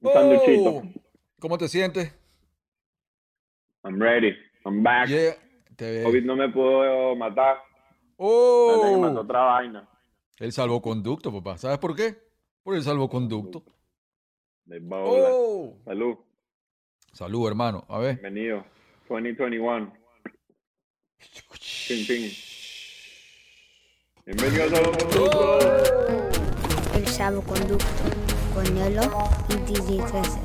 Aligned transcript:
Un 0.00 0.12
sanduchito. 0.12 0.70
Oh, 0.70 0.82
¿Cómo 1.38 1.58
te 1.58 1.68
sientes? 1.68 2.12
I'm 3.84 4.00
ready. 4.00 4.32
I'm 4.64 4.82
back. 4.82 5.08
Yeah, 5.08 5.34
te- 5.76 6.02
COVID 6.04 6.24
no 6.24 6.36
me 6.36 6.48
pudo 6.50 7.14
matar. 7.16 7.56
Me 8.18 8.96
mató 8.98 9.18
Oh, 9.18 9.20
otra 9.20 9.40
vaina. 9.40 9.88
el 10.38 10.52
salvoconducto, 10.52 11.32
papá. 11.32 11.56
¿Sabes 11.58 11.78
por 11.78 11.96
qué? 11.96 12.16
Por 12.62 12.74
el 12.76 12.82
salvoconducto. 12.82 13.64
De. 14.66 14.80
Oh. 14.90 15.78
Salud. 15.84 16.16
Salud, 17.12 17.48
hermano. 17.48 17.84
A 17.88 17.98
ver. 17.98 18.20
Bienvenido. 18.20 18.64
2021. 19.08 19.92
Ping, 21.88 22.06
ping. 22.06 22.30
Bienvenidos 24.26 24.72
a 24.72 24.82
los 24.82 24.96
El 26.94 27.06
salvoconducto 27.08 28.29
con 28.54 28.74
Nelo 28.74 29.02
y 29.48 29.54
DJ 29.72 30.02
13. 30.04 30.40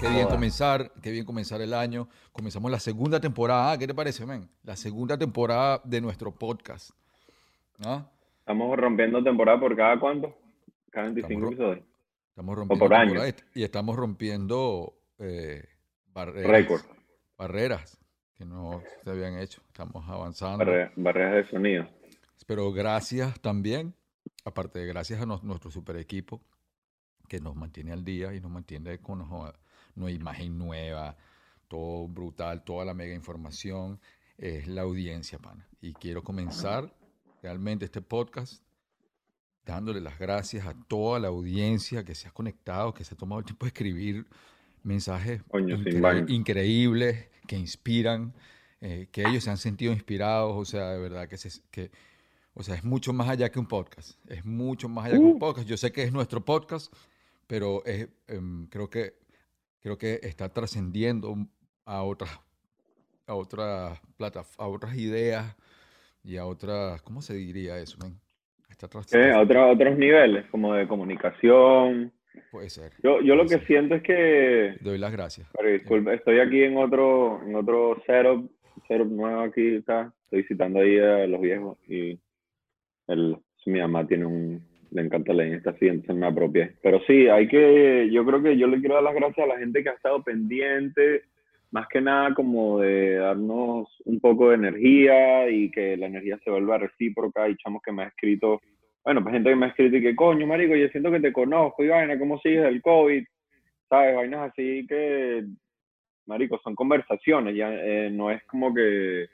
Qué 0.00 0.08
bien 0.10 0.28
comenzar, 0.28 0.92
qué 1.02 1.10
bien 1.10 1.24
comenzar 1.24 1.60
el 1.62 1.72
año. 1.74 2.08
Comenzamos 2.32 2.70
la 2.70 2.78
segunda 2.78 3.18
temporada. 3.20 3.76
¿Qué 3.78 3.86
te 3.86 3.94
parece, 3.94 4.24
men? 4.26 4.48
La 4.62 4.76
segunda 4.76 5.16
temporada 5.18 5.80
de 5.84 6.00
nuestro 6.00 6.32
podcast. 6.32 6.90
¿Ah? 7.84 8.06
Estamos 8.40 8.76
rompiendo 8.78 9.22
temporada 9.24 9.58
por 9.58 9.74
cada 9.74 9.98
cuánto? 9.98 10.36
Cada 10.90 11.06
25 11.06 11.32
Estamos 11.32 11.42
ro- 11.42 11.48
episodios. 11.72 11.86
Estamos 12.28 12.56
rompiendo 12.56 12.84
por 12.84 12.94
año. 12.94 13.20
y 13.54 13.62
estamos 13.64 13.96
rompiendo 13.96 14.94
eh, 15.18 15.64
barreras, 16.12 16.50
Récord. 16.50 16.82
barreras 17.38 17.98
que 18.36 18.44
no 18.44 18.82
se 19.02 19.10
habían 19.10 19.38
hecho. 19.38 19.62
Estamos 19.68 20.08
avanzando. 20.08 20.58
Barre- 20.64 20.92
barreras 20.96 21.34
de 21.34 21.50
sonido. 21.50 21.88
Pero 22.46 22.70
gracias 22.72 23.40
también, 23.40 23.94
aparte 24.44 24.78
de 24.78 24.86
gracias 24.86 25.20
a 25.20 25.26
nuestro 25.26 25.70
super 25.70 25.96
equipo 25.96 26.40
que 27.28 27.40
nos 27.40 27.56
mantiene 27.56 27.92
al 27.92 28.04
día 28.04 28.34
y 28.34 28.40
nos 28.40 28.50
mantiene 28.50 28.98
con 28.98 29.22
una 29.96 30.10
imagen 30.10 30.56
nueva, 30.58 31.16
todo 31.66 32.06
brutal, 32.06 32.62
toda 32.62 32.84
la 32.84 32.94
mega 32.94 33.14
información, 33.14 33.98
es 34.38 34.68
la 34.68 34.82
audiencia, 34.82 35.38
pana. 35.38 35.66
Y 35.80 35.92
quiero 35.94 36.22
comenzar 36.22 36.94
realmente 37.42 37.86
este 37.86 38.00
podcast 38.02 38.62
dándole 39.64 40.00
las 40.00 40.18
gracias 40.18 40.64
a 40.66 40.74
toda 40.86 41.18
la 41.18 41.28
audiencia 41.28 42.04
que 42.04 42.14
se 42.14 42.28
ha 42.28 42.30
conectado, 42.30 42.94
que 42.94 43.02
se 43.02 43.14
ha 43.14 43.16
tomado 43.16 43.40
el 43.40 43.44
tiempo 43.46 43.64
de 43.66 43.68
escribir 43.68 44.26
mensajes 44.84 45.42
Coño, 45.50 45.76
incre- 45.78 46.30
increíbles, 46.30 47.28
que 47.46 47.56
inspiran, 47.56 48.34
eh, 48.80 49.08
que 49.12 49.22
ellos 49.22 49.44
se 49.44 49.50
han 49.50 49.56
sentido 49.56 49.92
inspirados, 49.92 50.54
o 50.56 50.64
sea, 50.64 50.90
de 50.92 50.98
verdad 51.00 51.28
que, 51.28 51.36
se, 51.36 51.60
que 51.70 51.90
o 52.54 52.62
sea, 52.62 52.74
es 52.74 52.84
mucho 52.84 53.12
más 53.12 53.28
allá 53.28 53.50
que 53.50 53.58
un 53.58 53.66
podcast, 53.66 54.18
es 54.30 54.44
mucho 54.44 54.88
más 54.88 55.06
allá 55.06 55.14
que 55.16 55.20
un 55.22 55.36
Uh. 55.36 55.38
podcast. 55.38 55.66
Yo 55.68 55.76
sé 55.76 55.92
que 55.92 56.02
es 56.02 56.12
nuestro 56.12 56.44
podcast, 56.44 56.92
pero 57.46 57.84
es, 57.86 58.08
em, 58.28 58.66
creo 58.68 58.88
que 58.90 59.14
creo 59.80 59.96
que 59.98 60.18
está 60.22 60.48
trascendiendo 60.48 61.36
a 61.84 62.02
otras 62.02 62.30
a 63.28 63.34
otras 63.34 64.00
platas, 64.16 64.54
a 64.58 64.66
otras 64.68 64.96
ideas 64.96 65.56
y 66.22 66.36
a 66.36 66.46
otras, 66.46 67.02
¿cómo 67.02 67.22
se 67.22 67.34
diría 67.34 67.76
eso? 67.78 67.98
Está. 68.68 68.86
A 68.86 69.40
otro- 69.40 69.70
otros 69.70 69.96
niveles, 69.98 70.44
como 70.50 70.74
de 70.74 70.86
comunicación. 70.86 72.12
Puede 72.50 72.70
ser. 72.70 72.92
Yo, 73.02 73.20
yo 73.20 73.34
lo 73.34 73.44
que 73.44 73.58
ser. 73.58 73.66
siento 73.66 73.94
es 73.96 74.02
que 74.02 74.76
Doy 74.80 74.98
las 74.98 75.12
gracias. 75.12 75.48
Pero 75.56 75.70
disculpe, 75.70 76.14
estoy 76.14 76.40
aquí 76.40 76.62
en 76.62 76.76
otro, 76.76 77.40
en 77.46 77.54
otro 77.54 78.02
setup, 78.06 78.50
setup 78.88 79.10
nuevo 79.10 79.40
aquí, 79.40 79.76
está. 79.76 80.12
Estoy 80.24 80.42
visitando 80.42 80.80
ahí 80.80 80.98
a 80.98 81.26
los 81.26 81.40
viejos 81.40 81.78
y 81.88 82.18
el, 83.06 83.36
mi 83.66 83.80
mamá 83.80 84.06
tiene 84.06 84.26
un, 84.26 84.62
le 84.90 85.02
encanta 85.02 85.32
leer 85.32 85.54
esta 85.54 85.70
así, 85.70 85.86
entonces 85.86 86.16
me 86.16 86.26
apropié. 86.26 86.74
Pero 86.82 87.00
sí, 87.06 87.28
hay 87.28 87.48
que, 87.48 88.08
yo 88.10 88.24
creo 88.24 88.42
que 88.42 88.56
yo 88.56 88.66
le 88.66 88.80
quiero 88.80 88.94
dar 88.94 89.04
las 89.04 89.14
gracias 89.14 89.44
a 89.44 89.54
la 89.54 89.58
gente 89.58 89.82
que 89.82 89.90
ha 89.90 89.94
estado 89.94 90.22
pendiente, 90.22 91.22
más 91.70 91.88
que 91.88 92.00
nada 92.00 92.32
como 92.34 92.80
de 92.80 93.16
darnos 93.16 93.88
un 94.04 94.20
poco 94.20 94.48
de 94.48 94.56
energía 94.56 95.50
y 95.50 95.70
que 95.70 95.96
la 95.96 96.06
energía 96.06 96.38
se 96.44 96.50
vuelva 96.50 96.78
recíproca. 96.78 97.44
Hay 97.44 97.56
chamos 97.56 97.82
que 97.84 97.92
me 97.92 98.04
ha 98.04 98.08
escrito, 98.08 98.60
bueno, 99.06 99.22
pues 99.22 99.32
gente 99.32 99.50
que 99.50 99.56
me 99.56 99.66
ha 99.66 99.68
escrito 99.68 99.96
y 99.96 100.02
que 100.02 100.16
coño, 100.16 100.46
marico, 100.46 100.74
yo 100.74 100.88
siento 100.88 101.12
que 101.12 101.20
te 101.20 101.32
conozco 101.32 101.84
y 101.84 101.88
vaina, 101.88 102.18
¿cómo 102.18 102.40
sigues 102.40 102.64
del 102.64 102.82
COVID? 102.82 103.24
¿sabes? 103.88 104.16
Vainas 104.16 104.50
así 104.50 104.84
que, 104.88 105.44
marico, 106.26 106.58
son 106.58 106.74
conversaciones, 106.74 107.54
ya 107.54 107.72
eh, 107.72 108.10
no 108.10 108.32
es 108.32 108.42
como 108.46 108.74
que, 108.74 109.28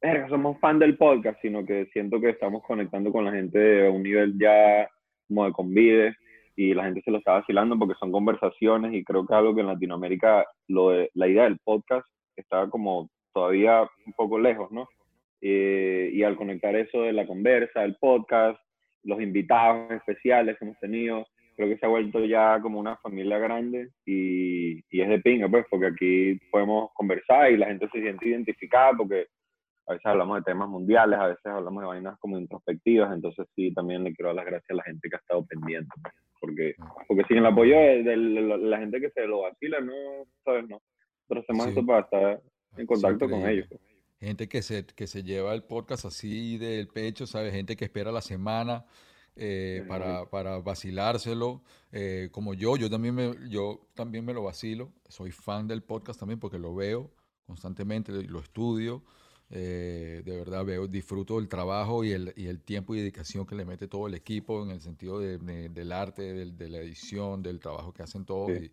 verga, 0.00 0.28
somos 0.28 0.60
fan 0.60 0.78
del 0.78 0.96
podcast, 0.96 1.40
sino 1.42 1.64
que 1.64 1.86
siento 1.92 2.20
que 2.20 2.30
estamos 2.30 2.62
conectando 2.62 3.10
con 3.10 3.24
la 3.24 3.32
gente 3.32 3.88
a 3.88 3.90
un 3.90 4.04
nivel 4.04 4.38
ya 4.38 4.88
como 5.26 5.44
de 5.44 5.52
convide 5.52 6.16
y 6.54 6.72
la 6.72 6.84
gente 6.84 7.02
se 7.02 7.10
lo 7.10 7.18
está 7.18 7.32
vacilando 7.32 7.76
porque 7.76 7.98
son 7.98 8.12
conversaciones 8.12 8.94
y 8.94 9.04
creo 9.04 9.26
que 9.26 9.34
algo 9.34 9.56
que 9.56 9.62
en 9.62 9.66
Latinoamérica 9.66 10.46
lo 10.68 10.92
la 11.14 11.26
idea 11.26 11.44
del 11.44 11.58
podcast 11.58 12.06
está 12.36 12.70
como 12.70 13.10
todavía 13.34 13.82
un 14.06 14.12
poco 14.12 14.38
lejos, 14.38 14.70
¿no? 14.70 14.88
Eh, 15.40 16.10
y 16.12 16.22
al 16.22 16.36
conectar 16.36 16.76
eso 16.76 17.02
de 17.02 17.12
la 17.12 17.26
conversa, 17.26 17.84
el 17.84 17.96
podcast, 17.96 18.58
los 19.06 19.20
invitados 19.22 19.90
especiales 19.92 20.56
que 20.58 20.64
hemos 20.64 20.78
tenido, 20.80 21.26
creo 21.56 21.68
que 21.68 21.78
se 21.78 21.86
ha 21.86 21.88
vuelto 21.88 22.24
ya 22.24 22.60
como 22.60 22.78
una 22.78 22.96
familia 22.98 23.38
grande 23.38 23.88
y, 24.04 24.78
y 24.90 25.00
es 25.00 25.08
de 25.08 25.20
pinga, 25.20 25.48
pues, 25.48 25.64
porque 25.70 25.86
aquí 25.86 26.38
podemos 26.50 26.90
conversar 26.94 27.50
y 27.50 27.56
la 27.56 27.66
gente 27.66 27.88
se 27.92 28.00
siente 28.00 28.28
identificada 28.28 28.92
porque 28.96 29.26
a 29.86 29.92
veces 29.92 30.06
hablamos 30.06 30.38
de 30.38 30.42
temas 30.42 30.68
mundiales, 30.68 31.18
a 31.18 31.28
veces 31.28 31.46
hablamos 31.46 31.82
de 31.82 31.86
vainas 31.86 32.18
como 32.18 32.38
introspectivas, 32.38 33.14
entonces 33.14 33.46
sí, 33.54 33.72
también 33.72 34.04
le 34.04 34.12
quiero 34.12 34.28
dar 34.30 34.36
las 34.36 34.46
gracias 34.46 34.70
a 34.70 34.74
la 34.74 34.82
gente 34.82 35.08
que 35.08 35.16
ha 35.16 35.20
estado 35.20 35.46
pendiente, 35.46 35.88
pues, 36.02 36.14
porque, 36.40 36.74
porque 37.08 37.24
sin 37.28 37.38
el 37.38 37.46
apoyo 37.46 37.76
de, 37.76 38.02
de 38.02 38.16
la 38.16 38.56
la 38.56 38.78
gente 38.78 39.00
que 39.00 39.10
se 39.10 39.26
lo 39.26 39.42
vacila, 39.42 39.80
no, 39.80 39.92
¿sabes? 40.44 40.68
No. 40.68 40.80
Nosotros 41.28 41.44
hacemos 41.44 41.64
Sí. 41.64 41.70
esto 41.70 41.86
para 41.86 42.00
estar 42.00 42.40
en 42.76 42.86
contacto 42.86 43.30
con 43.30 43.48
ellos. 43.48 43.68
Gente 44.20 44.48
que 44.48 44.62
se, 44.62 44.86
que 44.86 45.06
se 45.06 45.22
lleva 45.22 45.52
el 45.54 45.62
podcast 45.62 46.06
así 46.06 46.56
del 46.58 46.88
pecho, 46.88 47.26
¿sabes? 47.26 47.52
Gente 47.52 47.76
que 47.76 47.84
espera 47.84 48.10
la 48.12 48.22
semana 48.22 48.86
eh, 49.36 49.80
Sí, 49.82 49.88
para, 49.88 50.24
para 50.30 50.58
vacilárselo. 50.60 51.62
eh, 51.92 52.30
como 52.32 52.54
yo, 52.54 52.76
yo 52.78 52.88
también, 52.88 53.14
me, 53.14 53.34
yo 53.50 53.86
también 53.94 54.24
me 54.24 54.32
lo 54.32 54.42
vacilo. 54.42 54.90
Soy 55.08 55.30
fan 55.32 55.68
del 55.68 55.82
podcast 55.82 56.18
también 56.18 56.40
porque 56.40 56.58
lo 56.58 56.74
veo 56.74 57.10
constantemente, 57.46 58.10
lo 58.12 58.40
estudio. 58.40 59.04
eh, 59.50 60.22
de 60.24 60.36
verdad 60.36 60.64
veo, 60.64 60.88
disfruto 60.88 61.36
del 61.36 61.48
trabajo 61.48 62.02
y 62.02 62.10
el, 62.10 62.32
y 62.36 62.46
el 62.46 62.60
tiempo 62.60 62.94
y 62.94 62.98
dedicación 62.98 63.46
que 63.46 63.54
le 63.54 63.64
mete 63.64 63.86
todo 63.86 64.08
el 64.08 64.14
equipo 64.14 64.64
en 64.64 64.70
el 64.72 64.80
sentido 64.80 65.20
de- 65.20 65.38
de- 65.38 65.68
del 65.68 65.92
arte, 65.92 66.22
del- 66.34 66.56
de 66.56 66.68
la 66.68 66.78
edición, 66.78 67.42
del 67.44 67.60
trabajo 67.60 67.92
que 67.92 68.02
hacen 68.02 68.24
todos. 68.24 68.50
Sí. 68.58 68.72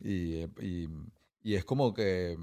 Y, 0.00 0.10
y, 0.12 0.34
eh, 0.42 0.48
y- 0.60 0.88
y 1.42 1.54
es 1.54 1.64
como 1.64 1.94
que 1.94 2.36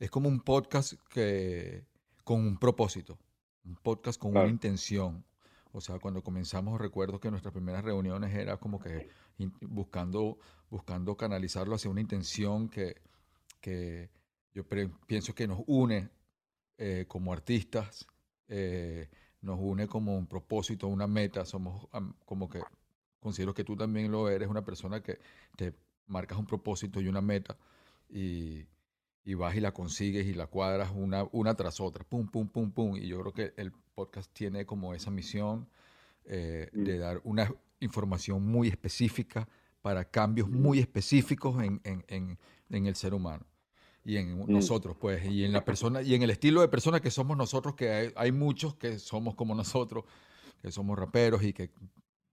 es 0.00 0.10
como 0.10 0.28
un 0.28 0.40
podcast 0.40 0.94
que 1.10 1.84
con 2.24 2.40
un 2.40 2.58
propósito, 2.58 3.18
un 3.64 3.76
podcast 3.76 4.18
con 4.18 4.32
Claro. 4.32 4.46
una 4.46 4.52
intención. 4.52 5.24
O 5.72 5.80
sea, 5.80 5.98
cuando 6.00 6.22
comenzamos 6.22 6.80
recuerdo 6.80 7.20
que 7.20 7.30
nuestras 7.30 7.52
primeras 7.52 7.84
reuniones 7.84 8.34
era 8.34 8.56
como 8.56 8.80
que 8.80 9.08
buscando, 9.60 10.38
buscando 10.68 11.16
canalizarlo 11.16 11.76
hacia 11.76 11.90
una 11.90 12.00
intención 12.00 12.68
que, 12.68 12.96
que 13.60 14.10
yo 14.52 14.64
pienso 15.06 15.34
que 15.34 15.46
nos 15.46 15.60
une 15.66 16.10
eh, 16.78 17.04
como 17.06 17.32
artistas, 17.32 18.06
eh, 18.48 19.08
nos 19.42 19.58
une 19.60 19.86
como 19.86 20.16
un 20.16 20.26
propósito, 20.26 20.88
una 20.88 21.06
meta. 21.06 21.44
Somos 21.44 21.88
como 22.24 22.48
que, 22.48 22.62
considero 23.20 23.54
que 23.54 23.64
tú 23.64 23.76
también 23.76 24.10
lo 24.10 24.28
eres, 24.28 24.48
una 24.48 24.64
persona 24.64 25.02
que 25.02 25.18
te 25.56 25.74
marcas 26.06 26.38
un 26.38 26.46
propósito 26.46 27.00
y 27.00 27.06
una 27.06 27.20
meta 27.20 27.56
y, 28.08 28.66
y 29.24 29.34
vas 29.34 29.54
y 29.56 29.60
la 29.60 29.72
consigues 29.72 30.26
y 30.26 30.34
la 30.34 30.46
cuadras 30.46 30.90
una, 30.94 31.24
una 31.32 31.54
tras 31.54 31.80
otra, 31.80 32.04
pum, 32.04 32.26
pum, 32.28 32.48
pum, 32.48 32.70
pum. 32.70 32.96
Y 32.96 33.06
yo 33.08 33.20
creo 33.20 33.32
que 33.32 33.52
el 33.56 33.72
podcast 33.94 34.32
tiene 34.32 34.64
como 34.66 34.94
esa 34.94 35.10
misión 35.10 35.68
eh, 36.26 36.68
Mm. 36.72 36.84
de 36.84 36.98
dar 36.98 37.20
una 37.24 37.52
información 37.80 38.46
muy 38.46 38.68
específica 38.68 39.48
para 39.82 40.04
cambios 40.04 40.48
muy 40.48 40.78
específicos 40.78 41.62
en, 41.64 41.80
en- 41.84 42.04
en- 42.08 42.38
en 42.68 42.86
el 42.86 42.94
ser 42.94 43.14
humano 43.14 43.46
y 44.04 44.16
en 44.16 44.38
Mm. 44.38 44.50
nosotros, 44.52 44.96
pues, 45.00 45.24
y 45.24 45.44
en 45.44 45.52
la 45.52 45.64
persona, 45.64 46.02
y 46.02 46.14
en 46.14 46.22
el 46.22 46.30
estilo 46.30 46.60
de 46.60 46.68
persona 46.68 47.00
que 47.00 47.10
somos 47.10 47.36
nosotros, 47.36 47.74
que 47.74 47.90
hay, 47.90 48.12
hay 48.16 48.32
muchos 48.32 48.74
que 48.76 48.98
somos 48.98 49.34
como 49.34 49.54
nosotros, 49.54 50.04
que 50.62 50.70
somos 50.70 50.98
raperos 50.98 51.42
y 51.42 51.52
que 51.52 51.70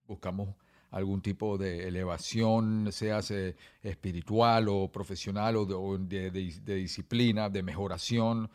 buscamos 0.06 0.50
algún 0.92 1.22
tipo 1.22 1.57
de 1.57 1.88
elevación, 1.88 2.92
sea 2.92 3.22
se- 3.22 3.56
espiritual 3.84 4.68
o 4.69 4.89
profesional 4.92 5.56
o 5.57 5.66
de, 5.66 5.74
o 5.74 5.98
de- 5.98 6.31
de- 6.31 6.54
de 6.63 6.75
disciplina, 6.75 7.50
de 7.50 7.63
mejoración 7.63 8.50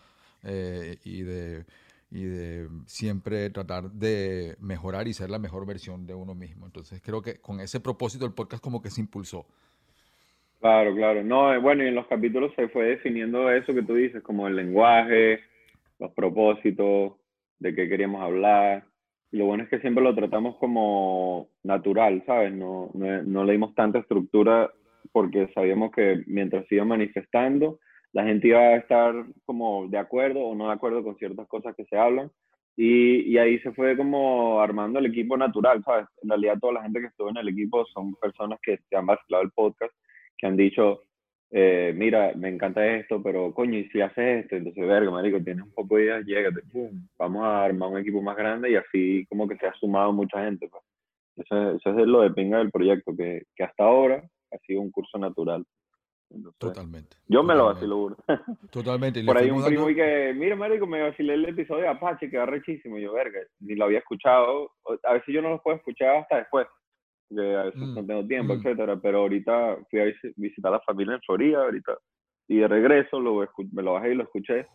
eh, 0.45 0.97
y, 1.05 1.23
de, 1.23 1.65
y 2.11 2.25
de 2.25 2.69
siempre 2.87 3.51
tratar 3.51 3.91
de 3.91 4.57
mejorar 4.61 5.07
y 5.09 5.15
ser 5.15 5.31
la 5.31 5.39
mejor 5.39 5.67
versión 5.67 6.07
de 6.07 6.15
uno 6.15 6.35
mismo. 6.35 6.67
Entonces 6.67 7.01
creo 7.05 7.23
que 7.23 7.41
con 7.41 7.61
ese 7.61 7.81
propósito 7.81 8.25
el 8.27 8.33
podcast 8.33 8.63
como 8.63 8.81
que 8.83 8.91
se 8.91 9.01
impulsó. 9.01 9.47
Claro, 10.61 10.95
claro. 10.95 11.25
No, 11.25 11.53
eh, 11.53 11.59
bueno, 11.59 11.83
y 11.85 11.89
en 11.89 11.95
los 11.97 12.07
capítulos 12.07 12.53
se 12.55 12.69
fue 12.69 12.85
definiendo 12.87 13.51
eso 13.51 13.75
que 13.75 13.83
tú 13.83 13.95
dices, 13.95 14.23
como 14.23 14.47
el 14.47 14.55
lenguaje, 14.57 15.41
los 15.99 16.13
propósitos, 16.13 17.15
de 17.59 17.75
qué 17.75 17.89
queríamos 17.89 18.23
hablar. 18.23 18.85
Lo 19.33 19.47
bueno 19.47 19.65
es 19.65 19.71
que 19.71 19.81
siempre 19.81 20.05
lo 20.05 20.15
tratamos 20.15 20.57
como 20.57 21.49
natural, 21.63 22.23
¿sabes? 22.27 22.53
No, 22.53 22.91
no, 22.95 23.23
no 23.23 23.45
le 23.45 23.53
dimos 23.53 23.75
tanta 23.75 23.99
estructura 23.99 24.71
porque 25.11 25.51
sabíamos 25.55 25.91
que 25.91 26.23
mientras 26.27 26.71
iba 26.71 26.85
manifestando, 26.85 27.79
la 28.13 28.25
gente 28.25 28.49
iba 28.49 28.61
a 28.61 28.77
estar 28.77 29.15
como 29.47 29.89
de 29.89 29.99
acuerdo 29.99 30.41
o 30.41 30.55
no 30.55 30.67
de 30.67 30.75
acuerdo 30.75 31.03
con 31.03 31.17
ciertas 31.17 31.49
cosas 31.49 31.75
que 31.75 31.85
se 31.87 31.97
hablan. 31.97 32.31
Y, 32.77 33.31
y, 33.31 33.37
ahí 33.37 33.59
se 33.59 33.73
fue 33.73 33.97
como 33.99 34.61
armando 34.61 34.99
el 34.99 35.07
equipo 35.07 35.37
natural, 35.37 35.83
¿sabes? 35.85 36.07
En 36.23 36.31
realidad 36.31 36.59
toda 36.59 36.75
la 36.75 36.83
gente 36.83 37.01
que 37.01 37.07
estuvo 37.09 37.29
en 37.29 37.37
el 37.37 37.49
equipo 37.49 37.85
son 37.87 38.15
personas 38.15 38.59
que 38.63 38.79
se 38.89 38.97
han 38.97 39.05
vacilado 39.05 39.45
el 39.45 39.51
podcast, 39.51 39.93
que 40.39 40.47
han 40.47 40.57
dicho, 40.57 41.03
eh, 41.55 41.93
mira, 41.95 42.33
me 42.35 42.49
encanta 42.49 42.85
esto, 42.97 43.23
pero 43.23 43.53
coño, 43.53 43.79
y 43.79 43.87
si 43.91 44.01
haces 44.01 44.45
esto, 44.45 44.57
entonces, 44.57 44.87
verga, 44.87 45.11
marico, 45.11 45.39
tienes 45.39 45.65
un 45.65 45.73
poco 45.73 45.97
de 45.97 46.05
ideas, 46.05 46.25
llégate, 46.25 46.63
vamos 47.19 47.45
a 47.45 47.65
armar 47.65 47.91
un 47.91 47.99
equipo 47.99 48.23
más 48.23 48.39
grande 48.39 48.71
y 48.71 48.77
así 48.77 49.27
como 49.29 49.47
que 49.47 49.59
se 49.59 49.67
ha 49.67 49.75
sumado 49.75 50.15
mucha 50.15 50.43
gente. 50.43 50.67
Pues. 50.69 50.83
Eso, 51.37 51.73
eso 51.73 51.91
es 51.91 52.07
lo 52.07 52.23
de 52.23 52.31
pinga 52.31 52.57
del 52.57 52.71
proyecto, 52.71 53.15
que, 53.15 53.43
que 53.55 53.65
hasta 53.65 53.85
ahora 53.85 54.25
ha 54.51 54.59
sido 54.67 54.81
un 54.81 54.91
curso 54.91 55.19
natural. 55.19 55.63
totalmente. 56.57 57.19
Yo 57.29 57.43
me 57.43 57.55
lo 57.55 57.67
vacilo. 57.67 58.17
Totalmente. 58.71 59.23
Por 59.23 59.37
ahí 59.37 59.51
un 59.51 59.63
primo 59.63 59.91
y 59.91 59.95
que, 59.95 60.33
mira, 60.35 60.57
marico, 60.57 60.87
me 60.87 61.03
vacilé 61.03 61.35
el 61.35 61.45
episodio 61.51 61.83
de 61.83 61.89
Apache, 61.89 62.31
que 62.31 62.47
rechísimo. 62.47 62.97
Y 62.97 63.03
yo, 63.03 63.13
verga, 63.13 63.41
ni 63.61 63.75
lo 63.75 63.85
había 63.85 63.99
escuchado. 63.99 64.71
A 65.05 65.13
veces 65.13 65.35
yo 65.35 65.43
no 65.43 65.51
lo 65.51 65.63
puedo 65.63 65.77
escuchar 65.77 66.17
hasta 66.17 66.39
después 66.39 66.67
que 67.35 67.57
a 67.57 67.65
veces 67.65 67.81
no 67.81 68.03
mm, 68.03 68.07
tengo 68.07 68.27
tiempo, 68.27 68.55
mm. 68.55 68.59
etcétera, 68.59 69.01
pero 69.01 69.21
ahorita 69.21 69.79
fui 69.91 70.01
a 70.01 70.13
visitar 70.37 70.73
a 70.73 70.77
la 70.77 70.81
familia 70.81 71.15
en 71.15 71.21
Florida, 71.23 71.63
ahorita, 71.65 71.99
y 72.49 72.59
de 72.59 72.69
regreso 72.69 73.21
lo, 73.21 73.47
me 73.73 73.83
lo 73.83 73.95
bajé 73.95 74.13
y 74.13 74.15
lo 74.15 74.25
escuché, 74.25 74.67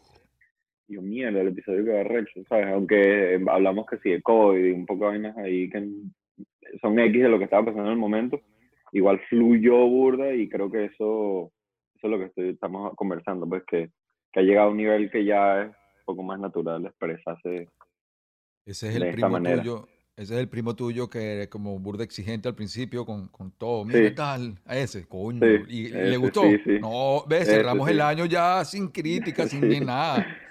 y 0.88 0.96
yo, 0.96 1.02
mierda, 1.02 1.42
el 1.42 1.50
episodio 1.50 1.84
que 1.86 2.04
recho, 2.04 2.42
¿sabes? 2.48 2.68
Aunque 2.68 3.34
em, 3.34 3.50
hablamos 3.50 3.86
que 3.86 3.98
sí 3.98 4.10
de 4.10 4.22
COVID 4.22 4.64
y 4.64 4.72
un 4.72 4.86
poco 4.86 5.06
de 5.06 5.12
vainas 5.12 5.38
ahí 5.38 5.70
que 5.70 5.86
son 6.82 7.00
X 7.00 7.24
de 7.24 7.30
lo 7.30 7.38
que 7.38 7.46
estaba 7.46 7.66
pasando 7.66 7.88
en 7.88 7.94
el 7.94 8.00
momento, 8.00 8.40
igual 8.94 9.20
fluyó 9.30 9.86
burda 9.88 10.34
y 10.34 10.48
creo 10.48 10.72
que 10.72 10.86
eso, 10.86 11.52
eso 11.96 12.08
es 12.08 12.10
lo 12.10 12.20
que 12.20 12.26
estoy, 12.26 12.50
estamos 12.50 12.94
conversando, 12.96 13.48
pues 13.48 13.64
que, 13.66 13.90
que 14.32 14.40
ha 14.40 14.44
llegado 14.44 14.70
a 14.70 14.72
un 14.72 14.78
nivel 14.78 15.12
que 15.12 15.26
ya 15.26 15.64
es 15.64 15.68
un 15.68 16.06
poco 16.06 16.24
más 16.24 16.40
natural 16.40 16.86
expresarse 16.86 17.68
ese 18.68 18.90
es 18.90 18.96
el 18.98 19.14
primo 19.14 19.42
tuyo, 19.42 19.88
ese 20.18 20.34
es 20.34 20.40
el 20.40 20.50
primo 20.50 20.76
tuyo 20.76 21.08
que 21.12 21.36
era 21.36 21.48
como 21.48 21.78
burda 21.78 22.04
exigente 22.04 22.50
al 22.50 22.56
principio 22.56 23.06
con, 23.06 23.28
con 23.28 23.52
todo. 23.52 23.86
Mira, 23.86 24.16
tal? 24.16 24.56
A 24.66 24.76
ese, 24.76 25.08
coño. 25.08 25.46
¿Y, 25.68 25.90
le 25.90 26.18
gustó? 26.18 26.42
No, 26.82 27.24
ves, 27.28 27.48
cerramos 27.48 27.88
el 27.88 28.02
año 28.02 28.26
ya 28.26 28.66
sin 28.66 28.88
crítica, 28.92 29.48
sin 29.48 29.86
nada. 29.86 30.26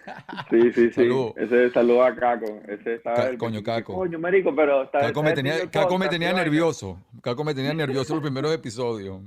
Sí, 0.50 0.72
sí, 0.72 0.92
sí. 0.92 1.08
Ese 1.34 1.68
saludo 1.70 2.04
a 2.04 2.14
Caco. 2.14 2.60
Ese 2.68 2.94
estaba 2.94 3.24
el, 3.24 3.36
coño, 3.36 3.60
Caco. 3.60 3.92
Coño, 3.92 4.20
marico, 4.20 4.54
pero... 4.54 4.84
Está, 4.84 5.00
Caco, 5.00 5.20
me 5.20 5.32
tenía, 5.32 5.68
Caco 5.68 5.98
me 5.98 6.06
tenía 6.06 6.32
nervioso. 6.32 6.96
Caco 7.20 7.42
me 7.42 7.52
tenía 7.52 7.74
nervioso 7.74 8.14
los 8.14 8.22
primeros 8.22 8.54
episodios. 8.54 9.20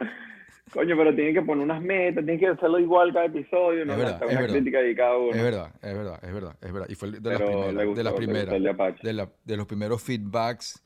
Coño, 0.72 0.96
pero 0.96 1.14
tienen 1.14 1.32
que 1.32 1.42
poner 1.42 1.64
unas 1.64 1.80
metas, 1.80 2.24
tienen 2.24 2.40
que 2.40 2.48
hacerlo 2.48 2.80
igual 2.80 3.12
cada 3.12 3.26
episodio, 3.26 3.84
no 3.84 3.92
es 3.92 3.98
verdad, 3.98 4.20
una 4.28 4.46
crítica 4.46 4.80
de 4.80 4.96
cada 4.96 5.16
uno. 5.16 5.30
Es 5.30 5.42
verdad, 5.42 5.72
es 5.80 5.94
verdad, 5.94 6.18
es 6.24 6.34
verdad, 6.34 6.56
es 6.60 6.72
verdad. 6.72 6.88
Y 6.88 6.94
fue 6.96 7.10
de 7.12 7.30
las 7.30 7.40
primeras, 7.40 7.94
de 7.94 8.02
las 8.02 8.14
primeras, 8.14 9.00
de, 9.00 9.12
la, 9.12 9.30
de, 9.44 9.56
los 9.56 9.66
primeros 9.66 10.02
feedbacks 10.02 10.82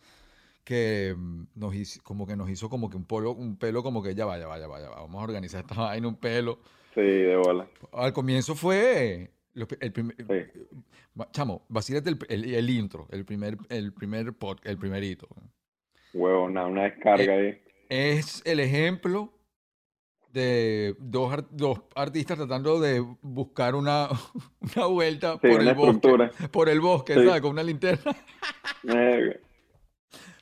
que 0.64 1.14
mm, 1.16 1.44
nos 1.54 1.74
hizo, 1.74 2.02
como 2.02 2.26
que 2.26 2.36
nos 2.36 2.50
hizo 2.50 2.68
como 2.68 2.90
que 2.90 2.98
un 2.98 3.06
pelo, 3.06 3.32
un 3.32 3.56
pelo 3.56 3.82
como 3.82 4.02
que 4.02 4.14
ya 4.14 4.26
vaya, 4.26 4.46
vaya, 4.46 4.66
vaya, 4.66 4.90
vamos 4.90 5.18
a 5.20 5.24
organizar 5.24 5.60
esta 5.62 5.74
vaina, 5.80 6.06
un 6.06 6.16
pelo. 6.16 6.58
Sí, 6.94 7.00
de 7.00 7.36
bola. 7.36 7.66
Al 7.92 8.12
comienzo 8.12 8.54
fue 8.54 9.30
el 9.54 9.92
primer, 9.92 10.14
chamo, 11.32 11.64
vacílate 11.68 12.10
el, 12.28 12.54
el, 12.54 12.70
intro, 12.70 13.08
el 13.10 13.24
primer, 13.24 13.56
el 13.70 13.94
primer 13.94 14.34
pod, 14.34 14.58
el 14.64 14.76
primerito. 14.76 15.26
Huevo, 16.12 16.44
una, 16.44 16.66
una 16.66 16.82
descarga 16.84 17.34
eh, 17.34 17.48
ahí. 17.48 17.62
Es 17.88 18.42
el 18.44 18.60
ejemplo 18.60 19.32
de 20.32 20.94
dos, 20.98 21.44
dos 21.50 21.80
artistas 21.94 22.36
tratando 22.36 22.80
de 22.80 23.04
buscar 23.22 23.74
una, 23.74 24.08
una 24.76 24.86
vuelta 24.86 25.36
por, 25.38 25.60
el 25.60 25.74
bosque, 25.74 26.30
por 26.50 26.68
el 26.68 26.80
bosque, 26.80 27.14
¿sabes? 27.14 27.40
Con 27.40 27.52
una 27.52 27.62
linterna. 27.62 28.16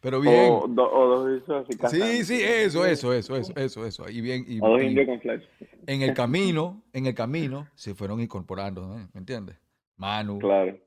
Pero 0.01 0.21
bien. 0.21 0.51
O, 0.51 0.69
dos 0.69 1.43
así 1.51 1.99
Sí, 1.99 2.25
sí, 2.25 2.43
eso, 2.43 2.87
eso, 2.87 3.13
eso, 3.13 3.37
eso, 3.37 3.53
eso, 3.57 3.87
eso. 3.87 4.09
Y 4.09 4.21
bien. 4.21 4.45
Y, 4.47 4.61
o 4.61 4.69
dos 4.69 4.83
indios 4.83 5.07
con 5.07 5.21
flash. 5.21 5.43
En 5.87 6.03
el 6.03 6.15
camino, 6.15 6.83
en 6.93 7.07
el 7.07 7.15
camino, 7.15 7.69
se 7.75 7.95
fueron 7.95 8.21
incorporando, 8.21 8.87
¿me 9.13 9.21
entiendes? 9.21 9.57
Manu, 9.97 10.39
claro. 10.39 10.79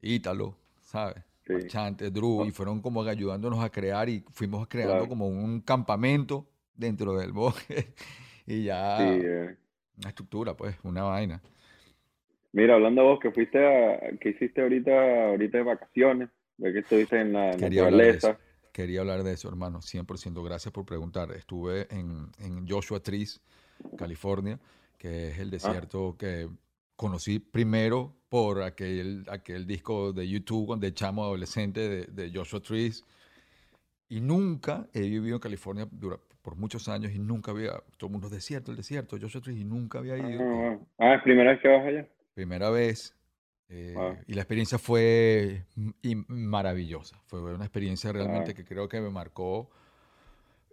Ítalo, 0.00 0.56
¿sabes? 0.80 1.22
Sí. 1.46 1.54
Chante, 1.66 2.10
Drew, 2.10 2.46
y 2.46 2.52
fueron 2.52 2.80
como 2.80 3.02
ayudándonos 3.02 3.62
a 3.62 3.68
crear 3.68 4.08
y 4.08 4.24
fuimos 4.32 4.66
creando 4.66 5.06
como 5.06 5.28
un 5.28 5.60
campamento 5.60 6.46
dentro 6.74 7.18
del 7.18 7.32
bosque 7.32 7.92
y 8.46 8.64
ya 8.64 8.98
eh. 9.00 9.56
una 9.98 10.08
estructura, 10.08 10.56
pues, 10.56 10.76
una 10.82 11.04
vaina. 11.04 11.40
Mira, 12.52 12.74
hablando 12.74 13.02
vos, 13.02 13.18
que 13.20 13.32
fuiste 13.32 13.58
a, 13.58 14.16
que 14.18 14.30
hiciste 14.30 14.62
ahorita, 14.62 15.30
ahorita 15.30 15.58
de 15.58 15.64
vacaciones, 15.64 16.28
de 16.56 16.72
que 16.72 16.78
estuviste 16.80 17.20
en 17.20 17.32
la 17.32 17.50
quería 17.56 17.82
naturaleza. 17.82 18.38
quería 18.72 19.00
hablar 19.00 19.24
de 19.24 19.32
eso, 19.32 19.48
hermano, 19.48 19.80
100%. 19.80 20.44
Gracias 20.44 20.72
por 20.72 20.84
preguntar. 20.84 21.32
Estuve 21.32 21.88
en, 21.90 22.30
en 22.38 22.68
Joshua 22.68 23.00
Trees, 23.00 23.40
California, 23.98 24.60
que 24.98 25.28
es 25.28 25.38
el 25.40 25.48
ah. 25.48 25.50
desierto 25.50 26.16
que 26.16 26.48
conocí 26.94 27.40
primero 27.40 28.14
por 28.28 28.62
aquel, 28.62 29.24
aquel 29.28 29.66
disco 29.66 30.12
de 30.12 30.28
YouTube 30.28 30.78
de 30.78 30.94
chamo 30.94 31.24
adolescente 31.24 31.88
de, 31.88 32.04
de 32.04 32.30
Joshua 32.32 32.60
Trees. 32.60 33.04
Y 34.08 34.20
nunca 34.20 34.86
he 34.92 35.00
vivido 35.00 35.34
en 35.34 35.40
California 35.40 35.88
por 36.44 36.56
muchos 36.56 36.88
años 36.88 37.12
y 37.12 37.18
nunca 37.18 37.52
había, 37.52 37.70
todo 37.96 38.08
el 38.08 38.12
mundo 38.12 38.28
desierto, 38.28 38.70
el 38.70 38.76
desierto, 38.76 39.16
yo 39.16 39.30
soy 39.30 39.58
y 39.58 39.64
nunca 39.64 39.98
había 40.00 40.18
ido. 40.18 40.42
Ah, 40.42 40.78
ah, 40.98 41.14
es 41.14 41.22
primera 41.22 41.52
vez 41.52 41.62
que 41.62 41.68
vas 41.68 41.86
allá. 41.86 42.06
Primera 42.34 42.68
vez. 42.68 43.16
Eh, 43.70 43.94
y 44.26 44.34
la 44.34 44.42
experiencia 44.42 44.76
fue 44.76 45.64
maravillosa. 46.28 47.18
Fue 47.24 47.40
una 47.40 47.64
experiencia 47.64 48.12
realmente 48.12 48.54
que 48.54 48.62
creo 48.62 48.86
que 48.90 49.00
me 49.00 49.08
marcó. 49.08 49.70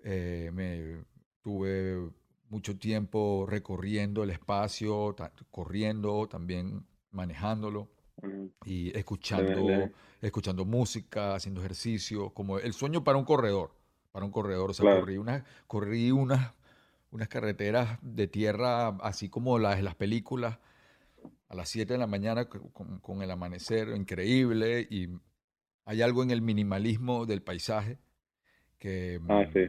Eh, 0.04 0.52
me 0.54 1.06
tuve 1.42 2.10
mucho 2.50 2.78
tiempo 2.78 3.46
recorriendo 3.50 4.24
el 4.24 4.32
espacio, 4.32 5.16
corriendo, 5.52 6.28
también 6.28 6.86
manejándolo 7.12 7.88
y 8.66 8.96
escuchando, 8.98 9.90
escuchando 10.22 10.66
música, 10.66 11.36
haciendo 11.36 11.62
ejercicio, 11.62 12.32
como 12.32 12.60
el 12.60 12.74
sueño 12.74 13.06
para 13.06 13.18
un 13.18 13.24
corredor 13.24 13.81
para 14.12 14.26
un 14.26 14.32
corredor. 14.32 14.72
O 14.72 14.74
sea, 14.74 15.00
corrí, 15.00 15.18
una, 15.18 15.46
corrí 15.68 16.12
unas, 16.12 16.54
unas 17.12 17.28
carreteras 17.28 18.00
de 18.02 18.28
tierra, 18.28 18.90
así 19.02 19.30
como 19.30 19.60
las, 19.60 19.82
las 19.82 19.96
películas, 19.96 20.60
a 21.50 21.56
las 21.56 21.70
7 21.70 21.94
de 21.94 22.00
la 22.00 22.08
mañana 22.08 22.46
con, 22.46 23.22
el 23.22 23.32
amanecer, 23.32 23.90
increíble. 23.90 24.88
Y 24.90 25.10
hay 25.86 26.02
algo 26.02 26.24
en 26.24 26.32
el 26.32 26.42
minimalismo 26.42 27.26
del 27.26 27.42
paisaje 27.42 27.98
que... 28.80 29.20
Ah, 29.28 29.46
sí. 29.54 29.68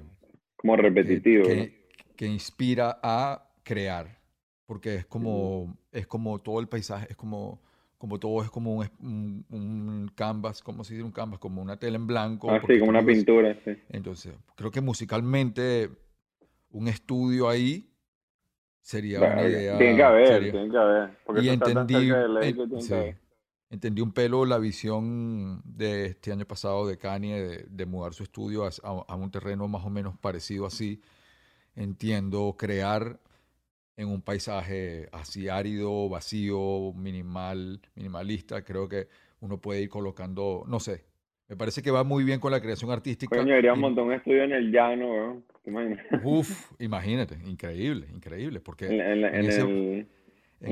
Como 0.57 0.77
repetitivo. 0.77 1.45
Que, 1.45 1.89
que, 2.15 2.27
inspira 2.27 3.01
a 3.03 3.51
crear. 3.65 4.21
Porque 4.67 4.95
es 4.95 5.07
como, 5.07 5.77
es 5.91 6.07
como 6.07 6.39
todo 6.39 6.61
el 6.61 6.69
paisaje, 6.69 7.09
es 7.11 7.17
como 7.17 7.61
como 8.03 8.19
todo 8.19 8.43
es 8.43 8.51
como 8.51 8.75
un, 8.75 9.47
un, 9.49 10.11
canvas, 10.17 10.61
como 10.61 10.83
si 10.83 10.95
dice 10.95 11.05
un 11.05 11.13
canvas, 11.13 11.39
como 11.39 11.63
una 11.63 11.77
tela 11.77 11.95
en 11.95 12.09
blanco. 12.09 12.51
Ah, 12.51 12.61
sí, 12.67 12.81
como 12.81 12.91
una 12.91 13.07
pintura, 13.07 13.57
sí. 13.65 13.77
Entonces, 13.91 14.35
creo 14.57 14.73
que 14.73 14.81
musicalmente 14.81 15.89
un 16.71 16.89
estudio 16.89 17.49
ahí 17.49 17.95
sería 18.81 19.21
una 19.21 19.45
idea. 19.45 19.79
Tiene 19.79 19.95
que 19.95 20.03
haber, 20.03 20.51
tiene 20.51 20.69
que 20.69 20.77
haber. 20.77 21.11
y 21.45 21.49
entendí, 21.49 22.11
entendí 23.71 24.03
un 24.03 24.11
pelo 24.11 24.47
la 24.47 24.59
visión 24.59 25.63
de 25.65 26.07
este 26.07 26.33
año 26.33 26.45
pasado 26.45 26.89
de 26.89 26.99
Kanye 26.99 27.41
de, 27.41 27.67
de 27.71 27.87
mudar 27.87 28.15
su 28.15 28.25
estudio 28.25 28.65
a, 28.65 28.71
a, 28.83 29.15
un 29.15 29.31
terreno 29.31 29.69
más 29.69 29.87
o 29.87 29.91
menos 29.91 30.19
parecido 30.19 30.67
así. 30.67 31.01
Entiendo 31.77 32.57
crear 32.59 33.21
en 34.03 34.09
un 34.09 34.23
paisaje 34.23 35.09
así 35.13 35.49
árido, 35.49 36.09
vacío, 36.09 36.93
minimal, 36.95 37.81
minimalista, 37.95 38.63
creo 38.63 38.89
que 38.89 39.09
uno 39.41 39.61
puede 39.61 39.83
ir 39.83 39.89
colocando, 39.89 40.65
no 40.69 40.79
sé, 40.81 41.05
me 41.49 41.57
parece 41.57 41.83
que 41.83 41.91
va 41.91 42.05
muy 42.05 42.25
bien 42.25 42.41
con 42.41 42.53
la 42.53 42.61
creación 42.61 42.91
artística. 42.91 43.37
Coño, 43.37 43.51
debería 43.51 43.73
un 43.73 43.81
montón 43.81 44.09
de 44.09 44.17
estudio 44.17 44.45
en 44.45 44.53
el 44.53 44.71
llano, 44.71 45.43
Uf, 46.23 46.73
imagínate, 46.81 47.37
increíble, 47.45 48.09
increíble, 48.13 48.61
porque 48.61 48.87
en, 48.87 49.01
en, 49.01 49.45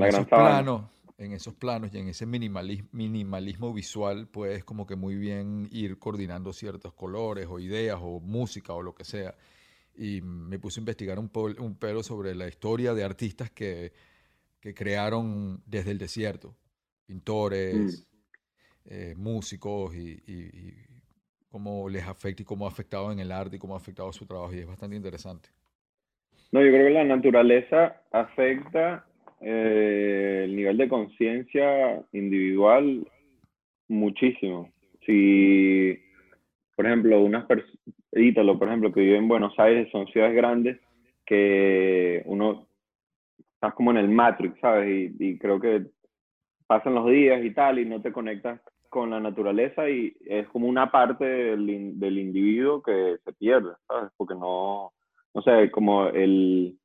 esos 0.02 0.26
planos, 0.26 0.82
en 1.18 1.32
esos 1.32 1.54
planos 1.54 1.94
y 1.94 1.98
en 1.98 2.08
ese 2.08 2.26
minimalismo, 2.26 2.88
minimalismo 2.92 3.72
visual, 3.72 4.26
puedes 4.26 4.64
como 4.64 4.86
que 4.86 4.96
muy 4.96 5.16
bien 5.16 5.68
ir 5.70 5.98
coordinando 5.98 6.52
ciertos 6.52 6.92
colores 6.92 7.46
o 7.48 7.60
ideas 7.60 7.98
o 8.00 8.20
música 8.20 8.72
o 8.72 8.82
lo 8.82 8.94
que 8.94 9.04
sea 9.04 9.34
y 9.96 10.20
me 10.22 10.58
puse 10.58 10.80
a 10.80 10.82
investigar 10.82 11.18
un, 11.18 11.30
un 11.58 11.76
pelo 11.78 12.02
sobre 12.02 12.34
la 12.34 12.48
historia 12.48 12.94
de 12.94 13.04
artistas 13.04 13.50
que, 13.50 13.92
que 14.60 14.74
crearon 14.74 15.62
desde 15.66 15.92
el 15.92 15.98
desierto, 15.98 16.56
pintores, 17.06 18.06
eh, 18.86 19.14
músicos 19.16 19.94
y, 19.96 20.22
y- 20.26 20.50
y 20.68 20.74
cómo 21.50 21.88
les 21.88 22.06
afecta 22.06 22.42
y 22.42 22.44
cómo 22.44 22.66
ha 22.66 22.70
afectado 22.70 23.12
en 23.12 23.20
el 23.20 23.32
arte 23.32 23.56
y 23.56 23.58
cómo 23.58 23.74
ha 23.74 23.78
afectado 23.78 24.12
su 24.12 24.26
trabajo. 24.26 24.54
Y 24.54 24.58
es 24.60 24.66
bastante 24.66 24.96
interesante. 24.96 25.50
No, 26.52 26.62
yo 26.64 26.70
creo 26.72 26.86
que 26.88 26.94
la 26.94 27.04
naturaleza 27.04 28.02
afecta 28.10 29.06
eh, 29.40 30.42
el 30.44 30.56
nivel 30.56 30.76
de 30.78 30.88
conciencia 30.88 32.04
individual 32.12 33.06
muchísimo. 33.88 34.72
Si, 35.06 35.98
por 36.76 36.86
ejemplo, 36.86 37.20
unas 37.22 37.46
personas, 37.46 37.76
Ítalo, 38.12 38.58
por 38.58 38.68
ejemplo, 38.68 38.92
que 38.92 39.00
vive 39.00 39.16
en 39.16 39.28
Buenos 39.28 39.58
Aires, 39.58 39.88
son 39.90 40.06
ciudades 40.08 40.34
grandes 40.34 40.78
que 41.24 42.22
uno 42.26 42.66
estás 43.54 43.74
como 43.74 43.92
en 43.92 43.98
el 43.98 44.08
Matrix, 44.08 44.58
¿sabes? 44.60 44.88
Y, 45.18 45.24
y 45.24 45.38
creo 45.38 45.60
que 45.60 45.86
pasan 46.66 46.94
los 46.94 47.06
días 47.08 47.44
y 47.44 47.52
tal, 47.52 47.78
y 47.78 47.84
no 47.84 48.00
te 48.00 48.12
conectas 48.12 48.60
con 48.90 49.10
la 49.10 49.20
naturaleza 49.20 49.88
y 49.88 50.14
es 50.26 50.48
como 50.48 50.66
una 50.66 50.90
parte 50.90 51.24
del, 51.24 51.98
del 51.98 52.18
individuo 52.18 52.82
que 52.82 53.16
se 53.24 53.32
pierde, 53.32 53.70
¿sabes? 53.86 54.10
Porque 54.16 54.34
no, 54.34 54.92
no 55.32 55.42
sé, 55.42 55.70
como 55.70 56.08
el, 56.08 56.76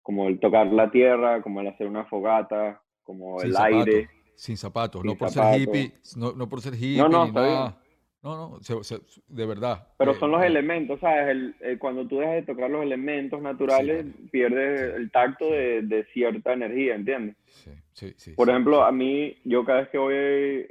como 0.00 0.28
el 0.28 0.38
tocar 0.38 0.68
la 0.68 0.90
tierra, 0.90 1.42
como 1.42 1.60
el 1.60 1.66
hacer 1.66 1.88
una 1.88 2.04
fogata, 2.04 2.80
como 3.02 3.40
Sin 3.40 3.50
el 3.50 3.56
aire. 3.56 4.08
sin 4.36 4.56
zapatos, 4.56 5.02
Sin 5.02 5.10
no 5.10 5.16
por 5.16 5.30
ser 5.30 5.60
hippie, 5.60 5.92
no, 6.16 6.32
no 6.32 6.48
por 6.48 6.60
ser 6.60 6.74
hippie 6.74 6.98
No, 6.98 7.08
no, 7.08 7.76
No, 8.22 8.36
no, 8.50 8.60
se- 8.60 8.84
se- 8.84 9.00
de 9.28 9.46
verdad. 9.46 9.88
Pero 9.96 10.12
eh, 10.12 10.16
son 10.20 10.30
los 10.30 10.42
eh, 10.42 10.46
elementos, 10.46 11.00
¿sabes? 11.00 11.28
El- 11.28 11.54
eh, 11.60 11.78
cuando 11.78 12.06
tú 12.06 12.18
dejas 12.18 12.34
de 12.34 12.42
tocar 12.42 12.70
los 12.70 12.82
elementos 12.82 13.40
naturales, 13.40 14.04
pierdes 14.30 14.92
Sí, 14.94 14.96
el 15.02 15.10
tacto 15.10 15.46
sí. 15.46 15.52
de, 15.52 15.82
de 15.82 16.04
cierta 16.12 16.52
energía, 16.52 16.96
¿entiendes? 16.96 17.36
Sí, 17.46 17.70
sí, 17.92 18.12
sí, 18.18 18.32
Por 18.34 18.50
ejemplo, 18.50 18.84
a 18.84 18.92
mí, 18.92 19.36
yo 19.44 19.64
cada 19.64 19.80
vez 19.80 19.88
que 19.88 19.96
voy, 19.98 20.66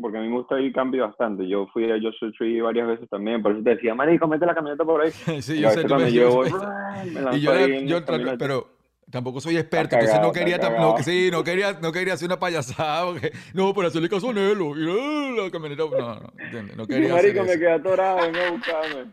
porque 0.00 0.16
a 0.16 0.20
mí 0.22 0.28
me 0.28 0.36
gusta 0.36 0.58
ir 0.60 0.72
cambio 0.72 1.06
bastante, 1.06 1.46
yo 1.46 1.66
fui 1.74 1.90
a 1.90 2.00
Joshua 2.00 2.32
Tree 2.38 2.60
varias 2.62 2.86
veces 2.88 3.08
también, 3.10 3.42
por 3.42 3.52
eso 3.52 3.62
te 3.62 3.70
decía, 3.74 3.94
marico, 3.94 4.26
mete 4.26 4.46
la 4.46 4.54
camioneta 4.54 4.84
por 4.84 5.02
ahí. 5.02 5.10
Sí, 5.42 5.54
Y 5.58 5.60
yo 5.60 5.70
sé, 5.70 5.84
me- 5.86 5.98
me 6.00 7.36
Y 7.36 7.40
yo, 7.42 7.52
yo 7.66 8.04
pero 8.38 8.73
tampoco 9.10 9.40
soy 9.40 9.56
experto, 9.56 9.94
entonces 9.96 10.20
no 10.20 10.32
quería, 10.32 10.58
no, 10.58 10.98
sí, 10.98 11.28
no 11.30 11.42
quería, 11.44 11.72
no 11.80 11.92
quería 11.92 12.14
hacer 12.14 12.26
una 12.28 12.38
payasada, 12.38 13.12
porque, 13.12 13.32
no, 13.54 13.72
por 13.74 13.86
hacerle 13.86 14.08
caso 14.08 14.30
a 14.30 14.32
Nelo, 14.32 14.76
y 14.78 14.86
ah, 14.88 15.42
la 15.44 15.50
camioneta, 15.50 15.82
no, 15.84 16.14
no, 16.20 16.32
¿entiendes? 16.38 16.76
No 16.76 16.86
quería 16.86 17.14
hacer 17.14 17.34
marico, 17.34 17.44
me 17.44 17.50
eso. 17.50 17.58
quedé 17.60 17.70
atorado, 17.72 18.16
venga 18.22 18.46
a 18.46 18.50
buscarme. 18.50 19.12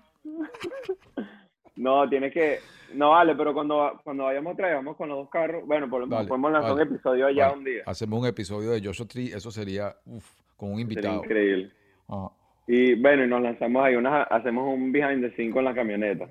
No, 1.76 2.08
tienes 2.10 2.34
que, 2.34 2.60
no 2.94 3.12
vale, 3.12 3.36
pero 3.36 3.54
cuando, 3.54 4.00
cuando 4.04 4.26
vayamos 4.26 4.54
otra 4.54 4.68
vez, 4.68 4.76
vamos 4.76 4.96
con 4.98 5.10
los 5.10 5.18
dos 5.18 5.30
carros, 5.30 5.66
bueno, 5.66 5.90
por 5.90 6.02
lo 6.02 6.06
menos 6.08 6.20
Vale, 6.20 6.28
podemos 6.28 6.52
lanzar 6.52 6.72
vale, 6.74 6.84
un 6.84 6.94
episodio 6.94 7.28
allá 7.28 7.48
vale. 7.48 7.58
un 7.58 7.64
día. 7.66 7.84
Hacemos 7.86 8.20
un 8.20 8.28
episodio 8.28 8.72
de 8.72 8.82
Joshua 8.84 9.08
Tree, 9.08 9.28
eso 9.34 9.52
sería, 9.52 9.96
uf, 10.06 10.26
con 10.58 10.70
un 10.70 10.76
Sería 10.78 10.84
invitado. 10.84 11.24
increíble. 11.24 11.72
Ah, 12.10 12.30
Y 12.68 12.96
bueno, 12.96 13.24
y 13.24 13.28
nos 13.28 13.42
lanzamos 13.42 13.84
ahí, 13.84 13.96
unas, 13.96 14.28
hacemos 14.30 14.68
un 14.74 14.92
behind 14.92 15.22
the 15.22 15.32
scenes 15.36 15.54
con 15.54 15.64
la 15.64 15.74
camioneta. 15.74 16.28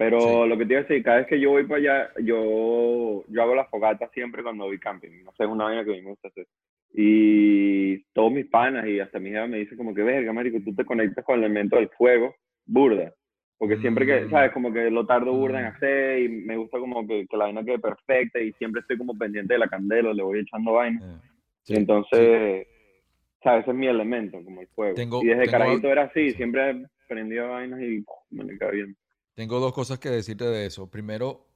Pero 0.00 0.18
Sí. 0.18 0.48
lo 0.48 0.56
que 0.56 0.64
te 0.64 0.72
iba 0.72 0.80
a 0.80 0.84
decir, 0.84 1.02
cada 1.02 1.18
vez 1.18 1.26
que 1.26 1.38
yo 1.38 1.50
voy 1.50 1.64
para 1.64 1.76
allá, 1.78 2.10
yo, 2.24 3.22
yo 3.28 3.42
hago 3.42 3.54
la 3.54 3.66
fogata 3.66 4.08
siempre 4.14 4.42
cuando 4.42 4.64
voy 4.64 4.78
camping. 4.78 5.22
No 5.24 5.30
sé, 5.32 5.44
es 5.44 5.50
una 5.50 5.64
vaina 5.64 5.84
que 5.84 5.90
a 5.90 5.94
mí 5.94 6.00
me 6.00 6.08
gusta 6.12 6.28
hacer. 6.28 6.46
Y 6.94 8.02
todos 8.14 8.32
mis 8.32 8.46
panas 8.46 8.86
y 8.86 8.98
hasta 8.98 9.18
mi 9.18 9.28
hija 9.28 9.46
me 9.46 9.58
dice 9.58 9.76
como 9.76 9.94
que, 9.94 10.02
verga, 10.02 10.32
marico, 10.32 10.56
tú 10.64 10.74
te 10.74 10.86
conectas 10.86 11.22
con 11.22 11.38
el 11.38 11.44
elemento 11.44 11.76
del 11.76 11.90
fuego, 11.90 12.34
burda. 12.64 13.12
Porque 13.58 13.76
siempre 13.76 14.06
que, 14.06 14.22
Mm. 14.22 14.30
¿sabes? 14.30 14.52
Como 14.52 14.72
que 14.72 14.90
lo 14.90 15.04
tardo 15.04 15.34
burda 15.34 15.58
en 15.60 15.66
Mm. 15.66 15.76
hacer 15.76 16.18
y 16.22 16.28
me 16.30 16.56
gusta 16.56 16.78
como 16.78 17.06
que, 17.06 17.26
que 17.28 17.36
la 17.36 17.44
vaina 17.44 17.62
quede 17.62 17.78
perfecta 17.78 18.40
y 18.40 18.52
siempre 18.54 18.80
estoy 18.80 18.96
como 18.96 19.18
pendiente 19.18 19.52
de 19.52 19.58
la 19.58 19.68
candela, 19.68 20.14
le 20.14 20.22
voy 20.22 20.38
echando 20.40 20.72
vaina. 20.72 20.98
eh, 21.04 21.28
Y 21.66 21.74
sí, 21.74 21.74
entonces, 21.76 22.66
¿sabes? 23.44 23.62
Ese 23.64 23.70
es 23.70 23.76
mi 23.76 23.86
elemento, 23.86 24.42
como 24.42 24.62
el 24.62 24.66
fuego. 24.68 24.94
Tengo- 24.94 25.22
y 25.22 25.26
desde 25.26 25.42
tengo- 25.42 25.52
carajito 25.52 25.88
era 25.92 26.04
así, 26.04 26.30
sí. 26.30 26.36
siempre 26.36 26.86
prendía 27.06 27.42
vainas 27.44 27.80
y 27.82 28.02
me 28.30 28.44
le 28.44 28.56
caía 28.56 28.70
bien. 28.72 28.96
Tengo 29.40 29.58
dos 29.58 29.72
cosas 29.72 29.98
que 29.98 30.10
decirte 30.10 30.44
de 30.44 30.66
eso. 30.66 30.90
Primero, 30.90 31.46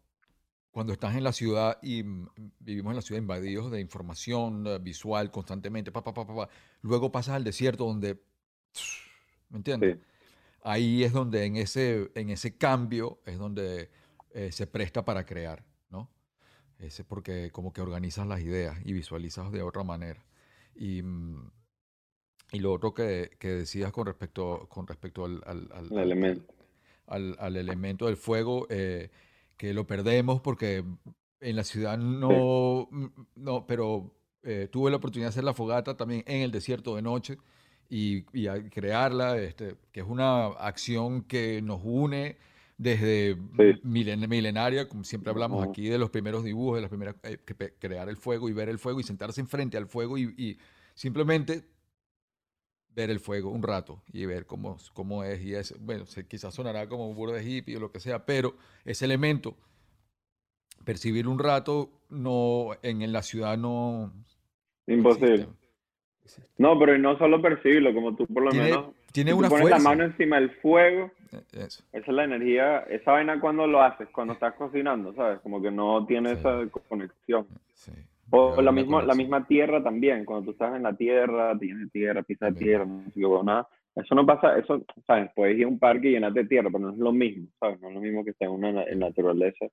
cuando 0.70 0.94
estás 0.94 1.16
en 1.16 1.22
la 1.22 1.34
ciudad 1.34 1.78
y 1.82 2.02
mm, 2.02 2.30
vivimos 2.60 2.92
en 2.92 2.96
la 2.96 3.02
ciudad 3.02 3.20
invadidos 3.20 3.70
de 3.70 3.78
información 3.78 4.66
eh, 4.66 4.78
visual 4.78 5.30
constantemente, 5.30 5.92
pa, 5.92 6.02
pa, 6.02 6.14
pa, 6.14 6.26
pa, 6.26 6.34
pa, 6.34 6.48
luego 6.80 7.12
pasas 7.12 7.34
al 7.34 7.44
desierto 7.44 7.84
donde, 7.84 8.22
¿me 9.50 9.58
entiendes? 9.58 9.98
Sí. 9.98 10.02
Ahí 10.62 11.04
es 11.04 11.12
donde 11.12 11.44
en 11.44 11.56
ese, 11.56 12.10
en 12.14 12.30
ese 12.30 12.56
cambio 12.56 13.18
es 13.26 13.36
donde 13.36 13.90
eh, 14.30 14.50
se 14.50 14.66
presta 14.66 15.04
para 15.04 15.26
crear, 15.26 15.62
¿no? 15.90 16.08
Ese 16.78 17.04
porque 17.04 17.50
como 17.50 17.74
que 17.74 17.82
organizas 17.82 18.26
las 18.26 18.40
ideas 18.40 18.78
y 18.82 18.94
visualizas 18.94 19.52
de 19.52 19.60
otra 19.60 19.82
manera. 19.84 20.24
Y, 20.74 21.02
mm, 21.02 21.50
y 22.52 22.60
lo 22.60 22.72
otro 22.72 22.94
que, 22.94 23.36
que 23.38 23.48
decías 23.48 23.92
con 23.92 24.06
respecto, 24.06 24.66
con 24.70 24.86
respecto 24.86 25.26
al, 25.26 25.42
al- 25.44 25.68
al- 25.70 25.86
El 25.92 25.98
al- 25.98 26.04
elemento. 26.04 26.54
Al, 27.06 27.36
al 27.38 27.56
elemento 27.56 28.06
del 28.06 28.16
fuego, 28.16 28.66
eh, 28.70 29.10
que 29.56 29.72
lo 29.74 29.86
perdemos 29.86 30.40
porque 30.40 30.84
en 31.40 31.56
la 31.56 31.64
ciudad 31.64 31.98
no, 31.98 32.88
mm, 32.90 33.06
no, 33.36 33.66
pero 33.66 34.14
eh, 34.42 34.68
tuve 34.70 34.90
la 34.90 34.96
oportunidad 34.96 35.26
de 35.28 35.30
hacer 35.30 35.44
la 35.44 35.54
fogata 35.54 35.96
también 35.96 36.22
en 36.26 36.42
el 36.42 36.50
desierto 36.50 36.96
de 36.96 37.02
noche 37.02 37.38
y, 37.88 38.24
y 38.32 38.46
a 38.46 38.68
crearla, 38.70 39.38
este, 39.38 39.76
que 39.92 40.00
es 40.00 40.06
una 40.06 40.46
acción 40.46 41.22
que 41.22 41.60
nos 41.62 41.80
une 41.84 42.36
desde 42.76 43.34
Sí. 43.34 43.80
milen- 43.84 44.26
milenaria, 44.26 44.88
como 44.88 45.04
siempre 45.04 45.30
hablamos 45.30 45.64
aquí 45.64 45.88
de 45.88 45.96
los 45.98 46.10
primeros 46.10 46.42
dibujos, 46.42 46.76
de 46.76 46.80
las 46.82 46.90
primeras, 46.90 47.14
eh, 47.22 47.38
crear 47.78 48.08
el 48.08 48.16
fuego 48.16 48.48
y 48.48 48.52
ver 48.52 48.68
el 48.68 48.78
fuego 48.78 48.98
y 49.00 49.04
sentarse 49.04 49.40
enfrente 49.40 49.76
al 49.76 49.86
fuego 49.86 50.18
y, 50.18 50.34
y 50.36 50.58
simplemente 50.94 51.64
ver 52.94 53.10
el 53.10 53.20
fuego 53.20 53.50
un 53.50 53.62
rato 53.62 54.02
y 54.12 54.24
ver 54.26 54.46
cómo, 54.46 54.76
cómo 54.92 55.24
es 55.24 55.40
y 55.42 55.54
es, 55.54 55.74
bueno, 55.80 56.06
se- 56.06 56.26
quizás 56.26 56.54
sonará 56.54 56.88
como 56.88 57.08
un 57.08 57.16
burro 57.16 57.32
de 57.32 57.44
hippie 57.44 57.76
o 57.76 57.80
lo 57.80 57.90
que 57.90 58.00
sea, 58.00 58.24
pero 58.24 58.54
ese 58.84 59.04
elemento, 59.04 59.56
percibir 60.84 61.26
un 61.28 61.38
rato, 61.38 61.90
no, 62.10 62.70
en, 62.82 63.02
en 63.02 63.12
la 63.12 63.22
ciudad 63.22 63.56
no, 63.58 64.12
Imposible. 64.86 65.34
existe. 65.34 65.54
Existe. 66.24 66.50
No, 66.58 66.78
pero 66.78 66.96
no 66.98 67.18
solo 67.18 67.40
percibirlo, 67.42 67.92
como 67.92 68.14
tú 68.16 68.26
por 68.26 68.44
lo 68.44 68.50
Tiene, 68.50 68.70
menos, 68.70 68.94
tiene 69.12 69.30
si 69.30 69.34
tú 69.34 69.38
una 69.40 69.48
pones 69.48 69.64
la 69.64 69.70
fuerza. 69.76 69.88
mano 69.88 70.04
encima 70.04 70.36
del 70.40 70.50
fuego, 70.60 71.10
Eh, 71.32 71.42
Eso. 71.52 71.82
esa 71.92 72.06
es 72.10 72.14
la 72.14 72.24
energía, 72.24 72.78
esa 72.88 73.12
vaina 73.12 73.40
cuando 73.40 73.66
lo 73.66 73.82
haces, 73.82 74.08
cuando 74.10 74.34
estás 74.34 74.54
cocinando, 74.54 75.12
¿sabes? 75.14 75.40
Como 75.40 75.60
que 75.60 75.70
no 75.70 76.06
tiene 76.06 76.30
Sí. 76.34 76.36
esa 76.40 76.60
conexión. 76.88 77.46
Sí. 77.74 77.92
O 78.30 78.54
la 78.56 78.70
una 78.70 78.72
misma, 78.72 79.02
la 79.02 79.14
misma 79.14 79.46
tierra 79.46 79.82
también, 79.82 80.24
cuando 80.24 80.46
tú 80.46 80.50
estás 80.52 80.74
en 80.76 80.82
la 80.82 80.96
tierra, 80.96 81.56
tienes 81.58 81.90
tierra, 81.92 82.22
pisas 82.22 82.48
También. 82.54 82.64
tierra, 82.64 82.84
no 82.86 83.04
sé 83.04 83.12
qué, 83.20 83.44
nada. 83.44 83.68
Eso 83.94 84.14
no 84.16 84.26
pasa, 84.26 84.58
eso, 84.58 84.84
¿sabes? 85.06 85.30
Puedes 85.36 85.56
ir 85.56 85.64
a 85.66 85.68
un 85.68 85.78
parque 85.78 86.08
y 86.08 86.12
llenarte 86.12 86.42
de 86.42 86.48
tierra, 86.48 86.68
pero 86.70 86.86
no 86.86 86.90
es 86.92 86.98
lo 86.98 87.12
mismo, 87.12 87.46
¿sabes? 87.60 87.80
No 87.80 87.88
es 87.88 87.94
lo 87.94 88.00
mismo 88.00 88.24
que 88.24 88.30
estar 88.30 88.48
en 88.48 88.54
una 88.54 88.72
na- 88.72 88.84
en 88.84 88.98
naturaleza 88.98 89.66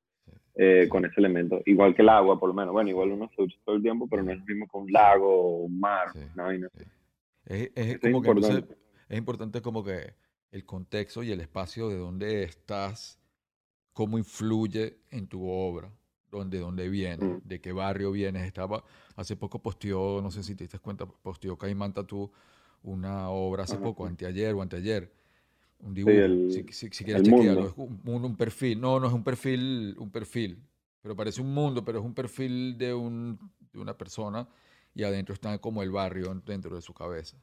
eh, 0.55 0.87
con 0.89 1.05
ese 1.05 1.15
elemento. 1.17 1.61
Igual 1.65 1.95
que 1.95 2.01
el 2.03 2.09
agua, 2.09 2.39
por 2.39 2.49
lo 2.49 2.53
menos. 2.53 2.71
Bueno, 2.73 2.89
igual 2.89 3.11
uno 3.11 3.29
se 3.35 3.41
usa 3.41 3.57
todo 3.65 3.77
el 3.77 3.81
tiempo, 3.81 4.07
pero 4.07 4.21
no 4.21 4.31
es 4.31 4.39
lo 4.39 4.45
mismo 4.45 4.67
que 4.67 4.77
un 4.77 4.91
lago 4.91 5.27
o 5.27 5.57
un 5.63 5.79
mar, 5.79 6.09
Sí. 6.13 6.19
una 6.35 6.43
vaina. 6.43 6.69
Sí. 6.77 6.83
Es, 7.45 7.71
es 7.73 7.99
como 7.99 8.21
que 8.21 8.27
entonces, 8.29 8.55
importante. 8.57 8.77
es 9.09 9.17
importante 9.17 9.61
como 9.61 9.83
que 9.83 10.13
el 10.51 10.65
contexto 10.65 11.23
y 11.23 11.31
el 11.31 11.39
espacio 11.41 11.87
de 11.89 11.97
donde 11.97 12.43
estás, 12.43 13.17
cómo 13.93 14.17
influye 14.19 14.97
en 15.09 15.27
tu 15.27 15.49
obra, 15.49 15.89
donde, 16.31 16.59
dónde 16.59 16.89
vienes, 16.89 17.19
Mm. 17.19 17.47
de 17.47 17.59
qué 17.61 17.71
barrio 17.71 18.11
vienes. 18.11 18.43
Estaba, 18.43 18.83
hace 19.15 19.35
poco 19.35 19.59
posteó, 19.59 20.21
no 20.21 20.31
sé 20.31 20.43
si 20.43 20.55
te 20.55 20.63
diste 20.63 20.79
cuenta, 20.79 21.05
posteó 21.05 21.57
Caimán 21.57 21.93
Tatú 21.93 22.31
una 22.83 23.29
obra 23.29 23.63
hace 23.63 23.75
Ajá, 23.75 23.83
poco, 23.83 24.05
sí. 24.05 24.09
anteayer 24.09 24.53
o 24.55 24.61
anteayer, 24.61 25.11
un 25.81 25.93
dibujo, 25.93 26.15
el- 26.15 26.51
si, 26.51 26.63
si- 26.71 26.89
si 26.89 27.03
quieres 27.03 27.21
chequearlo, 27.23 27.67
es 27.67 27.73
un, 27.75 28.01
un- 28.05 28.35
perfil, 28.35 28.79
no, 28.81 28.99
no 28.99 29.07
es 29.07 29.13
un 29.13 29.23
perfil, 29.23 29.95
un 29.99 30.09
perfil, 30.09 30.57
pero 31.01 31.15
parece 31.15 31.41
un 31.41 31.53
mundo, 31.53 31.83
pero 31.85 31.99
es 31.99 32.05
un 32.05 32.13
perfil 32.13 32.77
de, 32.77 32.93
un, 32.93 33.37
de 33.71 33.79
una 33.79 33.95
persona 33.95 34.47
y 34.95 35.03
adentro 35.03 35.33
está 35.33 35.57
como 35.59 35.83
el 35.83 35.91
barrio 35.91 36.33
dentro 36.45 36.75
de 36.75 36.81
su 36.81 36.93
cabeza. 36.93 37.37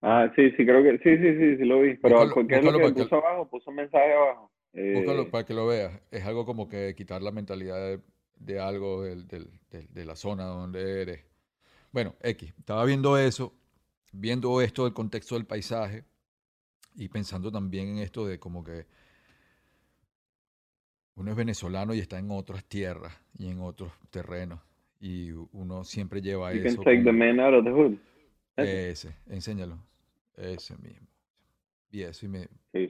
Ah, 0.00 0.32
sí, 0.34 0.50
sí, 0.52 0.64
creo 0.66 0.82
que 0.82 0.98
sí, 0.98 1.16
sí, 1.16 1.38
sí, 1.38 1.56
sí 1.58 1.64
lo 1.64 1.80
vi. 1.80 1.94
Pero 1.96 2.34
¿qué 2.48 2.56
es 2.56 2.64
lo 2.64 2.72
que- 2.72 3.04
puso 3.04 3.16
abajo? 3.16 3.48
Puso 3.48 3.70
un 3.70 3.76
mensaje 3.76 4.12
abajo. 4.14 4.50
Búscalo 4.72 5.22
Eh, 5.22 5.28
para 5.30 5.44
que 5.44 5.54
lo 5.54 5.66
veas. 5.66 6.00
Es 6.10 6.24
algo 6.24 6.46
como 6.46 6.68
que 6.68 6.94
quitar 6.96 7.22
la 7.22 7.30
mentalidad 7.30 7.76
de, 7.76 8.00
de 8.36 8.58
algo 8.60 9.02
del- 9.02 9.26
del- 9.28 9.50
del- 9.70 9.88
de 9.92 10.04
la 10.04 10.16
zona 10.16 10.44
donde 10.44 11.02
eres. 11.02 11.24
Bueno, 11.92 12.14
X, 12.22 12.54
estaba 12.58 12.84
viendo 12.84 13.18
eso, 13.18 13.52
viendo 14.12 14.60
esto 14.62 14.84
del 14.84 14.94
contexto 14.94 15.34
del 15.34 15.44
paisaje 15.46 16.04
y 16.94 17.08
pensando 17.08 17.52
también 17.52 17.88
en 17.88 17.98
esto 17.98 18.26
de 18.26 18.38
como 18.38 18.64
que 18.64 18.86
uno 21.16 21.30
es 21.30 21.36
venezolano 21.36 21.94
y 21.94 21.98
está 22.00 22.18
en 22.18 22.30
otras 22.30 22.64
tierras 22.64 23.14
y 23.38 23.48
en 23.48 23.60
otros 23.60 23.92
terrenos 24.10 24.60
y 25.00 25.30
uno 25.30 25.84
siempre 25.84 26.22
lleva 26.22 26.52
you 26.54 26.62
can 26.62 26.72
eso 26.72 26.82
take 26.82 27.02
the 27.02 27.12
man 27.12 27.38
out 27.40 27.54
of 27.54 27.64
the 27.64 27.70
hood. 27.70 27.98
Ese. 28.56 28.90
ese, 28.90 29.16
enséñalo, 29.28 29.78
ese 30.36 30.76
mismo. 30.78 31.06
Y 31.90 32.02
eso 32.02 32.24
y 32.26 32.28
me, 32.30 32.48
Sí, 32.72 32.88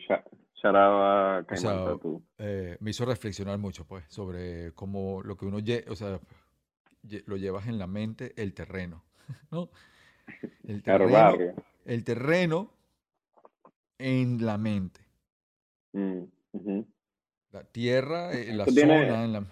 O 0.65 1.57
sea, 1.57 2.17
eh, 2.39 2.77
me 2.81 2.91
hizo 2.91 3.05
reflexionar 3.05 3.59
mucho, 3.59 3.85
pues, 3.87 4.05
sobre 4.09 4.73
cómo 4.75 5.23
lo 5.23 5.37
que 5.37 5.45
uno, 5.47 5.59
lle- 5.59 5.85
o 5.89 5.97
sea, 5.97 6.21
lo 7.27 7.37
llevas 7.37 7.67
en 7.67 7.79
la 7.79 7.87
mente, 7.87 8.33
el 8.41 8.55
terreno, 8.55 9.03
¿no? 9.51 9.71
El 10.69 10.83
terreno, 10.85 11.13
barrio. 11.13 11.55
el 11.85 12.05
terreno 12.05 12.71
en 13.99 14.45
la 14.47 14.57
mente. 14.57 15.01
Mm. 15.93 16.23
La 17.51 17.65
tierra, 17.65 18.33
eh, 18.33 18.53
la 18.55 18.63
Eso 18.65 18.75
tiene- 18.75 19.09
zona, 19.09 19.25
en 19.25 19.33
la... 19.33 19.45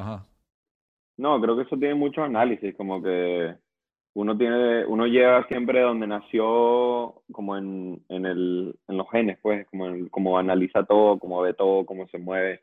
Ajá. 0.00 0.26
No, 1.16 1.40
creo 1.40 1.56
que 1.56 1.62
eso 1.62 1.76
tiene 1.78 1.94
mucho 1.94 2.22
análisis, 2.22 2.74
como 2.76 3.02
que 3.02 3.56
uno 4.14 4.36
tiene, 4.36 4.84
uno 4.86 5.06
lleva 5.06 5.46
siempre 5.46 5.80
donde 5.82 6.06
nació, 6.06 7.22
como 7.32 7.56
en, 7.56 8.02
en 8.08 8.26
el, 8.26 8.74
en 8.88 8.96
los 8.96 9.08
genes, 9.10 9.38
pues, 9.40 9.66
como, 9.68 9.86
en- 9.86 10.08
como 10.08 10.36
analiza 10.38 10.84
todo, 10.84 11.18
como 11.18 11.40
ve 11.42 11.54
todo, 11.54 11.86
cómo 11.86 12.06
se 12.08 12.18
mueve. 12.18 12.60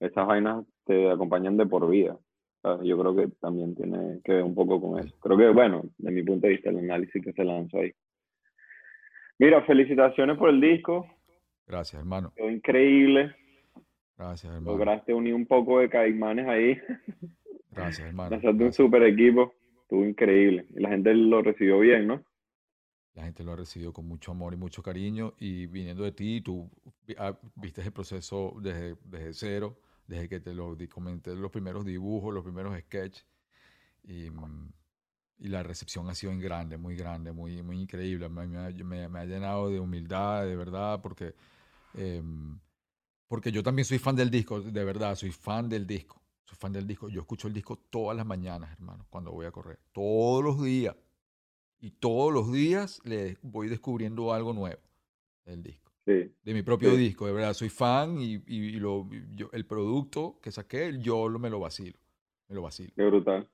Esas 0.00 0.26
vainas 0.26 0.64
te 0.84 1.10
acompañan 1.10 1.56
de 1.56 1.66
por 1.66 1.88
vida. 1.88 2.16
¿sabes? 2.62 2.86
Yo 2.86 2.98
creo 2.98 3.14
que 3.14 3.28
también 3.40 3.74
tiene 3.76 4.20
que 4.24 4.32
ver 4.34 4.42
un 4.42 4.54
poco 4.54 4.80
con 4.80 4.98
eso. 4.98 5.14
Creo 5.20 5.36
que, 5.38 5.48
bueno, 5.50 5.84
de 5.98 6.10
mi 6.10 6.22
punto 6.24 6.46
de 6.46 6.54
vista, 6.54 6.70
el 6.70 6.78
análisis 6.78 7.22
que 7.22 7.32
se 7.32 7.44
lanzó 7.44 7.78
ahí. 7.78 7.92
Mira, 9.38 9.62
felicitaciones 9.62 10.36
por 10.36 10.50
el 10.50 10.60
disco, 10.60 11.06
Gracias, 11.66 12.00
hermano. 12.00 12.32
quedó 12.34 12.50
increíble. 12.50 13.34
Gracias, 14.16 14.52
hermano. 14.52 14.72
Lograste 14.76 15.14
unir 15.14 15.34
un 15.34 15.46
poco 15.46 15.78
de 15.78 15.88
caimanes 15.88 16.48
ahí. 16.48 16.78
Gracias, 17.70 18.08
hermano. 18.08 18.30
Lanzaste 18.30 18.64
un 18.64 18.72
super 18.72 19.02
equipo. 19.04 19.54
Estuvo 19.88 20.04
increíble. 20.06 20.66
Y 20.76 20.80
la 20.80 20.90
gente 20.90 21.12
lo 21.14 21.42
recibió 21.42 21.80
bien, 21.80 22.06
¿no? 22.06 22.24
La 23.14 23.24
gente 23.24 23.42
lo 23.42 23.52
ha 23.52 23.56
recibido 23.56 23.92
con 23.92 24.06
mucho 24.06 24.30
amor 24.32 24.54
y 24.54 24.56
mucho 24.56 24.82
cariño. 24.82 25.34
Y 25.38 25.66
viniendo 25.66 26.04
de 26.04 26.12
ti, 26.12 26.40
tú 26.40 26.70
ah, 27.18 27.36
viste 27.56 27.82
el 27.82 27.92
proceso 27.92 28.54
desde, 28.62 28.96
desde 29.04 29.34
cero, 29.34 29.78
desde 30.06 30.28
que 30.28 30.40
te 30.40 30.54
lo 30.54 30.76
comenté, 30.92 31.34
los 31.34 31.50
primeros 31.50 31.84
dibujos, 31.84 32.32
los 32.32 32.44
primeros 32.44 32.78
sketches. 32.78 33.26
Y, 34.04 34.30
mm, 34.30 34.72
y 35.40 35.48
la 35.48 35.62
recepción 35.64 36.08
ha 36.10 36.14
sido 36.16 36.32
en 36.32 36.40
grande, 36.40 36.78
muy 36.78 36.96
grande, 36.96 37.32
muy, 37.32 37.62
muy 37.62 37.80
increíble. 37.80 38.28
Me, 38.28 38.46
me 38.48 39.08
me- 39.08 39.18
ha 39.20 39.24
llenado 39.26 39.70
de 39.70 39.80
humildad, 39.80 40.46
de 40.46 40.56
verdad, 40.56 41.00
porque, 41.02 41.34
em, 41.94 42.58
porque 43.28 43.52
yo 43.52 43.62
también 43.64 43.86
soy 43.86 43.98
fan 43.98 44.16
del 44.16 44.30
disco, 44.30 44.60
de 44.62 44.84
verdad, 44.84 45.16
soy 45.16 45.32
fan 45.32 45.68
del 45.68 45.86
disco. 45.86 46.17
Soy 46.48 46.56
fan 46.56 46.72
del 46.72 46.86
disco. 46.86 47.10
Yo 47.10 47.20
escucho 47.20 47.46
el 47.46 47.52
disco 47.52 47.76
todas 47.90 48.16
las 48.16 48.24
mañanas, 48.24 48.72
hermano, 48.72 49.06
cuando 49.10 49.32
voy 49.32 49.44
a 49.44 49.50
correr. 49.50 49.78
Todos 49.92 50.42
los 50.42 50.62
días. 50.62 50.96
Y 51.78 51.90
todos 51.90 52.32
los 52.32 52.50
días 52.50 53.02
le 53.04 53.36
voy 53.42 53.68
descubriendo 53.68 54.32
algo 54.32 54.54
nuevo 54.54 54.80
del 55.44 55.62
disco. 55.62 55.92
Sí. 56.06 56.32
De 56.42 56.54
mi 56.54 56.62
propio 56.62 56.90
Sí. 56.92 56.96
disco, 56.96 57.26
de 57.26 57.32
verdad. 57.34 57.52
Soy 57.52 57.68
fan 57.68 58.18
y, 58.18 58.36
y- 58.46 58.76
y 58.76 58.80
lo, 58.80 59.06
yo- 59.34 59.50
el 59.52 59.66
producto 59.66 60.38
que 60.42 60.50
saqué, 60.50 60.96
yo 60.98 61.28
me 61.38 61.50
lo 61.50 61.60
vacilo. 61.60 61.98
Me 62.48 62.54
lo 62.54 62.62
vacilo. 62.62 62.92
Qué 62.96 63.04
brutal. 63.04 63.46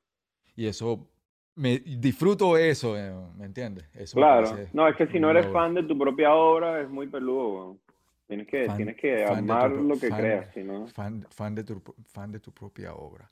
Y 0.55 0.67
eso, 0.67 1.09
me 1.57 1.81
disfruto 1.81 2.57
eso, 2.57 2.97
eh, 2.97 3.13
¿me 3.37 3.45
entiendes? 3.47 3.89
Eso 3.93 4.17
Claro. 4.19 4.57
No, 4.73 4.87
es 4.87 4.97
que 4.97 5.09
si 5.09 5.19
no 5.19 5.31
eres 5.33 5.49
fan 5.53 5.75
de 5.75 5.83
tu 5.83 5.99
propia 5.99 6.33
obra, 6.33 6.81
es 6.81 6.89
muy 6.89 7.09
peludo. 7.09 7.77
Tienes 8.27 8.47
que, 8.47 8.67
Fan- 8.67 8.77
tienes 8.77 8.97
que 8.97 9.25
tu 9.27 9.33
amar 9.33 9.71
lo 9.71 9.99
que 9.99 10.09
fan- 10.09 10.21
creas, 10.21 10.55
si 10.55 10.63
no. 10.63 10.87
Fan, 10.89 11.27
fan, 11.31 11.55
de 11.55 11.65
tu, 11.65 11.83
fan 12.07 12.33
de 12.33 12.41
tu 12.41 12.53
propia 12.53 12.95
obra. 12.95 13.31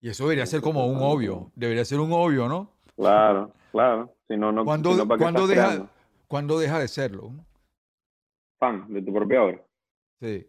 Y 0.00 0.08
eso 0.10 0.24
debería 0.24 0.46
ser 0.46 0.60
como 0.60 0.86
un 0.86 0.98
obvio. 1.00 1.50
Debería 1.54 1.84
ser 1.84 2.00
un 2.00 2.12
obvio, 2.12 2.48
¿no? 2.48 2.70
Claro, 2.96 3.52
claro. 3.72 4.14
Si 4.28 4.36
no, 4.36 4.52
no, 4.52 4.64
¿Cuándo, 4.64 4.90
si 4.92 4.96
no, 4.98 5.08
¿para 5.08 5.18
qué 5.18 5.22
cuándo 5.22 5.40
estás 5.40 5.56
deja, 5.56 5.68
creando? 5.68 5.90
cuándo 6.28 6.58
deja 6.58 6.78
de 6.78 6.88
serlo? 6.88 7.32
Fan 8.58 8.92
de 8.92 9.02
tu 9.02 9.12
propia 9.12 9.42
obra. 9.44 9.62
Sí. 10.20 10.46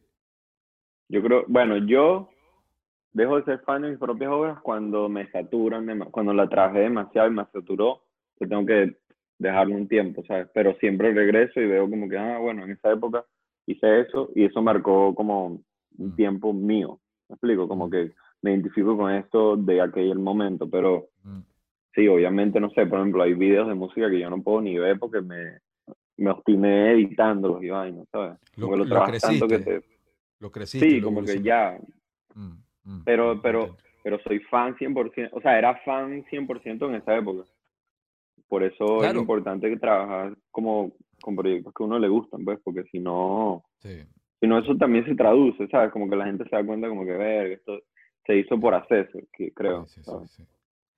Yo 1.10 1.22
creo, 1.22 1.46
bueno, 1.48 1.78
yo 1.78 2.30
dejo 3.14 3.38
de 3.38 3.44
ser 3.46 3.60
fan 3.62 3.84
de 3.84 3.90
mis 3.92 4.00
propias 4.00 4.32
obras 4.32 4.60
cuando 4.62 5.08
me 5.08 5.30
saturan, 5.32 6.00
cuando 6.12 6.34
la 6.34 6.50
trabajé 6.50 6.80
demasiado 6.80 7.28
y 7.28 7.32
me 7.32 7.46
saturó, 7.54 8.04
que 8.38 8.48
tengo 8.48 8.66
que 8.66 8.98
dejarlo 9.38 9.76
un 9.76 9.88
tiempo, 9.88 10.24
¿sabes? 10.28 10.48
Pero 10.54 10.76
siempre 10.80 11.14
regreso 11.14 11.60
y 11.62 11.68
veo 11.68 11.90
como 11.90 12.10
que, 12.10 12.18
ah, 12.18 12.40
bueno, 12.40 12.64
en 12.66 12.72
esa 12.72 12.92
época 12.92 13.26
hice 13.68 14.02
eso 14.02 14.30
y 14.36 14.46
eso 14.46 14.62
marcó 14.62 15.14
como 15.16 15.48
un 15.48 15.64
Mm. 15.98 16.16
tiempo 16.16 16.54
mío. 16.54 17.00
¿Me 17.30 17.34
explico? 17.36 17.68
Como 17.68 17.88
Mm. 17.88 17.92
que 17.92 18.12
me 18.42 18.52
identifico 18.52 18.96
con 18.98 19.12
esto 19.14 19.56
de 19.58 19.82
aquel 19.82 20.20
momento, 20.20 20.70
pero 20.70 21.08
Mm. 21.24 21.40
sí, 21.96 22.08
obviamente, 22.08 22.60
no 22.60 22.70
sé, 22.72 22.86
por 22.86 23.00
ejemplo, 23.00 23.24
hay 23.24 23.34
videos 23.34 23.68
de 23.68 23.74
música 23.76 24.10
que 24.10 24.20
yo 24.20 24.30
no 24.30 24.42
puedo 24.44 24.62
ni 24.62 24.78
ver 24.78 25.00
porque 25.00 25.22
me, 25.22 25.60
me 26.18 26.30
obstiné 26.32 26.92
editándolos 26.92 27.64
y 27.64 27.70
vainas, 27.70 28.08
¿sabes? 28.12 28.38
Lo- 28.56 28.68
Como 28.68 28.72
que 28.84 28.90
lo 28.90 28.96
lo 28.96 29.20
tanto 29.20 29.48
que 29.48 29.60
te... 29.60 29.82
Lo 30.40 30.52
creciste. 30.52 30.88
Sí, 30.90 31.00
lo 31.00 31.08
como 31.08 31.24
que 31.24 31.42
ya, 31.42 31.78
Mm, 32.36 32.58
mm, 32.84 33.04
Pero- 33.06 33.42
pero- 33.42 33.78
pero 34.04 34.20
soy 34.20 34.40
fan 34.42 34.76
100%, 34.78 35.30
o 35.32 35.42
sea, 35.42 35.58
era 35.58 35.76
fan 35.86 36.24
100% 36.30 36.88
en 36.90 36.96
esa 36.96 37.16
época. 37.18 37.44
Por 38.50 38.62
eso 38.64 39.00
Claro. 39.00 39.16
es 39.16 39.22
importante 39.22 39.70
que 39.70 39.78
trabajar 39.78 40.36
como 40.52 40.92
con 41.26 41.36
proyectos 41.36 41.74
que 41.74 41.84
a 41.84 41.88
uno 41.88 41.98
le 42.00 42.08
gustan, 42.08 42.46
pues, 42.46 42.60
porque 42.64 42.84
si 42.92 43.00
no, 43.00 43.64
Sí. 43.80 44.04
si 44.40 44.48
no 44.48 44.60
eso 44.60 44.76
también 44.78 45.04
se 45.06 45.16
traduce, 45.16 45.68
¿sabes? 45.70 45.92
Como 45.92 46.08
que 46.10 46.16
la 46.16 46.26
gente 46.26 46.44
se 46.48 46.56
da 46.56 46.64
cuenta 46.66 46.88
como 46.88 47.04
que, 47.04 47.14
ver, 47.14 47.52
esto 47.54 47.82
se 48.26 48.38
hizo 48.38 48.60
por 48.60 48.76
hacerse, 48.76 49.28
que 49.34 49.52
creo. 49.54 49.88
Sí, 49.88 50.02
sí. 50.28 50.44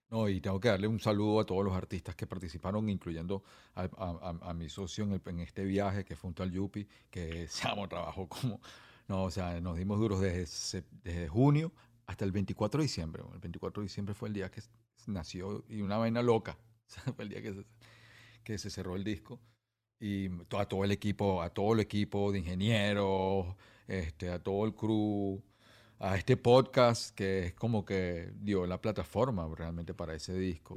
No, 0.10 0.30
y 0.30 0.40
tengo 0.40 0.60
que 0.60 0.70
darle 0.70 0.88
un 0.88 1.00
saludo 1.00 1.40
a 1.42 1.46
todos 1.46 1.64
los 1.66 1.74
artistas 1.74 2.16
que 2.16 2.28
participaron, 2.28 2.88
incluyendo 2.90 3.44
a, 3.76 3.84
a- 3.84 4.30
a- 4.42 4.50
a 4.50 4.54
mi 4.54 4.70
socio 4.70 5.04
en, 5.04 5.14
el- 5.14 5.22
en 5.26 5.40
este 5.40 5.66
viaje, 5.66 6.06
que 6.06 6.16
fue 6.16 6.30
un 6.30 6.34
tal 6.36 6.52
Yupi, 6.52 6.88
que 7.10 7.48
se 7.50 7.68
amo 7.68 7.88
trabajo 7.88 8.28
como... 8.28 8.60
No, 9.10 9.24
o 9.24 9.32
sea, 9.32 9.60
nos 9.62 9.78
dimos 9.78 10.00
duros 10.00 10.20
desde, 10.20 10.84
desde 11.04 11.28
junio 11.30 11.72
hasta 12.06 12.26
el 12.26 12.32
24 12.34 12.80
de 12.80 12.84
diciembre. 12.84 13.24
El 13.34 13.40
24 13.40 13.82
de 13.82 13.86
diciembre 13.86 14.14
fue 14.14 14.28
el 14.30 14.34
día 14.34 14.50
que 14.52 14.62
nació 15.08 15.64
y 15.70 15.82
una 15.82 15.98
vaina 15.98 16.22
loca. 16.22 16.58
Fue 17.16 17.24
el 17.26 17.30
día 17.30 17.42
que 17.42 17.54
se, 17.54 17.66
que 18.46 18.58
se 18.58 18.70
cerró 18.70 18.96
el 18.96 19.04
disco. 19.04 19.40
Y 20.00 20.30
a 20.58 20.66
todo 20.66 20.84
el 20.84 20.92
equipo, 20.92 21.42
a 21.42 21.50
todo 21.50 21.74
el 21.74 21.80
equipo 21.80 22.32
de 22.32 22.40
ingenieros, 22.40 23.48
este, 23.88 24.30
a 24.30 24.40
todo 24.40 24.66
el 24.66 24.74
crew, 24.74 25.42
a 26.00 26.16
este 26.18 26.38
podcast 26.38 27.16
que 27.16 27.40
es 27.48 27.54
como 27.54 27.84
que 27.84 28.30
dio 28.42 28.68
la 28.68 28.80
plataforma 28.80 29.48
realmente 29.58 29.94
para 29.96 30.14
ese 30.14 30.38
disco 30.38 30.76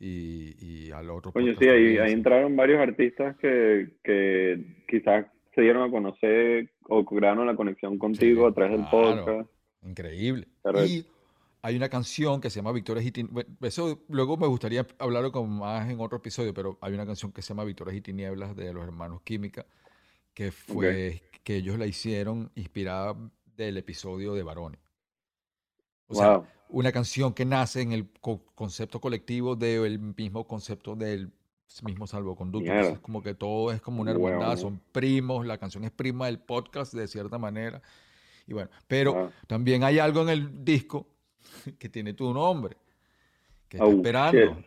y, 0.00 0.56
y 0.60 0.90
al 0.90 1.08
otro 1.10 1.32
podcast 1.32 1.58
sí, 1.60 1.68
ahí, 1.68 1.98
ahí 1.98 2.12
entraron 2.12 2.56
varios 2.56 2.80
artistas 2.80 3.36
que, 3.36 3.90
que 4.02 4.64
quizás 4.88 5.26
se 5.54 5.60
dieron 5.62 5.88
a 5.88 5.90
conocer 5.90 6.70
o 6.88 7.04
crearon 7.04 7.46
la 7.46 7.54
conexión 7.54 7.96
contigo 7.98 8.46
Sí, 8.46 8.50
a 8.50 8.54
través 8.54 8.76
del 8.78 8.88
claro. 8.88 9.24
podcast. 9.24 9.50
Increíble. 9.84 10.48
Correcto. 10.62 10.86
Y 10.92 11.06
hay 11.66 11.74
una 11.74 11.88
canción 11.88 12.40
que 12.40 12.48
se 12.48 12.60
llama 12.60 12.70
Victorias 12.70 13.04
y 13.04 13.10
Tinieblas. 13.10 13.44
Eso 13.60 14.04
luego 14.08 14.36
me 14.36 14.46
gustaría 14.46 14.86
hablarlo 15.00 15.32
con 15.32 15.50
más 15.50 15.90
en 15.90 15.98
otro 15.98 16.18
episodio, 16.18 16.54
pero 16.54 16.78
hay 16.80 16.94
una 16.94 17.04
canción 17.04 17.32
que 17.32 17.42
se 17.42 17.48
llama 17.48 17.64
Victorias 17.64 17.96
y 17.96 18.00
Tinieblas 18.02 18.54
de 18.54 18.72
los 18.72 18.84
hermanos 18.84 19.20
Química, 19.22 19.66
que 20.32 20.52
fue 20.52 21.24
que 21.42 21.56
ellos 21.56 21.76
la 21.76 21.86
hicieron 21.86 22.52
inspirada 22.54 23.16
del 23.56 23.78
episodio 23.78 24.34
de 24.34 24.44
Varones. 24.44 24.78
O 26.06 26.14
sea, 26.14 26.36
wow. 26.36 26.46
una 26.68 26.92
canción 26.92 27.34
que 27.34 27.44
nace 27.44 27.80
en 27.80 27.90
el 27.90 28.12
co- 28.20 28.44
concepto 28.54 29.00
colectivo 29.00 29.56
del 29.56 29.98
mismo 29.98 30.46
concepto 30.46 30.94
del 30.94 31.32
mismo 31.82 32.06
salvoconducto. 32.06 32.62
Mierda. 32.62 32.78
Entonces, 32.78 33.00
como 33.00 33.24
que 33.24 33.34
todo 33.34 33.72
es 33.72 33.80
como 33.80 34.02
una 34.02 34.12
hermandad, 34.12 34.56
son 34.56 34.80
primos, 34.92 35.44
la 35.44 35.58
canción 35.58 35.82
es 35.82 35.90
prima 35.90 36.26
del 36.26 36.38
podcast 36.38 36.94
de 36.94 37.08
cierta 37.08 37.38
manera. 37.38 37.82
Y 38.46 38.52
bueno, 38.52 38.70
pero 38.86 39.14
wow. 39.14 39.30
también 39.48 39.82
hay 39.82 39.98
algo 39.98 40.22
en 40.22 40.28
el 40.28 40.64
disco 40.64 41.08
que 41.78 41.88
tiene 41.88 42.12
tu 42.14 42.32
nombre, 42.32 42.76
que 43.68 43.76
está 43.78 43.86
Oh, 43.86 43.92
esperando. 43.96 44.56
shit. 44.56 44.66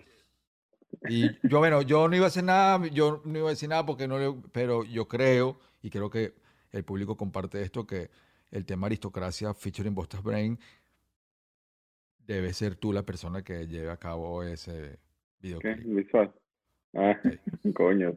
Y 1.08 1.48
yo, 1.48 1.60
bueno, 1.60 1.82
yo 1.84 2.08
no 2.08 2.15
iba 2.15 2.26
a 2.26 2.30
hacer 2.30 2.44
nada, 2.44 2.86
yo 2.88 3.22
no 3.24 3.38
iba 3.39 3.48
a 3.48 3.52
decir 3.52 3.70
nada 3.70 3.86
porque 3.86 4.08
no 4.08 4.18
le, 4.20 4.34
pero 4.52 4.84
yo 4.84 5.08
creo, 5.08 5.60
y 5.82 5.89
creo 5.89 6.10
que 6.10 6.34
el 6.72 6.84
público 6.84 7.15
comparte 7.15 7.62
esto, 7.62 7.86
que 7.86 8.10
el 8.52 8.65
tema 8.65 8.88
aristocracia 8.88 9.54
featuring 9.54 9.94
Bostas 9.94 10.24
Brain 10.24 10.58
debe 12.26 12.54
ser 12.54 12.76
tú 12.76 12.92
la 12.94 13.04
persona 13.04 13.44
que 13.44 13.68
lleve 13.68 13.89
a 13.92 13.98
cabo 13.98 14.44
ese 14.44 14.72
¿Qué? 14.82 15.00
videoclip. 15.42 15.86
Visual. 15.86 16.34
Ah, 16.96 17.15
coño. 17.76 18.15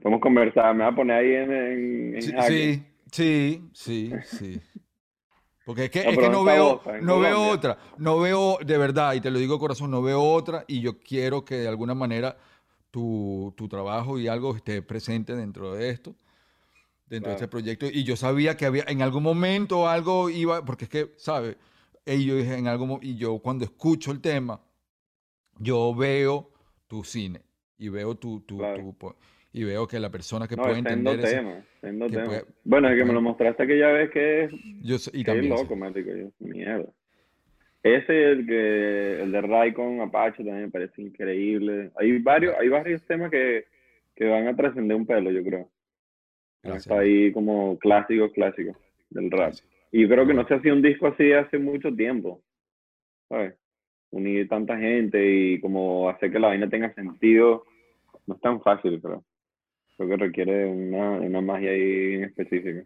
Podemos 0.00 0.20
conversar. 0.20 0.74
Me 0.74 0.84
voy 0.84 0.92
a 0.92 0.96
poner 0.96 1.16
ahí 1.16 1.32
en, 1.34 1.52
en, 1.52 2.14
en 2.14 2.22
Sí, 2.22 2.32
sí, 2.42 2.82
sí, 3.10 3.62
sí, 3.72 4.12
sí. 4.24 4.60
Porque 5.64 5.84
es 5.84 5.90
que, 5.90 6.04
No, 6.04 6.10
es 6.10 6.18
que 6.18 6.28
no 6.28 6.44
¿dónde 6.44 6.52
está 6.52 6.62
veo? 6.62 6.98
En 6.98 7.06
no 7.06 7.20
veo 7.20 7.48
otra, 7.48 7.78
no 7.96 8.18
veo, 8.20 8.58
de 8.64 8.78
verdad, 8.78 9.14
y 9.14 9.20
te 9.20 9.30
lo 9.30 9.38
digo 9.38 9.58
corazón, 9.58 9.90
no 9.90 10.02
veo 10.02 10.22
otra, 10.22 10.64
y 10.68 10.80
yo 10.80 10.98
quiero 11.00 11.44
que 11.44 11.56
de 11.56 11.68
alguna 11.68 11.94
manera 11.94 12.36
tu, 12.90 13.52
tu 13.56 13.66
trabajo 13.66 14.18
y 14.18 14.28
algo 14.28 14.54
esté 14.54 14.82
presente 14.82 15.34
dentro 15.34 15.72
de 15.74 15.88
esto, 15.90 16.14
dentro 17.06 17.30
de 17.30 17.36
Claro. 17.36 17.44
este 17.44 17.48
proyecto. 17.48 17.86
Y 17.86 18.04
yo 18.04 18.14
sabía 18.16 18.56
que 18.56 18.66
había, 18.66 18.84
en 18.88 19.00
algún 19.00 19.22
momento 19.22 19.88
algo 19.88 20.28
iba, 20.28 20.64
porque 20.64 20.84
es 20.84 20.90
que, 20.90 21.14
¿sabes? 21.16 21.56
Y 22.04 22.24
yo 22.26 22.36
dije, 22.36 22.56
en 22.56 22.68
algún 22.68 22.98
y 23.00 23.16
yo 23.16 23.38
cuando 23.38 23.64
escucho 23.64 24.10
el 24.12 24.20
tema, 24.20 24.60
yo 25.58 25.94
veo 25.94 26.50
tu 26.88 27.04
cine, 27.04 27.40
y 27.78 27.88
veo 27.88 28.16
tu, 28.16 28.40
tu, 28.40 28.58
Claro. 28.58 28.82
tu 28.98 29.14
y 29.54 29.64
veo 29.64 29.86
que 29.86 29.98
la 30.00 30.10
persona 30.10 30.46
que 30.46 30.56
No, 30.56 30.62
puede 30.64 30.74
es 30.74 30.78
entender 30.80 31.20
ese- 31.20 31.36
tema. 31.36 31.64
Que 31.80 31.86
tema. 32.10 32.24
puede- 32.26 32.44
bueno, 32.64 32.88
es 32.90 32.98
que 32.98 33.04
me 33.04 33.12
lo 33.14 33.22
mostraste 33.22 33.62
aquella 33.62 33.88
vez 33.92 34.10
que 34.10 34.44
es, 34.44 34.50
yo 34.82 34.96
y 35.12 35.12
que 35.12 35.18
es 35.20 35.24
también 35.24 35.56
sé. 35.56 35.62
loco, 35.62 35.76
marico. 35.76 36.10
Yo, 36.10 36.30
mierda. 36.40 36.86
Ese, 37.82 38.30
el, 38.32 38.46
que, 38.46 39.22
el 39.22 39.30
de 39.32 39.40
Ray 39.42 39.72
con 39.72 40.00
Apache 40.00 40.38
también 40.38 40.62
me 40.64 40.70
parece 40.70 41.02
increíble. 41.02 41.90
Hay 41.96 42.18
varios, 42.18 42.54
hay 42.58 42.68
varios 42.68 43.02
temas 43.06 43.30
que, 43.30 43.66
que 44.16 44.24
van 44.24 44.48
a 44.48 44.56
trascender 44.56 44.96
un 44.96 45.06
pelo, 45.06 45.30
yo 45.30 45.42
creo. 45.44 45.68
Gracias. 46.62 46.86
Está 46.86 46.98
ahí 47.00 47.30
como 47.32 47.78
clásicos, 47.78 48.32
clásicos 48.32 48.76
del 49.10 49.30
rap. 49.30 49.40
Gracias. 49.40 49.68
Y 49.92 50.02
yo 50.02 50.08
creo 50.08 50.26
que 50.26 50.34
no 50.34 50.46
se 50.48 50.54
hacía 50.54 50.72
un 50.72 50.82
disco 50.82 51.06
así 51.08 51.30
hace 51.32 51.58
mucho 51.58 51.94
tiempo. 51.94 52.42
¿Sabes? 53.28 53.54
Unir 54.10 54.48
tanta 54.48 54.78
gente 54.78 55.24
y 55.30 55.60
como 55.60 56.08
hacer 56.08 56.32
que 56.32 56.38
la 56.38 56.48
vaina 56.48 56.68
tenga 56.70 56.92
sentido 56.94 57.64
no 58.26 58.34
es 58.34 58.40
tan 58.40 58.62
fácil, 58.62 58.98
creo. 59.02 59.22
Creo 59.96 60.08
que 60.08 60.16
requiere 60.16 60.66
una, 60.66 61.12
una 61.20 61.40
magia 61.40 61.70
ahí 61.70 62.22
específica. 62.22 62.84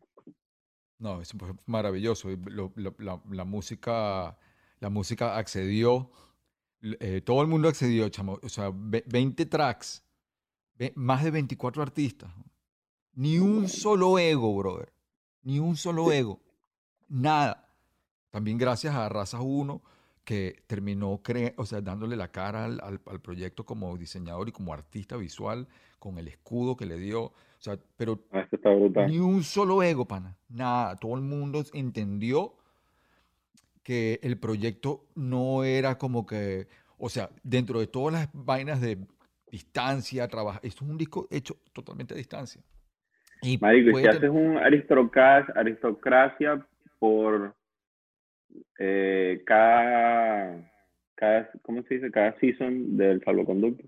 No, 0.99 1.21
es 1.21 1.33
fue 1.33 1.55
maravilloso. 1.66 2.31
y 2.31 2.37
lo- 2.37 2.73
lo- 2.77 2.94
la, 2.99 3.21
la 3.31 3.44
música, 3.44 4.37
la 4.81 4.90
música 4.90 5.37
accedió, 5.38 6.11
eh, 6.83 7.21
todo 7.25 7.40
el 7.42 7.49
mundo 7.49 7.68
accedió, 7.68 8.09
chamo. 8.09 8.38
O 8.42 8.49
sea, 8.49 8.71
ve- 8.75 9.05
20 9.07 9.47
tracks, 9.47 10.05
más 10.94 11.25
de 11.25 11.31
24 11.31 11.83
artistas. 11.83 12.31
Ni 13.14 13.38
un 13.38 13.68
solo 13.68 14.18
ego, 14.18 14.57
brother. 14.57 14.92
Ni 15.42 15.59
un 15.59 15.77
solo 15.77 16.12
ego. 16.12 16.40
Nada. 17.09 17.73
También 18.31 18.59
gracias 18.59 18.94
a 18.94 19.09
Razas 19.09 19.40
1, 19.42 19.83
que 20.29 20.62
terminó 20.67 21.23
cre- 21.23 21.55
o 21.57 21.64
sea, 21.64 21.81
dándole 21.81 22.14
la 22.14 22.29
cara 22.31 22.67
al, 22.67 22.81
al- 22.83 23.01
al 23.07 23.21
proyecto 23.23 23.64
como 23.64 23.97
diseñador 23.97 24.47
y 24.47 24.53
como 24.53 24.75
artista 24.75 25.17
visual, 25.17 25.67
con 25.99 26.19
el 26.19 26.29
escudo 26.29 26.77
que 26.77 26.85
le 26.85 26.99
dio. 26.99 27.23
O 27.23 27.33
sea, 27.61 27.79
pero 27.97 28.21
Ah, 28.31 28.47
está 28.53 29.07
ni 29.07 29.19
un 29.19 29.43
solo 29.43 29.83
ego, 29.83 30.05
pana. 30.07 30.37
Nada. 30.51 30.97
Todo 30.97 31.14
el 31.14 31.23
mundo 31.23 31.64
entendió 31.73 32.53
que 33.83 34.21
el 34.23 34.37
proyecto 34.38 35.07
no 35.14 35.64
era 35.64 35.97
como 35.97 36.27
que, 36.27 36.69
o 36.99 37.09
sea, 37.09 37.31
dentro 37.43 37.81
de 37.81 37.87
todas 37.87 38.12
las 38.12 38.29
vainas 38.35 38.83
de 38.83 38.99
distancia, 39.51 40.29
trabajar, 40.29 40.61
esto 40.62 40.85
es 40.85 40.91
un 40.91 40.99
disco 40.99 41.27
hecho 41.31 41.57
totalmente 41.73 42.12
a 42.12 42.19
distancia. 42.19 42.61
Y 43.41 43.57
Marico, 43.57 43.99
si 43.99 44.07
haces 44.07 44.29
un 44.29 44.59
aristocracia, 44.59 45.55
aristocracia 45.57 46.67
por 46.99 47.55
eh, 48.79 49.43
cada, 49.47 50.71
cada, 51.15 51.51
¿cómo 51.63 51.83
se 51.83 51.95
dice? 51.95 52.11
Cada 52.11 52.39
season 52.41 52.97
del 52.97 53.23
salvoconducto. 53.25 53.85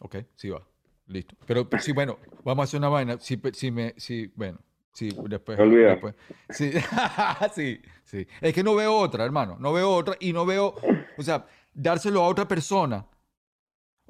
Ok, 0.00 0.16
sí 0.34 0.50
va. 0.50 0.66
Listo. 1.06 1.36
Pero 1.46 1.68
sí, 1.80 1.92
bueno, 1.92 2.18
vamos 2.44 2.62
a 2.62 2.64
hacer 2.64 2.78
una 2.78 2.88
vaina. 2.88 3.18
Si, 3.18 3.40
si 3.52 3.70
me, 3.70 3.94
si, 3.96 4.32
bueno, 4.34 4.58
sí, 4.92 5.10
después. 5.28 5.58
Olvidé. 5.58 5.86
después. 5.86 6.14
Sí, 6.50 6.72
sí, 7.52 7.80
sí. 8.04 8.26
Es 8.40 8.54
que 8.54 8.62
no 8.62 8.74
veo 8.74 8.96
otra, 8.96 9.24
hermano. 9.24 9.56
No 9.60 9.72
veo 9.72 9.90
otra 9.90 10.16
y 10.18 10.32
no 10.32 10.46
veo, 10.46 10.74
o 11.16 11.22
sea, 11.22 11.46
dárselo 11.74 12.22
a 12.22 12.28
otra 12.28 12.48
persona 12.48 13.06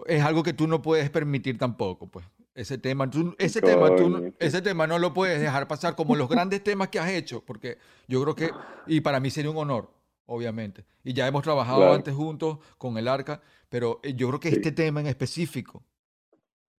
es 0.07 0.22
algo 0.22 0.42
que 0.42 0.53
tú 0.53 0.66
no 0.66 0.83
puedes 0.83 1.11
permitir 1.11 1.59
tampoco, 1.59 2.09
pues. 2.09 2.27
Ese 2.54 2.78
tema, 2.78 3.10
tú- 3.10 3.34
ese 3.38 3.60
tema, 3.60 3.94
tú, 3.96 4.32
ese 4.38 4.62
tema 4.62 4.86
no 4.86 4.98
lo 5.00 5.12
puedes 5.12 5.40
dejar 5.40 5.66
pasar 5.66 5.96
como 5.96 6.14
los 6.14 6.28
grandes 6.28 6.62
temas 6.62 6.88
que 6.88 7.00
has 7.00 7.10
hecho, 7.10 7.44
porque 7.44 7.78
yo 8.06 8.22
creo 8.22 8.34
que, 8.36 8.50
y 8.86 9.00
para 9.00 9.18
mí 9.18 9.28
sería 9.30 9.50
un 9.50 9.56
honor, 9.56 9.90
obviamente. 10.26 10.84
Y 11.02 11.12
ya 11.14 11.26
hemos 11.26 11.42
trabajado 11.42 11.78
Claro. 11.78 11.94
antes 11.94 12.14
juntos 12.14 12.58
con 12.78 12.96
el 12.96 13.08
Arca, 13.08 13.40
pero 13.68 13.98
eh, 14.04 14.14
yo 14.14 14.28
creo 14.28 14.38
que 14.40 14.50
Sí. 14.50 14.56
este 14.56 14.70
tema 14.70 15.00
en 15.00 15.08
específico, 15.08 15.82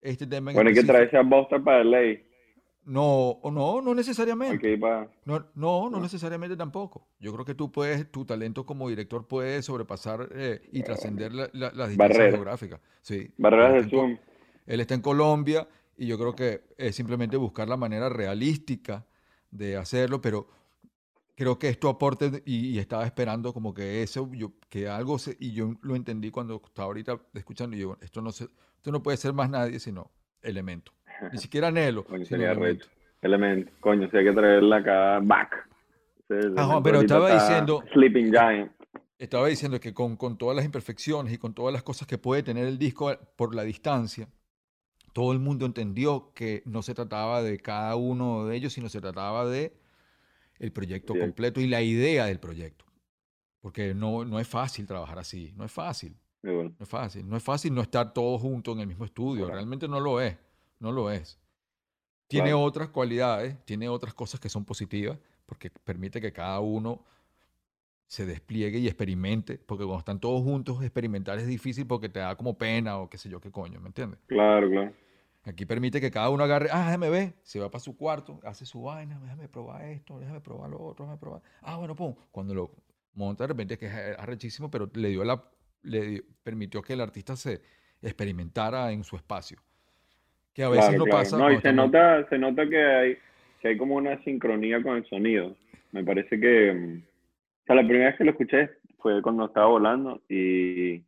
este 0.01 0.25
tema 0.25 0.51
en 0.51 0.55
Bueno, 0.55 0.69
hay 0.69 0.73
que 0.75 0.79
específico, 0.79 1.09
traerse 1.09 1.17
a 1.17 1.37
Buster 1.37 1.61
para 1.61 1.83
ley. 1.83 2.25
no, 2.85 3.41
no, 3.43 3.81
no 3.81 3.93
necesariamente. 3.95 4.77
para... 4.77 5.09
No, 5.25 5.39
no, 5.55 5.89
no 5.89 5.89
No. 5.89 5.99
necesariamente 5.99 6.55
tampoco. 6.55 7.07
Yo 7.19 7.33
creo 7.33 7.43
que 7.43 7.53
tú 7.55 7.69
puedes, 7.71 8.09
tu 8.11 8.23
talento 8.23 8.65
como 8.65 8.87
director 8.87 9.27
puede 9.27 9.61
sobrepasar 9.61 10.29
eh, 10.33 10.61
y 10.71 10.83
trascender 10.83 11.33
la- 11.33 11.49
la- 11.51 11.71
las 11.73 11.89
distancias 11.89 11.97
Barreras. 12.17 12.33
geográficas. 12.35 12.79
Sí. 13.01 13.29
Barreras 13.37 13.73
de 13.83 13.89
Zoom. 13.89 14.17
Él 14.65 14.79
está 14.79 14.93
en 14.95 15.01
Colombia 15.01 15.67
y 15.97 16.07
yo 16.07 16.17
creo 16.17 16.35
que 16.35 16.63
es 16.77 16.95
simplemente 16.95 17.37
buscar 17.37 17.67
la 17.67 17.77
manera 17.77 18.09
realística 18.09 19.05
de 19.51 19.77
hacerlo, 19.77 20.21
pero 20.21 20.47
creo 21.35 21.57
que 21.59 21.69
esto 21.69 21.89
aporte 21.89 22.41
y, 22.45 22.69
y 22.69 22.79
estaba 22.79 23.05
esperando 23.05 23.53
como 23.53 23.73
que 23.73 24.01
eso, 24.03 24.29
yo, 24.33 24.53
que 24.69 24.87
algo, 24.89 25.17
se- 25.19 25.37
y 25.39 25.51
yo 25.53 25.73
lo 25.81 25.95
entendí 25.95 26.31
cuando 26.31 26.61
estaba 26.65 26.87
ahorita 26.87 27.19
escuchando 27.33 27.75
y 27.75 27.79
yo, 27.81 27.97
esto 28.01 28.21
no, 28.21 28.31
se, 28.31 28.45
esto 28.77 28.91
no 28.91 29.01
puede 29.03 29.17
ser 29.17 29.33
más 29.33 29.49
nadie 29.49 29.79
sino 29.79 30.11
Elemento. 30.41 30.91
Ni 31.31 31.37
siquiera 31.39 31.71
Nelo, 31.71 32.03
Coño, 32.05 32.25
sería 32.25 32.51
Elemento. 32.51 32.85
Elemento. 33.21 33.71
Coño, 33.79 34.09
si 34.11 34.17
hay 34.17 34.25
que 34.25 34.33
traerla 34.33 34.77
acá 34.77 35.19
back. 35.23 35.67
Ah, 36.29 36.33
Elemento 36.35 36.83
pero 36.83 36.99
estaba 37.01 37.33
diciendo- 37.33 37.83
Sleeping 37.93 38.31
Giant. 38.31 38.71
Estaba 39.17 39.47
diciendo 39.47 39.79
que 39.79 39.93
con, 39.93 40.17
con 40.17 40.37
todas 40.37 40.55
las 40.55 40.65
imperfecciones 40.65 41.31
y 41.33 41.37
con 41.37 41.53
todas 41.53 41.71
las 41.73 41.83
cosas 41.83 42.07
que 42.07 42.17
puede 42.17 42.43
tener 42.43 42.65
el 42.67 42.77
disco 42.77 43.15
por 43.37 43.55
la 43.55 43.63
distancia, 43.63 44.27
todo 45.15 45.31
el 45.31 45.39
mundo 45.39 45.65
entendió 45.65 46.33
que 46.33 46.61
no 46.65 46.81
se 46.81 46.93
trataba 46.93 47.41
de 47.41 47.57
cada 47.61 47.95
uno 47.95 48.45
de 48.47 48.57
ellos, 48.57 48.73
sino 48.73 48.89
se 48.89 48.99
trataba 48.99 49.45
de 49.45 49.73
el 50.59 50.73
proyecto 50.73 51.13
Bien. 51.13 51.25
completo 51.25 51.61
y 51.61 51.67
la 51.67 51.81
idea 51.81 52.25
del 52.25 52.41
proyecto. 52.41 52.83
Porque 53.61 53.93
no, 53.93 54.25
no 54.25 54.41
es 54.41 54.47
fácil 54.49 54.85
trabajar 54.85 55.17
así, 55.17 55.53
no 55.55 55.63
es 55.63 55.71
fácil, 55.71 56.17
bueno, 56.43 56.75
no 56.77 56.83
es 56.83 56.89
fácil, 56.89 57.29
no 57.29 57.37
es 57.37 57.43
fácil 57.43 57.73
no 57.73 57.81
estar 57.81 58.13
todos 58.13 58.41
juntos 58.41 58.75
en 58.75 58.81
el 58.81 58.87
mismo 58.87 59.05
estudio, 59.05 59.45
Claro. 59.45 59.53
realmente 59.53 59.87
no 59.87 60.01
lo 60.01 60.19
es, 60.19 60.37
no 60.79 60.91
lo 60.91 61.09
es. 61.09 61.39
Tiene 62.27 62.51
Claro. 62.51 62.63
otras 62.63 62.89
cualidades, 62.89 63.57
tiene 63.65 63.87
otras 63.87 64.13
cosas 64.13 64.41
que 64.41 64.49
son 64.49 64.65
positivas, 64.65 65.17
porque 65.45 65.69
permite 65.71 66.19
que 66.19 66.33
cada 66.33 66.59
uno 66.59 67.05
se 68.07 68.25
despliegue 68.25 68.79
y 68.79 68.87
experimente, 68.87 69.57
porque 69.57 69.85
cuando 69.85 69.99
están 69.99 70.19
todos 70.19 70.43
juntos, 70.43 70.81
experimentar 70.83 71.39
es 71.39 71.47
difícil 71.47 71.87
porque 71.87 72.09
te 72.09 72.19
da 72.19 72.35
como 72.35 72.57
pena 72.57 72.97
o 72.99 73.09
qué 73.09 73.17
sé 73.17 73.29
yo 73.29 73.39
qué 73.39 73.51
coño, 73.51 73.79
¿me 73.79 73.87
entiendes? 73.87 74.19
Claro, 74.27 74.69
claro. 74.69 75.04
Aquí 75.45 75.65
permite 75.65 76.01
que 76.01 76.09
cada 76.09 76.29
uno 76.29 76.43
agarre, 76.43 76.69
ah, 76.71 76.85
déjame 76.87 77.09
ver, 77.09 77.33
se 77.43 77.59
va 77.59 77.69
para 77.69 77.79
su 77.79 77.95
cuarto, 77.95 78.39
hace 78.43 78.65
su 78.65 78.81
vaina, 78.81 79.19
déjame 79.21 79.47
probar 79.47 79.83
esto, 79.85 80.19
déjame 80.19 80.41
probar 80.41 80.69
lo 80.71 80.81
otro, 80.81 81.05
déjame 81.05 81.19
probar. 81.19 81.41
Ah, 81.61 81.77
bueno, 81.77 81.95
pum, 81.95 82.15
cuando 82.31 82.55
lo 82.55 82.71
monta 83.13 83.43
de 83.43 83.49
repente 83.49 83.77
que 83.77 83.85
es 83.85 83.93
arrechísimo, 84.17 84.71
pero 84.71 84.89
le 84.95 85.09
dio 85.09 85.23
la, 85.23 85.41
le 85.83 86.01
dio- 86.07 86.23
permitió 86.43 86.81
que 86.81 86.93
el 86.93 87.01
artista 87.01 87.35
se 87.35 87.61
experimentara 88.01 88.91
en 88.91 89.03
su 89.03 89.15
espacio. 89.15 89.59
Que 90.53 90.63
a 90.63 90.69
veces 90.69 90.85
Claro, 90.87 90.97
no 90.99 91.05
claro. 91.05 91.19
pasa. 91.19 91.37
No, 91.37 91.51
y 91.51 91.61
se 91.61 91.73
nota, 91.73 92.27
se 92.29 92.37
nota 92.39 92.67
que 92.67 92.83
hay, 92.83 93.17
que 93.61 93.67
hay 93.67 93.77
como 93.77 93.95
una 93.95 94.21
sincronía 94.23 94.81
con 94.81 94.97
el 94.97 95.05
sonido. 95.07 95.55
Me 95.91 96.03
parece 96.03 96.39
que, 96.39 96.73
mm, 96.73 96.97
o 96.97 97.65
sea, 97.67 97.75
la 97.75 97.83
primera 97.83 98.05
vez 98.09 98.17
que 98.17 98.23
lo 98.23 98.31
escuché 98.31 98.69
fue 98.97 99.21
cuando 99.21 99.45
estaba 99.45 99.67
volando 99.67 100.21
y, 100.27 101.03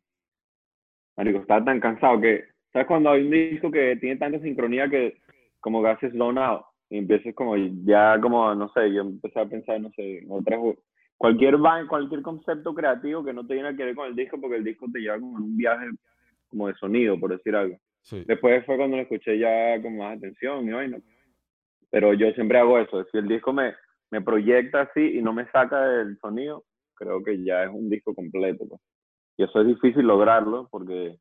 marico, 1.16 1.38
estaba 1.40 1.64
tan 1.64 1.80
cansado 1.80 2.20
que, 2.20 2.44
¿sabes 2.72 2.86
cuando 2.86 3.10
hay 3.10 3.22
un 3.24 3.30
disco 3.30 3.70
que 3.70 3.96
tiene 3.96 4.16
tanta 4.16 4.38
sincronía 4.40 4.88
que 4.88 5.18
como 5.60 5.82
que 5.82 5.88
haces 5.88 6.12
zone 6.16 6.40
out 6.40 6.62
y 6.90 6.98
empiezas 6.98 7.34
como 7.34 7.56
ya 7.56 8.18
como, 8.20 8.54
no 8.54 8.68
sé, 8.72 8.92
yo 8.92 9.02
empecé 9.02 9.40
a 9.40 9.46
pensar, 9.46 9.80
no 9.80 9.90
sé, 9.90 10.18
en 10.18 10.30
otras, 10.30 10.60
cualquier 11.16 11.56
cualquier 11.88 12.22
concepto 12.22 12.74
creativo 12.74 13.24
que 13.24 13.32
no 13.32 13.46
te 13.46 13.54
tiene 13.54 13.76
que 13.76 13.84
ver 13.84 13.94
con 13.94 14.06
el 14.06 14.16
disco 14.16 14.40
porque 14.40 14.56
el 14.56 14.64
disco 14.64 14.86
te 14.92 15.00
lleva 15.00 15.18
como 15.18 15.38
en 15.38 15.44
un 15.44 15.56
viaje 15.56 15.86
como 16.48 16.68
de 16.68 16.74
sonido, 16.74 17.18
por 17.18 17.30
decir 17.30 17.54
algo. 17.54 17.76
Sí. 18.02 18.24
Después 18.26 18.64
fue 18.64 18.76
cuando 18.76 18.96
lo 18.96 19.02
escuché 19.02 19.38
ya 19.38 19.80
con 19.82 19.98
más 19.98 20.16
atención 20.16 20.66
y 20.66 20.72
vaina. 20.72 20.98
Pero 21.90 22.14
yo 22.14 22.30
siempre 22.32 22.58
hago 22.58 22.78
eso. 22.78 23.04
Si 23.10 23.18
el 23.18 23.28
disco 23.28 23.52
me, 23.52 23.74
me 24.10 24.22
proyecta 24.22 24.82
así 24.82 25.18
y 25.18 25.22
no 25.22 25.32
me 25.32 25.46
saca 25.50 25.86
del 25.88 26.18
sonido, 26.18 26.64
creo 26.94 27.22
que 27.22 27.42
ya 27.42 27.64
es 27.64 27.70
un 27.70 27.90
disco 27.90 28.14
completo. 28.14 28.66
pues. 28.66 28.80
Y 29.36 29.44
eso 29.44 29.60
es 29.60 29.66
difícil 29.66 30.06
lograrlo 30.06 30.68
porque, 30.70 31.18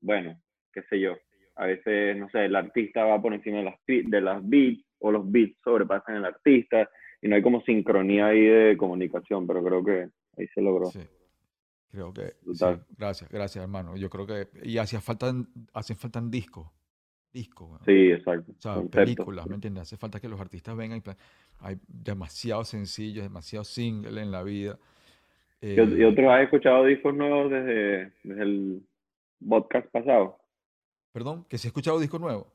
bueno, 0.00 0.36
qué 0.72 0.82
sé 0.82 1.00
yo. 1.00 1.16
A 1.56 1.66
veces, 1.66 2.16
no 2.16 2.28
sé, 2.30 2.46
el 2.46 2.56
artista 2.56 3.04
va 3.04 3.20
por 3.20 3.34
encima 3.34 3.58
de 3.58 3.64
las, 3.64 3.74
de 3.86 4.20
las 4.20 4.48
beats 4.48 4.84
o 5.00 5.10
los 5.10 5.30
beats 5.30 5.56
sobrepasan 5.62 6.16
al 6.16 6.24
artista 6.24 6.88
y 7.20 7.28
no 7.28 7.36
hay 7.36 7.42
como 7.42 7.60
sincronía 7.62 8.26
ahí 8.28 8.42
de 8.42 8.76
comunicación, 8.76 9.46
pero 9.46 9.62
creo 9.62 9.84
que 9.84 10.08
ahí 10.38 10.46
se 10.54 10.62
logró. 10.62 10.86
Sí. 10.86 11.00
Creo 11.90 12.12
que 12.12 12.34
sí. 12.54 12.64
Gracias, 12.96 13.28
gracias, 13.30 13.62
hermano. 13.62 13.96
Yo 13.96 14.08
creo 14.08 14.26
que 14.26 14.46
y 14.62 14.78
hacía 14.78 15.00
falta 15.00 15.34
hacen 15.74 15.96
faltan 15.96 16.30
discos, 16.30 16.68
discos. 17.32 17.80
Sí, 17.84 18.12
exacto. 18.12 18.52
O 18.52 18.60
sea, 18.60 18.74
Concepto. 18.74 18.98
películas, 19.00 19.46
¿me 19.48 19.56
entiendes? 19.56 19.82
Hace 19.82 19.96
falta 19.96 20.20
que 20.20 20.28
los 20.28 20.40
artistas 20.40 20.76
vengan 20.76 20.98
y 20.98 21.00
plan- 21.00 21.16
hay 21.58 21.76
demasiado 21.88 22.62
sencillos, 22.64 23.24
demasiado 23.24 23.64
single 23.64 24.22
en 24.22 24.30
la 24.30 24.42
vida. 24.44 24.78
¿Y, 25.60 25.74
ot- 25.76 25.98
y 25.98 26.02
Eh, 26.02 26.06
otros 26.06 26.26
has 26.30 26.42
escuchado 26.44 26.84
discos 26.84 27.14
nuevos 27.14 27.50
desde, 27.50 28.12
desde 28.22 28.42
el 28.42 28.82
podcast 29.46 29.88
pasado? 29.88 30.38
Perdón, 31.12 31.44
que 31.48 31.58
si 31.58 31.66
he 31.66 31.70
escuchado 31.70 31.98
disco 31.98 32.18
nuevo. 32.18 32.52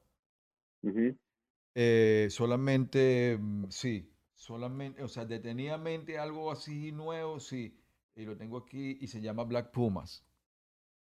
Eh, 1.74 2.28
solamente, 2.30 3.38
mm, 3.40 3.66
sí, 3.70 4.12
solamente, 4.34 5.04
o 5.04 5.08
sea, 5.08 5.26
detenidamente 5.26 6.18
algo 6.18 6.52
así 6.52 6.92
nuevo, 6.92 7.40
sí. 7.40 7.78
Y 8.16 8.24
lo 8.24 8.38
tengo 8.38 8.58
aquí 8.58 8.98
y 9.02 9.08
se 9.08 9.20
llama 9.20 9.44
Black 9.44 9.72
Pumas. 9.72 10.26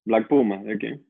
Black 0.06 0.28
Puma, 0.28 0.64
¿de 0.64 0.78
quién? 0.78 1.06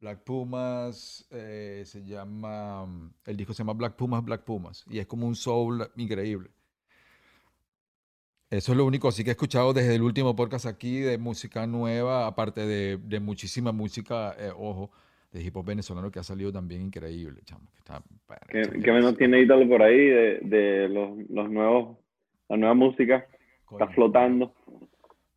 Black 0.00 0.22
Pumas 0.24 1.26
eh, 1.30 1.82
se 1.86 2.04
llama, 2.04 2.84
mm, 2.86 3.14
el 3.26 3.36
disco 3.36 3.52
se 3.52 3.62
llama 3.62 3.72
Black 3.74 3.96
Pumas, 3.96 4.24
Black 4.24 4.44
Pumas, 4.44 4.84
y 4.90 4.98
es 4.98 5.06
como 5.06 5.26
un 5.26 5.34
soul 5.34 5.88
increíble. 5.96 6.50
Eso 8.50 8.72
es 8.72 8.78
lo 8.78 8.84
único 8.84 9.08
así 9.08 9.24
que 9.24 9.30
he 9.30 9.32
escuchado 9.32 9.72
desde 9.72 9.94
el 9.94 10.02
último 10.02 10.36
podcast 10.36 10.66
aquí 10.66 10.98
de 11.00 11.18
música 11.18 11.66
nueva, 11.66 12.26
aparte 12.26 12.66
de, 12.66 12.98
de 12.98 13.20
muchísima 13.20 13.72
música, 13.72 14.34
eh, 14.38 14.52
ojo, 14.54 14.90
de 15.34 15.42
hip 15.42 15.56
hop 15.56 15.66
venezolano 15.66 16.12
que 16.12 16.20
ha 16.20 16.22
salido 16.22 16.52
también 16.52 16.80
increíble, 16.80 17.42
chamo. 17.44 17.68
Que 17.72 17.78
está, 17.78 18.02
¿Qué, 18.48 18.62
chamo, 18.62 18.82
qué 18.82 18.92
menos 18.92 19.16
tiene 19.16 19.40
Ítalo 19.40 19.68
por 19.68 19.82
ahí 19.82 19.98
de, 19.98 20.38
de 20.42 20.88
los, 20.88 21.18
los 21.28 21.50
nuevos, 21.50 21.98
la 22.48 22.56
nueva 22.56 22.74
música? 22.74 23.26
Está 23.72 23.88
flotando. 23.88 24.54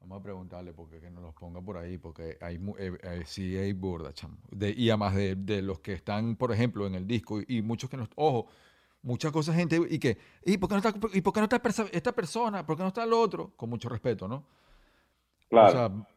Vamos 0.01 0.19
a 0.19 0.23
preguntarle 0.23 0.71
porque 0.73 0.99
que 0.99 1.09
nos 1.09 1.23
los 1.23 1.33
ponga 1.33 1.59
por 1.61 1.77
ahí, 1.77 1.97
porque 1.97 2.37
hay, 2.41 2.57
eh, 2.77 2.91
eh, 3.01 3.23
sí 3.25 3.57
hay 3.57 3.73
burda, 3.73 4.13
chamo. 4.13 4.37
De, 4.51 4.69
y 4.69 4.91
además 4.91 5.15
de, 5.15 5.35
de 5.35 5.63
los 5.63 5.79
que 5.79 5.93
están, 5.93 6.35
por 6.35 6.51
ejemplo, 6.51 6.85
en 6.85 6.93
el 6.93 7.07
disco, 7.07 7.41
y, 7.41 7.57
y 7.57 7.61
muchos 7.63 7.89
que 7.89 7.97
no, 7.97 8.07
ojo, 8.15 8.47
muchas 9.01 9.31
cosas, 9.31 9.55
gente, 9.55 9.79
y 9.89 9.97
que, 9.97 10.17
¿y 10.45 10.57
por 10.57 10.69
qué 10.69 10.75
no 10.75 10.87
está, 10.87 10.93
y 11.11 11.21
por 11.21 11.33
qué 11.33 11.39
no 11.39 11.45
está 11.45 11.59
esta 11.91 12.11
persona? 12.11 12.63
¿Por 12.63 12.77
qué 12.77 12.83
no 12.83 12.89
está 12.89 13.03
el 13.03 13.13
otro? 13.13 13.51
Con 13.55 13.71
mucho 13.71 13.89
respeto, 13.89 14.27
¿no? 14.27 14.43
Claro. 15.49 15.67
O 15.67 15.71
sea, 15.71 16.07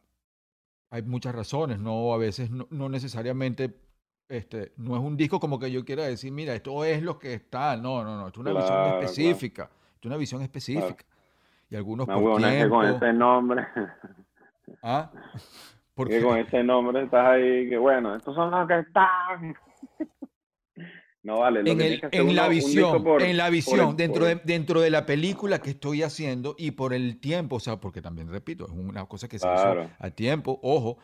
hay 0.91 1.03
muchas 1.03 1.35
razones, 1.35 1.79
¿no? 1.79 2.13
A 2.13 2.19
veces 2.19 2.51
no, 2.51 2.67
no 2.71 2.89
necesariamente, 2.89 3.75
este, 4.29 4.73
no 4.77 4.95
es 4.97 5.03
un 5.03 5.17
disco 5.17 5.39
como 5.41 5.59
que 5.59 5.71
yo 5.71 5.85
quiera 5.85 6.05
decir, 6.05 6.33
mira, 6.33 6.55
esto 6.55 6.85
es 6.85 7.03
lo 7.03 7.19
que 7.19 7.35
está. 7.35 7.77
No, 7.77 8.03
no, 8.05 8.17
no, 8.17 8.27
esto 8.29 8.41
es 8.41 8.47
una 8.47 8.53
visión 8.53 8.79
claro. 8.79 9.01
específica. 9.03 9.65
Esto 9.65 10.01
es 10.03 10.07
una 10.07 10.17
visión 10.17 10.43
específica. 10.43 11.05
Y 11.71 11.77
algunos 11.77 12.09
Una 12.09 12.17
por 12.17 12.25
huevona 12.25 12.57
que 12.57 12.69
con 12.69 12.83
tiempo. 12.83 12.97
ese 12.97 13.13
nombre, 13.13 13.67
¿Ah? 14.83 15.11
¿Por 15.95 16.09
que 16.09 16.19
qué? 16.19 16.23
con 16.23 16.39
ese 16.39 16.63
nombre 16.65 17.05
estás 17.05 17.27
ahí, 17.27 17.69
que 17.69 17.77
bueno, 17.79 18.15
estos 18.17 18.35
son 18.35 18.51
los 18.51 18.67
que 18.67 18.79
están. 18.81 19.55
No 21.23 21.41
vale, 21.41 21.63
lo 21.63 21.71
En, 21.71 21.77
que 21.79 21.85
el- 21.85 21.89
tienes 21.91 22.01
que 22.01 22.07
hacer 22.07 22.21
en 22.21 22.35
la 22.37 22.49
visión, 22.49 23.05
por- 23.05 23.23
en 23.23 23.37
la 23.37 23.51
visión, 23.51 23.97
dentro, 23.97 24.21
por- 24.25 24.29
de, 24.29 24.41
dentro 24.45 24.81
de 24.81 24.91
la 24.91 25.05
película 25.05 25.61
que 25.61 25.71
estoy 25.71 26.03
haciendo 26.03 26.55
y 26.59 26.71
por 26.71 26.95
el 26.95 27.19
tiempo, 27.21 27.57
o 27.57 27.61
sea, 27.61 27.79
porque 27.79 28.01
también, 28.01 28.29
repito, 28.29 28.65
es 28.65 28.71
una 28.71 29.05
cosa 29.07 29.29
que 29.29 29.39
se 29.39 29.47
Claro. 29.47 29.83
hizo 29.85 29.91
a 29.99 30.11
tiempo, 30.11 30.59
ojo, 30.63 30.97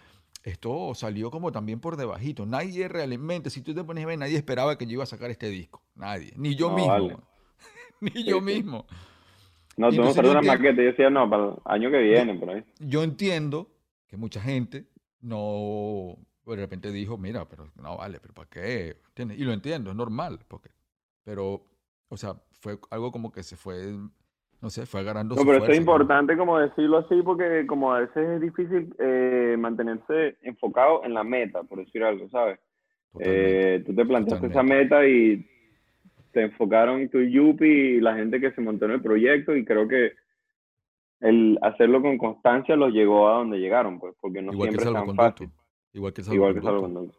esto 0.42 0.94
salió 0.94 1.30
como 1.30 1.52
también 1.52 1.80
por 1.80 1.96
debajito. 1.96 2.46
Nadie 2.46 2.88
realmente, 2.88 3.50
si 3.50 3.60
tú 3.62 3.74
te 3.74 3.84
pones 3.84 4.04
a 4.04 4.06
ver, 4.06 4.18
nadie 4.18 4.36
esperaba 4.36 4.78
que 4.78 4.86
yo 4.86 4.92
iba 4.92 5.02
a 5.02 5.06
sacar 5.06 5.30
este 5.30 5.48
disco. 5.50 5.82
Nadie. 5.94 6.32
Ni 6.36 6.54
yo 6.54 6.70
No, 6.70 6.76
mismo. 6.76 6.90
vale. 6.92 7.16
Ni 8.00 8.24
yo 8.24 8.40
mismo. 8.40 8.86
No, 9.78 9.90
tú 9.90 9.96
no 9.96 10.14
yo 10.14 10.30
una 10.30 10.40
maqueta 10.40 10.76
yo 10.80 10.88
decía, 10.88 11.10
no, 11.10 11.28
para 11.28 11.48
el 11.48 11.52
año 11.66 11.90
que 11.90 11.98
viene, 11.98 12.34
por 12.36 12.48
ahí. 12.48 12.64
Yo 12.78 13.02
entiendo 13.02 13.68
que 14.08 14.16
mucha 14.16 14.40
gente 14.40 14.86
no 15.20 16.16
de 16.54 16.62
repente 16.62 16.92
dijo, 16.92 17.18
mira, 17.18 17.48
pero 17.48 17.68
no 17.82 17.96
vale, 17.96 18.20
pero 18.20 18.34
¿para 18.34 18.48
qué? 18.48 18.96
¿Entiendes? 19.08 19.38
Y 19.38 19.44
lo 19.44 19.52
entiendo, 19.52 19.90
es 19.90 19.96
normal, 19.96 20.38
porque, 20.46 20.70
pero, 21.24 21.62
o 22.08 22.16
sea, 22.16 22.34
fue 22.60 22.78
algo 22.90 23.10
como 23.10 23.32
que 23.32 23.42
se 23.42 23.56
fue, 23.56 23.94
no 24.60 24.70
sé, 24.70 24.86
fue 24.86 25.00
agarrando 25.00 25.34
No, 25.34 25.40
su 25.40 25.46
pero 25.46 25.58
es 25.58 25.64
fuerza, 25.64 25.74
¿no? 25.74 25.80
importante 25.80 26.36
como 26.36 26.58
decirlo 26.58 26.98
así 26.98 27.20
porque 27.22 27.66
como 27.66 27.92
a 27.92 28.00
veces 28.00 28.28
es 28.28 28.40
difícil 28.40 28.94
eh, 28.98 29.56
mantenerse 29.58 30.36
enfocado 30.42 31.04
en 31.04 31.14
la 31.14 31.24
meta, 31.24 31.62
por 31.64 31.78
decir 31.78 32.04
algo, 32.04 32.28
¿sabes? 32.30 32.60
Eh, 33.18 33.82
tú 33.86 33.94
te 33.94 34.04
planteaste 34.04 34.46
esa 34.48 34.62
meta 34.62 35.06
y 35.06 35.48
te 36.32 36.42
enfocaron 36.42 37.00
en 37.00 37.08
tu 37.08 37.20
Yupi 37.20 37.66
y 37.66 38.00
la 38.00 38.14
gente 38.14 38.38
que 38.40 38.52
se 38.52 38.60
montó 38.60 38.84
en 38.84 38.90
el 38.92 39.02
proyecto 39.02 39.56
y 39.56 39.64
creo 39.64 39.88
que 39.88 40.12
el 41.20 41.58
hacerlo 41.62 42.02
con 42.02 42.18
constancia 42.18 42.76
los 42.76 42.92
llegó 42.92 43.28
a 43.28 43.38
donde 43.38 43.58
llegaron, 43.58 43.98
pues, 43.98 44.14
porque 44.20 44.42
no 44.42 44.52
Igual 44.52 44.68
siempre 44.68 44.86
es 44.86 44.92
tan 44.92 45.16
fácil. 45.16 45.50
Igual 45.96 46.12
que 46.12 46.20
el 46.20 46.32
Igual 46.34 46.54
que 46.54 46.60
sí. 46.60 46.66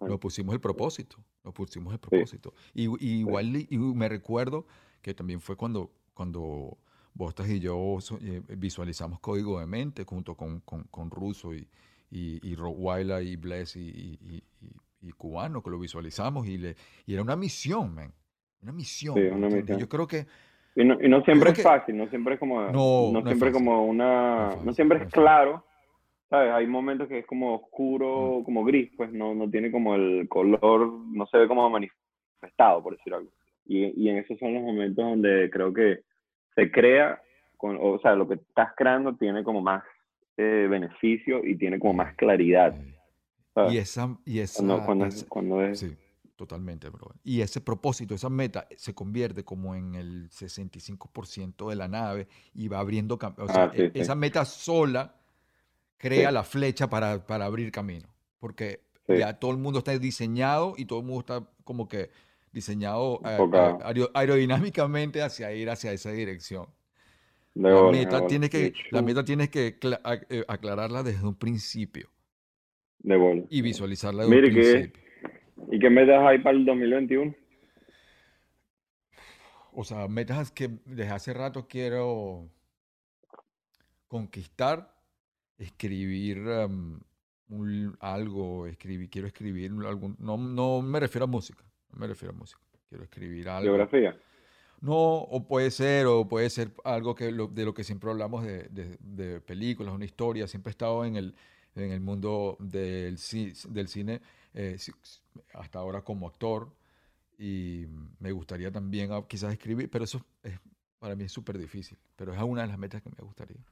Nos 0.05 0.19
pusimos 0.19 0.53
el 0.53 0.61
propósito. 0.61 1.17
Nos 1.43 1.53
pusimos 1.53 1.93
el 1.93 1.99
propósito. 1.99 2.53
Y, 2.75 2.83
y 3.03 3.19
igual 3.21 3.55
y- 3.55 3.67
y 3.71 3.77
me 3.77 4.07
recuerdo 4.07 4.67
que 5.01 5.15
también 5.15 5.41
fue 5.41 5.55
cuando, 5.55 5.91
cuando 6.13 6.77
Bostas 7.15 7.49
y 7.49 7.59
yo 7.59 7.97
eh, 8.21 8.41
visualizamos 8.55 9.19
Código 9.19 9.59
de 9.59 9.65
Mente 9.65 10.03
junto 10.05 10.35
con, 10.35 10.59
con, 10.59 10.83
con 10.91 11.09
Russo 11.09 11.55
y, 11.55 11.67
y, 12.11 12.39
y 12.47 12.53
Rottweiler 12.55 13.23
y 13.23 13.35
Bless 13.35 13.75
y, 13.75 13.79
y, 13.89 14.43
y- 15.01 15.11
Cubano, 15.13 15.63
que 15.63 15.69
lo 15.71 15.79
visualizamos 15.79 16.45
y, 16.47 16.57
le, 16.57 16.75
y 17.05 17.13
era 17.13 17.21
una 17.23 17.35
misión, 17.35 17.95
man. 17.95 18.13
Una 18.61 18.73
misión. 18.73 19.15
Sí, 19.15 19.21
¿me 19.21 19.31
una 19.31 19.47
misión. 19.47 19.79
Yo 19.79 19.87
creo 19.89 20.05
que 20.05 20.27
Y 20.75 20.83
no, 20.83 21.01
y 21.01 21.07
no 21.09 21.23
siempre 21.23 21.51
es 21.51 21.55
que- 21.57 21.63
fácil, 21.63 21.97
no 21.97 22.07
siempre 22.09 22.33
es 22.35 22.39
como, 22.39 22.61
No, 22.61 22.71
no, 22.71 23.21
no 23.21 23.25
siempre 23.25 23.31
es 23.31 23.39
fácil. 23.39 23.53
como 23.53 23.85
una, 23.87 24.49
No 24.49 24.51
fácil, 24.57 24.73
siempre 24.75 24.97
es 25.03 25.09
claro, 25.11 25.63
¿sabes? 26.29 26.51
Hay 26.53 26.67
momentos 26.67 27.07
que 27.07 27.19
es 27.19 27.25
como 27.25 27.55
oscuro, 27.55 28.41
como 28.45 28.63
gris, 28.65 28.91
pues 28.97 29.11
no, 29.11 29.33
no 29.33 29.49
tiene 29.49 29.71
como 29.71 29.95
el 29.95 30.27
color, 30.29 30.87
no 31.11 31.25
se 31.27 31.37
ve 31.37 31.47
como 31.47 31.69
manifestado, 31.69 32.83
por 32.83 32.97
decir 32.97 33.13
algo. 33.13 33.29
Y, 33.65 33.85
y 34.01 34.09
en 34.09 34.17
esos 34.17 34.37
son 34.39 34.53
los 34.53 34.63
momentos 34.63 35.03
donde 35.03 35.49
creo 35.51 35.73
que 35.73 36.01
se 36.55 36.71
crea, 36.71 37.21
con, 37.57 37.77
o 37.81 37.99
sea, 37.99 38.15
lo 38.15 38.27
que 38.27 38.35
estás 38.35 38.69
creando 38.75 39.15
tiene 39.15 39.43
como 39.43 39.61
más 39.61 39.83
eh, 40.37 40.67
beneficio 40.69 41.43
y 41.43 41.57
tiene 41.57 41.79
como 41.79 41.93
más 41.93 42.15
claridad, 42.15 42.75
¿sabes? 43.53 43.73
y 43.73 43.77
esa, 43.77 44.17
y 44.25 44.39
esa, 44.39 44.63
Cuando, 44.63 44.85
cuando, 44.85 45.05
es- 45.05 45.15
esa- 45.15 45.27
cuando 45.27 45.61
es, 45.63 45.79
Sí, 45.79 45.95
totalmente, 46.35 46.89
bro. 46.89 47.07
Y 47.23 47.41
ese 47.41 47.59
propósito, 47.61 48.13
esa 48.13 48.29
meta, 48.29 48.67
se 48.75 48.93
convierte 48.93 49.43
como 49.43 49.75
en 49.75 49.95
el 49.95 50.29
65% 50.29 51.69
de 51.69 51.75
la 51.75 51.87
nave 51.87 52.27
y 52.53 52.67
va 52.67 52.79
abriendo 52.79 53.15
O 53.15 53.47
sea, 53.47 53.63
Ah, 53.65 53.71
sí, 53.75 53.81
e- 53.81 53.91
sí. 53.91 53.99
esa 53.99 54.15
meta 54.15 54.45
sola 54.45 55.15
crea 55.97 56.29
Sí. 56.29 56.33
la 56.33 56.43
flecha 56.43 56.89
para, 56.89 57.25
para 57.25 57.45
abrir 57.45 57.71
camino. 57.71 58.07
Porque 58.39 58.81
Sí. 59.07 59.17
ya 59.17 59.39
todo 59.39 59.51
el 59.51 59.57
mundo 59.57 59.79
está 59.79 59.97
diseñado 59.97 60.73
y 60.77 60.85
todo 60.85 60.99
el 60.99 61.05
mundo 61.05 61.19
está 61.21 61.49
como 61.63 61.87
que 61.87 62.09
diseñado 62.51 63.19
a- 63.23 63.29
a- 63.29 63.31
Enfocado. 63.33 63.79
aero- 63.83 64.11
aerodinámicamente 64.13 65.21
hacia 65.21 65.53
ir 65.53 65.69
hacia 65.69 65.91
esa 65.93 66.11
dirección. 66.11 66.67
La 67.53 67.89
meta 67.91 68.27
tienes 68.27 68.49
que, 68.51 68.73
la 68.91 69.01
meta 69.01 69.23
tienes 69.25 69.49
que 69.49 69.77
eh, 70.29 70.43
aclararla 70.47 71.01
desde 71.03 71.25
un 71.25 71.33
principio 71.35 72.09
de 72.99 73.15
bola. 73.17 73.43
y 73.49 73.61
visualizarla 73.61 74.23
desde 74.25 74.35
Mire 74.35 74.47
un 74.49 74.53
que- 74.53 74.71
principio. 74.71 75.03
¿Y 75.71 75.79
qué 75.79 75.89
metas 75.89 76.21
hay 76.23 76.37
para 76.39 76.55
el 76.55 76.65
2021? 76.65 77.33
O 79.73 79.83
sea, 79.83 80.07
metas 80.07 80.51
que 80.51 80.69
desde 80.85 81.11
hace 81.11 81.33
rato 81.33 81.67
quiero 81.67 82.49
conquistar, 84.07 84.93
escribir 85.57 86.37
em, 86.47 86.99
un- 87.49 87.97
algo, 87.99 88.67
escribir, 88.67 89.09
quiero 89.09 89.27
escribir 89.27 89.71
algún, 89.85 90.15
no, 90.19 90.37
no 90.37 90.81
me 90.81 90.99
refiero 90.99 91.25
a 91.25 91.27
música, 91.27 91.63
no 91.91 91.99
me 91.99 92.07
refiero 92.07 92.33
a 92.33 92.37
música, 92.37 92.61
quiero 92.89 93.03
escribir 93.03 93.49
algo. 93.49 93.63
Geografía. 93.69 94.17
No, 94.79 94.93
o 94.95 95.47
puede 95.47 95.71
ser, 95.71 96.05
o 96.05 96.27
puede 96.27 96.49
ser 96.51 96.71
algo 96.83 97.15
que 97.15 97.31
lo- 97.31 97.47
de 97.47 97.65
lo 97.65 97.73
que 97.73 97.83
siempre 97.83 98.11
hablamos 98.11 98.43
de, 98.43 98.63
de- 98.69 98.97
de 98.99 99.41
películas, 99.41 99.93
una 99.93 100.05
historia. 100.05 100.47
Siempre 100.47 100.69
he 100.69 100.71
estado 100.71 101.03
en 101.03 101.15
el, 101.15 101.35
en 101.75 101.91
el 101.91 101.99
mundo 101.99 102.57
del, 102.59 103.17
del 103.69 103.87
cine, 103.87 104.21
eh, 104.53 104.77
hasta 105.53 105.79
ahora 105.79 106.01
como 106.03 106.27
actor, 106.27 106.71
y 107.39 107.85
me 108.19 108.31
gustaría 108.31 108.71
también 108.71 109.11
ah, 109.11 109.23
quizás 109.27 109.51
escribir, 109.51 109.89
pero 109.89 110.03
eso 110.05 110.23
es, 110.43 110.59
para 110.99 111.15
mí 111.15 111.23
es 111.23 111.31
súper 111.31 111.57
difícil, 111.57 111.97
pero 112.15 112.33
es 112.33 112.41
una 112.41 112.61
de 112.63 112.67
las 112.67 112.77
metas 112.77 113.01
que 113.01 113.09
me 113.09 113.23
gustaría. 113.23 113.63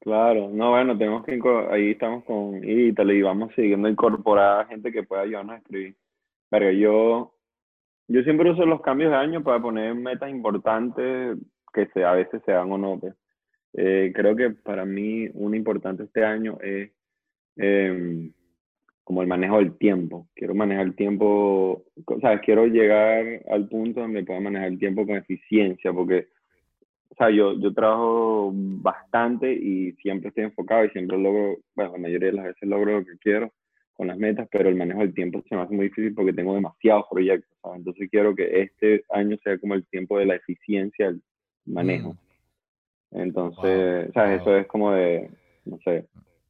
Claro, 0.00 0.50
no, 0.50 0.70
bueno, 0.70 0.98
tenemos 0.98 1.24
que, 1.24 1.38
ahí 1.70 1.92
estamos 1.92 2.24
con 2.24 2.60
y 2.64 3.22
vamos 3.22 3.52
siguiendo 3.54 3.88
incorporar 3.88 4.66
gente 4.66 4.90
que 4.90 5.04
pueda 5.04 5.22
ayudarnos 5.22 5.54
a 5.54 5.58
escribir. 5.58 5.94
Pero 6.50 6.72
yo, 6.72 7.34
yo 8.08 8.22
siempre 8.22 8.50
uso 8.50 8.66
los 8.66 8.82
cambios 8.82 9.10
de 9.12 9.16
año 9.16 9.44
para 9.44 9.62
poner 9.62 9.94
metas 9.94 10.28
importantes 10.28 11.38
que 11.72 12.04
a 12.04 12.12
veces 12.12 12.42
se 12.44 12.52
dan 12.52 12.72
o 12.72 12.78
no. 12.78 12.98
pues. 12.98 13.14
Eh, 13.74 14.12
creo 14.14 14.36
que 14.36 14.50
para 14.50 14.84
mí 14.84 15.28
un 15.34 15.54
importante 15.54 16.02
este 16.02 16.24
año 16.24 16.58
es 16.60 16.90
em, 17.56 18.32
como 19.04 19.22
el 19.22 19.28
manejo 19.28 19.58
del 19.58 19.78
tiempo. 19.78 20.28
Quiero 20.34 20.54
manejar 20.54 20.86
el 20.86 20.96
tiempo, 20.96 21.84
o 22.04 22.20
sea, 22.20 22.40
quiero 22.40 22.66
llegar 22.66 23.24
al 23.50 23.68
punto 23.68 24.00
donde 24.00 24.24
pueda 24.24 24.40
manejar 24.40 24.68
el 24.68 24.78
tiempo 24.78 25.06
con 25.06 25.16
eficiencia, 25.16 25.92
porque 25.92 26.28
o 27.12 27.14
sea, 27.14 27.28
yo, 27.30 27.52
yo 27.60 27.74
trabajo 27.74 28.50
bastante 28.54 29.52
y 29.52 29.92
siempre 30.00 30.28
estoy 30.30 30.44
enfocado 30.44 30.86
y 30.86 30.90
siempre 30.90 31.18
logro, 31.18 31.58
bueno, 31.74 31.92
la 31.92 31.98
mayoría 31.98 32.28
de 32.30 32.36
las 32.36 32.46
veces 32.46 32.66
logro 32.66 33.00
lo 33.00 33.04
que 33.04 33.18
quiero 33.18 33.52
con 33.92 34.06
las 34.06 34.16
metas, 34.16 34.48
pero 34.50 34.70
el 34.70 34.76
manejo 34.76 35.00
del 35.00 35.12
tiempo 35.12 35.42
se 35.46 35.54
me 35.54 35.60
hace 35.60 35.74
muy 35.74 35.88
difícil 35.88 36.14
porque 36.14 36.32
tengo 36.32 36.54
demasiados 36.54 37.04
proyectos, 37.10 37.54
¿sabes? 37.60 37.80
Entonces 37.80 38.08
quiero 38.10 38.34
que 38.34 38.62
este 38.62 39.04
año 39.10 39.36
sea 39.44 39.58
como 39.58 39.74
el 39.74 39.84
tiempo 39.88 40.18
de 40.18 40.24
la 40.24 40.36
eficiencia 40.36 41.08
del 41.08 41.20
manejo. 41.66 42.14
Mm, 43.10 43.20
Entonces, 43.20 44.04
Wow, 44.06 44.12
¿sabes? 44.14 44.40
wow. 44.40 44.40
Eso 44.40 44.56
es 44.56 44.66
como 44.68 44.92
de, 44.92 45.28
no 45.66 45.78
sé, 45.84 46.06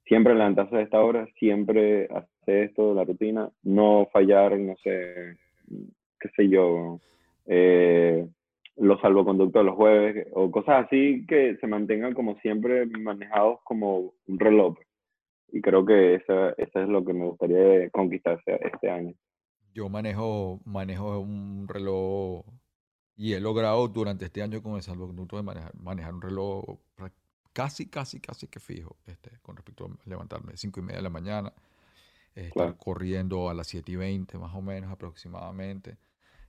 siempre 0.07 0.33
levantarse 0.35 0.77
a 0.77 0.83
esta 0.83 1.01
hora, 1.01 1.27
siempre 1.41 2.05
hacer 2.05 2.69
esto, 2.69 2.95
la 2.95 3.03
rutina, 3.03 3.51
no 3.65 4.09
fallar, 4.13 4.57
no 4.61 4.77
sé, 4.77 5.37
qué 6.21 6.29
sé 6.37 6.49
yo, 6.49 7.01
eh, 7.47 8.25
los 8.77 9.01
salvoconductos 9.01 9.65
los 9.65 9.77
jueves 9.77 10.27
o 10.33 10.51
cosas 10.51 10.87
así 10.87 11.25
que 11.27 11.57
se 11.61 11.67
mantengan 11.67 12.15
como 12.15 12.37
siempre 12.41 12.87
manejados 12.87 13.61
como 13.65 14.13
un 14.27 14.39
reloj. 14.39 14.79
Y 15.49 15.61
creo 15.61 15.85
que 15.85 16.15
eso, 16.15 16.57
eso 16.57 16.81
es 16.81 16.89
lo 16.89 17.05
que 17.05 17.13
me 17.13 17.27
gustaría 17.27 17.91
conquistar 17.91 18.41
este, 18.47 18.91
año. 18.91 19.15
Yo 19.75 19.89
manejo, 19.89 20.61
manejo 20.65 21.19
un 21.21 21.67
reloj 21.69 22.45
y 23.17 23.35
he 23.35 23.41
logrado 23.41 23.87
durante 23.89 24.25
este 24.25 24.43
año 24.43 24.63
con 24.63 24.77
el 24.77 24.83
salvoconducto 24.83 25.37
de 25.37 25.43
manejar, 25.43 25.75
manejar 25.75 26.15
un 26.15 26.23
reloj 26.23 26.65
casi, 27.53 27.89
casi, 27.89 28.21
casi 28.21 28.47
que 28.49 28.61
fijo 28.61 28.97
este, 29.07 29.39
con 29.43 29.57
respecto 29.57 29.85
a 29.85 30.09
levantarme 30.09 30.53
a 30.55 30.57
5 30.57 30.81
y 30.81 30.83
media 30.83 30.97
de 30.99 31.03
la 31.03 31.11
mañana, 31.11 31.53
eh, 32.35 32.49
estar 32.49 32.53
Claro. 32.53 32.79
corriendo 32.79 33.51
a 33.51 33.55
las 33.55 33.67
7 33.67 33.93
y 33.93 33.97
20 33.97 34.39
más 34.39 34.55
o 34.55 34.63
menos 34.63 34.91
aproximadamente. 34.91 35.99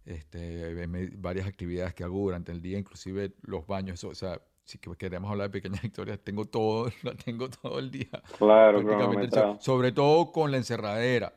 Este, 0.05 0.85
varias 1.17 1.47
actividades 1.47 1.93
que 1.93 2.03
hago 2.03 2.19
durante 2.19 2.51
el 2.51 2.61
día, 2.61 2.77
inclusive 2.77 3.33
los 3.41 3.65
baños, 3.65 3.95
eso, 3.99 4.09
o 4.09 4.15
sea, 4.15 4.41
si 4.65 4.77
que- 4.77 4.95
queremos 4.97 5.31
hablar 5.31 5.49
de 5.49 5.53
pequeñas 5.61 5.81
victorias, 5.93 6.19
tengo 6.23 6.45
todo, 6.45 6.91
la 7.03 7.15
tengo 7.15 7.49
todo 7.49 7.79
el 7.79 7.89
día 7.91 8.09
Claro, 8.37 8.83
cronometrado. 8.83 9.59
sobre 9.59 9.91
todo 9.91 10.31
con 10.31 10.51
la 10.51 10.57
encerradera. 10.57 11.33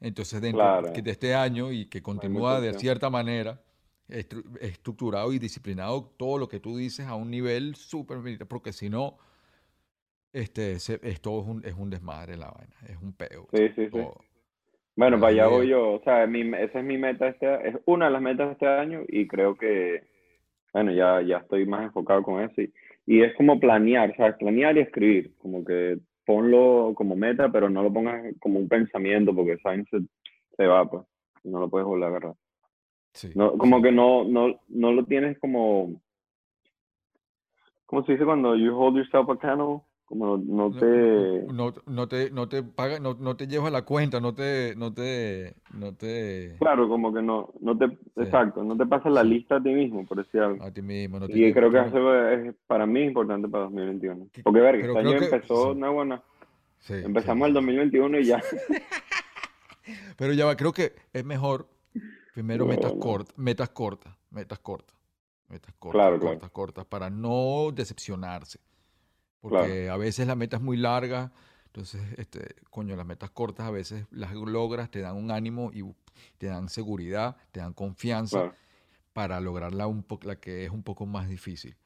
Entonces, 0.00 0.40
dentro 0.40 0.60
Claro. 0.62 0.90
de 0.90 1.10
este 1.10 1.34
año 1.34 1.70
y 1.72 1.86
que 1.86 2.02
continúa 2.02 2.58
de 2.60 2.72
cierta 2.78 3.10
manera, 3.10 3.60
estru- 4.08 4.44
estructurado 4.60 5.30
y 5.34 5.38
disciplinado 5.38 6.04
todo 6.16 6.38
lo 6.38 6.48
que 6.48 6.58
tú 6.58 6.78
dices 6.78 7.06
a 7.06 7.14
un 7.16 7.30
nivel 7.30 7.74
súper, 7.76 8.18
porque 8.48 8.72
si 8.72 8.88
no, 8.88 9.18
este, 10.32 10.72
esto 10.74 11.02
es 11.40 11.46
un, 11.46 11.62
es 11.66 11.74
un 11.74 11.90
desmadre 11.90 12.36
la 12.38 12.50
vaina, 12.50 12.76
es 12.88 12.96
un 12.96 13.12
peo. 13.12 13.46
Sí, 13.52 13.68
sí, 13.74 13.88
sí. 13.92 13.98
Bueno, 15.00 15.18
Para 15.18 15.32
allá 15.32 15.46
voy 15.46 15.68
yo. 15.68 15.92
O 15.92 16.02
sea, 16.02 16.26
mi, 16.26 16.42
esa 16.58 16.80
es 16.80 16.84
mi 16.84 16.98
meta 16.98 17.28
este 17.28 17.68
es 17.70 17.74
una 17.86 18.04
de 18.04 18.10
las 18.10 18.20
metas 18.20 18.48
de 18.48 18.52
este 18.52 18.66
año 18.66 19.00
y 19.08 19.26
creo 19.26 19.54
que, 19.56 20.02
bueno, 20.74 20.92
ya, 20.92 21.22
ya 21.22 21.38
estoy 21.38 21.64
más 21.64 21.84
enfocado 21.84 22.22
con 22.22 22.42
eso. 22.42 22.60
Y, 22.60 22.70
y 23.06 23.22
es 23.22 23.34
como 23.34 23.58
planear, 23.58 24.14
¿sabes? 24.14 24.36
Planear 24.36 24.76
y 24.76 24.80
escribir. 24.80 25.34
Como 25.38 25.64
que 25.64 25.98
ponlo 26.26 26.92
como 26.94 27.16
meta, 27.16 27.50
pero 27.50 27.70
no 27.70 27.82
lo 27.82 27.90
pongas 27.90 28.34
como 28.40 28.58
un 28.58 28.68
pensamiento 28.68 29.34
porque 29.34 29.56
¿sabes? 29.62 29.86
se, 29.90 30.00
se 30.58 30.66
va, 30.66 30.84
pues. 30.84 31.02
No 31.44 31.60
lo 31.60 31.70
puedes 31.70 31.86
volver 31.86 32.04
a 32.04 32.08
agarrar. 32.08 32.34
Sí, 33.14 33.30
No, 33.34 33.56
como 33.56 33.80
que 33.80 33.92
no, 33.92 34.24
no, 34.24 34.60
no 34.68 34.92
lo 34.92 35.06
tienes 35.06 35.38
como, 35.38 35.98
¿cómo 37.86 38.04
se 38.04 38.12
dice 38.12 38.26
cuando 38.26 38.54
you 38.54 38.76
hold 38.76 38.98
yourself 38.98 39.30
accountable? 39.30 39.80
Como 40.10 40.36
no 40.38 40.70
No, 40.70 40.76
te... 40.76 41.42
no, 41.52 41.72
no 41.86 42.08
te, 42.08 42.30
no 42.32 42.48
te 42.48 42.64
paga, 42.64 42.98
no, 42.98 43.14
no 43.14 43.36
te 43.36 43.46
llevas 43.46 43.70
la 43.70 43.82
cuenta, 43.82 44.18
no 44.18 44.34
te, 44.34 44.74
no 44.74 44.92
te, 44.92 45.54
no 45.72 45.94
te, 45.94 46.56
Claro, 46.58 46.88
como 46.88 47.14
que 47.14 47.22
no, 47.22 47.52
no 47.60 47.78
te, 47.78 47.86
Sí. 47.90 47.96
exacto, 48.16 48.64
no 48.64 48.76
te 48.76 48.86
pasas 48.86 49.12
la 49.12 49.22
lista 49.22 49.58
a 49.58 49.62
ti 49.62 49.68
mismo, 49.70 50.04
por 50.04 50.16
decir 50.18 50.40
algo. 50.40 50.64
a 50.64 50.72
ti 50.72 50.82
mismo, 50.82 51.20
no 51.20 51.28
te 51.28 51.38
Y 51.38 51.52
creo 51.52 51.70
que 51.70 51.78
eso 51.78 52.24
es 52.28 52.56
para 52.66 52.86
mí 52.86 53.02
importante 53.04 53.48
para 53.48 53.64
2021. 53.66 54.26
Que- 54.32 54.42
Porque, 54.42 54.60
verga, 54.60 54.84
este 54.84 54.98
año 54.98 55.16
que- 55.16 55.24
empezó, 55.26 55.74
sí. 55.74 55.78
no 55.78 55.92
buena. 55.94 56.22
sí, 56.80 56.94
sí, 56.94 57.02
Empezamos 57.04 57.46
el 57.46 57.52
sí. 57.52 57.54
2021 57.54 58.18
y 58.18 58.24
ya. 58.24 58.42
Pero 60.16 60.32
ya 60.32 60.44
va, 60.44 60.56
creo 60.56 60.72
que 60.72 60.92
es 61.12 61.24
mejor 61.24 61.68
primero 62.34 62.66
metas 62.66 62.94
cortas, 62.94 63.32
metas 63.38 63.68
cortas, 63.68 64.12
metas 64.30 64.58
cortas, 64.58 64.96
metas 65.48 65.72
cortas, 65.78 66.00
Claro, 66.00 66.18
claro. 66.18 66.34
cortas, 66.34 66.50
cortas, 66.50 66.84
para 66.86 67.10
no 67.10 67.70
decepcionarse. 67.72 68.58
Claro. 69.48 69.72
Porque 69.72 69.88
a 69.88 69.96
veces 69.96 70.26
la 70.26 70.34
meta 70.36 70.56
es 70.56 70.62
muy 70.62 70.76
larga, 70.76 71.32
entonces, 71.66 72.02
este, 72.18 72.56
coño, 72.70 72.96
las 72.96 73.06
metas 73.06 73.30
cortas 73.30 73.66
a 73.66 73.70
veces 73.70 74.04
las 74.10 74.34
logras, 74.34 74.90
te 74.90 75.00
dan 75.00 75.16
un 75.16 75.30
ánimo 75.30 75.70
y 75.72 75.84
te 76.36 76.46
dan 76.48 76.68
seguridad, 76.68 77.36
te 77.52 77.60
dan 77.60 77.72
confianza 77.72 78.38
Claro, 78.40 78.54
para 79.12 79.40
lograrla 79.40 79.86
un 79.86 80.04
la 80.22 80.36
que 80.36 80.64
es 80.64 80.70
un 80.70 80.82
poco 80.82 81.06
más 81.06 81.28
difícil. 81.28 81.76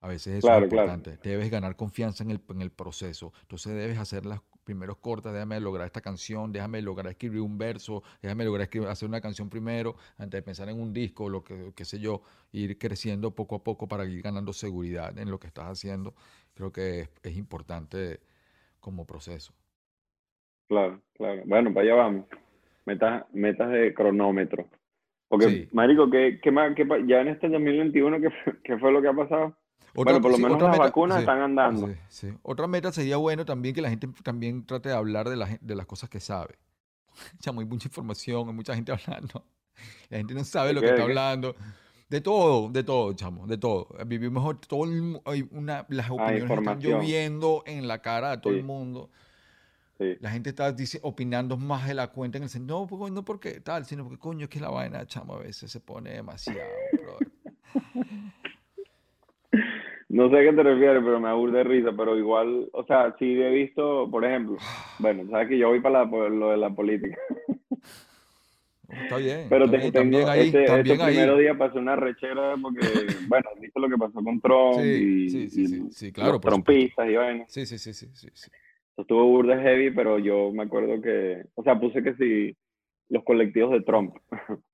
A 0.00 0.08
veces 0.08 0.38
eso 0.38 0.46
Claro, 0.46 0.64
es 0.66 0.72
importante. 0.72 1.18
Debes 1.22 1.50
ganar 1.50 1.76
confianza 1.76 2.24
en 2.24 2.30
el, 2.30 2.40
en 2.50 2.62
el 2.62 2.70
proceso. 2.70 3.32
Entonces 3.42 3.74
debes 3.74 3.98
hacer 3.98 4.26
las 4.26 4.40
primeros 4.64 4.98
cortas. 4.98 5.32
Déjame 5.32 5.60
lograr 5.60 5.86
esta 5.86 6.00
canción, 6.00 6.52
déjame 6.52 6.82
lograr 6.82 7.10
escribir 7.10 7.40
un 7.40 7.58
verso, 7.58 8.02
déjame 8.22 8.44
lograr 8.44 8.62
escribir, 8.64 8.88
hacer 8.88 9.08
una 9.08 9.20
canción 9.20 9.50
primero 9.50 9.96
antes 10.18 10.38
de 10.38 10.42
pensar 10.42 10.68
en 10.68 10.80
un 10.80 10.92
disco, 10.92 11.28
lo 11.28 11.42
que, 11.42 11.72
qué 11.74 11.84
sé 11.84 11.98
yo, 11.98 12.22
ir 12.52 12.78
creciendo 12.78 13.34
poco 13.34 13.56
a 13.56 13.64
poco 13.64 13.88
para 13.88 14.04
ir 14.04 14.22
ganando 14.22 14.52
seguridad 14.52 15.18
en 15.18 15.30
lo 15.30 15.40
que 15.40 15.46
estás 15.48 15.66
haciendo. 15.66 16.14
Creo 16.58 16.72
que 16.72 17.00
es, 17.02 17.10
es 17.22 17.36
importante 17.36 18.18
como 18.80 19.06
proceso. 19.06 19.54
claro, 20.66 21.00
claro. 21.14 21.42
Bueno, 21.46 21.72
para 21.72 21.86
allá 21.86 21.94
vamos. 21.94 22.26
Metas, 22.84 23.24
metas 23.32 23.70
de 23.70 23.94
cronómetro. 23.94 24.66
Porque, 25.28 25.48
Sí. 25.48 25.68
marico, 25.72 26.10
¿qué, 26.10 26.40
qué 26.42 26.50
más, 26.50 26.74
qué 26.74 26.84
ya 27.06 27.20
en 27.20 27.28
este 27.28 27.48
2021, 27.48 28.20
¿qué, 28.20 28.30
fue- 28.30 28.62
qué 28.64 28.76
fue 28.76 28.90
lo 28.90 29.00
que 29.00 29.06
ha 29.08 29.12
pasado? 29.12 29.56
Otra- 29.94 30.14
bueno, 30.14 30.20
por 30.20 30.30
lo 30.32 30.36
sí, 30.38 30.42
menos 30.42 30.60
las 30.60 30.70
meta- 30.72 30.82
vacunas 30.82 31.16
sí, 31.18 31.20
están 31.20 31.40
andando. 31.42 31.88
Otra 32.42 32.66
meta 32.66 32.90
sería 32.90 33.18
bueno 33.18 33.44
también 33.44 33.72
que 33.74 33.80
la 33.82 33.90
gente 33.90 34.08
también 34.24 34.66
trate 34.66 34.88
de 34.88 34.96
hablar 34.96 35.28
de, 35.28 35.36
la, 35.36 35.58
de 35.60 35.74
las 35.76 35.86
cosas 35.86 36.10
que 36.10 36.18
sabe. 36.18 36.56
Chamo, 37.38 37.60
hay 37.60 37.66
mucha 37.66 37.86
información, 37.86 38.48
hay 38.48 38.54
mucha 38.54 38.74
gente 38.74 38.90
hablando. 39.06 39.44
La 40.10 40.16
gente 40.18 40.34
no 40.34 40.42
sabe 40.42 40.68
¿De 40.68 40.74
lo 40.74 40.80
que 40.80 40.88
está 40.88 41.02
hablando. 41.04 41.54
De 42.08 42.20
todo, 42.22 42.70
de 42.70 42.82
todo, 42.84 43.12
chamo, 43.12 43.46
de 43.46 43.58
todo. 43.58 43.88
Vivimos 44.06 44.60
todo 44.66 44.84
el 44.84 45.20
una, 45.50 45.84
las 45.90 46.10
opiniones 46.10 46.50
están 46.50 46.80
lloviendo 46.80 47.62
en 47.66 47.86
la 47.86 48.00
cara 48.00 48.30
de 48.30 48.38
todo 48.38 48.52
el 48.54 48.60
Sí. 48.60 48.64
mundo. 48.66 49.10
Sí. 49.98 50.16
La 50.20 50.30
gente 50.30 50.50
está 50.50 50.72
dice, 50.72 51.00
opinando 51.02 51.56
más 51.56 51.86
de 51.88 51.92
la 51.94 52.06
cuenta 52.08 52.38
en 52.38 52.44
el 52.44 52.48
sentido, 52.50 52.80
no, 52.80 52.86
porque- 52.86 53.10
no 53.12 53.24
porque 53.24 53.60
tal, 53.60 53.84
sino 53.84 54.04
porque 54.04 54.18
coño, 54.18 54.44
es 54.44 54.48
que 54.48 54.60
la 54.60 54.70
vaina, 54.70 55.04
chamo, 55.06 55.34
a 55.34 55.40
veces 55.40 55.70
se 55.70 55.80
pone 55.80 56.10
demasiado. 56.10 56.60
No 60.10 60.30
sé 60.30 60.38
a 60.38 60.42
qué 60.42 60.52
te 60.56 60.62
refieres, 60.62 61.02
pero 61.04 61.20
me 61.20 61.28
aburre 61.28 61.58
de 61.58 61.64
risa, 61.64 61.90
pero 61.94 62.16
igual, 62.16 62.70
o 62.72 62.82
sea, 62.84 63.14
sí 63.18 63.26
he 63.26 63.50
visto, 63.50 64.10
por 64.10 64.24
ejemplo, 64.24 64.56
bueno, 64.98 65.28
sabes 65.30 65.48
que 65.48 65.58
yo 65.58 65.68
voy 65.68 65.80
para 65.80 66.04
la- 66.04 66.10
por 66.10 66.30
lo 66.30 66.50
de 66.50 66.56
la 66.56 66.70
política, 66.70 67.18
Está 68.88 69.18
bien, 69.18 69.46
pero 69.50 69.64
está 69.66 69.76
bien, 69.76 69.92
también 69.92 70.28
ahí, 70.28 70.40
este, 70.46 70.64
también 70.64 70.92
este 70.96 71.04
ahí. 71.04 71.14
primero 71.14 71.36
día 71.36 71.58
pasé 71.58 71.78
una 71.78 71.94
rechera 71.96 72.56
porque, 72.60 72.80
bueno, 73.28 73.50
viste 73.60 73.80
lo 73.80 73.88
que 73.88 73.96
pasó 73.98 74.22
con 74.24 74.40
Trump 74.40 74.78
Sí, 74.78 75.24
y, 75.26 75.28
sí, 75.28 75.50
sí, 75.50 75.62
y 75.62 75.66
sí, 75.66 75.82
sí, 75.90 76.12
claro, 76.12 76.40
trompistas 76.40 77.08
y 77.08 77.14
vaina. 77.16 77.44
Sí, 77.48 77.66
sí, 77.66 77.78
sí, 77.78 77.92
sí, 77.92 78.08
sí. 78.14 78.50
Estuvo 78.96 79.24
burda 79.26 79.60
heavy, 79.60 79.90
pero 79.90 80.18
yo 80.18 80.50
me 80.52 80.62
acuerdo 80.64 81.00
que, 81.02 81.44
o 81.54 81.62
sea, 81.62 81.78
puse 81.78 82.02
que 82.02 82.14
sí, 82.14 82.56
los 83.10 83.22
colectivos 83.24 83.72
de 83.72 83.82
Trump. 83.82 84.14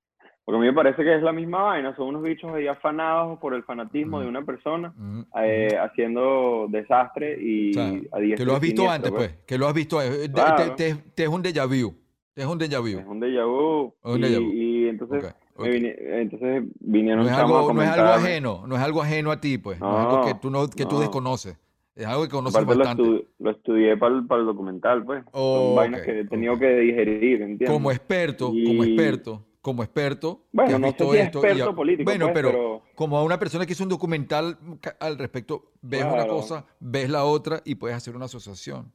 Porque 0.47 0.59
a 0.59 0.61
mí 0.61 0.67
me 0.67 0.75
parece 0.75 1.03
que 1.03 1.15
es 1.17 1.23
la 1.23 1.33
misma 1.33 1.63
vaina, 1.63 1.97
son 1.97 2.09
unos 2.09 2.23
bichos 2.23 2.53
ahí 2.55 2.67
afanados 2.67 3.39
por 3.39 3.55
el 3.55 3.65
fanatismo 3.65 4.19
de 4.21 4.27
Ujú. 4.27 4.31
una 4.31 4.45
persona, 4.45 4.93
Mm, 4.95 5.21
eh, 5.43 5.69
ujú. 5.73 5.83
haciendo 5.85 6.67
desastre 6.69 7.39
y 7.41 7.71
O 7.71 7.73
sea, 7.73 7.87
a 8.13 8.37
que 8.37 8.45
lo 8.45 8.55
has 8.55 8.61
visto 8.61 8.89
antes, 8.91 9.11
pues, 9.11 9.33
que 9.47 9.57
lo 9.59 9.67
has 9.67 9.75
visto, 9.75 10.03
eh, 10.03 10.29
te- 10.29 10.33
Claro. 10.33 10.75
te, 10.77 10.95
te- 10.95 11.03
te 11.15 11.23
es 11.23 11.29
un 11.31 11.43
déjà 11.43 11.67
vu, 11.67 11.95
es 12.37 12.47
un 12.47 12.59
déjà 12.59 12.81
vu. 12.81 12.99
Es 12.99 13.07
un 13.07 13.21
déjà 13.21 13.45
vu. 13.47 13.95
Un 14.03 14.19
y, 14.19 14.23
déjà 14.23 14.39
vu. 14.41 14.53
y 14.53 14.89
entonces, 14.89 15.25
Ok, 15.25 15.35
me 15.59 15.69
ok. 15.69 15.73
vine- 15.75 15.97
entonces 16.21 16.65
vinieron 16.81 17.25
No 17.25 17.31
es, 17.31 17.37
chamos 17.37 17.53
a 17.57 17.59
algo, 17.61 17.73
no 17.75 17.83
es 17.83 17.89
algo 17.91 18.09
ajeno, 18.13 18.65
no 18.67 18.77
es 18.77 18.83
algo 18.83 19.03
ajeno 19.03 19.31
a 19.31 19.41
ti, 19.41 19.59
pues, 19.59 19.79
no, 19.81 19.91
es 20.01 20.07
algo 20.07 20.25
que 20.27 20.35
No, 20.35 20.41
tú, 20.41 20.51
no, 20.51 20.69
que 20.69 20.85
tú 20.87 20.95
no. 20.97 21.01
desconoces, 21.01 21.57
es 21.95 22.07
algo 22.07 22.23
que 22.25 22.29
conoces 22.31 22.57
Aparte 22.57 22.75
lo, 22.75 22.79
bastante. 22.85 23.03
estu- 23.05 23.27
lo 23.39 23.51
estudié 23.51 23.97
para 23.97 24.17
el, 24.17 24.27
para 24.27 24.41
el 24.41 24.47
documental, 24.47 25.05
pues. 25.05 25.25
Oh, 25.33 25.67
Son 25.69 25.77
vainas 25.77 26.03
que 26.03 26.21
he 26.21 26.25
tenido 26.27 26.59
que 26.59 26.69
digerir, 26.77 27.43
¿entiendes? 27.43 27.71
Como 27.71 27.91
experto, 27.93 28.47
como 28.47 28.85
Y- 28.85 28.89
experto, 28.95 29.45
como 29.61 29.83
experto, 29.83 30.37
que 30.37 30.49
Bueno, 30.53 30.75
has 30.75 30.81
no 30.81 30.87
sé 30.89 30.93
visto 30.93 31.13
si 31.13 31.19
es 31.19 31.25
esto 31.25 31.39
y 31.39 31.41
experto 31.47 31.71
a- 31.71 31.75
político, 31.77 32.05
bueno, 32.11 32.27
pues, 32.27 32.35
pero, 32.35 32.49
pero- 32.51 32.83
como 32.97 33.19
a 33.19 33.23
una 33.23 33.39
persona 33.39 33.65
que 33.65 33.73
hizo 33.73 33.83
un 33.85 33.89
documental 33.91 34.59
al 35.01 35.19
respecto, 35.19 35.71
ves 35.83 36.03
una 36.05 36.15
Claro. 36.15 36.33
cosa, 36.35 36.67
ves 36.81 37.09
la 37.09 37.25
otra 37.25 37.61
y 37.65 37.77
puedes 37.77 37.97
hacer 37.97 38.15
una 38.17 38.25
asociación. 38.27 38.93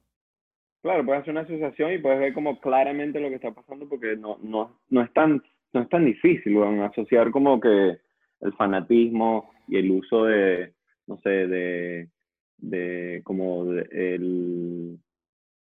Claro, 0.81 1.05
puedes 1.05 1.21
hacer 1.21 1.31
una 1.31 1.41
asociación 1.41 1.91
y 1.93 1.97
puedes 1.97 2.19
ver 2.19 2.33
como 2.33 2.59
claramente 2.59 3.19
lo 3.19 3.29
que 3.29 3.35
está 3.35 3.51
pasando 3.51 3.87
porque 3.89 4.15
no, 4.15 4.37
no, 4.41 4.79
no 4.89 5.01
es 5.01 5.11
tan, 5.13 5.43
no 5.73 5.81
es 5.81 5.89
tan 5.89 6.05
difícil, 6.05 6.57
asociar 6.83 7.31
como 7.31 7.59
que 7.59 7.97
el 8.41 8.53
fanatismo 8.53 9.51
y 9.67 9.77
el 9.77 9.91
uso 9.91 10.23
de, 10.25 10.73
no 11.07 11.17
sé, 11.17 11.29
de, 11.29 12.09
de 12.57 13.21
como 13.25 13.65
de- 13.65 13.87
el, 13.91 14.97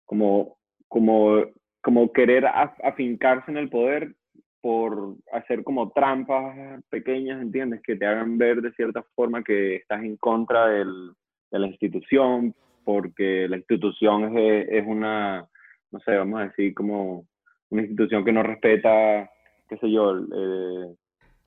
como, 0.04 0.58
como, 0.88 1.42
como 1.80 2.12
querer 2.12 2.44
af- 2.44 2.76
afincarse 2.84 3.50
en 3.50 3.56
el 3.56 3.70
poder 3.70 4.14
por 4.60 5.16
hacer 5.32 5.64
como 5.64 5.90
trampas 5.92 6.82
pequeñas, 6.90 7.40
¿entiendes? 7.40 7.80
Que 7.82 7.96
te 7.96 8.04
hagan 8.04 8.36
ver 8.36 8.60
de 8.60 8.72
cierta 8.72 9.02
forma 9.14 9.42
que 9.42 9.76
estás 9.76 10.02
en 10.02 10.16
contra 10.18 10.66
del, 10.68 11.12
de 11.50 11.58
la 11.58 11.66
institución, 11.68 12.54
porque 12.88 13.46
la 13.50 13.58
institución 13.58 14.38
es, 14.38 14.66
es 14.70 14.86
una, 14.86 15.46
no 15.90 16.00
sé, 16.00 16.16
vamos 16.16 16.40
a 16.40 16.44
decir, 16.44 16.72
como 16.72 17.26
una 17.68 17.82
institución 17.82 18.24
que 18.24 18.32
no 18.32 18.42
respeta, 18.42 19.30
qué 19.68 19.76
sé 19.76 19.92
yo, 19.92 20.16
eh, 20.18 20.94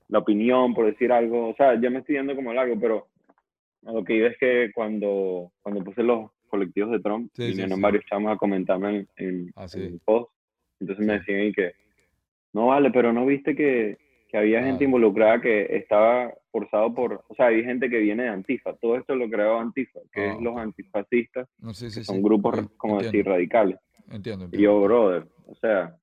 la 0.06 0.20
opinión, 0.20 0.72
por 0.72 0.86
decir 0.86 1.10
algo. 1.10 1.48
O 1.48 1.54
sea, 1.56 1.74
ya 1.80 1.90
me 1.90 1.98
estoy 1.98 2.14
yendo 2.14 2.36
como 2.36 2.52
largo, 2.54 2.78
pero 2.80 3.08
a 3.84 3.90
lo 3.92 4.04
que 4.04 4.14
iba 4.18 4.28
es 4.28 4.38
que 4.38 4.70
cuando, 4.72 5.50
cuando 5.62 5.82
puse 5.82 6.04
los 6.04 6.30
colectivos 6.46 6.92
de 6.92 7.00
Trump, 7.00 7.28
Sí, 7.34 7.48
vinieron 7.48 7.74
sí. 7.74 7.82
varios 7.82 8.04
chamos 8.04 8.32
a 8.32 8.36
comentarme 8.36 8.90
en, 8.90 9.08
en, 9.16 9.52
Ah, 9.56 9.62
en 9.64 9.68
sí. 9.68 9.80
el 9.82 10.00
post. 10.04 10.30
Entonces 10.78 11.04
me 11.04 11.14
decían 11.14 11.52
que, 11.54 11.72
no 12.52 12.66
vale, 12.68 12.92
pero 12.92 13.12
no 13.12 13.26
viste 13.26 13.56
que, 13.56 13.96
que 14.32 14.38
había 14.38 14.62
gente 14.64 14.84
involucrada 14.84 15.42
que 15.42 15.76
estaba 15.76 16.32
forzado 16.50 16.92
por, 16.94 17.22
o 17.28 17.34
sea, 17.34 17.48
hay 17.48 17.62
gente 17.62 17.90
que 17.90 17.98
viene 17.98 18.22
de 18.24 18.28
Antifa. 18.30 18.72
Todo 18.76 18.96
esto 18.96 19.14
lo 19.14 19.28
creó 19.28 19.58
Antifa, 19.60 20.00
que 20.10 20.22
Ah, 20.22 20.32
es 20.32 20.40
los 20.40 20.54
ok. 20.54 20.58
antifascistas, 20.60 21.48
No, 21.60 21.74
sí, 21.74 21.90
sí, 21.90 22.00
que 22.00 22.04
sí. 22.04 22.04
son 22.04 22.22
grupos, 22.22 22.58
ok, 22.58 22.72
como 22.78 22.94
entiendo, 22.94 23.12
decir, 23.18 23.30
radicales. 23.30 23.78
Entiendo, 24.10 24.44
Y 24.44 24.46
entiendo. 24.46 24.64
yo, 24.64 24.80
brother, 24.82 25.26
o 25.46 25.54
sea, 25.56 25.94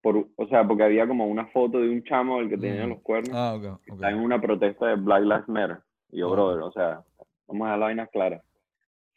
por, 0.00 0.28
o 0.36 0.46
sea, 0.46 0.64
porque 0.66 0.84
había 0.84 1.08
como 1.08 1.26
una 1.26 1.46
foto 1.46 1.80
de 1.80 1.88
un 1.88 2.04
chamo 2.04 2.38
el 2.38 2.48
que 2.48 2.56
tenía 2.56 2.86
Mm. 2.86 2.90
los 2.90 3.00
cuernos, 3.02 3.34
Ah, 3.34 3.54
ok, 3.56 3.64
ok. 3.64 3.92
está 3.94 4.10
en 4.10 4.18
una 4.18 4.40
protesta 4.40 4.86
de 4.86 4.94
Black 4.94 5.22
Lives 5.24 5.48
Matter. 5.48 5.78
Y 6.12 6.18
yo, 6.20 6.28
Ah, 6.28 6.32
brother, 6.32 6.62
o 6.62 6.70
sea, 6.70 7.00
vamos 7.48 7.66
a 7.66 7.70
dar 7.70 7.78
la 7.80 7.86
vaina 7.86 8.06
clara. 8.06 8.40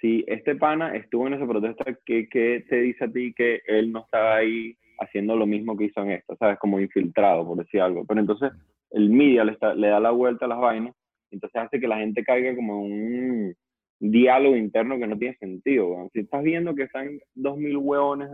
si 0.02 0.24
este 0.28 0.56
pana 0.56 0.96
estuvo 0.96 1.28
en 1.28 1.34
esa 1.34 1.46
protesta, 1.46 1.84
¿qué, 2.06 2.28
¿qué, 2.30 2.66
te 2.70 2.78
dice 2.82 3.04
a 3.04 3.12
ti 3.12 3.34
que 3.34 3.62
él 3.68 3.92
no 3.92 4.00
estaba 4.00 4.38
ahí 4.38 4.76
haciendo 5.00 5.36
lo 5.36 5.46
mismo 5.46 5.78
que 5.78 5.86
hizo 5.86 6.02
en 6.02 6.12
esta? 6.12 6.36
¿Sabes? 6.36 6.60
Como 6.60 6.80
infiltrado, 6.80 7.46
por 7.46 7.58
decir 7.58 7.82
algo. 7.82 8.06
Pero 8.06 8.20
entonces 8.20 8.52
el 8.92 9.10
media 9.10 9.44
le, 9.44 9.54
está, 9.54 9.74
le 9.74 9.88
da 9.88 10.00
la 10.00 10.12
vuelta 10.12 10.46
a 10.46 10.50
las 10.50 10.60
vainas, 10.60 10.96
entonces 11.32 11.62
hace 11.62 11.80
que 11.80 11.88
la 11.88 11.98
gente 11.98 12.24
caiga 12.24 12.56
como 12.56 12.86
en 12.86 12.92
un 12.92 13.56
diálogo 14.00 14.56
interno 14.56 14.98
que 14.98 15.08
no 15.08 15.18
tiene 15.18 15.36
sentido. 15.38 16.10
Si 16.14 16.20
estás 16.22 16.44
viendo 16.44 16.74
que 16.76 16.84
están 16.84 17.20
dos 17.36 17.58
mil 17.58 17.78
hueones 17.78 18.30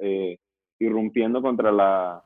eh, 0.00 0.38
irrumpiendo 0.78 1.42
contra, 1.42 1.72
la, 1.72 2.22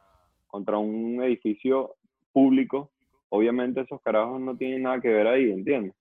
contra 0.46 0.78
un 0.78 1.22
edificio 1.22 1.94
público, 2.32 2.90
obviamente 3.30 3.80
esos 3.80 4.00
carajos 4.02 4.40
no 4.40 4.56
tienen 4.56 4.82
nada 4.82 5.00
que 5.00 5.08
ver 5.08 5.26
ahí, 5.26 5.50
¿entiendes? 5.50 5.94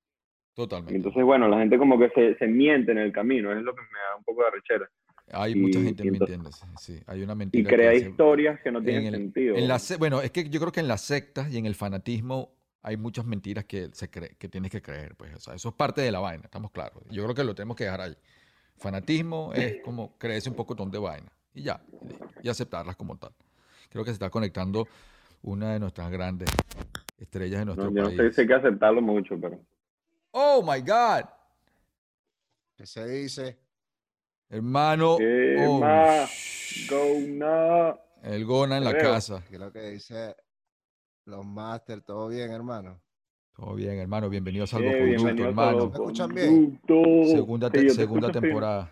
Totalmente. 0.54 0.98
Entonces, 0.98 1.24
bueno, 1.24 1.48
la 1.48 1.60
gente 1.60 1.78
como 1.78 1.98
que 1.98 2.10
se, 2.10 2.36
se 2.36 2.48
miente 2.48 2.92
en 2.92 2.98
el 2.98 3.14
camino, 3.14 3.52
es 3.52 3.64
lo 3.64 3.74
que 3.74 3.82
me 3.82 4.00
da 4.00 4.18
un 4.18 4.24
poco 4.24 4.44
de 4.44 4.52
rechera. 4.52 4.90
Hay 5.34 5.56
mucha 5.56 5.82
gente 5.82 6.04
mintiendo, 6.10 6.50
sí. 6.80 7.00
Hay 7.08 7.22
una 7.24 7.36
mentira. 7.36 7.70
Y 7.70 7.74
crea 7.74 7.94
historias 7.94 8.60
que 8.62 8.72
no 8.72 8.82
tienen 8.82 9.08
en 9.08 9.14
sentido. 9.14 9.56
En 9.56 9.68
la, 9.68 9.80
bueno, 10.00 10.22
es 10.22 10.32
que 10.32 10.50
yo 10.50 10.60
creo 10.60 10.72
que 10.72 10.80
en 10.80 10.88
las 10.88 11.02
sectas 11.02 11.52
y 11.52 11.58
en 11.58 11.66
el 11.66 11.76
fanatismo 11.76 12.52
hay 12.84 12.98
muchas 12.98 13.26
mentiras 13.26 13.66
que, 13.66 13.90
se 13.94 14.10
cree, 14.10 14.36
que 14.38 14.48
tienes 14.48 14.72
que 14.72 14.82
creer. 14.82 15.16
Pues, 15.16 15.36
o 15.36 15.40
sea, 15.40 15.56
eso 15.56 15.70
es 15.70 15.76
parte 15.76 16.02
de 16.02 16.12
la 16.12 16.20
vaina, 16.20 16.44
estamos 16.46 16.72
claros. 16.72 17.04
Yo 17.10 17.24
creo 17.24 17.36
que 17.36 17.44
lo 17.44 17.56
tenemos 17.56 17.76
que 17.78 17.86
dejar 17.86 18.02
ahí. 18.02 18.16
Fanatismo 18.78 19.52
es 19.54 19.82
como 19.84 20.18
creerse 20.18 20.50
un 20.50 20.56
poco 20.56 20.74
de 20.74 20.98
vaina 20.98 21.32
y 21.54 21.62
ya, 21.64 21.82
y 22.42 22.50
aceptarlas 22.50 22.96
como 22.96 23.16
tal. 23.18 23.32
Creo 23.90 24.04
que 24.04 24.10
se 24.10 24.14
está 24.14 24.30
conectando 24.30 24.88
una 25.44 25.74
de 25.74 25.80
nuestras 25.80 26.10
grandes 26.12 26.50
estrellas 27.20 27.60
de 27.60 27.66
nuestro 27.66 27.92
yo 27.92 28.04
país. 28.04 28.18
No 28.18 28.24
sé 28.24 28.34
si 28.34 28.42
hay 28.42 28.48
que 28.48 28.54
aceptarlo 28.54 29.02
mucho, 29.02 29.38
pero. 29.40 29.60
Oh 30.32 30.64
my 30.64 30.80
God. 30.80 31.30
¿Qué 32.76 32.86
se 32.88 33.08
dice? 33.08 33.58
Hermano. 34.52 35.16
¿Qué 35.18 35.66
oh, 35.66 35.80
más? 35.80 36.30
shh. 36.30 36.90
Go 36.90 37.22
no. 37.26 37.98
El 38.22 38.44
Gona 38.46 38.78
en 38.80 38.84
la 38.84 38.92
Creo. 38.92 39.14
casa. 39.14 39.42
¿Qué 39.48 39.56
es 39.56 39.62
lo 39.62 39.72
que 39.72 39.92
dice 39.92 40.36
los 41.24 41.46
máster? 41.46 42.02
¿Todo 42.02 42.28
bien, 42.28 42.52
hermano? 42.52 43.02
Todo 43.56 43.76
bien, 43.76 43.98
hermano. 43.98 44.30
Bienvenido 44.30 44.66
a 44.66 44.68
Eh, 44.68 45.16
a 45.16 45.48
hermano. 45.48 45.88
¿Me 45.88 45.94
escuchan 45.94 46.36
bien? 46.36 46.82
Segunda, 47.32 47.70
te- 47.70 47.86
te 47.86 48.08
temporada. 48.30 48.92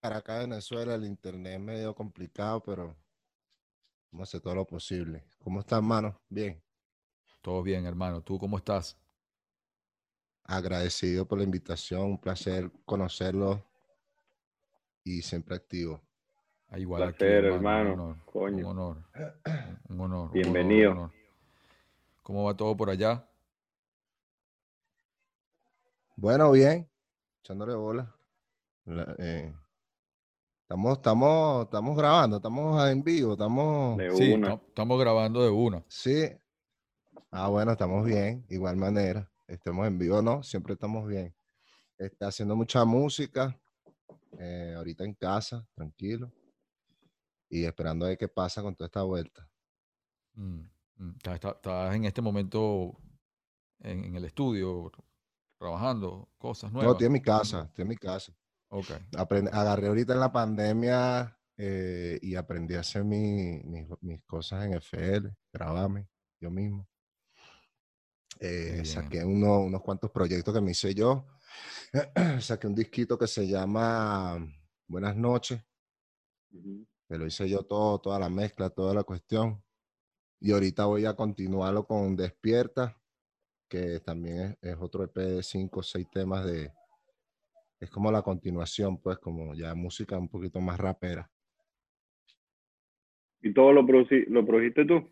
Para 0.00 0.16
acá 0.16 0.42
en 0.42 0.50
Venezuela 0.50 0.96
el 0.96 1.04
internet 1.04 1.52
es 1.54 1.60
medio 1.60 1.94
complicado, 1.94 2.60
pero 2.60 2.96
vamos 4.10 4.26
a 4.26 4.30
hacer 4.30 4.40
todo 4.40 4.56
lo 4.56 4.66
posible. 4.66 5.22
¿Cómo 5.38 5.60
estás, 5.60 5.76
hermano? 5.76 6.20
Bien. 6.28 6.60
Todo 7.40 7.62
bien, 7.62 7.86
hermano. 7.86 8.20
¿Tú 8.20 8.36
cómo 8.36 8.56
estás? 8.56 8.98
Agradecido 10.52 11.26
por 11.28 11.38
la 11.38 11.44
invitación, 11.44 12.02
un 12.02 12.18
placer 12.18 12.72
conocerlo 12.84 13.64
y 15.04 15.22
siempre 15.22 15.54
activo. 15.54 16.02
Ah, 16.68 16.76
igual 16.80 17.04
aquí, 17.04 17.18
Placer, 17.18 17.44
hermano. 17.44 17.90
hermano. 17.90 17.92
Un 17.94 18.00
honor. 18.00 18.24
Coño. 18.24 18.68
Un 19.88 20.00
honor. 20.00 20.26
Un 20.26 20.32
Bienvenido. 20.32 20.90
un 20.90 20.96
honor. 20.98 21.10
¿Cómo 22.24 22.42
va 22.44 22.56
todo 22.56 22.76
por 22.76 22.90
allá? 22.90 23.24
Bueno, 26.16 26.50
bien, 26.50 26.90
echándole 27.44 27.74
bola. 27.74 28.12
La- 28.86 29.14
eh, 29.18 29.54
estamos, 30.62 30.96
estamos, 30.98 31.64
estamos 31.66 31.96
grabando, 31.96 32.36
estamos 32.38 32.90
en 32.90 33.04
vivo, 33.04 33.32
estamos. 33.34 33.98
De 33.98 34.10
Sí, 34.16 34.32
una. 34.32 34.48
tam- 34.56 34.62
estamos 34.66 34.98
grabando 34.98 35.44
de 35.44 35.50
una. 35.50 35.84
Sí. 35.86 36.28
Ah, 37.30 37.46
bueno, 37.48 37.70
estamos 37.70 38.04
bien, 38.04 38.44
igual 38.48 38.76
manera. 38.76 39.29
Estemos 39.50 39.86
en 39.86 39.98
vivo, 39.98 40.22
¿no? 40.22 40.42
Siempre 40.44 40.74
estamos 40.74 41.08
bien. 41.08 41.34
Está 41.98 42.28
haciendo 42.28 42.54
mucha 42.54 42.84
música, 42.84 43.58
eh, 44.38 44.74
ahorita 44.76 45.04
en 45.04 45.14
casa, 45.14 45.66
tranquilo. 45.74 46.32
Y 47.48 47.64
esperando 47.64 48.06
a 48.06 48.10
ver 48.10 48.18
qué 48.18 48.28
pasa 48.28 48.62
con 48.62 48.76
toda 48.76 48.86
esta 48.86 49.02
vuelta. 49.02 49.48
Mm, 50.34 50.60
mm. 50.96 51.16
Estás, 51.16 51.94
en 51.94 52.04
este 52.04 52.22
momento 52.22 52.96
en, 53.80 54.04
en 54.04 54.14
el 54.16 54.24
estudio 54.24 54.92
trabajando 55.58 56.28
cosas 56.38 56.70
No, 56.70 56.78
nuevas. 56.78 56.92
estoy 56.94 57.06
en 57.06 57.12
mi 57.12 57.20
casa, 57.20 57.62
estoy 57.64 57.82
en 57.82 57.88
mi 57.88 57.96
casa. 57.96 58.32
Ok. 58.68 58.86
Aprend- 59.12 59.50
agarré 59.52 59.88
ahorita 59.88 60.12
en 60.12 60.20
la 60.20 60.30
pandemia 60.30 61.36
eh, 61.56 62.20
y 62.22 62.36
aprendí 62.36 62.74
a 62.76 62.80
hacer 62.80 63.04
mi- 63.04 63.60
mis, 63.64 63.88
mis 64.00 64.22
cosas 64.22 64.64
en 64.64 64.74
FL, 64.74 65.34
grabarme 65.52 66.08
yo 66.40 66.50
mismo. 66.52 66.86
Eh, 68.42 68.84
saqué 68.86 69.22
uno- 69.22 69.60
unos 69.60 69.82
cuantos 69.82 70.10
proyectos 70.10 70.54
que 70.54 70.60
me 70.62 70.70
hice 70.70 70.94
yo. 70.94 71.26
saqué 72.40 72.66
un 72.66 72.74
disquito 72.74 73.18
que 73.18 73.26
se 73.26 73.46
llama 73.46 74.38
Buenas 74.86 75.14
noches, 75.14 75.62
Ujú. 76.52 76.86
que 77.08 77.18
lo 77.18 77.26
hice 77.26 77.48
yo 77.48 77.62
todo, 77.64 78.00
toda 78.00 78.18
la 78.18 78.30
mezcla, 78.30 78.70
toda 78.70 78.94
la 78.94 79.04
cuestión. 79.04 79.62
Y 80.40 80.52
ahorita 80.52 80.86
voy 80.86 81.04
a 81.04 81.14
continuarlo 81.14 81.86
con 81.86 82.16
Despierta, 82.16 82.96
que 83.68 84.00
también 84.00 84.56
es, 84.62 84.72
es 84.72 84.76
otro 84.80 85.04
EP 85.04 85.20
de 85.20 85.42
cinco 85.42 85.80
o 85.80 85.82
seis 85.82 86.06
temas 86.10 86.46
de... 86.46 86.72
Es 87.78 87.90
como 87.90 88.10
la 88.10 88.22
continuación, 88.22 88.98
pues, 89.02 89.18
como 89.18 89.54
ya 89.54 89.74
música 89.74 90.16
un 90.16 90.28
poquito 90.28 90.60
más 90.60 90.78
rapera. 90.78 91.30
¿Y 93.42 93.52
todo 93.54 93.72
lo, 93.72 93.82
produci- 93.82 94.26
lo 94.28 94.44
produjiste 94.46 94.84
tú? 94.86 95.08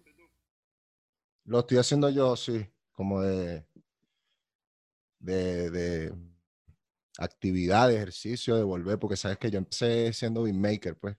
Lo 1.45 1.61
estoy 1.61 1.79
haciendo 1.79 2.11
yo, 2.11 2.37
sí, 2.37 2.66
como 2.99 3.20
de, 3.20 3.64
de, 5.20 5.70
de 5.70 6.14
actividad, 7.16 7.86
de 7.86 7.94
ejercicio, 7.94 8.57
de 8.57 8.64
volver, 8.64 8.99
porque 8.99 9.16
sabes 9.16 9.38
que 9.38 9.53
yo 9.53 9.59
empecé 9.59 10.12
siendo 10.12 10.42
beatmaker, 10.42 10.99
pues, 10.99 11.16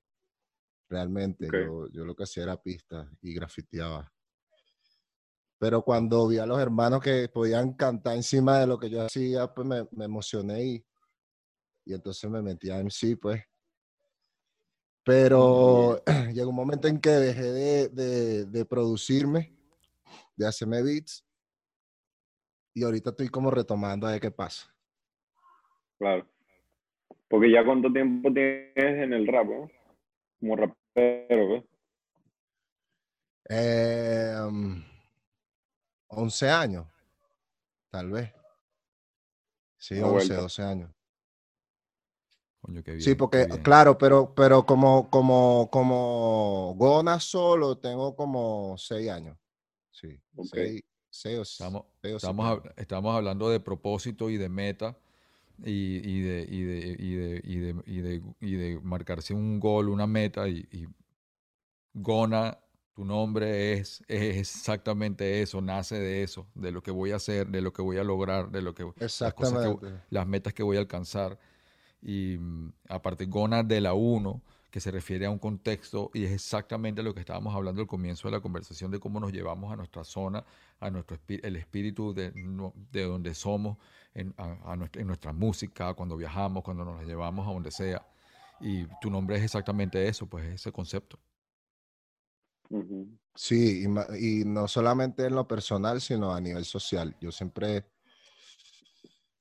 realmente. 0.89 1.47
Yo, 1.49 1.88
yo 1.88 2.03
lo 2.03 2.17
que 2.17 2.23
hacía 2.23 2.43
era 2.43 2.61
pistas 2.61 3.07
y 3.21 3.34
grafiteaba. 3.34 4.11
Pero 5.57 5.82
cuando 5.82 6.27
vi 6.27 6.39
a 6.39 6.45
los 6.45 6.59
hermanos 6.59 6.99
que 6.99 7.30
podían 7.30 7.71
cantar 7.71 8.17
encima 8.17 8.59
de 8.59 8.67
lo 8.67 8.77
que 8.77 8.89
yo 8.89 9.05
hacía, 9.05 9.47
pues 9.53 9.65
me, 9.65 9.88
me 9.91 10.03
emocioné 10.03 10.61
y, 10.65 10.86
y 11.86 11.93
entonces 11.93 12.30
me 12.30 12.41
metí 12.41 12.69
a 12.69 12.80
MC, 12.80 13.15
pues. 13.15 13.41
Pero 15.05 16.03
llegó 16.34 16.49
un 16.49 16.57
momento 16.57 16.89
en 16.89 16.99
que 16.99 17.11
dejé 17.11 17.53
de, 17.53 17.88
de, 17.88 18.45
de 18.47 18.65
producirme, 18.65 19.57
de 20.36 20.45
hacerme 20.45 20.84
beats, 20.84 21.23
y 22.74 22.84
ahorita 22.84 23.11
estoy 23.11 23.30
como 23.30 23.51
retomando 23.51 24.07
a 24.07 24.11
ver 24.11 24.22
qué 24.22 24.32
pasa. 24.32 24.74
Claro. 25.97 26.28
Porque 27.28 27.51
ya 27.51 27.63
cuánto 27.65 27.91
tiempo 27.91 28.32
tienes 28.34 28.74
en 28.76 29.13
el 29.13 29.28
rap, 29.28 29.47
¿no? 29.47 29.70
Como 30.39 30.55
rapero, 30.55 31.49
¿ves? 31.49 31.63
Eh, 33.49 34.36
um, 34.47 34.84
11 36.07 36.49
años, 36.49 36.88
tal 37.89 38.11
vez. 38.11 38.32
Sí, 39.78 39.95
Una 39.95 40.07
11, 40.07 40.13
vuelta. 40.13 40.41
12 40.41 40.63
años. 40.63 40.91
Coño, 42.61 42.84
qué 42.84 42.91
bien. 42.91 43.01
Sí, 43.01 43.11
qué 43.11 43.15
porque, 43.15 43.45
bien. 43.45 43.63
claro, 43.63 43.97
pero, 43.97 44.34
pero 44.36 44.65
como, 44.65 45.09
como, 45.09 45.70
como 45.72 46.76
Gona 46.78 47.20
solo 47.20 47.78
tengo 47.78 48.15
como 48.15 48.78
6 48.78 49.09
años. 49.09 49.38
Sí, 49.91 50.22
Ok. 50.36 50.47
6, 50.53 50.82
o 51.38 51.41
Estamos, 51.41 51.86
seis 52.01 52.14
o 52.14 52.18
estamos, 52.18 52.62
estamos 52.78 53.16
hablando 53.16 53.49
de 53.49 53.60
propósito 53.60 54.30
y 54.30 54.38
de 54.38 54.49
meta 54.49 54.97
y, 55.66 56.22
de, 56.22 57.22
marcarse 58.84 59.34
un 59.34 59.60
gol, 59.60 59.89
una 59.89 60.07
meta. 60.07 60.47
Y, 60.47 60.68
y 60.72 60.88
Gona, 61.93 62.57
tu 62.93 63.05
nombre 63.05 63.74
es, 63.74 64.03
es 64.07 64.38
exactamente 64.38 65.41
eso, 65.41 65.62
nace 65.62 65.95
de 65.95 66.24
eso, 66.24 66.47
de 66.55 66.72
lo 66.72 66.82
que 66.82 66.91
voy 66.91 67.12
a 67.12 67.18
hacer, 67.18 67.47
de 67.47 67.62
lo 67.62 67.74
que 67.74 67.82
voy 67.82 67.97
a 67.97 68.03
lograr, 68.03 68.51
de 68.51 68.62
lo 68.62 68.74
que 68.74 68.84
las 68.84 68.93
cosas 68.93 69.34
que, 69.34 69.43
Exactamente. 69.43 70.03
las 70.10 70.28
metas 70.28 70.53
que 70.53 70.64
voy 70.64 70.78
a 70.78 70.82
alcanzar. 70.82 71.39
Y 72.01 72.38
mm, 72.39 72.74
aparte, 72.89 73.26
Gona 73.26 73.64
de 73.64 73.82
la 73.82 73.93
1, 73.93 74.41
que 74.70 74.80
se 74.80 74.91
refiere 74.91 75.26
a 75.26 75.32
un 75.32 75.39
contexto, 75.39 76.11
y 76.13 76.26
es 76.26 76.32
exactamente 76.32 77.01
lo 77.01 77.13
que 77.13 77.22
estábamos 77.22 77.55
hablando 77.55 77.82
al 77.82 77.88
comienzo 77.88 78.28
de 78.28 78.34
la 78.34 78.41
conversación, 78.41 78.91
de 78.91 78.99
cómo 78.99 79.20
nos 79.20 79.32
llevamos 79.32 79.74
a 79.74 79.76
nuestra 79.76 80.03
zona, 80.03 80.45
a 80.80 80.89
nuestro 80.91 81.17
el 81.28 81.55
espíritu 81.55 82.13
de, 82.13 82.32
de 82.91 83.03
donde 83.03 83.34
somos, 83.34 83.78
en, 84.13 84.34
a- 84.38 84.72
a 84.72 84.76
nuestra, 84.76 85.01
en 85.01 85.07
nuestra 85.07 85.34
música, 85.34 85.93
cuando 85.93 86.15
viajamos, 86.17 86.63
cuando 86.63 86.86
nos 86.86 86.97
la 87.01 87.03
llevamos 87.07 87.47
a 87.47 87.51
donde 87.51 87.72
sea. 87.72 88.05
Y 88.61 88.86
tu 89.01 89.09
nombre 89.09 89.38
es 89.38 89.43
exactamente 89.43 90.07
eso, 90.07 90.28
pues 90.28 90.45
ese 90.53 90.72
concepto. 90.72 91.20
Sí, 93.36 93.86
y, 93.86 94.41
y 94.41 94.45
no 94.45 94.67
solamente 94.67 95.26
en 95.26 95.34
lo 95.36 95.47
personal, 95.47 96.01
sino 96.01 96.34
a 96.34 96.41
nivel 96.41 96.65
social. 96.65 97.15
Yo 97.22 97.32
siempre, 97.32 97.86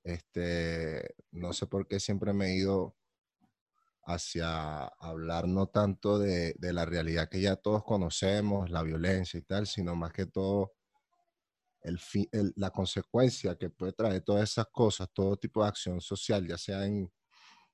este, 0.04 1.14
no 1.32 1.52
sé 1.52 1.66
por 1.66 1.86
qué 1.86 2.00
siempre 2.00 2.32
me 2.32 2.46
he 2.46 2.56
ido 2.56 2.94
hacia 4.08 4.86
hablar 4.86 5.46
no 5.46 5.66
tanto 5.66 6.18
de, 6.18 6.54
de 6.58 6.72
la 6.72 6.86
realidad 6.86 7.28
que 7.28 7.42
ya 7.42 7.56
todos 7.56 7.84
conocemos, 7.84 8.70
la 8.70 8.82
violencia 8.82 9.38
y 9.38 9.42
tal, 9.42 9.66
sino 9.66 9.94
más 9.94 10.12
que 10.12 10.24
todo 10.24 10.72
el, 11.82 12.00
la 12.56 12.70
consecuencia 12.70 13.56
que 13.56 13.68
puede 13.68 13.92
traer 13.92 14.22
todas 14.22 14.50
esas 14.50 14.66
cosas, 14.72 15.08
todo 15.12 15.36
tipo 15.36 15.62
de 15.62 15.68
acción 15.68 16.00
social, 16.00 16.46
ya 16.46 16.56
sea 16.56 16.86
en, 16.86 17.12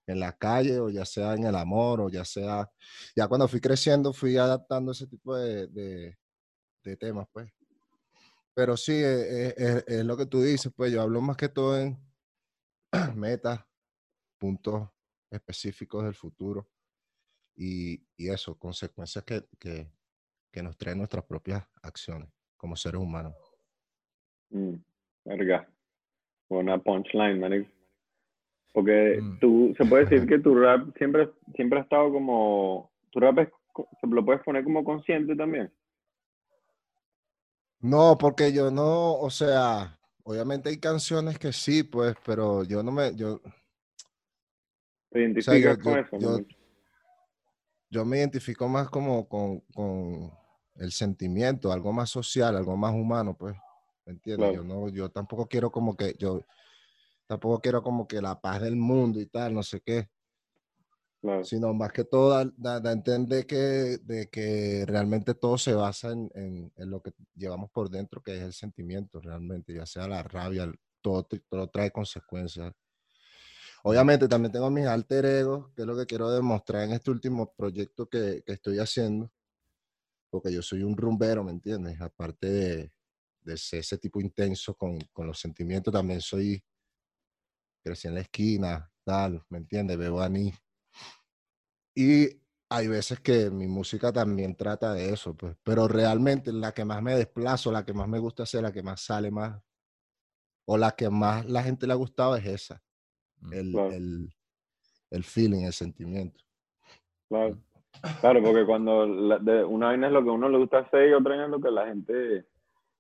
en 0.07 0.21
la 0.21 0.37
calle 0.37 0.81
o 0.81 0.91
ya 0.91 1.05
sea 1.05 1.35
en 1.35 1.45
el 1.45 1.55
amor 1.55 2.01
o 2.01 2.11
ya 2.11 2.25
sea, 2.25 2.69
ya 3.15 3.29
cuando 3.29 3.47
fui 3.47 3.61
creciendo 3.61 4.13
fui 4.13 4.37
adaptando 4.37 4.91
ese 4.91 5.07
tipo 5.07 5.37
de, 5.37 5.69
de, 5.69 6.97
temas, 6.97 7.27
pues. 7.33 7.51
Pero 8.55 8.77
sí, 8.77 8.93
es, 8.93 9.05
eh, 9.05 9.55
eh, 9.57 9.85
es, 9.87 10.05
lo 10.05 10.17
que 10.17 10.27
tú 10.27 10.43
dices, 10.43 10.73
pues 10.75 10.93
yo 10.93 11.01
hablo 11.01 11.21
más 11.21 11.37
que 11.37 11.49
todo 11.49 11.79
en 11.79 11.97
metas, 13.15 13.61
puntos 14.39 14.94
específicos 15.35 16.05
del 16.05 16.15
futuro 16.15 16.69
y, 17.57 18.03
y 18.17 18.31
eso, 18.31 18.59
consecuencias 18.59 19.25
que, 19.25 19.45
que, 19.59 19.87
que, 20.51 20.63
nos 20.63 20.77
traen 20.77 20.99
nuestras 20.99 21.25
propias 21.25 21.65
acciones 21.83 22.29
como 22.57 22.77
seres 22.77 23.01
humanos. 23.01 23.35
Mm, 24.51 24.75
verga. 25.25 25.69
Buena 26.49 26.79
punchline, 26.79 27.39
man. 27.39 27.69
Porque 28.73 29.21
mm. 29.23 29.39
tú, 29.39 29.75
se 29.77 29.85
puede 29.85 30.05
decir 30.05 30.27
que 30.29 30.39
tu 30.39 30.55
rap 30.55 30.97
siempre, 30.97 31.31
siempre 31.55 31.79
ha 31.79 31.83
estado 31.83 32.13
como, 32.13 32.93
tu 33.11 33.21
rap 33.21 33.39
se 34.01 34.07
lo 34.07 34.25
puedes 34.25 34.43
poner 34.43 34.65
como 34.65 34.85
consciente 34.85 35.35
también. 35.37 35.73
No, 37.81 38.17
porque 38.19 38.53
yo 38.53 38.71
no, 38.71 39.15
o 39.15 39.31
sea, 39.31 39.99
obviamente 40.23 40.71
hay 40.71 40.79
canciones 40.79 41.39
que 41.39 41.53
sí, 41.53 41.83
pues, 41.83 42.15
pero 42.25 42.65
yo 42.65 42.83
no 42.83 42.91
me, 42.91 43.15
yo... 43.15 43.41
¿Te 45.15 45.21
identificas 45.21 45.79
con 45.79 45.99
eso? 45.99 46.47
Yo, 47.89 48.05
me 48.05 48.19
identifico 48.19 48.69
más 48.69 48.91
como 48.91 49.29
con, 49.29 49.61
con, 49.73 50.31
el 50.75 50.91
sentimiento, 50.91 51.73
algo 51.73 51.93
más 51.93 52.11
social, 52.11 52.57
algo 52.57 52.77
más 52.77 52.93
humano, 52.93 53.37
pues, 53.37 53.55
¿me 54.05 54.13
entiendes? 54.15 54.55
Yo 54.55 54.65
no, 54.65 54.89
yo 54.89 55.09
tampoco 55.09 55.47
quiero 55.47 55.71
como 55.71 55.97
que, 55.97 56.15
yo 56.19 56.45
tampoco 57.27 57.61
quiero 57.61 57.83
como 57.83 58.07
que 58.07 58.21
la 58.21 58.41
paz 58.41 58.61
del 58.61 58.77
mundo 58.77 59.21
y 59.21 59.27
tal, 59.27 59.55
no 59.55 59.63
sé 59.63 59.81
qué 59.81 60.09
sino 61.43 61.73
más 61.73 61.93
que 61.93 62.05
todo 62.05 62.31
da, 62.57 62.77
a 62.77 62.93
entender 62.93 63.47
que, 63.47 63.57
de 63.57 64.29
que 64.31 64.85
realmente 64.87 65.35
todo 65.35 65.57
se 65.57 65.73
basa 65.73 66.13
en, 66.13 66.31
en, 66.77 66.91
lo 66.91 67.01
que 67.01 67.13
llevamos 67.35 67.71
por 67.71 67.89
dentro, 67.89 68.23
que 68.23 68.37
es 68.37 68.43
el 68.43 68.53
sentimiento 68.53 69.21
realmente, 69.21 69.73
ya 69.73 69.87
sea 69.87 70.07
la 70.07 70.23
rabia, 70.23 70.71
todo, 71.01 71.27
todo 71.49 71.69
trae 71.69 71.91
consecuencias. 71.91 72.73
Obviamente 73.87 74.29
también 74.29 74.51
tengo 74.51 74.71
mis 74.71 74.87
alter 74.87 75.27
egos, 75.27 75.71
que 75.75 75.83
es 75.83 75.87
lo 75.87 75.97
que 75.97 76.07
quiero 76.07 76.31
demostrar 76.31 76.85
en 76.85 76.93
este 76.93 77.11
último 77.11 77.53
proyecto 77.55 78.09
que, 78.09 78.43
que 78.45 78.53
estoy 78.53 78.79
haciendo, 78.79 79.31
porque 80.31 80.53
yo 80.53 80.63
soy 80.63 80.83
un 80.83 80.97
rumbero, 80.97 81.45
¿me 81.45 81.53
entiendes? 81.53 82.01
Aparte 82.01 82.51
de, 82.51 82.93
de 83.43 83.57
ser 83.57 83.81
ese 83.81 83.99
tipo 83.99 84.21
intenso 84.21 84.75
con, 84.75 84.99
con 85.13 85.27
los 85.27 85.39
sentimientos, 85.39 85.93
también 85.93 86.21
soy, 86.21 86.65
crecí 87.83 88.09
en 88.09 88.15
la 88.15 88.21
esquina, 88.21 88.91
tal, 89.05 89.45
¿me 89.51 89.59
entiendes? 89.59 89.99
Bebo 89.99 90.27
mí 90.31 90.53
y 91.95 92.29
hay 92.69 92.89
veces 92.89 93.21
que 93.21 93.51
mi 93.51 93.69
música 93.69 94.13
también 94.13 94.57
trata 94.57 94.93
de 94.93 95.13
eso, 95.13 95.37
pues, 95.37 95.57
pero 95.63 95.87
realmente 95.87 96.53
la 96.53 96.73
que 96.73 96.85
más 96.85 97.01
me 97.03 97.15
desplazo, 97.15 97.71
la 97.71 97.85
que 97.85 97.93
más 97.93 98.09
me 98.09 98.19
gusta 98.19 98.43
hacer, 98.43 98.63
la 98.63 98.73
que 98.73 98.83
más 98.83 99.01
sale 99.01 99.31
más, 99.31 99.63
o 100.67 100.77
la 100.77 100.93
que 100.93 101.09
más 101.09 101.45
la 101.47 101.63
gente 101.63 101.87
le 101.87 101.93
ha 101.93 101.97
gustado 101.97 102.37
es 102.37 102.47
esa, 102.47 102.83
mm, 103.45 103.53
el, 103.53 103.79
el, 103.93 104.35
el 105.11 105.25
feeling, 105.25 105.65
el 105.65 105.73
sentimiento. 105.73 106.45
Claro, 107.29 107.59
claro 108.21 108.43
porque 108.43 108.67
cuando 108.67 109.07
de, 109.39 109.65
una 109.65 109.87
vaina 109.87 110.09
es 110.09 110.13
lo 110.13 110.23
que 110.23 110.31
a 110.31 110.33
uno 110.33 110.49
le 110.49 110.59
gusta 110.59 110.79
hacer 110.79 111.09
y 111.09 111.13
otra 111.13 111.43
es 111.43 111.51
lo 111.51 111.61
que 111.61 111.71
la 111.71 111.87
gente 111.87 112.47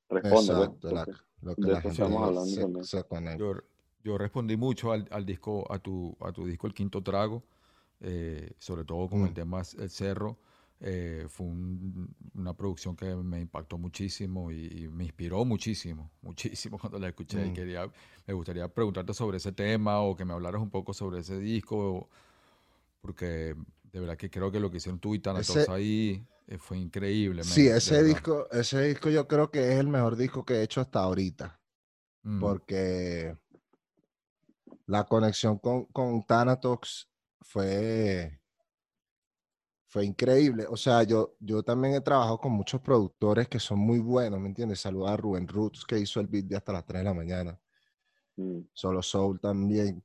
responde. 0.08 0.54
Pues, 0.54 0.92
Exacto, 0.92 1.12
lo 1.42 1.54
que 1.54 1.62
la 1.62 1.80
gente 1.80 2.02
estamos 2.02 2.22
hablando 2.22 3.36
yo, 3.36 3.54
yo, 4.02 4.18
respondí 4.18 4.56
mucho 4.56 4.92
al, 4.92 5.06
al, 5.10 5.26
disco, 5.26 5.70
a 5.70 5.78
tu, 5.78 6.16
a 6.20 6.32
tu 6.32 6.46
disco 6.46 6.66
El 6.66 6.74
Quinto 6.74 7.02
Trago 7.02 7.44
eh, 8.00 8.52
sobre 8.58 8.84
todo 8.84 9.08
con 9.08 9.22
el 9.22 9.30
mm. 9.30 9.34
tema 9.34 9.62
El 9.78 9.90
Cerro. 9.90 10.38
Eh, 10.80 11.26
fue 11.28 11.46
una 12.34 12.54
producción 12.54 12.96
que 12.96 13.14
me 13.14 13.40
impactó 13.40 13.78
muchísimo 13.78 14.50
y, 14.50 14.88
me 14.92 15.04
inspiró 15.04 15.44
muchísimo, 15.44 16.10
muchísimo 16.20 16.78
cuando 16.80 16.98
la 16.98 17.08
escuché. 17.08 17.46
Y 17.46 17.50
mm. 17.50 17.54
quería, 17.54 17.90
me 18.26 18.34
gustaría 18.34 18.68
preguntarte 18.68 19.14
sobre 19.14 19.38
ese 19.38 19.52
tema 19.52 20.00
o 20.00 20.16
que 20.16 20.24
me 20.24 20.34
hablaras 20.34 20.60
un 20.60 20.70
poco 20.70 20.92
sobre 20.92 21.20
ese 21.20 21.38
disco, 21.38 22.08
porque 23.00 23.54
de 23.92 24.00
verdad 24.00 24.16
que 24.16 24.30
creo 24.30 24.50
que 24.50 24.60
lo 24.60 24.70
que 24.70 24.78
hicieron 24.78 24.98
tú 24.98 25.14
y 25.14 25.20
Thanatos 25.20 25.68
ahí 25.68 26.26
eh, 26.46 26.58
fue 26.58 26.78
increíble. 26.78 27.44
Sí, 27.44 27.68
ese 27.68 28.02
disco, 28.02 28.48
ese 28.50 28.82
disco 28.82 29.08
yo 29.08 29.26
creo 29.26 29.50
que 29.50 29.72
es 29.72 29.78
el 29.78 29.88
mejor 29.88 30.16
disco 30.16 30.44
que 30.44 30.54
he 30.54 30.62
hecho 30.62 30.80
hasta 30.80 31.00
ahorita, 31.00 31.60
mm. 32.24 32.40
porque 32.40 33.36
la 34.86 35.04
conexión 35.04 35.58
con, 35.58 35.86
con 35.86 36.22
Thanatos 36.24 37.08
fue, 37.40 38.40
fue 39.94 40.04
increíble. 40.04 40.66
O 40.68 40.76
sea, 40.76 41.04
yo, 41.04 41.36
yo 41.38 41.62
también 41.62 41.94
he 41.94 42.00
trabajado 42.00 42.38
con 42.38 42.50
muchos 42.50 42.80
productores 42.80 43.46
que 43.46 43.60
son 43.60 43.78
muy 43.78 44.00
buenos, 44.00 44.40
¿me 44.40 44.48
entiendes? 44.48 44.80
Saludar 44.80 45.14
a 45.14 45.16
Rubén 45.16 45.46
Roots, 45.46 45.84
que 45.84 45.96
hizo 45.96 46.18
el 46.18 46.26
beat 46.26 46.46
de 46.46 46.56
hasta 46.56 46.72
las 46.72 46.84
3 46.84 46.98
de 46.98 47.04
la 47.04 47.14
mañana. 47.14 47.60
Mm. 48.34 48.62
Solo 48.72 49.00
Soul 49.02 49.38
también. 49.38 50.02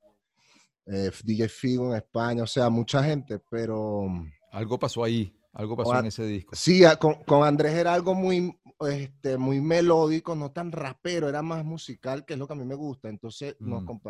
Eh, 0.85 1.09
DJ 1.23 1.49
Figo 1.49 1.89
en 1.89 1.97
España, 1.97 2.43
o 2.43 2.47
sea, 2.47 2.69
mucha 2.69 3.03
gente, 3.03 3.39
pero... 3.49 4.05
Algo 4.51 4.77
pasó 4.77 5.03
ahí, 5.03 5.35
algo 5.53 5.75
pasó 5.75 5.97
en 5.97 6.05
ese 6.05 6.23
disco. 6.23 6.55
Sí, 6.55 6.83
con, 6.99 7.23
con, 7.23 7.43
Andrés 7.43 7.73
era 7.73 7.91
algo 7.91 8.13
muy, 8.13 8.55
este, 8.91 9.39
muy 9.39 9.59
melódico, 9.59 10.35
no 10.35 10.51
tan 10.51 10.71
rapero, 10.71 11.27
era 11.27 11.41
más 11.41 11.65
musical, 11.65 12.25
que 12.25 12.33
es 12.33 12.39
lo 12.39 12.45
que 12.45 12.53
a 12.53 12.57
mí 12.57 12.63
me 12.63 12.75
gusta. 12.75 13.09
Entonces 13.09 13.55
nos, 13.59 13.81
mm. 13.81 14.01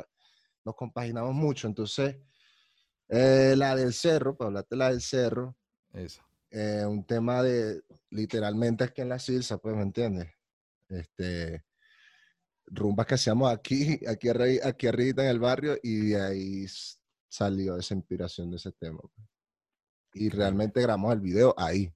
nos 0.65 0.75
compaginamos 0.75 1.33
mucho. 1.33 1.67
Entonces 1.67 2.17
eh, 3.09 3.55
la 3.57 3.75
del 3.75 3.93
cerro, 3.93 4.35
para 4.35 4.49
hablarte 4.49 4.75
la 4.75 4.89
del 4.89 5.01
cerro. 5.01 5.55
Eso. 5.93 6.21
Eh, 6.51 6.85
un 6.85 7.03
tema 7.03 7.43
de, 7.43 7.83
literalmente 8.09 8.83
es 8.85 8.91
que 8.91 9.03
en 9.03 9.09
la 9.09 9.19
Silsa, 9.19 9.57
pues, 9.57 9.75
¿me 9.75 9.83
entiendes? 9.83 10.27
Este, 10.87 11.63
rumbas 12.65 13.05
que 13.05 13.15
hacíamos 13.15 13.51
aquí, 13.51 13.99
aquí, 14.07 14.29
aquí 14.63 14.87
arriba 14.87 15.23
en 15.23 15.29
el 15.29 15.39
barrio, 15.39 15.77
y 15.83 16.09
de 16.09 16.21
ahí 16.21 16.65
salió 17.27 17.77
esa 17.77 17.93
inspiración 17.93 18.49
de 18.49 18.57
ese 18.57 18.71
tema. 18.71 18.99
Pues. 18.99 19.27
Y 20.13 20.29
realmente 20.29 20.81
grabamos 20.81 21.13
el 21.13 21.19
video 21.19 21.53
ahí, 21.57 21.93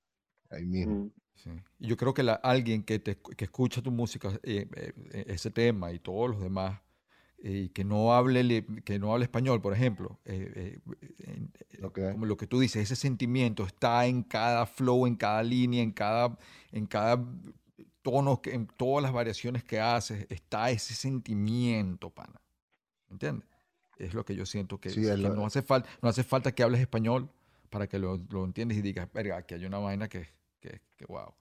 ahí 0.49 0.65
mismo. 0.65 1.05
Mm. 1.45 1.59
Y 1.79 1.87
yo 1.87 1.97
creo 1.97 2.13
que 2.13 2.23
la, 2.23 2.35
alguien 2.35 2.83
que, 2.83 2.99
te, 2.99 3.17
que 3.17 3.45
escucha 3.45 3.81
tu 3.81 3.91
música, 3.91 4.39
eh, 4.43 4.93
ese 5.27 5.51
tema 5.51 5.91
y 5.91 5.99
todos 5.99 6.29
los 6.29 6.41
demás, 6.41 6.79
y 7.45 7.69
que 7.69 7.83
no 7.83 8.13
hable 8.13 8.65
que 8.85 8.97
no 8.99 9.11
hable 9.11 9.25
español, 9.25 9.61
por 9.61 9.73
ejemplo, 9.73 10.17
eh, 10.23 10.79
eh, 11.75 11.89
como 11.91 12.25
lo 12.25 12.37
que 12.37 12.47
tú 12.47 12.57
dices, 12.57 12.83
ese 12.83 12.95
sentimiento 12.95 13.65
está 13.65 14.05
en 14.05 14.23
cada 14.23 14.65
flow, 14.65 15.05
en 15.05 15.17
cada 15.17 15.43
línea, 15.43 15.83
en 15.83 15.91
cada, 15.91 16.37
en 16.71 16.85
cada 16.85 17.21
tono, 18.01 18.39
en 18.45 18.67
todas 18.67 19.03
las 19.03 19.11
variaciones 19.11 19.65
que 19.65 19.81
haces, 19.81 20.25
está 20.29 20.71
ese 20.71 20.93
sentimiento, 20.93 22.09
pana. 22.09 22.39
¿Entiendes? 23.11 23.45
Es 23.97 24.13
lo 24.13 24.23
que 24.23 24.35
yo 24.35 24.45
siento 24.45 24.79
que, 24.79 24.89
no, 25.17 25.45
hace 25.45 25.61
falta, 25.61 25.89
no 26.01 26.07
hace 26.07 26.23
falta 26.23 26.55
que 26.55 26.63
hables 26.63 26.79
español 26.79 27.29
para 27.69 27.87
que 27.87 27.99
lo, 27.99 28.21
lo 28.29 28.45
entiendas 28.45 28.77
y 28.77 28.81
digas, 28.81 29.11
verga, 29.11 29.41
que 29.45 29.55
hay 29.55 29.65
una 29.65 29.79
vaina 29.79 30.07
que, 30.07 30.29
que, 30.61 30.79
que, 30.95 31.05
wow. 31.07 31.33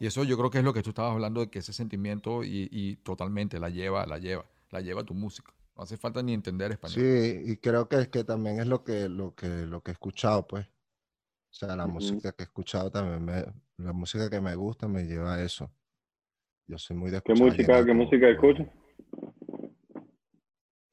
Y 0.00 0.06
eso 0.06 0.24
yo 0.24 0.36
creo 0.36 0.50
que 0.50 0.58
es 0.58 0.64
lo 0.64 0.74
que 0.74 0.82
tú 0.82 0.90
estabas 0.90 1.12
hablando 1.12 1.40
de 1.40 1.48
que 1.48 1.60
ese 1.60 1.72
sentimiento 1.72 2.42
y, 2.42 2.68
y 2.72 2.96
totalmente 2.96 3.60
la 3.60 3.68
lleva, 3.68 4.04
la 4.04 4.18
lleva 4.18 4.44
la 4.70 4.80
lleva 4.80 5.04
tu 5.04 5.14
música. 5.14 5.52
No 5.76 5.82
hace 5.84 5.96
falta 5.96 6.22
ni 6.22 6.34
entender 6.34 6.72
español. 6.72 6.94
Sí, 6.94 7.42
y 7.52 7.56
creo 7.56 7.88
que 7.88 7.96
es 8.00 8.08
que 8.08 8.24
también 8.24 8.60
es 8.60 8.66
lo 8.66 8.82
que, 8.82 9.08
lo 9.08 9.34
que, 9.34 9.46
lo 9.66 9.82
que 9.82 9.90
he 9.90 9.92
escuchado, 9.92 10.46
pues. 10.46 10.66
O 10.66 11.54
sea, 11.54 11.76
la 11.76 11.86
música 11.86 12.32
que 12.32 12.42
he 12.42 12.46
escuchado 12.46 12.90
también, 12.90 13.24
me, 13.24 13.44
la 13.78 13.92
música 13.92 14.28
que 14.28 14.40
me 14.40 14.54
gusta 14.54 14.86
me 14.88 15.04
lleva 15.04 15.34
a 15.34 15.42
eso. 15.42 15.70
Yo 16.66 16.76
soy 16.78 16.96
muy 16.96 17.10
de 17.10 17.22
¿Qué 17.22 17.34
música, 17.34 17.84
qué 17.84 17.94
música 17.94 18.28
escuchas? 18.28 18.68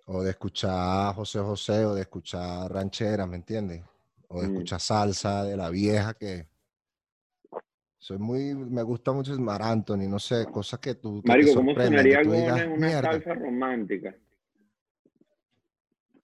O 0.05 0.21
de 0.21 0.29
escuchar 0.29 1.13
José 1.15 1.39
José, 1.39 1.85
o 1.85 1.95
de 1.95 2.01
escuchar 2.01 2.71
ranchera, 2.71 3.25
¿me 3.25 3.35
entiendes? 3.35 3.83
O 4.29 4.41
de 4.41 4.47
mm. 4.47 4.51
escuchar 4.51 4.79
salsa 4.79 5.43
de 5.43 5.57
la 5.57 5.69
vieja 5.69 6.13
que, 6.13 6.47
soy 8.05 8.19
muy, 8.19 8.53
me 8.53 8.83
gusta 8.83 9.11
mucho 9.13 9.33
el 9.33 9.39
Mar 9.39 9.63
Anthony, 9.63 10.07
no 10.07 10.19
sé, 10.19 10.45
cosas 10.45 10.79
que 10.79 10.93
tú. 10.93 11.23
Que 11.23 11.27
Marico, 11.27 11.55
¿cómo 11.55 11.73
sonaría 11.73 12.19
algo 12.19 12.35
en 12.35 12.71
una 12.73 13.01
salsa 13.01 13.33
romántica? 13.33 14.15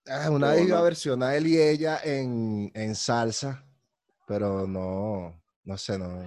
Ah, 0.06 0.30
una 0.30 0.52
vez 0.52 0.68
iba 0.68 0.78
a 0.78 0.84
versionar 0.84 1.34
él 1.34 1.48
y 1.48 1.60
ella 1.60 1.98
en, 2.04 2.72
en, 2.76 2.94
salsa, 2.94 3.66
pero 4.28 4.68
no, 4.68 5.42
no 5.64 5.78
sé, 5.78 5.98
no, 5.98 6.22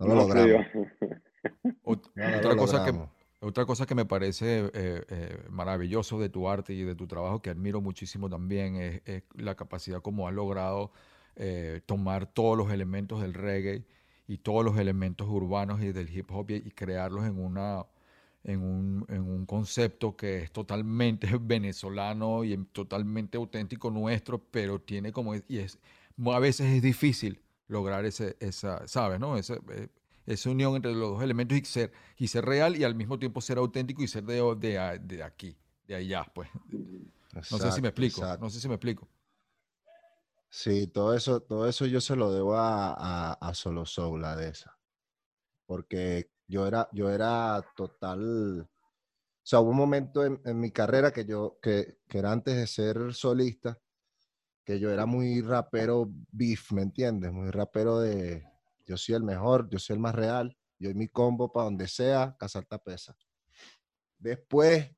no 0.00 0.06
lo 0.06 0.14
logramos. 0.16 0.66
otra, 1.84 2.56
cosa 2.56 2.84
que, 2.84 2.92
otra 3.38 3.64
cosa 3.64 3.86
que 3.86 3.94
me 3.94 4.04
parece 4.04 4.68
eh, 4.74 5.04
eh, 5.08 5.44
maravilloso 5.48 6.18
de 6.18 6.28
tu 6.28 6.48
arte 6.48 6.72
y 6.72 6.82
de 6.82 6.96
tu 6.96 7.06
trabajo, 7.06 7.40
que 7.40 7.50
admiro 7.50 7.80
muchísimo 7.80 8.28
también, 8.28 8.74
es, 8.74 9.02
es 9.04 9.22
la 9.36 9.54
capacidad 9.54 10.02
como 10.02 10.26
has 10.26 10.34
logrado 10.34 10.90
eh, 11.36 11.82
tomar 11.86 12.26
todos 12.26 12.58
los 12.58 12.72
elementos 12.72 13.22
del 13.22 13.34
reggae 13.34 13.84
y 14.26 14.38
todos 14.38 14.64
los 14.64 14.78
elementos 14.78 15.28
urbanos 15.28 15.82
y 15.82 15.92
del 15.92 16.08
hip 16.14 16.30
hop 16.30 16.50
y, 16.50 16.70
crearlos 16.70 17.24
en 17.24 17.38
una, 17.38 17.86
en 18.44 18.62
un, 18.62 19.04
en 19.08 19.22
un 19.22 19.46
concepto 19.46 20.16
que 20.16 20.42
es 20.42 20.52
totalmente 20.52 21.28
venezolano 21.40 22.44
y 22.44 22.56
totalmente 22.72 23.36
auténtico 23.36 23.90
nuestro, 23.90 24.38
pero 24.38 24.80
tiene 24.80 25.12
como, 25.12 25.34
y 25.34 25.58
es, 25.58 25.78
a 26.24 26.38
veces 26.38 26.72
es 26.72 26.82
difícil 26.82 27.40
lograr 27.68 28.04
ese, 28.04 28.36
esa, 28.40 28.86
¿sabes? 28.86 29.18
¿no? 29.18 29.36
Ese, 29.36 29.60
eh, 29.70 29.88
esa 30.26 30.50
unión 30.50 30.76
entre 30.76 30.92
los 30.92 31.12
dos 31.12 31.22
elementos 31.22 31.58
y 31.58 31.64
ser, 31.64 31.92
y 32.16 32.28
ser 32.28 32.44
real 32.44 32.76
y 32.76 32.84
al 32.84 32.94
mismo 32.94 33.18
tiempo 33.18 33.40
ser 33.40 33.58
auténtico 33.58 34.02
y 34.02 34.08
ser 34.08 34.24
de, 34.24 34.40
de, 34.56 34.98
de 35.02 35.22
aquí, 35.22 35.56
de 35.88 35.96
allá, 35.96 36.24
pues. 36.32 36.48
no 37.50 37.58
sé 37.58 37.72
si 37.72 37.80
me 37.80 37.88
explico, 37.88 38.22
no 38.38 38.50
sé 38.50 38.60
si 38.60 38.68
me 38.68 38.74
explico. 38.74 39.08
Sí, 40.54 40.86
todo 40.88 41.14
eso, 41.14 41.40
todo 41.40 41.66
eso 41.66 41.86
yo 41.86 42.00
se 42.02 42.14
lo 42.14 42.30
debo 42.30 42.56
a, 42.56 43.32
a, 43.32 43.54
Solo 43.54 43.86
Soul, 43.86 44.20
la 44.20 44.36
de 44.36 44.50
esa. 44.50 44.78
Porque 45.66 46.30
yo 46.46 46.66
era, 46.66 46.88
yo 46.92 47.10
era 47.10 47.64
total. 47.74 48.60
O 48.60 48.68
sea, 49.42 49.60
hubo 49.60 49.70
un 49.70 49.78
momento 49.78 50.24
en, 50.26 50.60
mi 50.60 50.70
carrera 50.70 51.10
que 51.10 51.24
yo, 51.24 51.58
que, 51.62 51.98
que, 52.06 52.18
era 52.18 52.32
antes 52.32 52.54
de 52.56 52.66
ser 52.66 53.14
solista, 53.14 53.80
que 54.64 54.78
yo 54.78 54.90
era 54.90 55.06
muy 55.06 55.40
rapero 55.40 56.10
beef, 56.30 56.72
¿me 56.72 56.82
entiendes? 56.82 57.32
Muy 57.32 57.50
rapero 57.50 58.00
de 58.00 58.44
yo 58.86 58.98
soy 58.98 59.14
el 59.14 59.22
mejor, 59.24 59.70
yo 59.70 59.78
soy 59.78 59.94
el 59.94 60.00
más 60.00 60.14
real, 60.14 60.56
yo 60.78 60.90
y 60.90 60.94
mi 60.94 61.08
combo 61.08 61.50
para 61.50 61.64
donde 61.64 61.88
sea, 61.88 62.36
cazar 62.38 62.66
pesa. 62.84 63.16
Después 64.18 64.90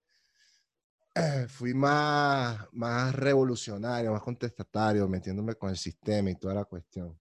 fui 1.49 1.75
más, 1.75 2.67
más 2.73 3.15
revolucionario, 3.15 4.13
más 4.13 4.23
contestatario, 4.23 5.09
metiéndome 5.09 5.55
con 5.55 5.71
el 5.71 5.77
sistema 5.77 6.31
y 6.31 6.37
toda 6.37 6.55
la 6.55 6.65
cuestión. 6.65 7.19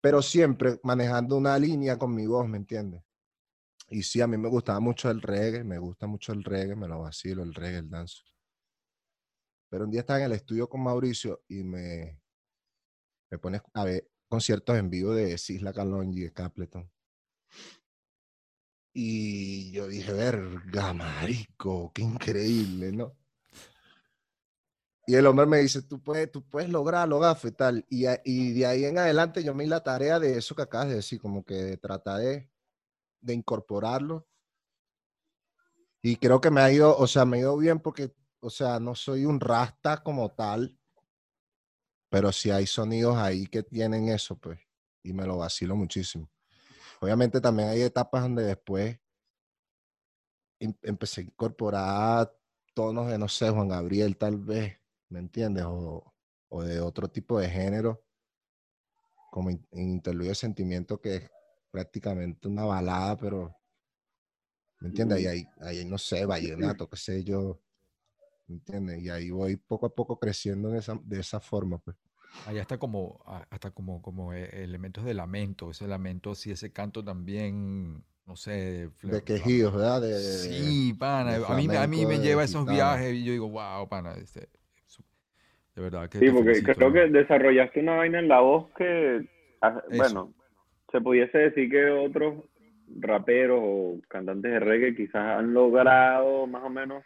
Pero 0.00 0.20
siempre 0.20 0.80
manejando 0.82 1.36
una 1.36 1.58
línea 1.58 1.96
con 1.96 2.14
mi 2.14 2.26
voz, 2.26 2.48
¿me 2.48 2.58
entiendes? 2.58 3.02
Y 3.88 4.02
sí, 4.02 4.20
a 4.20 4.26
mí 4.26 4.36
me 4.36 4.48
gustaba 4.48 4.80
mucho 4.80 5.10
el 5.10 5.20
reggae, 5.20 5.62
me 5.62 5.78
gusta 5.78 6.06
mucho 6.06 6.32
el 6.32 6.42
reggae, 6.42 6.74
me 6.74 6.88
lo 6.88 7.00
vacilo, 7.00 7.42
el 7.42 7.54
reggae, 7.54 7.78
el 7.78 7.90
danzo. 7.90 8.24
Pero 9.70 9.84
un 9.84 9.90
día 9.90 10.00
estaba 10.00 10.20
en 10.20 10.26
el 10.26 10.32
estudio 10.32 10.68
con 10.68 10.82
Mauricio 10.82 11.42
y 11.48 11.62
me, 11.62 12.20
me 13.30 13.38
pone 13.38 13.60
a 13.72 13.84
ver 13.84 14.10
conciertos 14.28 14.76
en 14.76 14.90
vivo 14.90 15.14
de 15.14 15.38
Sisla 15.38 15.72
Calón 15.72 16.12
y 16.12 16.20
de 16.20 16.32
Capleton. 16.32 16.90
Y 18.96 19.72
yo 19.72 19.88
dije, 19.88 20.12
verga, 20.12 20.92
marico, 20.94 21.90
qué 21.92 22.02
increíble, 22.02 22.92
¿no? 22.92 23.16
Y 25.06 25.16
el 25.16 25.26
hombre 25.26 25.46
me 25.46 25.58
dice, 25.58 25.82
tú 25.82 26.00
puedes, 26.00 26.30
tú 26.30 26.48
puedes 26.48 26.70
lograrlo, 26.70 27.18
gafo 27.18 27.48
y 27.48 27.52
tal. 27.52 27.84
Y, 27.90 28.06
y, 28.24 28.52
de 28.54 28.66
ahí 28.66 28.84
en 28.84 28.98
adelante 28.98 29.42
yo 29.42 29.52
me 29.52 29.64
di 29.64 29.70
la 29.70 29.82
tarea 29.82 30.18
de 30.20 30.38
eso 30.38 30.54
que 30.54 30.62
acabas 30.62 30.88
de 30.88 30.94
decir, 30.94 31.20
como 31.20 31.44
que 31.44 31.76
tratar 31.76 32.20
de, 32.20 32.50
de 33.20 33.34
incorporarlo. 33.34 34.26
Y 36.00 36.16
creo 36.16 36.40
que 36.40 36.50
me 36.50 36.60
ha 36.60 36.72
ido, 36.72 36.96
o 36.96 37.06
sea, 37.06 37.24
me 37.24 37.38
ha 37.38 37.40
ido 37.40 37.56
bien 37.56 37.80
porque, 37.80 38.14
o 38.40 38.48
sea, 38.48 38.78
no 38.78 38.94
soy 38.94 39.24
un 39.24 39.40
rasta 39.40 40.02
como 40.02 40.30
tal, 40.30 40.78
pero 42.08 42.30
sí 42.30 42.50
hay 42.50 42.66
sonidos 42.66 43.16
ahí 43.16 43.46
que 43.46 43.62
tienen 43.62 44.08
eso, 44.08 44.36
pues, 44.38 44.60
y 45.02 45.12
me 45.12 45.26
lo 45.26 45.38
vacilo 45.38 45.74
muchísimo. 45.74 46.30
Obviamente 47.04 47.38
también 47.38 47.68
hay 47.68 47.82
etapas 47.82 48.22
donde 48.22 48.44
después 48.44 48.98
em, 50.58 50.72
empecé 50.80 51.20
a 51.20 51.24
incorporar 51.24 52.34
tonos 52.72 53.08
de, 53.08 53.18
no 53.18 53.28
sé, 53.28 53.50
Juan 53.50 53.68
Gabriel 53.68 54.16
tal 54.16 54.38
vez, 54.38 54.80
¿me 55.10 55.18
entiendes? 55.18 55.64
O, 55.66 56.14
de 56.64 56.80
otro 56.80 57.08
tipo 57.08 57.38
de 57.38 57.50
género, 57.50 58.06
como 59.30 59.50
en 59.50 59.66
interludio 59.72 60.30
de 60.30 60.34
sentimiento 60.36 61.00
que 61.00 61.16
es 61.16 61.30
prácticamente 61.70 62.48
una 62.48 62.64
balada, 62.64 63.18
pero, 63.18 63.54
¿me 64.80 64.88
entiendes? 64.88 65.20
Y 65.20 65.26
ahí, 65.26 65.48
ahí 65.60 65.84
no 65.84 65.98
sé, 65.98 66.24
vallenato, 66.26 66.88
qué 66.88 66.96
sé 66.96 67.22
yo, 67.22 67.60
¿me 68.46 68.54
entiendes? 68.54 69.02
Y 69.02 69.10
ahí 69.10 69.30
voy 69.30 69.56
poco 69.56 69.84
a 69.84 69.94
poco 69.94 70.18
creciendo 70.18 70.70
de 70.70 70.78
esa, 70.78 70.98
de 71.02 71.20
esa 71.20 71.38
forma, 71.38 71.76
pues. 71.76 71.98
Allá 72.46 72.60
está 72.60 72.78
como, 72.78 73.22
hasta 73.50 73.70
como, 73.70 74.02
como 74.02 74.32
e, 74.32 74.64
elementos 74.64 75.04
de 75.04 75.14
lamento, 75.14 75.70
ese 75.70 75.86
lamento, 75.86 76.34
sí, 76.34 76.50
ese 76.50 76.72
canto 76.72 77.02
también, 77.02 78.02
no 78.26 78.36
sé. 78.36 78.90
De 79.02 79.22
quejidos, 79.22 79.72
¿verdad? 79.72 80.02
De, 80.02 80.14
sí, 80.18 80.94
pana. 80.98 81.36
a, 81.48 81.56
mí, 81.56 81.68
a 81.74 81.86
mí 81.86 82.06
me 82.06 82.18
lleva 82.18 82.44
esos 82.44 82.66
viajes 82.66 83.14
y 83.14 83.24
yo 83.24 83.32
digo, 83.32 83.48
wow, 83.48 83.88
pana. 83.88 84.14
Este, 84.14 84.48
de 85.74 85.82
verdad 85.82 86.08
que. 86.08 86.18
Sí, 86.18 86.30
porque 86.30 86.62
creo 86.62 86.92
que 86.92 87.08
desarrollaste 87.08 87.80
una 87.80 87.96
vaina 87.96 88.18
en 88.18 88.28
la 88.28 88.40
voz 88.40 88.70
que, 88.76 89.26
bueno, 89.96 90.32
se 90.92 91.00
pudiese 91.00 91.38
decir 91.38 91.70
que 91.70 91.86
otros 91.90 92.44
raperos 93.00 93.60
o 93.62 94.00
cantantes 94.08 94.52
de 94.52 94.60
reggae 94.60 94.94
quizás 94.94 95.38
han 95.38 95.52
logrado 95.54 96.46
más 96.46 96.62
o 96.62 96.70
menos 96.70 97.02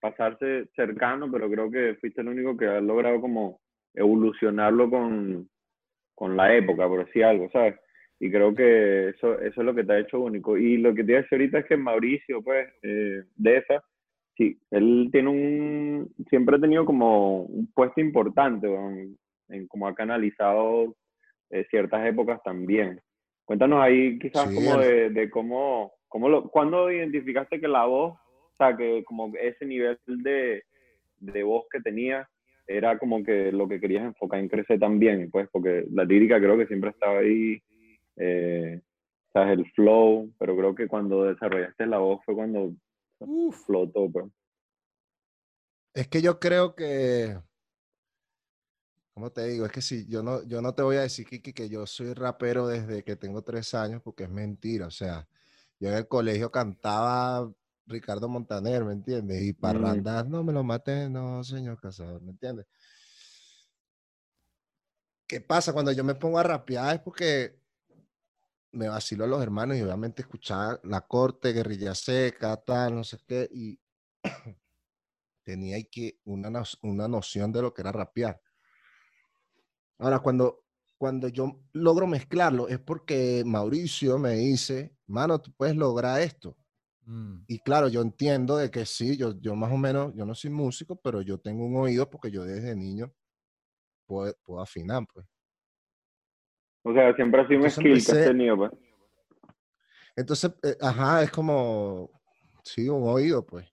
pasarse 0.00 0.66
cercano, 0.74 1.30
pero 1.30 1.50
creo 1.50 1.70
que 1.70 1.96
fuiste 2.00 2.20
el 2.20 2.28
único 2.28 2.56
que 2.56 2.66
ha 2.66 2.80
logrado 2.80 3.20
como 3.20 3.60
evolucionarlo 3.94 4.90
con, 4.90 5.48
con 6.14 6.36
la 6.36 6.54
época, 6.54 6.86
por 6.86 7.04
decir 7.04 7.24
algo, 7.24 7.48
¿sabes? 7.50 7.76
Y 8.18 8.30
creo 8.30 8.54
que 8.54 9.08
eso, 9.08 9.40
eso 9.40 9.60
es 9.60 9.66
lo 9.66 9.74
que 9.74 9.84
te 9.84 9.94
ha 9.94 9.98
hecho 9.98 10.20
único. 10.20 10.58
Y 10.58 10.76
lo 10.76 10.94
que 10.94 11.04
te 11.04 11.12
decir 11.12 11.28
ahorita 11.32 11.60
es 11.60 11.66
que 11.66 11.76
Mauricio, 11.76 12.42
pues, 12.42 12.68
eh, 12.82 13.22
de 13.36 13.56
esa, 13.56 13.82
sí, 14.36 14.58
él 14.70 15.08
tiene 15.10 15.30
un, 15.30 16.14
siempre 16.28 16.56
ha 16.56 16.60
tenido 16.60 16.84
como 16.84 17.44
un 17.44 17.72
puesto 17.72 18.00
importante 18.00 18.66
en, 18.66 19.16
en 19.48 19.66
cómo 19.68 19.88
ha 19.88 19.94
canalizado 19.94 20.94
eh, 21.50 21.66
ciertas 21.70 22.06
épocas 22.06 22.42
también. 22.42 23.00
Cuéntanos 23.44 23.82
ahí 23.82 24.18
quizás 24.18 24.54
como 24.54 24.78
de, 24.78 25.10
de, 25.10 25.28
cómo, 25.30 25.92
cómo 26.06 26.28
lo, 26.28 26.48
cuando 26.50 26.90
identificaste 26.90 27.60
que 27.60 27.68
la 27.68 27.84
voz, 27.86 28.12
o 28.12 28.54
sea, 28.56 28.76
que 28.76 29.02
como 29.04 29.32
ese 29.36 29.66
nivel 29.66 29.98
de, 30.06 30.62
de 31.18 31.42
voz 31.42 31.64
que 31.72 31.80
tenía, 31.80 32.28
era 32.70 32.98
como 32.98 33.24
que 33.24 33.50
lo 33.50 33.66
que 33.66 33.80
querías 33.80 34.04
enfocar 34.04 34.38
en 34.38 34.48
crecer 34.48 34.78
también, 34.78 35.28
pues, 35.30 35.48
porque 35.50 35.86
la 35.90 36.04
lírica 36.04 36.38
creo 36.38 36.56
que 36.56 36.68
siempre 36.68 36.90
estaba 36.90 37.18
ahí, 37.18 37.60
eh, 38.16 38.80
sabes, 39.32 39.58
el 39.58 39.70
flow, 39.72 40.32
pero 40.38 40.56
creo 40.56 40.74
que 40.74 40.86
cuando 40.86 41.24
desarrollaste 41.24 41.86
la 41.86 41.98
voz 41.98 42.24
fue 42.24 42.36
cuando 42.36 42.72
flotó, 43.66 44.08
pues. 44.10 44.26
Es 45.94 46.06
que 46.06 46.22
yo 46.22 46.38
creo 46.38 46.76
que, 46.76 47.36
¿cómo 49.14 49.32
te 49.32 49.48
digo? 49.48 49.66
Es 49.66 49.72
que 49.72 49.82
si 49.82 50.06
yo 50.06 50.22
no, 50.22 50.46
yo 50.46 50.62
no 50.62 50.72
te 50.72 50.82
voy 50.82 50.96
a 50.96 51.02
decir, 51.02 51.26
Kiki, 51.26 51.52
que 51.52 51.68
yo 51.68 51.86
soy 51.86 52.14
rapero 52.14 52.68
desde 52.68 53.02
que 53.02 53.16
tengo 53.16 53.42
tres 53.42 53.74
años, 53.74 54.00
porque 54.00 54.24
es 54.24 54.30
mentira, 54.30 54.86
o 54.86 54.92
sea, 54.92 55.26
yo 55.80 55.88
en 55.88 55.96
el 55.96 56.06
colegio 56.06 56.52
cantaba 56.52 57.52
Ricardo 57.86 58.28
Montaner, 58.28 58.84
¿me 58.84 58.92
entiendes? 58.92 59.42
Y 59.42 59.52
mm. 59.52 59.56
parrandas, 59.60 60.26
no 60.28 60.42
me 60.44 60.52
lo 60.52 60.62
maté, 60.62 61.08
no, 61.08 61.42
señor 61.44 61.80
Cazador, 61.80 62.22
¿me 62.22 62.32
entiendes? 62.32 62.66
¿Qué 65.26 65.40
pasa? 65.40 65.72
Cuando 65.72 65.92
yo 65.92 66.02
me 66.02 66.16
pongo 66.16 66.38
a 66.38 66.42
rapear 66.42 66.96
es 66.96 67.00
porque 67.02 67.60
me 68.72 68.88
vacilo 68.88 69.24
a 69.24 69.28
los 69.28 69.42
hermanos 69.42 69.76
y 69.76 69.82
obviamente 69.82 70.22
escuchaba 70.22 70.80
la 70.84 71.00
corte, 71.02 71.52
guerrilla 71.52 71.94
seca, 71.94 72.56
tal, 72.56 72.96
no 72.96 73.04
sé 73.04 73.18
qué, 73.26 73.48
y 73.52 73.78
tenía 75.44 75.76
que 75.90 76.20
una, 76.24 76.62
una 76.82 77.08
noción 77.08 77.52
de 77.52 77.62
lo 77.62 77.74
que 77.74 77.82
era 77.82 77.92
rapear. 77.92 78.40
Ahora, 79.98 80.20
cuando, 80.20 80.64
cuando 80.96 81.28
yo 81.28 81.60
logro 81.72 82.06
mezclarlo 82.06 82.68
es 82.68 82.78
porque 82.78 83.42
Mauricio 83.44 84.18
me 84.18 84.32
dice, 84.32 84.96
mano, 85.06 85.40
tú 85.40 85.52
puedes 85.52 85.76
lograr 85.76 86.20
esto. 86.20 86.56
Mm. 87.10 87.42
Y 87.48 87.58
claro, 87.58 87.88
yo 87.88 88.02
entiendo 88.02 88.56
de 88.56 88.70
que 88.70 88.86
sí, 88.86 89.16
yo, 89.16 89.34
yo 89.40 89.56
más 89.56 89.72
o 89.72 89.76
menos, 89.76 90.14
yo 90.14 90.24
no 90.24 90.32
soy 90.32 90.50
músico, 90.50 90.94
pero 90.94 91.22
yo 91.22 91.38
tengo 91.38 91.66
un 91.66 91.74
oído 91.76 92.08
porque 92.08 92.30
yo 92.30 92.44
desde 92.44 92.76
niño 92.76 93.12
puedo, 94.06 94.32
puedo 94.44 94.62
afinar, 94.62 95.04
pues. 95.12 95.26
O 96.84 96.94
sea, 96.94 97.12
siempre 97.16 97.40
ha 97.40 97.48
sido 97.48 97.62
un 97.62 97.70
skill 97.70 98.04
que 98.06 98.12
has 98.12 98.24
tenido, 98.28 98.56
pues. 98.56 98.70
Entonces, 100.14 100.52
eh, 100.62 100.76
ajá, 100.80 101.24
es 101.24 101.32
como, 101.32 102.10
sí, 102.62 102.88
un 102.88 103.08
oído, 103.08 103.44
pues. 103.44 103.66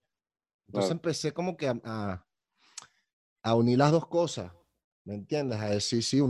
Entonces 0.66 0.90
empecé 0.90 1.32
como 1.32 1.56
que 1.56 1.68
a, 1.68 2.26
a, 3.42 3.54
unir 3.54 3.78
las 3.78 3.92
dos 3.92 4.08
cosas, 4.08 4.52
¿me 5.04 5.14
entiendes? 5.14 5.60
A 5.60 5.70
decir, 5.70 6.02
sí, 6.02 6.20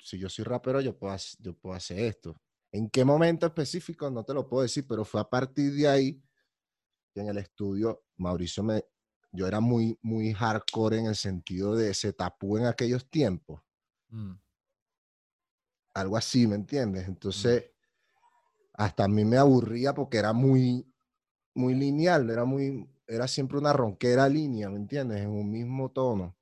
si 0.00 0.18
yo 0.18 0.30
soy 0.30 0.44
rapero, 0.44 0.80
yo 0.80 0.96
puedo, 0.96 1.14
yo 1.38 1.52
puedo 1.52 1.76
hacer 1.76 1.98
esto. 1.98 2.34
¿En 2.72 2.88
qué 2.88 3.04
momento 3.04 3.46
específico? 3.46 4.10
No 4.10 4.24
te 4.24 4.32
lo 4.32 4.48
puedo 4.48 4.62
decir, 4.62 4.86
pero 4.88 5.04
fue 5.04 5.20
a 5.20 5.28
partir 5.28 5.72
de 5.74 5.86
ahí 5.86 6.22
en 7.20 7.28
el 7.28 7.38
estudio, 7.38 8.04
Mauricio 8.16 8.62
me, 8.62 8.84
yo 9.32 9.46
era 9.46 9.60
muy, 9.60 9.98
muy 10.02 10.32
hardcore 10.32 10.98
en 10.98 11.06
el 11.06 11.16
sentido 11.16 11.74
de 11.74 11.94
se 11.94 12.12
tapó 12.12 12.58
en 12.58 12.66
aquellos 12.66 13.08
tiempos. 13.08 13.62
Mm. 14.08 14.34
Algo 15.94 16.16
así, 16.16 16.46
¿me 16.46 16.56
entiendes? 16.56 17.06
Mm. 17.06 17.10
Entonces, 17.10 17.64
hasta 18.74 19.04
a 19.04 19.08
mí 19.08 19.24
me 19.24 19.36
aburría 19.36 19.94
porque 19.94 20.18
era 20.18 20.32
muy, 20.32 20.86
muy 21.54 21.74
lineal, 21.74 22.28
era 22.30 22.44
muy, 22.44 22.88
era 23.06 23.26
siempre 23.26 23.58
una 23.58 23.72
ronquera 23.72 24.28
línea, 24.28 24.68
¿me 24.68 24.76
entiendes? 24.76 25.22
En 25.22 25.30
un 25.30 25.50
mismo 25.50 25.90
tono. 25.90 26.36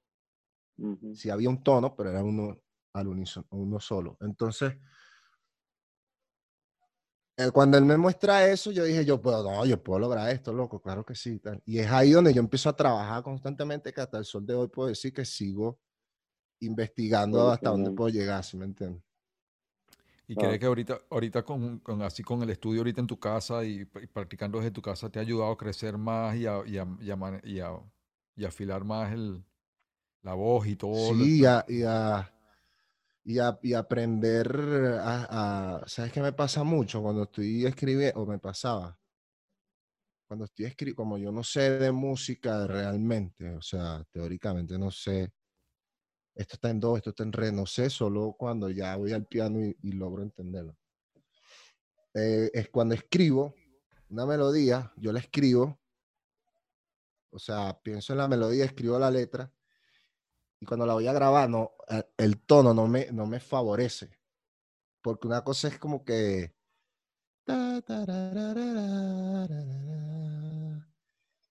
Si 1.14 1.30
había 1.30 1.48
un 1.48 1.62
tono, 1.62 1.94
pero 1.94 2.10
era 2.10 2.22
uno 2.22 2.58
al 2.92 3.08
unísono, 3.08 3.46
uno 3.50 3.78
solo. 3.78 4.16
Entonces, 4.20 4.76
cuando 7.52 7.78
él 7.78 7.84
me 7.84 7.96
muestra 7.96 8.46
eso, 8.48 8.70
yo 8.70 8.84
dije, 8.84 9.04
yo 9.04 9.20
puedo, 9.20 9.42
no, 9.42 9.66
yo 9.66 9.82
puedo 9.82 9.98
lograr 9.98 10.30
esto, 10.30 10.52
loco, 10.52 10.80
claro 10.80 11.04
que 11.04 11.14
sí. 11.14 11.38
tal. 11.40 11.60
Y 11.66 11.78
es 11.80 11.90
ahí 11.90 12.12
donde 12.12 12.32
yo 12.32 12.40
empiezo 12.40 12.68
a 12.68 12.76
trabajar 12.76 13.22
constantemente, 13.22 13.92
que 13.92 14.00
hasta 14.00 14.18
el 14.18 14.24
sol 14.24 14.46
de 14.46 14.54
hoy 14.54 14.68
puedo 14.68 14.88
decir 14.88 15.12
que 15.12 15.24
sigo 15.24 15.78
investigando 16.60 17.50
hasta 17.50 17.70
dónde 17.70 17.90
puedo 17.92 18.10
llegar, 18.10 18.44
¿sí 18.44 18.56
me 18.56 18.66
entiendes? 18.66 19.02
¿Y 20.26 20.34
Claro. 20.34 20.48
crees 20.48 20.60
que 20.60 20.66
ahorita, 20.66 20.98
ahorita 21.10 21.42
con, 21.44 21.78
con- 21.80 22.02
así 22.02 22.22
con 22.22 22.42
el 22.42 22.50
estudio 22.50 22.80
ahorita 22.80 23.00
en 23.00 23.06
tu 23.06 23.18
casa 23.18 23.64
y, 23.64 23.80
y 23.82 24.06
practicando 24.06 24.58
desde 24.58 24.70
tu 24.70 24.80
casa 24.80 25.10
te 25.10 25.18
ha 25.18 25.22
ayudado 25.22 25.52
a 25.52 25.56
crecer 25.58 25.98
más 25.98 26.34
y 26.36 26.46
a, 26.46 26.62
y 26.66 26.78
a, 26.78 26.86
y 27.00 27.10
a 27.10 27.40
y 27.44 27.60
a- 27.60 27.80
y 28.36 28.44
a 28.44 28.48
afilar 28.48 28.84
más 28.84 29.12
el, 29.12 29.44
la 30.22 30.34
voz 30.34 30.66
y 30.66 30.76
todo? 30.76 31.14
lo- 31.14 31.26
Sí, 31.26 31.40
y 31.40 31.44
a, 31.44 31.64
y 31.68 31.82
a- 31.82 32.32
y 33.24 33.38
a- 33.38 33.58
y 33.62 33.72
aprender 33.74 34.48
a, 35.00 35.78
a- 35.80 35.88
¿sabes 35.88 36.12
qué 36.12 36.20
me 36.20 36.32
pasa 36.32 36.62
mucho 36.64 37.02
cuando 37.02 37.24
estoy 37.24 37.64
escribiendo, 37.66 38.20
o 38.22 38.26
me 38.26 38.38
pasaba? 38.38 38.98
Cuando 40.26 40.44
estoy 40.46 40.66
escribiendo, 40.66 40.96
como 41.02 41.18
yo 41.18 41.30
no 41.32 41.42
sé 41.42 41.78
de 41.78 41.92
música 41.92 42.66
realmente, 42.66 43.50
o 43.54 43.62
sea, 43.62 44.04
teóricamente 44.10 44.78
no 44.78 44.90
sé, 44.90 45.32
esto 46.34 46.54
está 46.54 46.70
en 46.70 46.80
do, 46.80 46.96
esto 46.96 47.10
está 47.10 47.22
en 47.22 47.32
re, 47.32 47.52
no 47.52 47.64
sé, 47.66 47.88
solo 47.90 48.34
cuando 48.36 48.68
ya 48.68 48.96
voy 48.96 49.12
al 49.12 49.26
piano 49.26 49.60
y, 49.64 49.76
y 49.82 49.92
logro 49.92 50.22
entenderlo. 50.22 50.76
Eh, 52.14 52.50
es 52.52 52.68
cuando 52.70 52.94
escribo 52.94 53.54
una 54.08 54.26
melodía, 54.26 54.92
yo 54.96 55.12
la 55.12 55.20
escribo, 55.20 55.78
o 57.30 57.38
sea, 57.38 57.78
pienso 57.82 58.12
en 58.12 58.18
la 58.18 58.28
melodía, 58.28 58.64
escribo 58.64 58.98
la 58.98 59.10
letra, 59.10 59.52
y 60.64 60.66
cuando 60.66 60.86
la 60.86 60.94
voy 60.94 61.06
a 61.06 61.12
grabar, 61.12 61.50
no, 61.50 61.72
eh, 61.90 62.02
el 62.16 62.40
tono 62.40 62.72
no 62.72 62.88
me, 62.88 63.12
no 63.12 63.26
me 63.26 63.38
favorece. 63.38 64.18
Porque 65.02 65.26
una 65.26 65.44
cosa 65.44 65.68
es 65.68 65.78
como 65.78 66.02
que. 66.04 66.54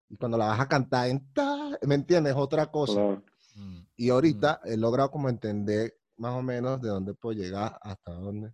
Y 0.09 0.18
cuando 0.18 0.36
la 0.38 0.47
vas 0.47 0.59
a 0.61 0.68
cantar 0.68 1.09
en 1.09 1.32
ta, 1.32 1.78
¿me 1.84 1.93
entiendes? 1.93 2.34
Es 2.34 2.39
otra 2.39 2.72
cosa. 2.72 2.93
Claro. 2.95 3.24
Mm, 3.55 3.80
Y 3.97 4.09
ahorita 4.09 4.61
he 4.66 4.78
logrado 4.78 5.11
como 5.11 5.30
entender 5.30 5.93
más 6.18 6.34
o 6.34 6.41
menos 6.41 6.82
de 6.82 6.89
dónde 6.89 7.14
puedo 7.14 7.38
llegar 7.38 7.78
hasta 7.84 8.14
dónde. 8.14 8.51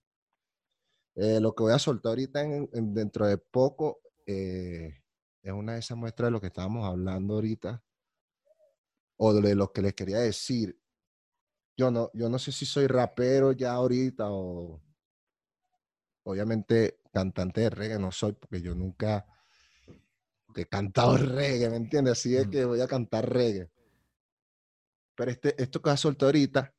Eh, 1.15 1.39
lo 1.39 1.55
que 1.55 1.63
voy 1.63 1.71
a 1.73 1.79
soltar 1.79 2.09
ahorita 2.11 2.41
en- 2.43 2.69
en- 2.73 2.93
dentro 2.93 3.25
de 3.27 3.37
poco 3.37 4.01
eh, 4.25 4.93
es 5.41 5.51
una 5.53 5.73
de 5.73 5.79
esas 5.79 5.97
muestras 5.97 6.27
de 6.27 6.31
lo 6.31 6.41
que 6.41 6.47
estábamos 6.47 6.85
hablando 6.85 7.35
ahorita 7.35 7.81
o 9.21 9.33
de 9.33 9.53
lo 9.53 9.71
que 9.71 9.81
les 9.81 9.93
quería 9.93 10.19
decir. 10.19 10.79
Yo 11.75 11.91
no, 11.91 12.09
yo 12.13 12.29
no 12.29 12.39
sé 12.39 12.51
si 12.51 12.65
soy 12.65 12.87
rapero 12.87 13.51
ya 13.51 13.73
ahorita 13.73 14.25
o 14.29 14.81
obviamente 16.23 17.01
cantante 17.11 17.61
de 17.61 17.69
reggae 17.69 17.99
no 17.99 18.11
soy 18.11 18.33
porque 18.33 18.61
yo 18.61 18.75
nunca 18.75 19.25
he 20.55 20.65
cantado 20.65 21.17
reggae, 21.17 21.69
¿me 21.69 21.77
entiendes? 21.77 22.13
Así 22.13 22.35
es 22.35 22.47
que 22.47 22.65
voy 22.65 22.81
a 22.81 22.87
cantar 22.87 23.29
reggae. 23.29 23.69
Pero 25.15 25.31
este, 25.31 25.61
esto 25.61 25.81
que 25.81 25.89
has 25.89 25.99
soltado 25.99 26.27
ahorita, 26.27 26.73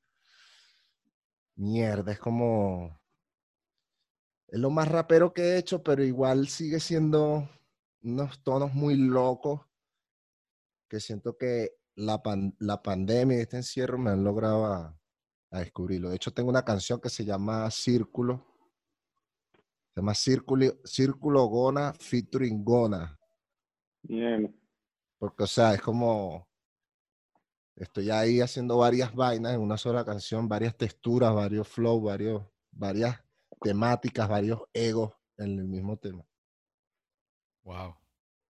mierda, 1.57 2.13
es 2.13 2.19
como. 2.19 2.99
Es 4.49 4.59
lo 4.59 4.71
más 4.71 4.89
rapero 4.89 5.33
que 5.33 5.43
he 5.43 5.59
hecho, 5.59 5.83
pero 5.83 6.03
igual 6.03 6.49
sigue 6.49 6.81
siendo 6.81 7.49
unos 8.03 8.43
tonos 8.43 8.73
muy 8.73 8.97
locos 8.97 9.61
que 10.89 10.99
siento 10.99 11.37
que 11.37 11.80
la, 12.01 12.23
pan- 12.23 12.55
la 12.59 12.83
pandemia 12.83 13.39
y 13.39 13.41
este 13.41 13.57
encierro 13.59 13.99
me 13.99 14.11
han 14.11 14.25
logrado 14.25 14.67
a, 14.67 14.99
a 15.51 15.59
descubrirlo. 15.59 16.11
De 16.11 16.17
hecho, 16.17 16.33
tengo 16.33 16.49
una 16.49 16.65
canción 16.65 17.01
que 17.01 17.11
se 17.11 17.25
llama 17.25 17.71
Círculo. 17.71 18.47
Se 19.95 20.01
llama 20.01 20.15
Círculo, 20.15 20.67
Círculo 20.85 21.47
Gona 21.47 21.93
featuring 21.93 22.65
Gona. 22.65 23.19
Bien. 24.03 24.57
Porque, 25.19 25.45
o 25.45 25.47
sea, 25.47 25.75
es 25.75 25.83
como. 25.83 26.49
Estoy 27.77 28.11
ahí 28.11 28.41
haciendo 28.41 28.77
varias 28.77 29.15
vainas 29.15 29.55
en 29.55 29.61
una 29.61 29.79
sola 29.79 30.05
canción, 30.05 30.49
varias 30.49 30.77
texturas, 30.77 31.35
varios 31.35 31.67
flow, 31.67 32.01
varios, 32.03 32.43
varias 32.71 33.19
temáticas, 33.63 34.29
varios 34.29 34.61
egos 34.75 35.15
en 35.39 35.59
el 35.59 35.67
mismo 35.67 35.97
tema. 35.97 36.23
Wow. 37.63 37.97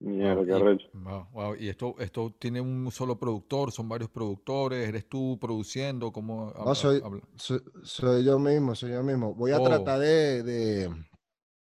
Mierda, 0.01 0.43
wow, 0.43 0.45
qué 0.45 0.51
y, 0.51 0.59
arrecho. 0.59 0.89
wow, 0.93 1.27
wow, 1.31 1.55
¿Y 1.55 1.69
esto, 1.69 1.95
esto 1.99 2.33
tiene 2.39 2.61
un 2.61 2.91
solo 2.91 3.17
productor? 3.19 3.71
¿Son 3.71 3.87
varios 3.89 4.09
productores? 4.09 4.87
¿Eres 4.87 5.07
tú 5.09 5.37
produciendo? 5.39 6.11
¿Cómo 6.11 6.51
No, 6.57 6.75
soy, 6.75 8.23
yo 8.23 8.39
mismo, 8.39 8.75
soy 8.75 8.91
yo 8.91 9.03
mismo. 9.03 9.33
Voy 9.33 9.51
a 9.51 9.59
Oh, 9.59 9.61
tratar 9.61 9.99
de, 9.99 10.43
de, 10.43 10.89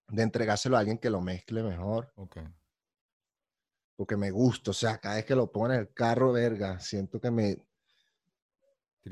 de 0.09 0.23
entregárselo 0.23 0.77
a 0.77 0.81
alguien 0.81 0.99
que 0.99 1.11
lo 1.11 1.21
mezcle 1.23 1.63
mejor, 1.63 2.15
ok. 2.17 2.39
porque 3.97 4.17
me 4.17 4.31
gusta. 4.31 4.71
O 4.71 4.75
sea, 4.75 4.99
cada 4.99 5.17
vez 5.17 5.25
que 5.27 5.35
lo 5.35 5.51
pongo 5.53 5.67
en 5.73 5.81
el 5.81 5.93
carro, 5.93 6.33
verga, 6.33 6.81
siento 6.81 7.21
que 7.21 7.31
me, 7.31 7.57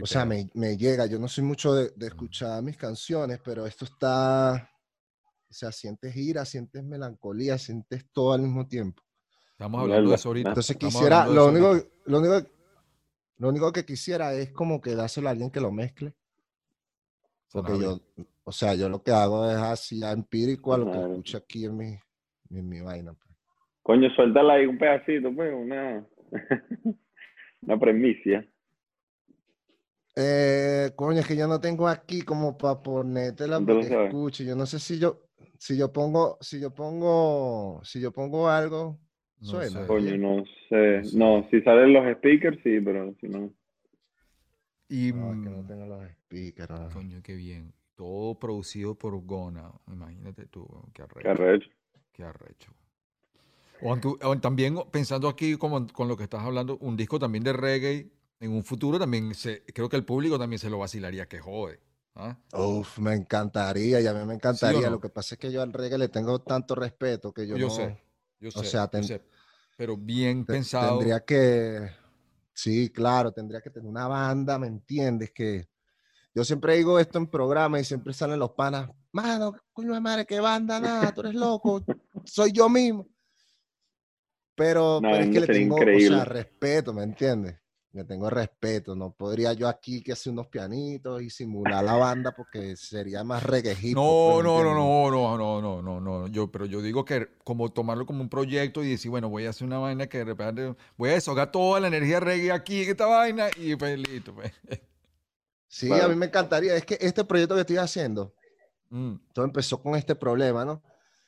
o 0.00 0.06
sea, 0.06 0.24
me, 0.24 0.50
me 0.54 0.76
llega. 0.76 1.06
Yo 1.06 1.18
no 1.18 1.28
soy 1.28 1.44
mucho 1.44 1.74
de, 1.74 1.90
de 1.96 2.06
escuchar 2.08 2.62
mis 2.62 2.76
canciones, 2.76 3.40
pero 3.44 3.66
esto 3.66 3.84
está, 3.84 4.70
o 5.50 5.54
sea, 5.54 5.72
sientes 5.72 6.16
ira, 6.16 6.44
sientes 6.46 6.84
melancolía, 6.84 7.58
sientes 7.58 8.06
todo 8.12 8.34
al 8.34 8.42
mismo 8.42 8.68
tiempo. 8.68 9.02
Estamos 9.56 9.80
hablando 9.80 10.10
de 10.10 10.16
eso 10.16 10.28
ahorita. 10.28 10.50
Entonces 10.50 10.76
quisiera, 10.76 11.26
lo 11.26 11.46
único, 11.46 11.68
ahorita. 11.68 11.88
lo 12.04 12.18
único, 12.18 12.48
lo 13.38 13.48
único 13.48 13.72
que 13.72 13.86
quisiera 13.86 14.34
es 14.34 14.52
como 14.52 14.82
que 14.82 14.94
dárselo 14.94 15.28
a 15.28 15.30
alguien 15.30 15.50
que 15.50 15.62
lo 15.62 15.72
mezcle, 15.72 16.12
porque 17.50 17.78
yo, 17.78 17.98
o 18.44 18.52
sea, 18.52 18.74
yo 18.74 18.90
lo 18.90 19.02
que 19.02 19.12
hago 19.12 19.50
es 19.50 19.56
así 19.56 20.04
empírico 20.04 20.74
a 20.74 20.78
lo 20.78 20.90
que 20.92 20.98
escucho 20.98 21.38
aquí 21.38 21.64
en 21.64 21.74
mi, 21.74 21.98
en 22.50 22.68
mi 22.68 22.82
vaina. 22.82 23.14
pues. 23.14 23.34
Coño, 23.82 24.10
suéltala 24.10 24.54
ahí 24.54 24.66
un 24.66 24.76
pedacito, 24.76 25.34
pues, 25.34 25.54
una, 25.54 26.06
una 27.62 27.78
premicia. 27.78 28.46
Eh, 30.14 30.92
coño, 30.96 31.20
es 31.20 31.26
que 31.26 31.36
yo 31.36 31.48
no 31.48 31.60
tengo 31.60 31.88
aquí 31.88 32.20
como 32.20 32.58
para 32.58 32.82
ponértela 32.82 33.58
para 33.58 33.80
que 33.80 34.04
escuche. 34.04 34.44
Yo 34.44 34.54
no 34.54 34.66
sé 34.66 34.78
si 34.78 34.98
yo, 34.98 35.28
si 35.58 35.78
yo 35.78 35.90
pongo, 35.94 36.36
si 36.42 36.60
yo 36.60 36.74
pongo, 36.74 37.80
si 37.84 38.02
yo 38.02 38.12
pongo 38.12 38.50
algo, 38.50 38.98
No 39.40 39.48
suena. 39.50 39.86
sé. 39.86 39.86
Coño, 39.86 40.16
no 40.18 40.44
sé. 40.68 41.02
No 41.02 41.04
sé. 41.04 41.16
No, 41.16 41.48
si 41.50 41.60
salen 41.62 41.92
los 41.92 42.04
speakers, 42.18 42.58
sí, 42.62 42.80
pero 42.80 43.14
si 43.20 43.28
no. 43.28 43.52
Y, 44.88 45.12
No, 45.12 45.32
es 45.32 45.40
que 45.40 45.50
no 45.50 45.62
mm, 45.62 45.66
tengo 45.66 45.86
los 45.86 46.08
speakers. 46.10 46.70
ah. 46.70 46.88
coño, 46.92 47.22
qué 47.22 47.34
bien. 47.34 47.74
Todo 47.94 48.38
producido 48.38 48.94
por 48.96 49.18
Gona. 49.24 49.72
Imagínate 49.88 50.46
tú, 50.46 50.66
qué 50.92 51.02
Qué 51.18 51.28
arrecho. 51.28 51.30
arrecho. 51.30 51.70
Qué 52.12 52.24
arrecho. 52.24 52.72
O 53.80 53.90
aunque, 53.90 54.08
o 54.22 54.38
también 54.40 54.76
pensando 54.90 55.28
aquí 55.28 55.56
como 55.56 55.86
con 55.88 56.08
lo 56.08 56.16
que 56.16 56.24
estás 56.24 56.42
hablando, 56.42 56.78
un 56.80 56.96
disco 56.96 57.18
también 57.18 57.44
de 57.44 57.52
reggae, 57.52 58.10
en 58.40 58.52
un 58.52 58.64
futuro 58.64 58.98
también 58.98 59.34
se, 59.34 59.64
creo 59.64 59.88
que 59.88 59.96
el 59.96 60.04
público 60.04 60.38
también 60.38 60.58
se 60.58 60.70
lo 60.70 60.78
vacilaría 60.78 61.26
que 61.28 61.40
jode. 61.40 61.80
¿ah? 62.14 62.38
Uf, 62.52 62.98
me 62.98 63.14
encantaría, 63.14 64.00
y 64.00 64.06
a 64.06 64.14
mí 64.14 64.24
me 64.26 64.34
¿Sí 64.50 64.72
o 64.74 64.82
encantaría. 64.82 64.90
Lo 64.90 64.98
no? 64.98 65.00
que 65.00 65.08
pasa 65.10 65.34
es 65.34 65.38
que 65.38 65.52
yo 65.52 65.62
al 65.62 65.72
reggae 65.72 65.98
le 65.98 66.08
tengo 66.08 66.40
tanto 66.40 66.74
respeto 66.74 67.32
que 67.32 67.46
yo 67.46 67.56
Yo 67.56 67.68
no, 67.68 67.70
sé, 67.70 67.98
yo 68.40 68.48
o 68.54 68.64
sea, 68.64 68.84
yo 68.84 68.90
ten- 68.90 69.04
sé. 69.04 69.22
Pero 69.76 69.96
bien 69.96 70.44
te- 70.46 70.54
pensado. 70.54 70.98
tendría 70.98 71.20
que, 71.24 71.90
sí, 72.52 72.90
claro, 72.90 73.30
tendría 73.32 73.60
que 73.60 73.70
tener 73.70 73.88
una 73.88 74.08
banda, 74.08 74.58
¿me 74.58 74.66
entiendes? 74.66 75.30
Que 75.32 75.68
yo 76.34 76.44
siempre 76.44 76.76
digo 76.76 76.98
esto 76.98 77.18
en 77.18 77.26
programa 77.26 77.78
y 77.80 77.84
siempre 77.84 78.12
salen 78.14 78.38
los 78.38 78.52
panas, 78.52 78.88
mano, 79.12 79.54
coño 79.72 79.92
de 79.94 80.00
madre, 80.00 80.26
qué 80.26 80.40
banda, 80.40 80.80
nada, 80.80 81.12
tú 81.12 81.20
eres 81.20 81.34
loco, 81.34 81.82
soy 82.24 82.52
yo 82.52 82.68
mismo. 82.68 83.06
Pero, 84.54 85.00
No, 85.02 85.10
pero 85.10 85.22
es 85.24 85.30
que 85.30 85.40
le 85.40 85.46
tengo, 85.46 85.76
o 85.76 85.80
increíble. 85.80 86.16
sea, 86.16 86.24
respeto, 86.24 86.92
¿me 86.94 87.02
entiendes? 87.02 87.56
Le 87.96 88.04
tengo 88.04 88.28
respeto, 88.28 88.94
no 88.94 89.10
podría 89.12 89.54
yo 89.54 89.66
aquí 89.68 90.02
que 90.02 90.12
hacer 90.12 90.30
unos 90.30 90.48
pianitos 90.48 91.22
y 91.22 91.30
simular 91.30 91.82
la 91.82 91.94
banda 91.96 92.30
porque 92.30 92.76
sería 92.76 93.24
más 93.24 93.42
hop, 93.42 93.50
pues, 93.50 93.82
No, 93.84 94.36
¿me 94.36 94.42
no, 94.42 94.62
no, 94.62 94.74
no, 94.74 95.10
no, 95.10 95.38
no, 95.38 95.62
no, 95.62 95.82
no, 95.82 96.00
no. 96.00 96.26
Yo, 96.28 96.52
pero 96.52 96.66
yo 96.66 96.82
digo 96.82 97.06
que 97.06 97.26
como 97.42 97.72
tomarlo 97.72 98.04
como 98.04 98.20
un 98.20 98.28
proyecto 98.28 98.84
y 98.84 98.90
decir, 98.90 99.10
bueno, 99.10 99.30
voy 99.30 99.46
a 99.46 99.50
hacer 99.50 99.66
una 99.66 99.78
vaina 99.78 100.08
que 100.08 100.18
de 100.18 100.24
repente 100.24 100.76
voy 100.98 101.08
a 101.08 101.14
deshogar 101.14 101.50
toda 101.50 101.80
la 101.80 101.86
energía 101.88 102.20
reggae 102.20 102.52
aquí 102.52 102.82
en 102.82 102.90
esta 102.90 103.06
vaina 103.06 103.48
y 103.56 103.76
pues 103.76 103.98
listo. 103.98 104.34
pues. 104.34 104.52
Sí, 105.68 105.90
a 105.92 106.06
mí 106.08 106.14
me 106.16 106.26
encantaría. 106.26 106.76
Es 106.76 106.84
que 106.84 106.98
este 107.00 107.24
proyecto 107.24 107.54
que 107.54 107.62
estoy 107.62 107.76
haciendo, 107.78 108.34
Mm, 108.90 109.14
todo 109.32 109.44
empezó 109.44 109.82
con 109.82 109.96
este 109.96 110.14
problema, 110.14 110.64
¿no? 110.64 110.82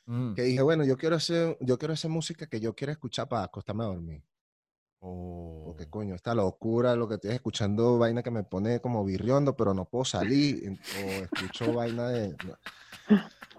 mm. 0.05 0.33
Que 0.33 0.43
dije, 0.43 0.61
bueno, 0.61 0.85
yo 0.85 0.97
quiero 0.97 1.15
hacer, 1.15 1.57
yo 1.61 1.77
quiero 1.77 1.93
hacer 1.93 2.09
música 2.09 2.47
que 2.47 2.59
yo 2.59 2.73
quiero 2.75 2.91
escuchar 2.91 3.27
para 3.27 3.43
acostarme 3.43 3.83
a 3.83 3.87
dormir. 3.87 4.23
Oh. 5.01 5.63
Porque, 5.65 5.89
coño, 5.89 6.15
esta 6.15 6.35
locura, 6.35 6.95
lo 6.95 7.07
que 7.07 7.15
estoy 7.15 7.31
escuchando, 7.31 7.97
vaina 7.97 8.21
que 8.21 8.31
me 8.31 8.43
pone 8.43 8.81
como 8.81 9.05
birriondo, 9.05 9.55
pero 9.55 9.73
no 9.73 9.85
puedo 9.85 10.05
salir. 10.05 10.77
O 10.97 11.09
escucho 11.23 11.73
vaina 11.73 12.09
de. 12.09 12.35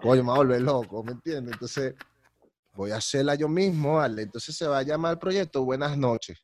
Coño, 0.01 0.23
me 0.23 0.29
va 0.29 0.35
a 0.35 0.37
volver 0.37 0.61
loco, 0.61 1.03
¿me 1.03 1.13
entiendes? 1.13 1.53
Entonces, 1.53 1.95
voy 2.73 2.91
a 2.91 2.97
hacerla 2.97 3.35
yo 3.35 3.47
mismo, 3.47 3.95
¿vale? 3.95 4.23
Entonces 4.23 4.55
se 4.55 4.67
va 4.67 4.79
a 4.79 4.83
llamar 4.83 5.13
el 5.13 5.19
proyecto 5.19 5.63
Buenas 5.63 5.97
noches. 5.97 6.39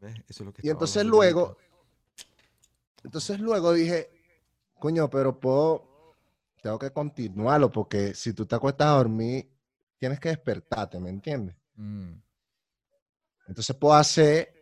¿ves? 0.00 0.14
Eso 0.28 0.42
es 0.42 0.46
lo 0.46 0.52
que 0.52 0.66
Y 0.66 0.70
entonces 0.70 1.04
luego, 1.04 1.56
entonces 3.02 3.40
luego 3.40 3.72
dije, 3.72 4.10
coño, 4.78 5.08
pero 5.08 5.38
puedo, 5.38 6.14
tengo 6.62 6.78
que 6.78 6.90
continuarlo 6.90 7.70
porque 7.70 8.14
si 8.14 8.32
tú 8.32 8.46
te 8.46 8.54
acuestas 8.54 8.88
a 8.88 8.96
dormir, 8.96 9.50
tienes 9.98 10.20
que 10.20 10.30
despertarte, 10.30 10.98
¿me 10.98 11.10
entiendes? 11.10 11.56
Mm, 11.76 12.12
Entonces 13.46 13.76
puedo 13.76 13.94
hacer 13.94 14.54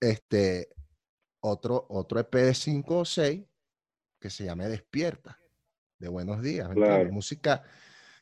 este 0.00 0.68
otro, 1.40 1.86
otro 1.88 2.18
EP 2.20 2.34
de 2.34 2.54
5 2.54 2.98
o 2.98 3.04
6 3.04 3.42
que 4.20 4.30
se 4.30 4.44
llame 4.44 4.68
Despierta, 4.68 5.38
de 5.98 6.08
Buenos 6.08 6.42
Días. 6.42 6.68
Claro. 6.70 7.12
Música 7.12 7.62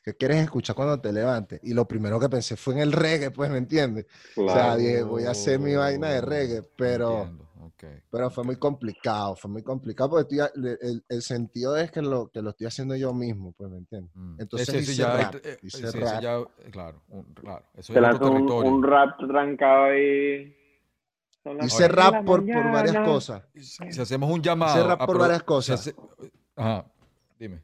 que 0.05 0.15
quieres 0.15 0.37
escuchar 0.43 0.75
cuando 0.75 1.01
te 1.01 1.11
levantes. 1.11 1.59
Y 1.63 1.73
lo 1.73 1.87
primero 1.87 2.19
que 2.19 2.29
pensé 2.29 2.55
fue 2.55 2.75
en 2.75 2.81
el 2.81 2.91
reggae, 2.91 3.31
pues, 3.31 3.49
¿me 3.49 3.57
entiendes? 3.57 4.05
O 4.35 4.47
sea, 4.47 4.75
dije, 4.77 5.01
voy 5.01 5.23
a 5.23 5.31
hacer 5.31 5.57
mi 5.59 5.73
vaina 5.73 6.11
de 6.11 6.21
reggae, 6.21 6.61
pero, 6.77 7.23
entiendo, 7.23 7.44
ok, 7.67 7.83
pero 8.09 8.29
fue 8.29 8.43
muy 8.43 8.55
ok. 8.55 8.61
complicado, 8.61 9.35
fue 9.35 9.49
muy 9.51 9.63
complicado 9.63 10.09
porque 10.11 10.35
estoy 10.35 10.61
el, 10.81 11.03
el 11.07 11.21
sentido 11.21 11.75
es 11.77 11.91
que 11.91 12.01
lo, 12.01 12.27
que 12.29 12.41
lo 12.41 12.51
estoy 12.51 12.67
haciendo 12.67 12.95
yo 12.95 13.13
mismo, 13.13 13.51
pues, 13.53 13.69
¿me 13.71 13.77
entiendes? 13.77 14.11
Mm, 14.15 14.41
Entonces 14.41 14.69
ese- 14.69 14.77
ese 14.79 14.91
hice 14.91 15.01
ya, 15.01 15.13
rap, 15.17 15.35
eh, 15.43 15.59
hice 15.61 15.77
ese- 15.77 15.87
ese 15.87 15.99
rap. 15.99 16.21
ya, 16.23 16.35
eh, 16.39 16.71
claro, 16.71 17.01
un- 17.09 17.23
claro, 17.33 17.65
eso 17.73 17.93
Te 17.93 17.99
es 17.99 18.15
otro 18.15 18.31
un, 18.31 18.51
un 18.51 18.83
rap 18.83 19.17
trancado 19.27 19.83
ahí. 19.85 20.55
Hice 21.61 21.87
rap 21.87 22.25
por, 22.25 22.43
por 22.51 22.71
varias 22.71 22.97
cosas. 23.05 23.43
Si 23.55 24.01
hacemos 24.01 24.31
un 24.31 24.41
llamado 24.41 24.87
rap 24.87 25.01
a 25.01 25.05
por 25.05 25.15
pro- 25.15 25.21
varias 25.21 25.41
si 25.41 25.45
cosas. 25.45 25.79
hace- 25.79 25.95
ajá, 26.55 26.85
dime. 27.37 27.61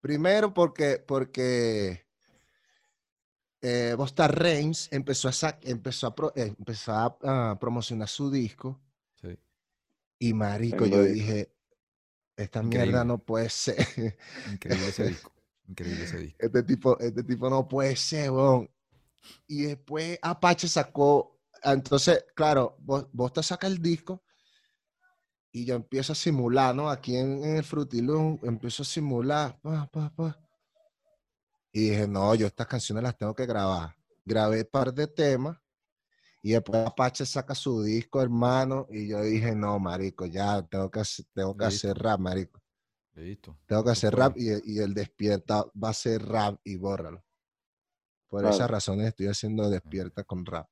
Primero 0.00 0.52
porque, 0.52 1.02
porque 1.06 2.04
eh, 3.62 3.94
Busta 3.96 4.28
Rhymes 4.28 4.88
empezó 4.92 5.28
a, 5.28 5.58
empezó 5.62 6.06
a, 6.08 6.14
pro- 6.14 6.32
eh, 6.36 6.54
empezó 6.58 6.92
a, 6.92 7.50
a 7.50 7.58
promocionar 7.58 8.08
su 8.08 8.30
disco. 8.30 8.80
Y 10.18 10.32
marico, 10.32 10.86
yo 10.86 11.02
dije, 11.02 11.52
esta 12.36 12.62
Increíble. 12.62 12.86
mierda 12.86 13.04
no 13.04 13.18
puede 13.18 13.48
ser. 13.50 13.76
Increíble 14.52 14.88
ese 14.88 15.08
disco. 15.08 15.32
Increíble 15.66 16.04
ese 16.04 16.18
disco. 16.18 16.38
Este 16.38 16.62
tipo, 16.62 16.98
este 16.98 17.22
tipo 17.22 17.50
no 17.50 17.66
puede 17.66 17.96
ser, 17.96 18.30
weón. 18.30 18.70
Y 19.46 19.62
después 19.62 20.18
Apache 20.22 20.68
sacó, 20.68 21.38
ah, 21.62 21.72
entonces, 21.72 22.24
claro, 22.34 22.76
vos, 22.80 23.08
vos 23.12 23.32
te 23.32 23.42
sacas 23.42 23.70
el 23.70 23.82
disco 23.82 24.22
y 25.50 25.64
yo 25.64 25.74
empiezo 25.74 26.12
a 26.12 26.16
simular, 26.16 26.74
¿no? 26.74 26.90
Aquí 26.90 27.16
en, 27.16 27.42
en 27.42 27.56
el 27.56 27.64
Frutilum 27.64 28.38
empiezo 28.42 28.82
a 28.82 28.86
simular, 28.86 29.58
pa, 29.60 29.88
pa, 29.90 30.12
pa. 30.14 30.38
Y 31.72 31.90
dije, 31.90 32.06
no, 32.06 32.34
yo 32.34 32.46
estas 32.46 32.66
canciones 32.66 33.02
las 33.02 33.16
tengo 33.16 33.34
que 33.34 33.46
grabar. 33.46 33.94
Grabé 34.24 34.60
un 34.60 34.68
par 34.70 34.94
de 34.94 35.06
temas 35.06 35.58
y 36.48 36.52
después 36.52 36.86
Apache 36.86 37.24
saca 37.26 37.54
su 37.54 37.82
disco, 37.82 38.22
hermano, 38.22 38.86
y 38.90 39.08
yo 39.08 39.20
dije, 39.22 39.54
no, 39.54 39.78
marico, 39.80 40.26
ya 40.26 40.62
tengo 40.62 40.90
que, 40.90 41.00
hacer- 41.00 41.26
tengo 41.34 41.56
que 41.56 41.64
Listo. 41.64 41.88
hacer 41.88 42.02
rap, 42.02 42.20
marico. 42.20 42.60
Listo. 43.14 43.56
Tengo 43.66 43.82
que 43.82 43.90
hacer 43.90 44.14
rap 44.14 44.36
y, 44.36 44.50
y 44.64 44.78
el 44.78 44.94
despierta 44.94 45.64
va 45.82 45.88
a 45.88 45.92
ser 45.92 46.22
rap 46.22 46.58
y 46.62 46.76
bórralo. 46.76 47.24
Por 48.28 48.40
Claro. 48.42 48.54
esas 48.54 48.70
razones 48.70 49.06
estoy 49.08 49.26
haciendo 49.26 49.68
despierta 49.70 50.22
con 50.24 50.44
rap. 50.44 50.66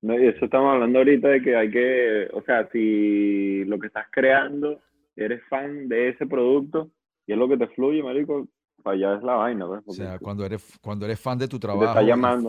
No, 0.00 0.18
y 0.18 0.26
eso 0.28 0.44
estamos 0.44 0.72
hablando 0.72 1.00
ahorita 1.00 1.28
de 1.28 1.42
que 1.42 1.56
hay 1.56 1.70
que, 1.70 2.28
o 2.32 2.42
sea, 2.44 2.68
si 2.70 3.64
lo 3.64 3.78
que 3.78 3.88
estás 3.88 4.06
creando, 4.12 4.80
eres 5.16 5.42
fan 5.50 5.88
de 5.88 6.10
ese 6.10 6.24
producto 6.26 6.92
y 7.26 7.32
es 7.32 7.38
lo 7.38 7.48
que 7.48 7.56
te 7.56 7.66
fluye, 7.68 8.02
marico, 8.02 8.48
para 8.88 8.96
allá 8.96 9.18
es 9.18 9.22
la 9.22 9.34
vaina, 9.34 9.66
pues. 9.66 9.82
O 9.86 9.92
sea, 9.92 10.18
cuando 10.18 10.46
eres, 10.46 10.78
cuando 10.80 11.04
eres 11.04 11.20
fan 11.20 11.38
de 11.38 11.46
tu 11.46 11.58
trabajo, 11.58 12.00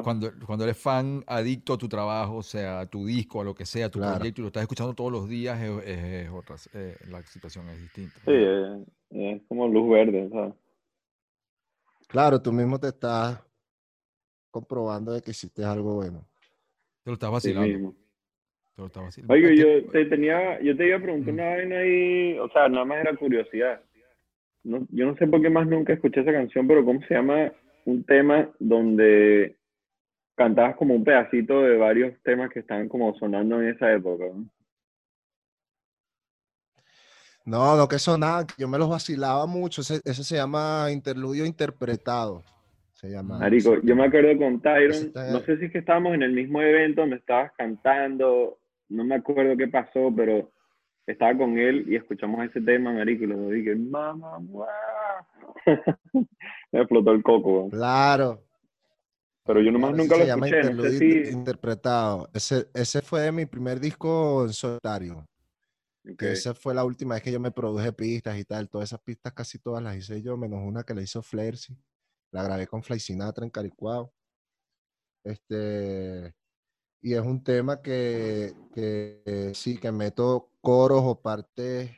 cuando, 0.04 0.32
cuando 0.46 0.64
eres 0.64 0.78
fan 0.78 1.22
adicto 1.28 1.74
a 1.74 1.78
tu 1.78 1.90
trabajo, 1.90 2.38
o 2.38 2.44
sea, 2.44 2.80
a 2.82 2.86
tu 2.86 3.06
disco, 3.06 3.42
a 3.42 3.44
lo 3.44 3.54
que 3.54 3.66
sea, 3.66 3.88
a 3.88 3.90
tu 3.90 4.00
Claro. 4.00 4.16
proyecto, 4.18 4.40
y 4.40 4.44
lo 4.44 4.48
estás 4.48 4.62
escuchando 4.64 4.94
todos 4.94 5.12
los 5.12 5.28
días, 5.28 5.60
es, 5.62 5.70
es- 5.86 6.04
es 6.26 6.30
otra, 6.30 6.56
eh, 6.74 6.96
la 7.10 7.22
situación 7.24 7.68
es 7.70 7.82
distinta. 7.82 8.20
Sí, 8.26 8.32
es, 8.32 8.88
es 9.10 9.42
como 9.50 9.68
luz 9.68 9.90
verde, 9.90 10.30
¿sabes? 10.32 10.54
Claro, 12.08 12.42
tú 12.42 12.52
mismo 12.54 12.80
te 12.80 12.88
estás 12.88 13.40
comprobando 14.50 15.12
de 15.12 15.22
que 15.22 15.32
hiciste 15.32 15.64
algo 15.64 15.96
bueno. 15.96 16.26
Te 17.04 17.12
lo 17.12 17.14
estás 17.16 17.32
vacilando. 17.32 17.68
mismo. 17.68 17.96
Te 18.76 18.82
lo 18.82 18.86
estás 18.88 19.04
vacilando. 19.04 19.34
Oye, 19.34 19.54
Este- 19.54 19.84
yo 19.86 19.92
te 19.92 20.06
tenía, 20.06 20.62
yo 20.62 20.76
te 20.78 20.88
iba 20.88 20.98
a 20.98 21.02
preguntar 21.02 21.34
una 21.34 21.46
vaina 21.50 21.78
ahí, 21.80 22.40
o 22.40 22.50
sea, 22.50 22.70
nada 22.70 22.86
más 22.86 23.00
era 23.00 23.16
curiosidad. 23.16 23.82
No, 24.64 24.86
yo 24.92 25.06
no 25.06 25.16
sé 25.16 25.28
por 25.28 25.42
qué 25.42 25.50
más 25.50 25.68
nunca 25.68 25.94
escuché 25.94 26.22
esa 26.22 26.34
canción, 26.34 26.68
pero 26.68 26.84
¿cómo 26.84 27.02
se 27.08 27.14
llama 27.14 27.52
un 27.86 28.04
tema 28.04 28.50
donde 28.60 29.58
cantabas 30.36 30.76
como 30.76 30.96
un 30.96 31.04
pedacito 31.04 31.62
de 31.62 31.78
varios 31.78 32.14
temas 32.24 32.50
que 32.52 32.60
estaban 32.60 32.90
como 32.90 33.14
sonando 33.18 33.62
en 33.62 33.70
esa 33.70 33.92
época? 33.94 34.26
¿no? 34.34 34.50
No, 37.46 37.76
no 37.76 37.88
que 37.88 37.98
sonaba, 37.98 38.46
yo 38.58 38.68
me 38.68 38.78
los 38.78 38.90
vacilaba 38.90 39.46
mucho. 39.48 39.82
Ese, 39.82 40.02
ese 40.06 40.24
se 40.24 40.36
llama 40.36 40.88
interludio 40.92 41.46
interpretado. 41.46 42.44
Se 42.94 43.10
llama. 43.10 43.40
Marico, 43.40 43.82
yo 43.82 43.96
me 43.96 44.06
acuerdo 44.06 44.38
con 44.38 44.62
Tyron, 44.62 44.94
está- 45.08 45.32
no 45.32 45.40
sé 45.46 45.58
si 45.58 45.66
es 45.66 45.72
que 45.72 45.80
estábamos 45.80 46.14
en 46.14 46.24
el 46.24 46.34
mismo 46.34 46.62
evento 46.62 47.02
donde 47.02 47.16
estabas 47.16 47.52
cantando, 47.58 48.60
no 48.90 49.04
me 49.04 49.16
acuerdo 49.16 49.56
qué 49.58 49.68
pasó, 49.68 50.14
pero 50.16 50.52
estaba 51.06 51.38
con 51.38 51.58
él 51.58 51.86
y 51.88 51.96
escuchamos 51.96 52.46
ese 52.46 52.62
tema, 52.62 52.94
marico, 52.94 53.24
y 53.24 53.28
lo 53.28 53.50
dije, 53.50 53.76
mamá, 53.76 54.38
guau". 54.42 54.68
me 56.72 56.80
explotó 56.80 57.12
el 57.12 57.24
coco. 57.24 57.70
Claro. 57.70 58.44
pero 59.46 59.62
yo 59.62 59.72
nomás 59.72 59.92
claro, 59.92 60.04
nunca 60.04 60.16
se 60.16 60.22
lo 60.22 60.28
llama 60.28 60.48
escuché, 60.48 60.74
no 60.74 60.84
sé 60.84 60.90
interludio 60.90 61.26
si... 61.26 61.32
interpretado. 61.32 62.30
Ese, 62.34 62.68
ese 62.74 63.02
fue 63.02 63.32
mi 63.32 63.46
primer 63.46 63.80
disco 63.80 64.46
en 64.46 64.54
solitario. 64.54 65.26
Ok, 66.08 66.18
que 66.18 66.32
esa 66.32 66.54
fue 66.54 66.74
la 66.74 66.86
última 66.86 67.16
vez 67.16 67.24
que 67.24 67.32
yo 67.32 67.40
me 67.40 67.52
produje 67.52 67.92
pistas 67.92 68.38
y 68.38 68.46
tal. 68.46 68.70
Todas 68.70 68.90
esas 68.90 69.02
pistas 69.02 69.34
casi 69.34 69.60
todas 69.60 69.84
las 69.84 69.98
hice 69.98 70.22
yo, 70.22 70.38
menos 70.38 70.62
una 70.64 70.84
que 70.84 70.94
la 70.94 71.02
hizo 71.02 71.22
Flaircy. 71.22 71.76
La 72.32 72.44
grabé 72.44 72.68
con 72.68 72.84
Fly 72.84 73.00
Sinatra 73.00 73.44
en 73.44 73.50
Caricuao. 73.50 74.14
Este, 75.24 76.34
y 77.02 77.14
es 77.14 77.22
un 77.22 77.44
tema 77.44 77.82
que, 77.82 78.54
que, 78.74 79.52
sí, 79.56 79.78
que 79.78 79.92
meto 79.92 80.52
coros 80.62 81.02
o 81.06 81.22
partes, 81.22 81.92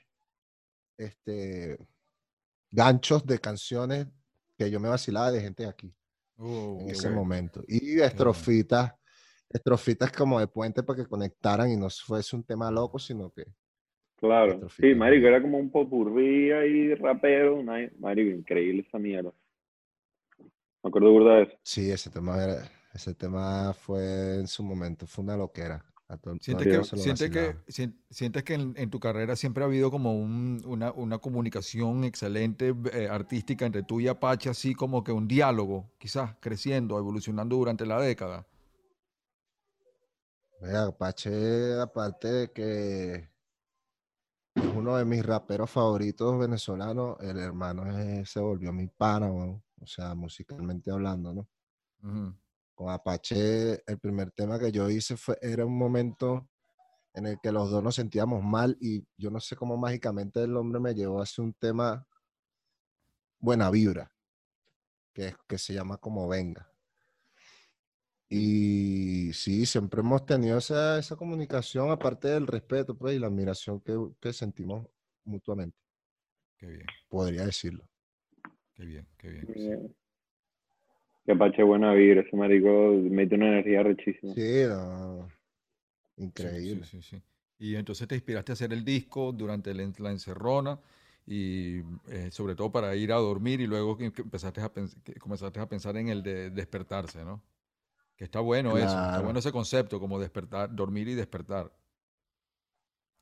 este, 0.98 1.78
ganchos 2.72 3.26
de 3.26 3.40
canciones 3.40 4.08
que 4.58 4.72
yo 4.72 4.80
me 4.80 4.90
vacilaba 4.90 5.32
de 5.32 5.42
gente 5.42 5.66
aquí 5.68 5.94
Oh, 6.38 6.78
en 6.80 6.90
ese 6.90 7.10
bueno. 7.10 7.22
momento. 7.22 7.64
Y 7.68 8.00
estrofitas, 8.02 8.94
estrofitas 9.50 10.12
como 10.12 10.40
de 10.40 10.48
puente 10.48 10.84
para 10.84 11.04
que 11.04 11.10
conectaran 11.10 11.72
y 11.72 11.78
no 11.78 11.90
fuese 11.90 12.36
un 12.36 12.44
tema 12.44 12.72
loco, 12.72 13.00
sino 13.00 13.32
que 13.32 13.46
claro. 14.18 14.54
Astrofita, 14.54 14.78
Sí, 14.80 14.96
marico, 14.96 15.28
era 15.28 15.42
como 15.42 15.58
un 15.58 15.72
popurrí 15.72 16.52
ahí, 16.52 16.94
rapero, 16.96 17.56
una- 17.56 17.90
marico, 18.00 18.32
increíble 18.36 18.86
esa 18.88 19.00
mierda. 19.00 19.32
Me 20.84 20.90
acuerdo 20.90 21.12
burda 21.12 21.38
de 21.38 21.44
eso. 21.44 21.58
Sí, 21.64 21.92
ese 21.92 22.10
tema, 22.10 22.44
era- 22.44 22.70
ese 22.94 23.14
tema 23.16 23.74
fue 23.74 24.40
en 24.40 24.48
su 24.48 24.64
momento, 24.64 25.08
fue 25.08 25.24
una 25.24 25.38
loquera. 25.38 25.84
Sientes 26.42 26.68
que, 26.68 26.84
sientes 26.98 27.30
que, 27.32 27.56
sientes 28.10 28.44
que 28.44 28.54
en, 28.56 28.74
en 28.76 28.90
tu 28.90 29.00
carrera 29.00 29.36
siempre 29.38 29.64
ha 29.64 29.68
habido 29.68 29.90
como 29.92 30.14
un- 30.14 30.62
una, 30.66 30.92
una 30.92 31.20
comunicación 31.20 32.04
excelente 32.04 32.74
eh, 32.94 33.08
artística 33.10 33.66
entre 33.66 33.84
tú 33.84 34.02
y 34.02 34.08
Apache, 34.10 34.50
así 34.50 34.74
como 34.76 35.04
que 35.06 35.14
un 35.14 35.28
diálogo, 35.28 35.90
quizás 36.00 36.36
creciendo, 36.42 36.98
evolucionando 36.98 37.56
durante 37.56 37.86
la 37.86 38.00
década. 38.02 38.46
Mira, 40.60 40.84
Apache, 40.88 41.80
aparte 41.80 42.28
de 42.28 42.52
que 42.52 43.30
es 44.56 44.66
uno 44.76 44.98
de 44.98 45.06
mis 45.06 45.26
raperos 45.26 45.70
favoritos 45.70 46.38
venezolanos, 46.40 47.18
el 47.22 47.38
hermano 47.40 47.98
es- 48.00 48.30
se 48.30 48.40
volvió 48.40 48.72
mi 48.74 48.88
pana, 48.88 49.32
o 49.32 49.62
sea, 49.86 50.14
musicalmente 50.16 50.92
hablando, 50.92 51.34
¿no? 51.34 51.48
Ujú. 52.04 52.36
Con 52.82 52.90
Apache, 52.90 53.84
el 53.86 54.00
primer 54.00 54.32
tema 54.32 54.58
que 54.58 54.72
yo 54.72 54.90
hice 54.90 55.16
fue, 55.16 55.38
era 55.40 55.64
un 55.64 55.78
momento 55.78 56.50
en 57.14 57.28
el 57.28 57.38
que 57.40 57.52
los 57.52 57.70
dos 57.70 57.84
nos 57.84 57.94
sentíamos 57.94 58.44
mal 58.44 58.76
y 58.82 59.06
yo 59.18 59.30
no 59.30 59.40
sé 59.40 59.56
cómo 59.56 59.78
mágicamente 59.78 60.42
el 60.44 60.58
hombre 60.58 60.80
me 60.80 60.96
llevó 60.96 61.20
a 61.20 61.24
hacer 61.24 61.46
un 61.46 61.54
tema 61.54 62.08
Buena 63.40 63.70
Vibra, 63.70 64.12
que, 65.14 65.28
es- 65.28 65.38
que 65.48 65.60
se 65.60 65.76
llama 65.76 65.98
como 65.98 66.28
Venga. 66.28 66.74
Y 68.28 69.32
sí, 69.34 69.68
siempre 69.68 70.00
hemos 70.02 70.26
tenido 70.26 70.58
esa, 70.58 70.98
esa 70.98 71.16
comunicación, 71.16 71.92
aparte 71.92 72.30
del 72.30 72.48
respeto 72.48 72.98
pues, 72.98 73.16
y 73.16 73.20
la 73.20 73.28
admiración 73.28 73.80
que, 73.82 73.96
que 74.20 74.34
sentimos 74.34 74.88
mutuamente, 75.24 75.78
Qué 76.58 76.66
bien, 76.66 76.88
podría 77.08 77.46
decirlo. 77.46 77.88
qué 78.74 78.86
bien, 78.86 79.08
qué 79.20 79.30
bien. 79.30 79.48
sí. 79.54 79.96
Que 81.26 81.32
Apache 81.32 81.64
buena 81.64 81.94
vibra, 81.94 82.22
ese 82.22 82.36
marico 82.36 82.70
mete 83.10 83.34
una 83.36 83.48
energía 83.48 83.82
rechísima. 83.84 84.34
Sí, 84.36 84.64
no, 84.68 85.28
sí, 86.36 86.48
increíble. 86.48 86.86
sí, 86.86 87.02
sí. 87.02 87.22
Y 87.60 87.76
entonces 87.76 88.08
te 88.08 88.16
inspiraste 88.16 88.52
a 88.52 88.54
hacer 88.54 88.74
el 88.74 88.84
disco 88.84 89.32
durante 89.32 89.74
la 89.74 89.84
en- 89.84 89.94
la 90.00 90.12
encerrona 90.12 90.80
y 91.26 91.80
eh, 92.10 92.30
sobre 92.32 92.56
todo 92.56 92.72
para 92.72 92.96
ir 92.96 93.12
a 93.14 93.18
dormir 93.18 93.62
y 93.62 93.68
luego 93.68 93.98
que 93.98 94.06
empezaste 94.06 94.62
a, 94.62 94.72
que 95.04 95.14
comenzaste 95.20 95.60
a 95.60 95.70
pensar 95.70 95.96
en 95.98 96.10
el 96.10 96.24
de 96.24 96.50
despertarse, 96.50 97.24
¿no? 97.24 97.42
Que 98.18 98.26
está 98.26 98.40
bueno 98.42 98.78
eso, 98.78 99.04
está 99.06 99.22
bueno 99.22 99.40
ese 99.40 99.52
concepto, 99.52 100.00
como 100.00 100.20
despertar, 100.20 100.76
dormir 100.76 101.08
y 101.10 101.16
despertar. 101.16 101.72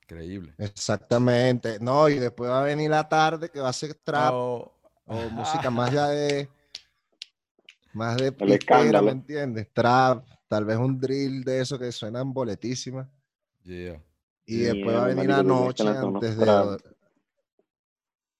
Increíble. 0.03 0.57
Exactamente. 0.57 1.79
No, 1.79 2.09
y 2.09 2.19
después 2.19 2.49
va 2.51 2.61
a 2.61 2.63
venir 2.63 2.89
la 2.89 3.07
tarde 3.07 3.49
que 3.49 3.59
va 3.61 3.69
a 3.69 3.73
ser 3.73 3.93
trap. 3.95 4.33
Oh, 4.33 4.71
O 5.05 5.29
música 5.29 5.69
más 5.71 5.91
ya 5.91 6.07
de. 6.09 6.49
Más 7.93 8.17
de 8.17 8.33
El 8.37 8.51
escándalo. 8.51 9.05
¿me 9.05 9.11
entiendes? 9.11 9.67
Trap, 9.73 10.25
tal 10.47 10.65
vez 10.65 10.77
un 10.77 10.99
drill 10.99 11.43
de 11.43 11.61
eso 11.61 11.79
que 11.79 11.91
suenan 11.91 12.33
boletísimas. 12.33 13.07
Yeah. 13.63 14.01
Y 14.45 14.57
después 14.59 14.95
va 14.95 15.05
a 15.05 15.07
venir 15.07 15.27
mezclan 15.27 16.01
con 16.01 16.15
antes 16.15 16.37
de, 16.37 16.45
trap. 16.45 16.79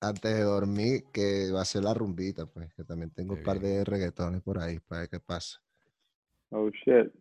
antes 0.02 0.36
de 0.36 0.42
dormir, 0.42 1.04
que 1.14 1.52
va 1.54 1.62
a 1.62 1.66
ser 1.66 1.84
la 1.84 1.94
rumbita, 1.94 2.46
pues, 2.48 2.74
que 2.74 2.84
también 2.84 3.12
tengo 3.12 3.36
Qué 3.36 3.40
un 3.42 3.46
par 3.46 3.60
bien. 3.60 3.74
de 3.74 3.86
reggaetones 3.86 4.42
por 4.42 4.60
ahí, 4.60 4.80
para 4.80 5.02
ver 5.02 5.10
qué 5.10 5.20
pasa. 5.20 5.60
Oh, 6.50 6.70
shit. 6.70 7.12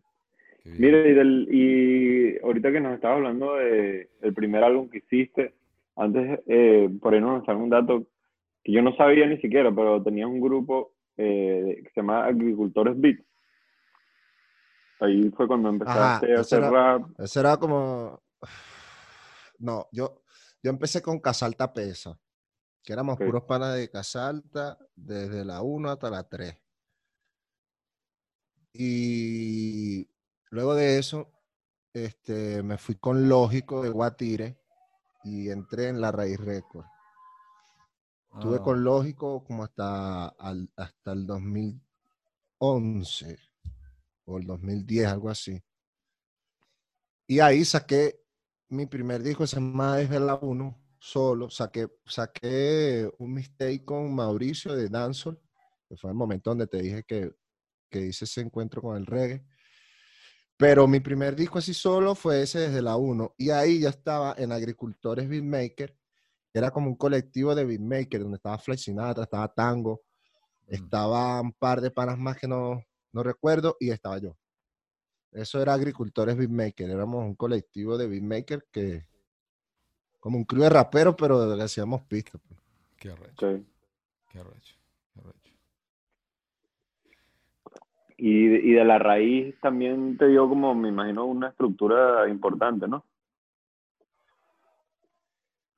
Mira, 0.65 1.07
y, 1.07 1.13
del, 1.13 1.47
y 1.51 2.39
ahorita 2.43 2.71
que 2.71 2.79
nos 2.79 2.93
estabas 2.95 3.17
hablando 3.17 3.55
de 3.55 4.09
el 4.21 4.33
primer 4.33 4.63
álbum 4.63 4.89
que 4.89 4.99
hiciste, 4.99 5.53
antes 5.95 6.39
eh, 6.47 6.89
por 7.01 7.13
ahí 7.13 7.21
nos 7.21 7.45
salió 7.45 7.63
un 7.63 7.69
dato 7.69 8.07
que 8.63 8.71
yo 8.71 8.81
no 8.81 8.95
sabía 8.95 9.25
ni 9.27 9.37
siquiera, 9.39 9.73
pero 9.73 10.01
tenías 10.03 10.27
un 10.27 10.41
grupo 10.41 10.93
eh, 11.21 11.81
que 11.83 11.89
se 11.89 11.99
llama 11.99 12.23
Agricultores 12.25 12.95
Beat. 12.97 13.19
Ahí 15.01 15.29
fue 15.31 15.47
cuando 15.47 15.67
empezaste 15.69 16.33
a 16.33 16.39
hacer 16.39 16.59
era- 16.59 16.69
rap. 16.69 17.19
Eso 17.19 17.39
era 17.41 17.57
como. 17.57 18.21
No, 19.57 19.87
yo, 19.91 20.23
yo 20.63 20.69
empecé 20.71 21.01
con 21.01 21.19
Casalta 21.19 21.73
Pesa, 21.73 22.17
que 22.81 22.93
éramos 22.93 23.17
puros 23.17 23.43
panas 23.43 23.75
de 23.75 23.89
Casalta 23.89 24.77
desde 24.95 25.43
la 25.43 25.61
1 25.61 25.89
hasta 25.91 26.09
la 26.09 26.23
3. 26.27 26.57
Y 28.73 30.09
luego 30.51 30.75
de 30.75 30.99
eso, 30.99 31.33
este, 31.93 32.63
me 32.63 32.77
fui 32.77 32.95
con 32.95 33.27
Lógico 33.27 33.83
de 33.83 33.89
Guatire 33.89 34.57
y 35.25 35.49
entré 35.49 35.89
en 35.89 35.99
la 35.99 36.13
Raíz 36.13 36.39
Record. 36.39 36.85
Estuve 38.33 38.57
Ah, 38.57 38.63
con 38.63 38.83
Lógico 38.83 39.43
como 39.43 39.63
hasta, 39.63 40.27
al- 40.29 40.69
hasta 40.75 41.11
el 41.13 41.25
2011 41.25 43.37
o 44.25 44.37
el 44.37 44.45
2010, 44.45 45.07
algo 45.07 45.29
así. 45.29 45.61
Y 47.27 47.39
ahí 47.39 47.63
saqué 47.65 48.21
mi 48.69 48.85
primer 48.85 49.23
disco, 49.23 49.47
se 49.47 49.55
llama 49.57 49.97
Desde 49.97 50.19
la 50.19 50.35
1, 50.35 50.79
solo. 50.99 51.49
Saqué, 51.49 51.87
saqué 52.05 53.09
un 53.17 53.33
mistake 53.33 53.83
con 53.85 54.13
Mauricio 54.13 54.75
de 54.75 54.89
Dancehall, 54.89 55.39
que 55.87 55.97
fue 55.97 56.11
el 56.11 56.15
momento 56.15 56.49
donde 56.51 56.67
te 56.67 56.81
dije 56.81 57.03
que, 57.03 57.31
que 57.89 58.01
hice 58.07 58.25
ese 58.25 58.41
encuentro 58.41 58.81
con 58.81 58.97
el 58.97 59.05
reggae. 59.05 59.43
Pero 60.57 60.87
mi 60.87 60.99
primer 60.99 61.35
disco 61.35 61.59
así 61.59 61.73
solo 61.73 62.15
fue 62.15 62.41
ese 62.41 62.59
desde 62.59 62.81
la 62.81 62.97
1. 62.97 63.33
Y 63.37 63.49
ahí 63.49 63.79
ya 63.79 63.89
estaba 63.89 64.35
en 64.37 64.51
Agricultores 64.51 65.29
Beatmaker, 65.29 65.97
era 66.53 66.71
como 66.71 66.87
un 66.87 66.95
colectivo 66.95 67.53
de 67.55 67.65
beatmaker, 67.65 68.21
donde 68.21 68.37
estaba 68.37 68.57
Flex 68.57 68.81
Sinatra, 68.83 69.23
estaba 69.23 69.47
Tango, 69.53 70.01
mm, 70.67 70.73
estaba 70.73 71.41
un 71.41 71.53
par 71.53 71.81
de 71.81 71.91
panas 71.91 72.17
más 72.17 72.37
que 72.37 72.47
no, 72.47 72.83
no 73.11 73.23
recuerdo, 73.23 73.75
y 73.79 73.91
estaba 73.91 74.17
yo. 74.17 74.35
Eso 75.31 75.61
era 75.61 75.73
Agricultores 75.73 76.35
Beatmaker, 76.35 76.89
éramos 76.89 77.23
un 77.23 77.35
colectivo 77.35 77.97
de 77.97 78.07
beatmaker 78.07 78.65
que, 78.71 79.05
como 80.19 80.37
un 80.37 80.43
crew 80.43 80.63
de 80.63 80.69
raperos, 80.69 81.15
pero 81.17 81.55
le 81.55 81.63
hacíamos 81.63 82.01
pistas. 82.03 82.41
pues. 82.47 82.59
Qué 82.97 83.11
arrecho, 83.11 83.47
Ok. 83.47 83.61
qué 84.31 84.39
arrecho, 84.39 84.75
qué 85.13 85.19
arrecho. 85.21 85.53
Y, 88.17 88.71
y 88.71 88.73
de 88.73 88.83
la 88.83 88.99
raíz 88.99 89.55
también 89.61 90.17
te 90.17 90.27
dio 90.27 90.49
como, 90.49 90.75
me 90.75 90.89
imagino, 90.89 91.25
una 91.25 91.49
estructura 91.49 92.27
importante, 92.27 92.87
¿no? 92.87 93.05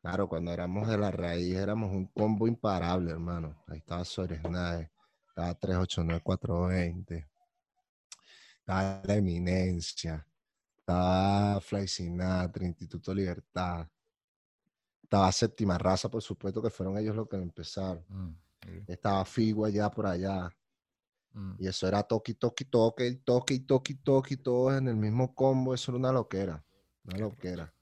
Claro, 0.02 0.28
cuando 0.28 0.52
éramos 0.52 0.88
de 0.88 0.98
la 0.98 1.12
raíz 1.12 1.56
éramos 1.56 1.92
un 1.92 2.08
combo 2.08 2.48
imparable, 2.48 3.12
hermano. 3.12 3.56
Ahí 3.68 3.78
estaba 3.78 4.04
Sores 4.04 4.42
Nave, 4.44 4.92
estaba 5.28 5.54
389420, 5.54 7.30
estaba 8.60 9.02
La 9.06 9.16
Eminencia, 9.16 10.26
estaba 10.76 11.62
Fly 11.62 11.88
Sinatra, 11.88 12.66
Instituto 12.66 13.14
Libertad, 13.14 13.88
estaba 15.04 15.32
Séptima 15.32 15.78
Raza, 15.78 16.10
por 16.10 16.24
supuesto 16.24 16.64
que 16.64 16.72
fueron 16.72 16.98
ellos 16.98 17.16
los 17.16 17.28
que 17.30 17.36
empezaron. 17.36 18.04
Mm, 18.08 18.36
Estaba 18.88 19.24
Figo 19.26 19.66
allá 19.66 19.92
por 19.92 20.08
allá. 20.08 20.50
mm, 21.34 21.56
Y 21.60 21.68
eso 21.68 21.88
era 21.88 22.02
toque, 22.02 22.34
toque, 22.34 22.66
toque, 22.66 23.22
toque, 23.24 23.60
toque, 23.60 23.96
toque, 23.96 24.38
todos 24.38 24.78
en 24.78 24.88
el 24.88 24.96
mismo 24.96 25.36
combo. 25.36 25.74
Eso 25.76 25.92
era 25.92 26.00
una 26.00 26.12
loquera. 26.12 26.64
Una 27.04 27.16
Qué 27.16 27.22
loquera. 27.22 27.74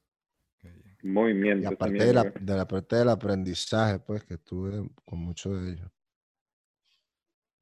Y 1.02 1.08
Movimiento. 1.08 1.60
esa 1.68 1.74
aparte 1.76 2.06
de 2.06 2.14
la, 2.14 2.24
de 2.24 2.56
la 2.56 2.68
parte 2.68 2.96
del 2.98 3.10
aprendizaje, 3.10 4.00
pues, 4.00 4.24
que 4.26 4.38
tuve 4.38 4.90
con 5.06 5.20
muchos 5.20 5.62
de 5.62 5.72
ellos. 5.72 5.92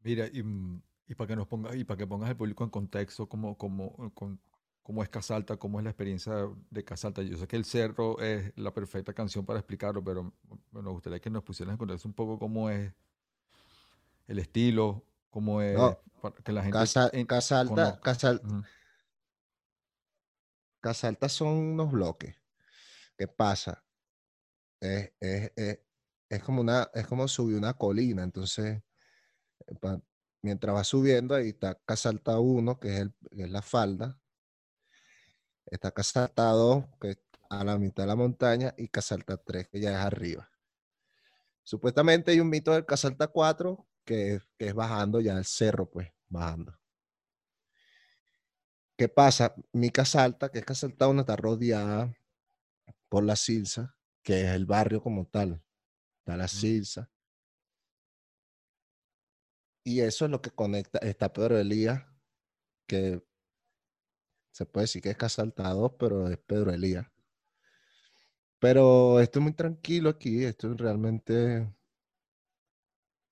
Mira, 0.01 0.27
y, 0.31 0.41
mm, 0.43 0.81
y 1.07 1.15
para 1.15 1.27
que 1.27 1.35
nos 1.35 1.47
pongas, 1.47 1.75
y 1.75 1.83
para 1.83 1.97
que 1.97 2.07
pongas 2.07 2.29
al 2.29 2.37
público 2.37 2.63
en 2.63 2.69
contexto 2.69 3.27
cómo, 3.27 3.57
cómo, 3.57 4.11
con- 4.13 4.39
cómo 4.81 5.03
es 5.03 5.09
Casalta, 5.09 5.57
cómo 5.57 5.79
es 5.79 5.83
la 5.83 5.89
experiencia 5.91 6.33
de 6.69 6.83
Casalta. 6.83 7.21
Yo 7.21 7.37
sé 7.37 7.47
que 7.47 7.57
El 7.57 7.65
Cerro 7.65 8.19
es 8.19 8.51
la 8.55 8.73
perfecta 8.73 9.13
canción 9.13 9.45
para 9.45 9.59
explicarlo, 9.59 10.03
pero 10.03 10.23
mm, 10.23 10.31
me 10.71 10.89
gustaría 10.89 11.19
que 11.19 11.29
nos 11.29 11.43
pusieras 11.43 11.73
en 11.73 11.77
contexto 11.77 12.07
un 12.07 12.13
poco 12.13 12.39
cómo 12.39 12.69
es 12.69 12.91
el 14.27 14.39
estilo, 14.39 15.03
cómo 15.29 15.61
es, 15.61 15.75
No, 15.75 15.99
para 16.21 16.35
que 16.35 16.51
la 16.51 16.63
gente 16.63 16.77
Casa, 16.77 17.09
en- 17.13 17.25
Casalta. 17.27 17.99
Casal- 18.01 18.41
Ujú, 18.43 18.63
Casalta 20.79 21.27
son 21.29 21.49
unos 21.49 21.91
bloques. 21.91 22.35
¿Qué 23.17 23.27
pasa? 23.27 23.83
Es, 24.79 25.11
es, 25.19 25.51
es, 25.55 25.79
es 26.29 26.43
como 26.43 26.61
una, 26.61 26.89
es 26.93 27.07
como 27.07 27.27
subir 27.27 27.57
una 27.57 27.73
colina. 27.73 28.23
Entonces, 28.23 28.81
eh, 29.67 29.99
mientras 30.41 30.75
va 30.75 30.83
subiendo, 30.83 31.35
ahí 31.35 31.49
está 31.49 31.79
Casalta 31.85 32.39
1, 32.39 32.79
que 32.79 32.89
es, 32.89 32.99
el, 33.01 33.13
que 33.35 33.43
es 33.43 33.49
la 33.49 33.61
falda. 33.61 34.19
Está 35.65 35.91
Casalta 35.91 36.43
2, 36.51 36.85
que 37.01 37.09
es 37.11 37.17
a 37.49 37.63
la 37.63 37.77
mitad 37.77 38.03
de 38.03 38.07
la 38.07 38.15
montaña, 38.15 38.73
y 38.77 38.87
Casalta 38.89 39.37
3, 39.37 39.67
que 39.69 39.79
ya 39.79 39.91
es 39.91 39.97
arriba. 39.97 40.49
Supuestamente 41.63 42.31
hay 42.31 42.39
un 42.39 42.49
mito 42.49 42.71
del 42.71 42.85
Casalta 42.85 43.27
4, 43.27 43.87
que, 44.05 44.39
que 44.57 44.67
es 44.67 44.73
bajando 44.73 45.19
ya 45.21 45.37
el 45.37 45.45
cerro, 45.45 45.89
pues, 45.89 46.09
bajando. 46.29 46.77
¿Qué 48.95 49.09
pasa? 49.09 49.53
Mi 49.73 49.89
Casalta, 49.91 50.49
que 50.49 50.59
es 50.59 50.65
Casalta 50.65 51.07
1, 51.07 51.21
está 51.21 51.35
rodeada 51.35 52.16
por 53.09 53.23
la 53.23 53.35
Silsa, 53.35 53.95
que 54.23 54.41
es 54.41 54.49
el 54.49 54.65
barrio 54.65 55.01
como 55.01 55.25
tal. 55.25 55.63
Está 56.19 56.37
la. 56.37 56.47
Silsa. 56.47 57.09
Y 59.83 60.01
eso 60.01 60.25
es 60.25 60.31
lo 60.31 60.41
que 60.41 60.51
conecta. 60.51 60.99
Está 60.99 61.31
Pedro 61.31 61.57
Elías, 61.57 62.03
que 62.85 63.23
se 64.51 64.65
puede 64.65 64.83
decir 64.83 65.01
que 65.01 65.11
es 65.11 65.17
Casalta 65.17 65.69
2, 65.69 65.93
pero 65.97 66.27
es 66.27 66.37
Pedro 66.39 66.73
Elías. 66.73 67.07
Pero 68.59 69.19
estoy 69.21 69.41
muy 69.41 69.53
tranquilo 69.53 70.09
aquí. 70.09 70.43
Esto 70.43 70.73
realmente. 70.73 71.73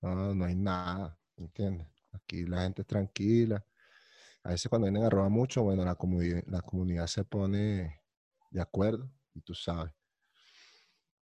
No, 0.00 0.34
no 0.34 0.44
hay 0.44 0.54
nada. 0.54 1.18
¿Entiendes? 1.36 1.88
Aquí 2.12 2.46
la 2.46 2.62
gente 2.62 2.82
es 2.82 2.88
tranquila. 2.88 3.66
A 4.44 4.50
veces 4.50 4.68
cuando 4.68 4.86
vienen 4.86 5.04
a 5.04 5.10
robar 5.10 5.30
mucho, 5.30 5.62
bueno, 5.64 5.84
la 5.84 5.96
comunidad, 5.96 6.42
la 6.46 6.62
comunidad 6.62 7.06
se 7.08 7.24
pone 7.24 8.00
de 8.50 8.60
acuerdo 8.60 9.10
y 9.36 9.42
tú 9.42 9.54
sabes. 9.54 9.92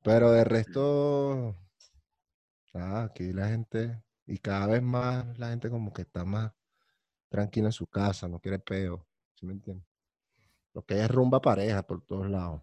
Pero 0.03 0.31
de 0.31 0.43
resto, 0.43 1.55
aquí 2.73 3.33
la 3.33 3.49
gente, 3.49 4.01
y 4.25 4.37
cada 4.37 4.67
vez 4.67 4.81
más 4.81 5.37
la 5.37 5.49
gente 5.49 5.69
como 5.69 5.91
que 5.93 6.03
está 6.03 6.23
más 6.25 6.51
tranquila 7.29 7.67
en 7.69 7.73
su 7.73 7.87
casa, 7.87 8.27
no 8.27 8.39
quiere 8.39 8.59
peo, 8.59 9.07
¿sí 9.35 9.45
me 9.47 9.53
entiendes? 9.53 9.87
Lo 10.73 10.83
que 10.85 10.95
hay 10.95 11.01
es 11.01 11.11
rumba 11.11 11.41
pareja 11.41 11.83
por 11.83 12.03
todos 12.05 12.29
lados. 12.29 12.61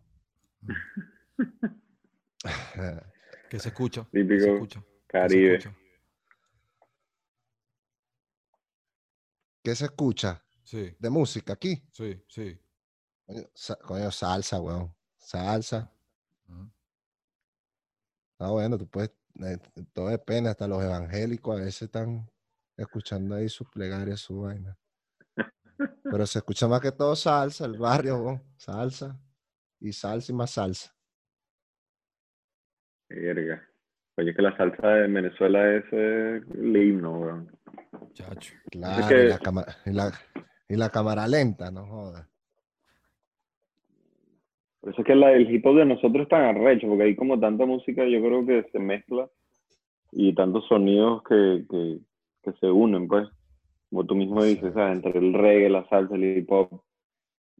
¿Qué 3.48 3.58
se 3.60 3.68
escucha? 3.68 4.06
¿Qué 4.30 4.38
se 4.40 4.48
Típico 4.48 4.48
escucha? 4.48 4.84
¿Qué 5.18 5.28
se 5.28 5.38
Caribe. 5.38 5.38
escucha? 5.38 5.74
¿Qué 9.64 9.74
se 9.74 9.86
escucha 9.86 10.44
Sí, 10.62 10.94
de 10.98 11.10
música 11.10 11.54
aquí? 11.54 11.82
sí, 11.92 12.22
sí. 12.28 12.58
Coño, 13.26 13.44
sa- 13.54 13.76
coño, 13.78 14.10
salsa, 14.12 14.60
weón. 14.60 14.93
Salsa. 15.24 15.90
Ah, 18.38 18.50
bueno, 18.50 18.76
tú 18.76 18.86
puedes, 18.86 19.10
eh, 19.40 19.56
todo 19.94 20.08
depende, 20.08 20.50
hasta 20.50 20.68
los 20.68 20.82
evangélicos 20.82 21.56
a 21.58 21.64
veces 21.64 21.82
están 21.82 22.30
escuchando 22.76 23.34
ahí 23.36 23.48
sus 23.48 23.68
plegarias, 23.70 24.20
su 24.20 24.42
vaina. 24.42 24.76
Pero 26.02 26.26
se 26.26 26.40
escucha 26.40 26.68
más 26.68 26.80
que 26.80 26.92
todo 26.92 27.16
salsa, 27.16 27.64
el 27.64 27.78
barrio, 27.78 28.16
weón, 28.22 28.42
salsa. 28.56 29.18
Y 29.80 29.92
salsa 29.92 30.30
y 30.32 30.34
más 30.34 30.50
salsa. 30.50 30.94
Verga. 33.08 33.66
Oye, 34.16 34.30
es 34.30 34.36
que 34.36 34.42
la 34.42 34.56
salsa 34.56 34.86
de 34.88 35.08
Venezuela 35.08 35.74
es 35.76 35.84
eh, 35.92 36.40
el 36.54 36.76
himno, 36.76 37.18
weón. 37.18 37.58
Chacho. 38.12 38.54
Claro, 38.70 39.08
que- 39.08 39.24
y, 39.24 39.28
la 39.28 39.38
cámara, 39.38 39.76
y, 39.86 39.90
la, 39.92 40.12
y 40.68 40.76
la 40.76 40.90
cámara 40.90 41.26
lenta, 41.26 41.70
no 41.70 41.86
jodas. 41.86 42.28
Por 44.84 44.92
eso 44.92 45.00
es 45.00 45.06
que 45.06 45.14
la, 45.14 45.32
el 45.32 45.50
hip 45.50 45.64
hop 45.64 45.76
de 45.76 45.86
nosotros 45.86 46.24
es 46.24 46.28
tan 46.28 46.42
arrecho, 46.44 46.86
porque 46.88 47.04
hay 47.04 47.16
como 47.16 47.40
tanta 47.40 47.64
música, 47.64 48.04
yo 48.04 48.20
creo 48.20 48.44
que 48.44 48.68
se 48.70 48.78
mezcla 48.78 49.30
y 50.12 50.34
tantos 50.34 50.66
sonidos 50.66 51.22
que, 51.22 51.64
que, 51.70 51.98
que 52.42 52.52
se 52.60 52.70
unen, 52.70 53.08
pues. 53.08 53.26
Como 53.88 54.04
tú 54.04 54.14
mismo 54.14 54.44
dices, 54.44 54.74
¿sabes? 54.74 54.96
Entre 55.02 55.18
el 55.18 55.32
reggae, 55.32 55.70
la 55.70 55.88
salsa, 55.88 56.14
el 56.16 56.36
hip 56.38 56.52
hop. 56.52 56.82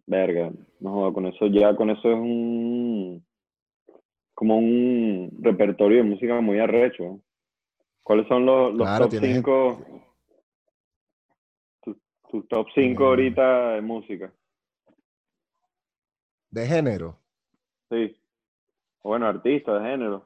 Verga, 0.07 0.53
no 0.81 0.91
joda, 0.93 1.12
con 1.14 1.25
eso 1.25 1.47
ya, 1.47 1.75
con 1.75 1.89
eso 1.89 2.11
es 2.11 2.14
un. 2.14 3.25
como 4.35 4.59
un 4.59 5.31
repertorio 5.41 5.97
de 5.99 6.11
música 6.11 6.39
muy 6.43 6.59
arrecho. 6.59 7.20
¿Cuáles 8.03 8.29
son 8.29 8.45
los, 8.45 8.75
los 8.75 8.87
Claro, 8.87 9.05
top 9.07 9.11
tienes- 9.12 9.37
5? 9.37 9.79
Tus 12.31 12.49
top 12.49 12.66
5 12.75 13.03
Mm. 13.03 13.07
ahorita 13.07 13.68
de 13.77 13.81
música. 13.81 14.31
De 16.55 16.68
género. 16.68 17.20
Sí. 17.90 18.16
Bueno, 19.02 19.26
artista 19.26 19.76
de 19.76 19.90
género. 19.90 20.24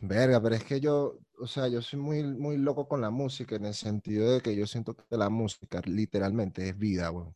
Verga, 0.00 0.40
pero 0.40 0.54
es 0.54 0.62
que 0.62 0.78
yo, 0.78 1.18
o 1.40 1.48
sea, 1.48 1.66
yo 1.66 1.82
soy 1.82 1.98
muy, 1.98 2.22
muy 2.22 2.58
loco 2.58 2.86
con 2.86 3.00
la 3.00 3.10
música 3.10 3.56
en 3.56 3.64
el 3.64 3.74
sentido 3.74 4.34
de 4.34 4.40
que 4.40 4.54
yo 4.54 4.68
siento 4.68 4.94
que 4.94 5.16
la 5.16 5.28
música 5.28 5.82
literalmente 5.84 6.68
es 6.68 6.78
vida, 6.78 7.10
weón. 7.10 7.34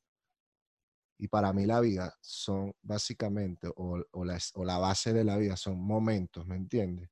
Y 1.18 1.26
para 1.26 1.52
mí 1.52 1.66
la 1.66 1.80
vida 1.80 2.14
son 2.20 2.72
básicamente, 2.80 3.66
o, 3.74 4.04
o 4.12 4.24
la, 4.24 4.38
o 4.54 4.64
la 4.64 4.78
base 4.78 5.12
de 5.12 5.24
la 5.24 5.36
vida 5.36 5.56
son 5.56 5.80
momentos, 5.80 6.46
¿me 6.46 6.54
entiendes? 6.54 7.10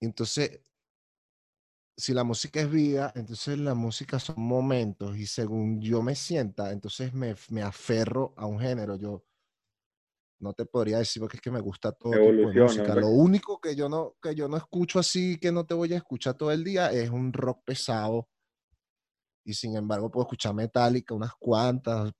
Entonces, 0.00 0.60
si 1.96 2.12
la 2.12 2.24
música 2.24 2.60
es 2.60 2.70
vida, 2.70 3.12
entonces 3.16 3.58
la 3.58 3.74
música 3.74 4.18
son 4.18 4.42
momentos 4.42 5.16
y 5.16 5.26
según 5.26 5.80
yo 5.80 6.02
me 6.02 6.14
sienta, 6.14 6.72
entonces 6.72 7.14
me, 7.14 7.34
me 7.50 7.62
aferro 7.62 8.34
a 8.36 8.46
un 8.46 8.60
género. 8.60 8.96
Yo 8.96 9.24
no 10.38 10.52
te 10.52 10.66
podría 10.66 10.98
decir 10.98 11.20
porque 11.20 11.36
es 11.38 11.40
que 11.42 11.50
me 11.50 11.60
gusta 11.60 11.92
todo 11.92 12.18
tipo 12.20 12.48
de 12.48 12.54
música. 12.54 12.94
Lo 12.94 13.08
único 13.08 13.60
que 13.60 13.74
yo 13.74 13.88
no, 13.88 14.16
que 14.22 14.34
yo 14.34 14.48
no 14.48 14.56
escucho 14.56 14.98
así, 14.98 15.38
que 15.38 15.50
no 15.52 15.64
te 15.66 15.74
voy 15.74 15.92
a 15.94 15.96
escuchar 15.96 16.34
todo 16.34 16.52
el 16.52 16.62
día, 16.64 16.90
es 16.92 17.10
un 17.10 17.32
rock 17.32 17.64
pesado. 17.64 18.28
Y 19.44 19.54
sin 19.54 19.76
embargo, 19.76 20.10
puedo 20.10 20.24
escuchar 20.26 20.54
Metallica 20.54 21.14
unas 21.14 21.34
cuantas 21.38 22.12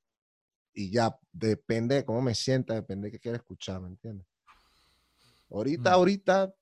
y 0.75 0.91
ya, 0.93 1.19
depende 1.33 1.97
de 1.97 2.05
cómo 2.05 2.23
me 2.23 2.35
sienta, 2.35 2.75
depende 2.75 3.09
de 3.09 3.13
qué 3.13 3.21
quiera 3.21 3.39
escuchar, 3.39 3.81
¿me 3.81 3.89
entiendes? 3.89 4.27
Ahorita, 5.51 5.91
Mm. 5.91 5.95
ahorita 5.95 6.55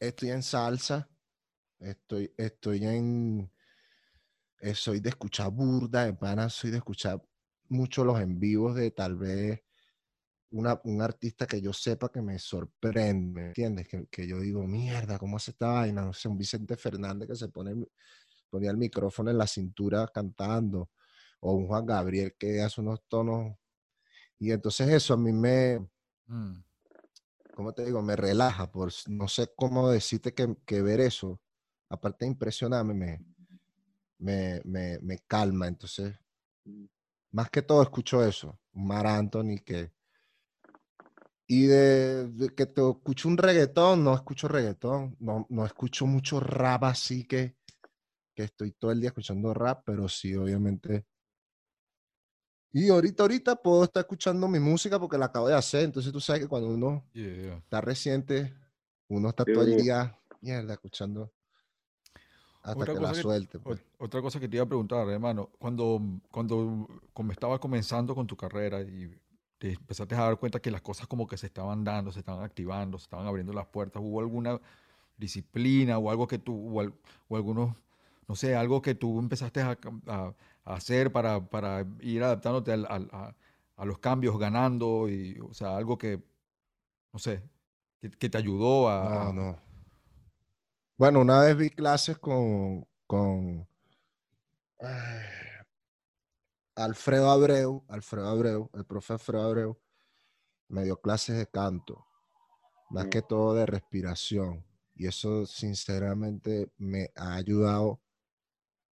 estoy 0.00 0.30
en 0.30 0.42
salsa, 0.42 1.08
estoy, 1.80 2.32
estoy 2.36 2.84
en, 2.84 3.52
eh, 4.60 4.74
soy 4.74 5.00
de 5.00 5.10
escuchar 5.10 5.50
burda, 5.50 6.04
de 6.04 6.14
pana, 6.14 6.48
soy 6.48 6.70
de 6.70 6.78
escuchar 6.78 7.22
mucho 7.68 8.04
los 8.04 8.20
en 8.20 8.38
vivos 8.38 8.74
de 8.74 8.90
tal 8.90 9.16
vez 9.16 9.62
una, 10.50 10.80
un 10.84 11.02
artista 11.02 11.46
que 11.46 11.60
yo 11.60 11.72
sepa 11.72 12.10
que 12.10 12.22
me 12.22 12.38
sorprende, 12.38 13.40
¿me 13.40 13.46
entiendes? 13.48 13.88
Que, 13.88 14.06
que 14.06 14.26
yo 14.26 14.40
digo, 14.40 14.66
mierda, 14.66 15.18
¿cómo 15.18 15.36
hace 15.36 15.50
esta 15.50 15.68
vaina? 15.68 16.02
No 16.02 16.12
sé, 16.12 16.28
un 16.28 16.38
Vicente 16.38 16.76
Fernández 16.76 17.28
que 17.28 17.36
se 17.36 17.48
pone, 17.48 17.74
ponía 18.50 18.70
el 18.70 18.78
micrófono 18.78 19.30
en 19.30 19.38
la 19.38 19.46
cintura 19.46 20.08
cantando, 20.12 20.90
o 21.40 21.52
un 21.52 21.66
Juan 21.66 21.86
Gabriel 21.86 22.34
que 22.38 22.62
hace 22.62 22.80
unos 22.80 23.02
tonos, 23.08 23.56
y 24.38 24.52
entonces 24.52 24.88
eso 24.88 25.14
a 25.14 25.16
mí 25.16 25.32
me, 25.32 25.86
Mm. 26.30 26.62
¿cómo 27.54 27.72
te 27.72 27.84
digo? 27.86 28.02
Me 28.02 28.16
relaja, 28.16 28.70
por, 28.70 28.92
no 29.08 29.28
sé 29.28 29.50
cómo 29.56 29.90
decirte 29.90 30.34
que, 30.34 30.54
que 30.66 30.82
ver 30.82 31.00
eso, 31.00 31.40
aparte 31.88 32.24
de 32.24 32.32
impresionarme, 32.32 32.94
me, 32.94 33.24
me, 34.18 34.60
me, 34.64 34.98
me 35.00 35.18
calma. 35.26 35.66
Entonces, 35.66 36.14
más 37.32 37.50
que 37.50 37.62
todo 37.62 37.82
escucho 37.82 38.24
eso, 38.24 38.58
Mar 38.72 39.06
Anthony 39.06 39.58
que... 39.64 39.92
Y 41.50 41.64
de, 41.64 42.28
de 42.28 42.54
que 42.54 42.66
te 42.66 42.86
escucho 42.86 43.26
un 43.26 43.38
reggaetón, 43.38 44.04
no 44.04 44.14
escucho 44.14 44.48
reggaetón, 44.48 45.16
no, 45.18 45.46
no 45.48 45.64
escucho 45.64 46.04
mucho 46.04 46.40
rap 46.40 46.84
así 46.84 47.24
que, 47.24 47.56
que 48.34 48.44
estoy 48.44 48.72
todo 48.72 48.92
el 48.92 49.00
día 49.00 49.08
escuchando 49.08 49.54
rap, 49.54 49.82
pero 49.86 50.10
sí, 50.10 50.36
obviamente. 50.36 51.06
Y 52.70 52.90
ahorita, 52.90 53.22
ahorita 53.22 53.56
puedo 53.56 53.84
estar 53.84 54.02
escuchando 54.02 54.46
mi 54.46 54.60
música 54.60 55.00
porque 55.00 55.16
la 55.16 55.24
acabo 55.26 55.48
de 55.48 55.54
hacer, 55.54 55.84
entonces 55.84 56.12
tú 56.12 56.20
sabes 56.20 56.42
que 56.42 56.48
cuando 56.48 56.68
uno 56.68 57.08
Yeah, 57.14 57.56
está 57.56 57.80
reciente, 57.80 58.54
uno 59.08 59.30
está 59.30 59.46
Sí, 59.46 59.52
todo 59.54 59.64
el 59.64 59.74
día, 59.74 60.18
mierda, 60.42 60.74
escuchando 60.74 61.32
hasta 62.68 62.80
Otra 62.82 62.94
que 62.94 63.00
la 63.00 63.12
que- 63.12 63.22
suelte. 63.22 63.58
Pues. 63.58 63.80
Otra 63.98 64.20
cosa 64.22 64.38
que 64.40 64.48
te 64.48 64.56
iba 64.56 64.64
a 64.64 64.68
preguntar, 64.68 65.08
hermano, 65.08 65.48
cuando, 65.58 66.00
cuando 66.30 66.86
como 67.12 67.32
estabas 67.32 67.58
comenzando 67.58 68.14
con 68.14 68.26
tu 68.26 68.36
carrera 68.36 68.80
y 68.82 69.10
te 69.58 69.72
empezaste 69.72 70.14
a 70.14 70.18
dar 70.20 70.38
cuenta 70.38 70.60
que 70.60 70.70
las 70.70 70.82
cosas 70.82 71.06
como 71.06 71.26
que 71.26 71.36
se 71.36 71.46
estaban 71.46 71.82
dando, 71.84 72.12
se 72.12 72.20
estaban 72.20 72.44
activando, 72.44 72.98
se 72.98 73.04
estaban 73.04 73.26
abriendo 73.26 73.52
las 73.52 73.66
puertas, 73.66 74.00
¿hubo 74.04 74.20
alguna 74.20 74.60
disciplina 75.16 75.98
o 75.98 76.10
algo 76.10 76.26
que 76.28 76.38
tú, 76.38 76.76
o, 76.76 76.80
al- 76.80 76.94
o 77.28 77.36
algunos, 77.36 77.74
no 78.28 78.36
sé, 78.36 78.54
algo 78.54 78.80
que 78.82 78.94
tú 78.94 79.18
empezaste 79.18 79.60
a, 79.62 79.76
cam- 79.80 80.02
a- 80.06 80.32
a 80.64 80.74
hacer 80.74 81.10
para, 81.10 81.40
para 81.44 81.84
ir 82.00 82.22
adaptándote 82.22 82.72
al- 82.72 82.86
al- 82.88 83.08
a, 83.12 83.34
a 83.76 83.84
los 83.84 83.98
cambios, 83.98 84.38
ganando, 84.38 85.08
y, 85.08 85.38
o 85.40 85.52
sea, 85.54 85.76
algo 85.76 85.98
que, 85.98 86.22
no 87.12 87.18
sé, 87.18 87.42
que, 88.00 88.10
que 88.10 88.28
te 88.28 88.38
ayudó 88.38 88.88
a... 88.88 89.08
No, 89.08 89.20
a- 89.20 89.32
no. 89.32 89.67
Bueno, 90.98 91.20
una 91.20 91.40
vez 91.42 91.56
vi 91.56 91.70
clases 91.70 92.18
con, 92.18 92.84
con 93.06 93.68
ay, 94.80 95.24
Alfredo 96.74 97.30
Abreu, 97.30 97.84
Alfredo 97.88 98.26
Abreu, 98.28 98.70
el 98.74 98.84
profe 98.84 99.12
Alfredo 99.12 99.42
Abreu, 99.44 99.80
me 100.68 100.82
dio 100.82 101.00
clases 101.00 101.36
de 101.38 101.46
canto, 101.46 102.04
más 102.90 103.06
Mm. 103.06 103.10
que 103.10 103.22
todo 103.22 103.54
de 103.54 103.66
respiración. 103.66 104.64
Y 104.96 105.06
eso 105.06 105.46
sinceramente 105.46 106.72
me 106.78 107.12
ha 107.14 107.34
ayudado 107.36 108.00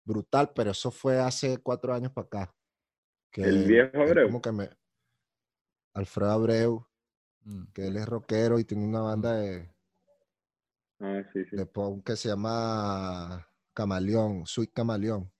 brutal, 0.04 0.52
pero 0.54 0.70
eso 0.70 0.92
fue 0.92 1.18
hace 1.18 1.58
cuatro 1.58 1.92
años 1.92 2.12
para 2.12 2.26
acá. 2.26 2.56
Que 3.32 3.42
El 3.42 3.64
viejo 3.66 4.00
Abreu. 4.00 4.26
como 4.28 4.40
que 4.40 4.52
me... 4.52 4.70
Alfredo 5.94 6.30
Abreu, 6.30 6.86
Mm, 7.40 7.66
que 7.72 7.86
él 7.86 7.96
es 7.96 8.06
rockero 8.06 8.58
y 8.58 8.64
tiene 8.64 8.84
una 8.84 9.00
banda 9.02 9.36
de, 9.36 9.72
Ah, 10.98 11.22
sí, 11.32 11.44
sí. 11.44 11.56
de 11.56 11.68
que 12.04 12.16
se 12.16 12.28
llama 12.28 13.46
Camaleón, 13.74 14.46
Sweet 14.46 14.72
Camaleón. 14.72 15.30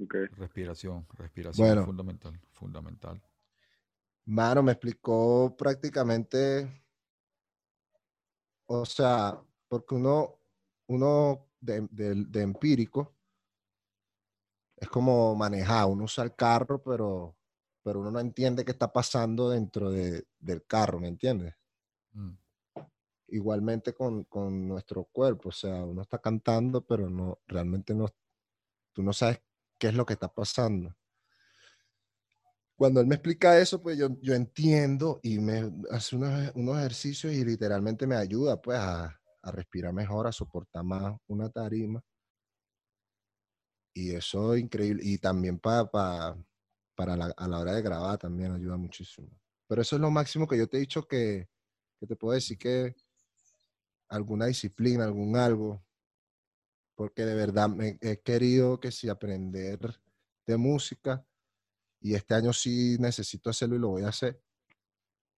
Ok. 0.00 0.14
respiración, 0.32 1.06
respiración 1.10 1.66
Bueno. 1.66 1.80
es 1.82 1.86
fundamental, 1.86 2.40
fundamental. 2.50 3.22
Mano, 4.24 4.62
me 4.62 4.72
explicó 4.72 5.54
prácticamente, 5.56 6.84
o 8.66 8.84
sea, 8.84 9.40
porque 9.68 9.94
uno, 9.94 10.38
uno 10.86 11.50
de, 11.60 11.86
de- 11.90 12.24
de 12.26 12.42
empírico 12.42 13.16
es 14.76 14.88
como 14.88 15.34
manejar, 15.36 15.86
uno 15.86 16.04
usa 16.04 16.24
el 16.24 16.34
carro, 16.34 16.82
pero, 16.82 17.36
pero 17.82 18.00
uno 18.00 18.10
no 18.10 18.18
entiende 18.20 18.64
qué 18.64 18.72
está 18.72 18.92
pasando 18.92 19.50
dentro 19.50 19.90
de- 19.90 20.26
del 20.38 20.64
carro, 20.66 20.98
¿me 20.98 21.08
entiendes? 21.08 21.54
Mm, 22.12 22.32
Igualmente 23.32 23.94
con, 23.94 24.22
con 24.26 24.68
nuestro 24.68 25.02
cuerpo, 25.06 25.48
o 25.48 25.52
sea, 25.52 25.84
uno 25.84 26.02
está 26.02 26.18
cantando, 26.20 26.86
pero 26.86 27.10
no, 27.10 27.40
realmente 27.48 27.94
no, 27.96 28.06
tú 28.92 29.02
no 29.02 29.12
sabes 29.12 29.42
qué 29.78 29.88
es 29.88 29.94
lo 29.94 30.06
que 30.06 30.14
está 30.14 30.28
pasando. 30.34 30.96
Cuando 32.76 33.00
él 33.00 33.06
me 33.06 33.14
explica 33.14 33.58
eso, 33.58 33.80
pues 33.80 33.96
yo, 33.98 34.08
yo 34.20 34.34
entiendo 34.34 35.20
y 35.22 35.38
me 35.38 35.70
hace 35.90 36.16
unos, 36.16 36.52
unos 36.54 36.78
ejercicios 36.78 37.32
y 37.32 37.44
literalmente 37.44 38.06
me 38.06 38.16
ayuda 38.16 38.60
pues 38.60 38.78
a, 38.78 39.04
a 39.42 39.50
respirar 39.52 39.92
mejor, 39.92 40.26
a 40.26 40.32
soportar 40.32 40.82
más 40.84 41.14
una 41.28 41.48
tarima. 41.48 42.02
Y 43.94 44.14
eso 44.14 44.54
es 44.54 44.62
increíble. 44.62 45.02
Y 45.04 45.18
también 45.18 45.58
pa- 45.58 45.90
pa- 45.90 46.36
para 46.94 47.16
la, 47.16 47.26
a 47.36 47.48
la 47.48 47.58
hora 47.60 47.72
de 47.74 47.82
grabar 47.82 48.18
también 48.18 48.52
ayuda 48.52 48.76
muchísimo. 48.76 49.28
Pero 49.68 49.82
eso 49.82 49.96
es 49.96 50.02
lo 50.02 50.10
máximo 50.10 50.46
que 50.46 50.58
yo 50.58 50.68
te 50.68 50.76
he 50.78 50.80
dicho 50.80 51.06
que, 51.06 51.48
que 52.00 52.06
te 52.06 52.16
puedo 52.16 52.34
decir 52.34 52.58
que 52.58 52.94
alguna 54.12 54.46
disciplina, 54.46 55.04
algún 55.04 55.36
algo, 55.36 55.82
porque 56.94 57.24
de 57.24 57.34
verdad 57.34 57.68
me 57.68 57.98
he 58.00 58.20
querido 58.20 58.78
que 58.78 58.92
si 58.92 59.08
aprender 59.08 59.78
de 60.46 60.56
música 60.56 61.26
y 62.00 62.14
este 62.14 62.34
año 62.34 62.52
sí 62.52 62.96
necesito 63.00 63.50
hacerlo 63.50 63.76
y 63.76 63.78
lo 63.78 63.88
voy 63.88 64.02
a 64.02 64.08
hacer, 64.08 64.42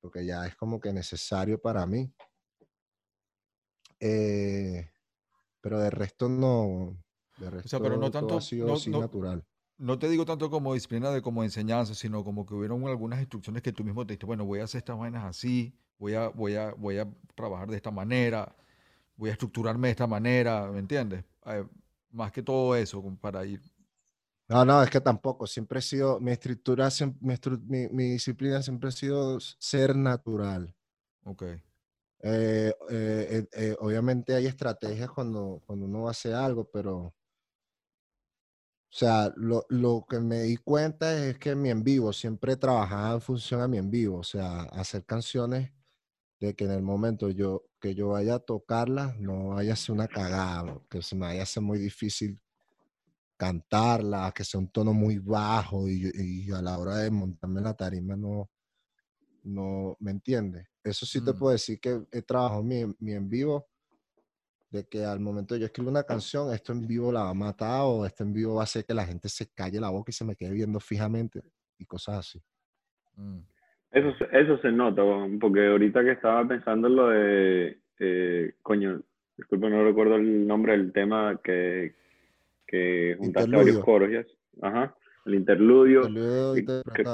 porque 0.01 0.27
ya 0.27 0.47
es 0.47 0.57
como 0.57 0.81
que 0.81 0.93
necesario 0.93 1.61
para 1.61 1.87
mí. 1.87 2.13
Eh, 4.01 4.91
pero 5.61 5.79
de 5.79 5.91
resto 5.91 6.29
no, 6.29 6.97
de 7.39 7.51
resto 7.51 7.69
sea, 7.69 7.81
pero 7.81 7.97
no 7.97 8.11
tanto- 8.11 8.37
ha 8.37 8.41
sido 8.41 8.69
no- 8.69 8.75
así 8.75 8.91
no- 8.91 9.01
natural. 9.01 9.45
No 9.77 9.99
te 9.99 10.09
digo 10.09 10.25
tanto 10.25 10.51
como 10.51 10.73
disciplina 10.75 11.11
de 11.11 11.21
como 11.21 11.43
enseñanza, 11.43 11.95
sino 11.95 12.23
como 12.23 12.47
que 12.47 12.55
hubieron 12.55 12.87
algunas 12.87 13.19
instrucciones 13.21 13.63
que 13.63 13.73
tú 13.73 13.83
mismo 13.83 14.07
te 14.07 14.13
diste, 14.13 14.27
bueno, 14.27 14.45
voy 14.45 14.61
a 14.61 14.65
hacer 14.65 14.79
estas 14.79 14.97
vainas 14.97 15.25
así, 15.25 15.77
voy 15.99 16.15
a, 16.15 16.29
voy 16.29 16.55
a, 16.55 16.73
voy 16.75 16.99
a 16.99 17.13
trabajar 17.35 17.69
de 17.69 17.77
esta 17.77 17.91
manera, 17.91 18.55
voy 19.17 19.31
a 19.31 19.33
estructurarme 19.33 19.89
de 19.89 19.93
esta 19.93 20.07
manera, 20.07 20.71
¿me 20.71 20.79
entiendes? 20.81 21.25
Eh, 21.47 21.65
más 22.11 22.33
que 22.33 22.43
todo 22.43 22.77
eso, 22.77 23.03
para 23.21 23.45
ir. 23.45 23.61
No, 24.49 24.65
no, 24.65 24.83
es 24.83 24.91
que 24.91 25.01
tampoco, 25.01 25.47
siempre 25.47 25.79
he 25.79 25.83
sido, 25.83 26.21
mi 26.21 26.31
estructura, 26.33 26.89
mi, 27.01 27.39
mi- 27.67 27.89
mi 27.91 28.05
disciplina 28.13 28.63
siempre 28.63 28.89
ha 28.91 28.93
sido 28.93 29.41
ser 29.41 29.97
natural. 29.97 30.75
Ok. 31.25 31.43
Eh, 31.45 31.63
eh, 32.23 32.73
eh, 32.91 33.49
eh, 33.53 33.77
obviamente 33.81 34.35
hay 34.35 34.47
estrategias 34.47 35.11
cuando, 35.11 35.63
cuando 35.67 35.87
uno 35.87 36.09
hace 36.09 36.35
algo, 36.35 36.69
pero, 36.71 36.97
o 36.99 37.15
sea, 38.97 39.33
lo, 39.37 39.65
lo 39.71 40.07
que 40.09 40.21
me 40.21 40.43
di 40.43 40.57
cuenta 40.57 41.27
es 41.27 41.39
que 41.39 41.55
mi 41.57 41.71
en 41.71 41.83
vivo 41.83 42.13
siempre 42.13 42.57
trabajaba 42.57 43.15
en 43.15 43.21
función 43.21 43.61
a 43.61 43.69
mi 43.69 43.79
en 43.79 43.91
vivo, 43.91 44.19
o 44.19 44.23
sea, 44.25 44.63
hacer 44.65 45.05
canciones 45.05 45.73
de 46.41 46.55
que 46.55 46.65
en 46.65 46.73
el 46.73 46.83
momento 46.83 47.31
yo, 47.31 47.65
que 47.81 47.95
yo 47.95 48.09
vaya 48.09 48.37
a 48.37 48.39
tocarlas 48.41 49.19
no 49.19 49.51
vaya 49.51 49.73
a 49.73 49.77
ser 49.77 49.95
una 49.95 50.09
cagada, 50.09 50.81
que 50.91 51.01
se 51.03 51.15
me 51.15 51.27
vaya 51.27 51.41
a 51.41 51.43
hacer 51.45 51.63
muy 51.63 51.79
difícil 51.79 52.41
cantarla, 53.37 54.33
que 54.35 54.45
sea 54.45 54.61
un 54.61 54.69
tono 54.69 54.93
muy 54.93 55.19
bajo 55.19 55.89
y, 55.89 56.11
y 56.15 56.51
a 56.53 56.63
la 56.63 56.79
hora 56.79 56.97
de 56.99 57.11
montarme 57.11 57.61
en 57.61 57.65
la 57.65 57.75
tarima 57.75 58.17
no, 58.17 58.51
no, 59.43 59.97
¿me 60.01 60.11
entiendes? 60.13 60.67
Eso 60.83 61.05
sí 61.07 61.21
te 61.25 61.33
Mm. 61.33 61.39
puedo 61.39 61.53
decir 61.53 61.81
que 61.81 62.03
he 62.13 62.23
trabajado 62.23 62.63
mi, 62.63 62.85
mi 62.99 63.13
en 63.13 63.29
vivo, 63.29 63.67
de 64.71 64.87
que 64.89 65.05
al 65.05 65.21
momento 65.21 65.57
yo 65.57 65.67
escribo 65.67 65.89
una 65.89 66.03
canción, 66.03 66.53
esto 66.53 66.73
en 66.73 66.87
vivo 66.87 67.13
la 67.13 67.25
va 67.25 67.31
a 67.31 67.35
matar 67.35 67.83
o 67.83 68.05
esto 68.05 68.25
en 68.25 68.33
vivo 68.33 68.55
va 68.55 68.63
a 68.63 68.65
hacer 68.65 68.85
que 68.85 68.95
la 68.95 69.07
gente 69.07 69.29
se 69.29 69.47
calle 69.49 69.79
la 69.81 69.91
boca 69.91 70.11
y 70.11 70.13
se 70.15 70.25
me 70.25 70.35
quede 70.35 70.51
viendo 70.51 70.81
fijamente 70.81 71.43
y 71.79 71.85
cosas 71.87 72.19
así. 72.19 72.43
Mm. 73.17 73.39
Eso, 73.95 74.13
eso 74.33 74.59
se 74.59 74.73
nota, 74.73 75.03
porque 75.41 75.67
ahorita 75.69 76.03
que 76.03 76.11
estaba 76.13 76.47
pensando 76.47 76.89
en 76.89 76.97
lo 76.97 77.09
de, 77.11 77.79
eh, 78.01 78.53
coño, 78.61 79.01
disculpa, 79.37 79.69
no 79.69 79.85
recuerdo 79.85 80.17
el 80.17 80.47
nombre 80.47 80.73
del 80.77 80.93
tema 80.93 81.41
que, 81.43 81.95
que 82.67 83.15
juntaste 83.19 83.51
varios 83.55 83.77
Interludio. 83.77 83.85
coros, 83.85 84.11
yes. 84.11 84.39
Ajá, 84.63 84.95
el 85.27 85.35
interludio, 85.37 86.09
y 86.57 86.65
que- 86.67 87.05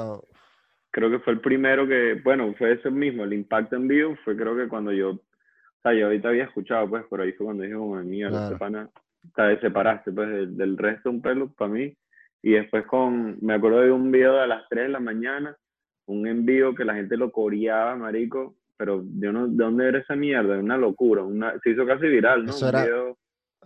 creo 0.91 1.09
que 1.11 1.19
fue 1.19 1.33
el 1.33 1.39
primero 1.39 1.87
que, 1.87 2.19
bueno, 2.23 2.53
fue 2.57 2.73
ese 2.73 2.89
mismo, 2.89 3.23
el 3.23 3.33
impacto 3.33 3.75
en 3.75 3.87
vivo, 3.87 4.17
fue 4.25 4.35
creo 4.35 4.55
que 4.57 4.67
cuando 4.67 4.91
yo, 4.91 5.11
o 5.11 5.81
sea, 5.83 5.93
yo 5.93 6.07
ahorita 6.07 6.29
había 6.29 6.45
escuchado, 6.45 6.89
pues, 6.89 7.03
por 7.05 7.21
ahí 7.21 7.31
fue 7.33 7.45
cuando 7.45 7.63
dije, 7.63 7.75
como, 7.75 7.95
mierda, 8.03 8.37
este 8.43 8.57
Claro. 8.57 8.59
pana, 8.59 8.89
o 9.23 9.33
sea, 9.35 9.55
te 9.55 9.61
separaste, 9.61 10.11
pues, 10.11 10.29
del, 10.29 10.57
del 10.57 10.77
resto 10.77 11.11
un 11.11 11.21
pelo 11.21 11.51
para 11.53 11.71
mí, 11.71 11.95
y 12.41 12.51
después 12.53 12.85
con, 12.87 13.37
me 13.41 13.53
acuerdo 13.53 13.81
de 13.81 13.91
un 13.91 14.11
video 14.11 14.33
de 14.33 14.47
las 14.47 14.67
3 14.67 14.85
de 14.85 14.89
la 14.89 14.99
mañana, 14.99 15.55
un 16.05 16.27
envío 16.27 16.73
que 16.75 16.85
la 16.85 16.95
gente 16.95 17.15
lo 17.17 17.31
coreaba, 17.31 17.95
marico, 17.95 18.55
pero 18.77 19.03
yo 19.19 19.31
no, 19.31 19.47
¿de 19.47 19.55
dónde 19.63 19.87
era 19.87 19.99
esa 19.99 20.15
mierda? 20.15 20.57
Una 20.57 20.77
locura, 20.77 21.23
una, 21.23 21.59
se 21.63 21.71
hizo 21.71 21.85
casi 21.85 22.07
viral, 22.07 22.45
¿no? 22.45 22.51
Eso 22.51 22.67
era- 22.69 22.83
video 22.83 23.17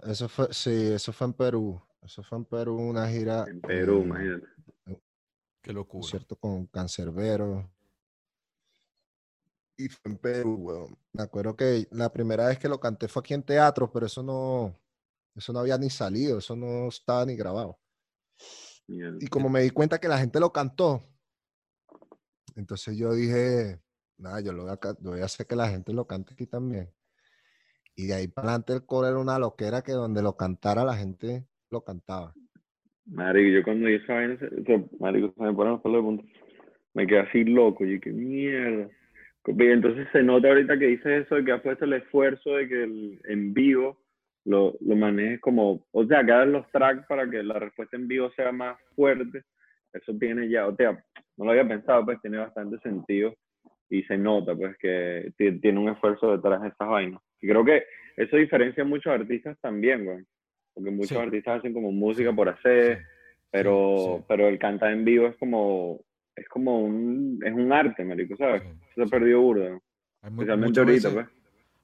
Eso 0.04 0.28
fue, 0.28 0.48
sí, 0.52 0.92
eso 0.94 1.14
fue 1.14 1.28
en 1.28 1.34
Perú. 1.34 1.82
Eso 2.02 2.22
fue 2.22 2.38
en 2.38 2.46
Perú, 2.46 2.76
una 2.78 3.08
gira. 3.08 3.46
en 3.48 3.62
Perú, 3.62 4.00
eh, 4.02 4.06
imagínate. 4.06 4.48
Qué 5.62 5.74
locura. 5.74 6.02
concierto 6.02 6.36
con 6.36 6.68
Cancerbero. 6.68 7.68
Y 9.78 9.90
fue 9.90 10.12
en 10.12 10.18
Perú, 10.18 10.56
weón. 10.56 10.98
Me 11.14 11.24
acuerdo 11.24 11.56
que 11.56 11.88
la 11.92 12.12
primera 12.12 12.48
vez 12.48 12.60
que 12.60 12.70
lo 12.70 12.80
canté 12.80 13.08
fue 13.08 13.22
aquí 13.22 13.34
en 13.34 13.42
teatro, 13.44 13.92
pero 13.92 14.06
eso 14.06 14.22
no, 14.22 14.74
eso 15.36 15.52
no 15.52 15.60
había 15.60 15.78
ni 15.78 15.90
salido, 15.90 16.38
eso 16.38 16.56
no 16.56 16.88
estaba 16.90 17.26
ni 17.26 17.36
grabado. 17.36 17.80
mierda. 18.88 19.18
Y 19.20 19.28
como 19.28 19.50
me 19.50 19.62
di 19.62 19.72
cuenta 19.72 19.98
que 20.00 20.08
la 20.08 20.20
gente 20.20 20.40
lo 20.40 20.52
cantó, 20.54 21.04
entonces 22.56 22.98
yo 22.98 23.14
dije, 23.14 23.80
nada, 24.18 24.42
yo 24.42 24.54
lo 24.54 24.64
voy 24.64 24.72
a, 24.72 24.80
yo 25.02 25.24
hacer 25.24 25.46
que 25.48 25.56
la 25.56 25.70
gente 25.70 25.94
lo 25.94 26.06
cante 26.08 26.34
aquí 26.34 26.46
también. 26.48 26.90
Y 27.96 28.08
de 28.08 28.14
ahí 28.14 28.28
para 28.28 28.50
adelante 28.50 28.74
el 28.74 28.86
coro 28.86 29.08
era 29.08 29.18
una 29.18 29.40
loquera 29.40 29.82
que 29.82 29.94
donde 29.94 30.22
lo 30.22 30.36
cantara 30.36 30.84
la 30.84 30.96
gente 30.96 31.46
lo 31.70 31.84
cantaba. 31.84 32.34
Marico, 33.06 33.50
yo 33.50 33.64
cuando 33.64 33.90
hice 33.90 34.04
esa 34.04 34.14
vaina, 34.14 34.38
se- 34.40 34.48
o 34.48 34.64
sea, 34.66 34.84
marico, 35.00 35.34
me 35.38 35.54
ponen 35.54 35.74
los 35.74 35.82
pelos 35.82 35.98
de 35.98 36.04
punta. 36.04 36.24
Me 36.94 37.08
quedé 37.08 37.20
así 37.20 37.44
loco, 37.44 37.86
y 37.86 38.00
qué 38.00 38.12
mierda. 38.12 38.90
Entonces 39.46 40.08
se 40.12 40.24
nota 40.24 40.48
ahorita 40.48 40.80
que 40.80 40.88
dices 40.88 41.26
eso 41.26 41.36
de 41.36 41.46
que 41.46 41.52
has 41.52 41.62
puesto 41.62 41.86
el 41.86 41.94
esfuerzo 41.94 42.52
de 42.56 42.68
que 42.68 42.84
el, 42.84 43.22
en 43.26 43.54
vivo 43.54 44.02
lo, 44.44 44.76
lo 44.82 44.96
manejes 44.96 45.40
como, 45.40 45.86
o 45.92 46.06
sea, 46.06 46.26
que 46.26 46.32
hagas 46.32 46.48
los 46.48 46.72
tracks 46.72 47.06
para 47.08 47.30
que 47.30 47.44
la 47.44 47.60
respuesta 47.60 47.96
en 47.96 48.08
vivo 48.08 48.32
sea 48.32 48.52
más 48.52 48.78
fuerte. 48.96 49.44
Eso 49.94 50.14
tiene 50.18 50.50
ya, 50.50 50.68
o 50.68 50.76
sea, 50.76 51.04
no 51.38 51.46
lo 51.46 51.52
había 51.52 51.68
pensado, 51.68 52.06
pues 52.06 52.20
tiene 52.22 52.38
bastante 52.38 52.78
sentido 52.80 53.34
y 53.90 54.04
se 54.04 54.18
nota, 54.18 54.56
pues, 54.56 54.76
que 54.78 55.32
ti- 55.38 55.60
tiene 55.60 55.80
un 55.80 55.90
esfuerzo 55.90 56.32
detrás 56.36 56.62
de 56.62 56.70
esas 56.70 56.88
vainas. 56.88 57.22
Y 57.42 57.48
creo 57.48 57.64
que 57.64 57.84
eso 58.18 58.38
diferencia 58.38 58.84
a 58.84 58.88
muchos 58.88 59.12
artistas 59.14 59.58
también, 59.62 60.06
güey. 60.06 60.24
Porque 60.74 60.92
muchos 60.92 61.10
Sí. 61.10 61.18
artistas 61.18 61.60
hacen 61.60 61.74
como 61.74 61.92
música 61.92 62.34
por 62.34 62.50
hacer, 62.50 62.98
sí, 62.98 63.04
pero, 63.52 64.18
sí. 64.20 64.26
pero 64.28 64.48
el 64.48 64.60
cantar 64.60 64.92
en 64.92 65.06
vivo 65.06 65.28
es 65.28 65.38
como, 65.38 66.02
es 66.36 66.48
como 66.50 66.80
un, 66.82 67.40
es 67.46 67.54
un 67.54 67.72
arte, 67.72 68.04
marico, 68.04 68.36
¿sabes? 68.38 68.64
Se 68.96 69.06
perdido 69.08 69.42
burda, 69.42 69.80
especialmente 70.24 70.58
muchas 70.82 70.86
ahorita, 70.86 71.10
veces, 71.10 71.14
pues. 71.14 71.28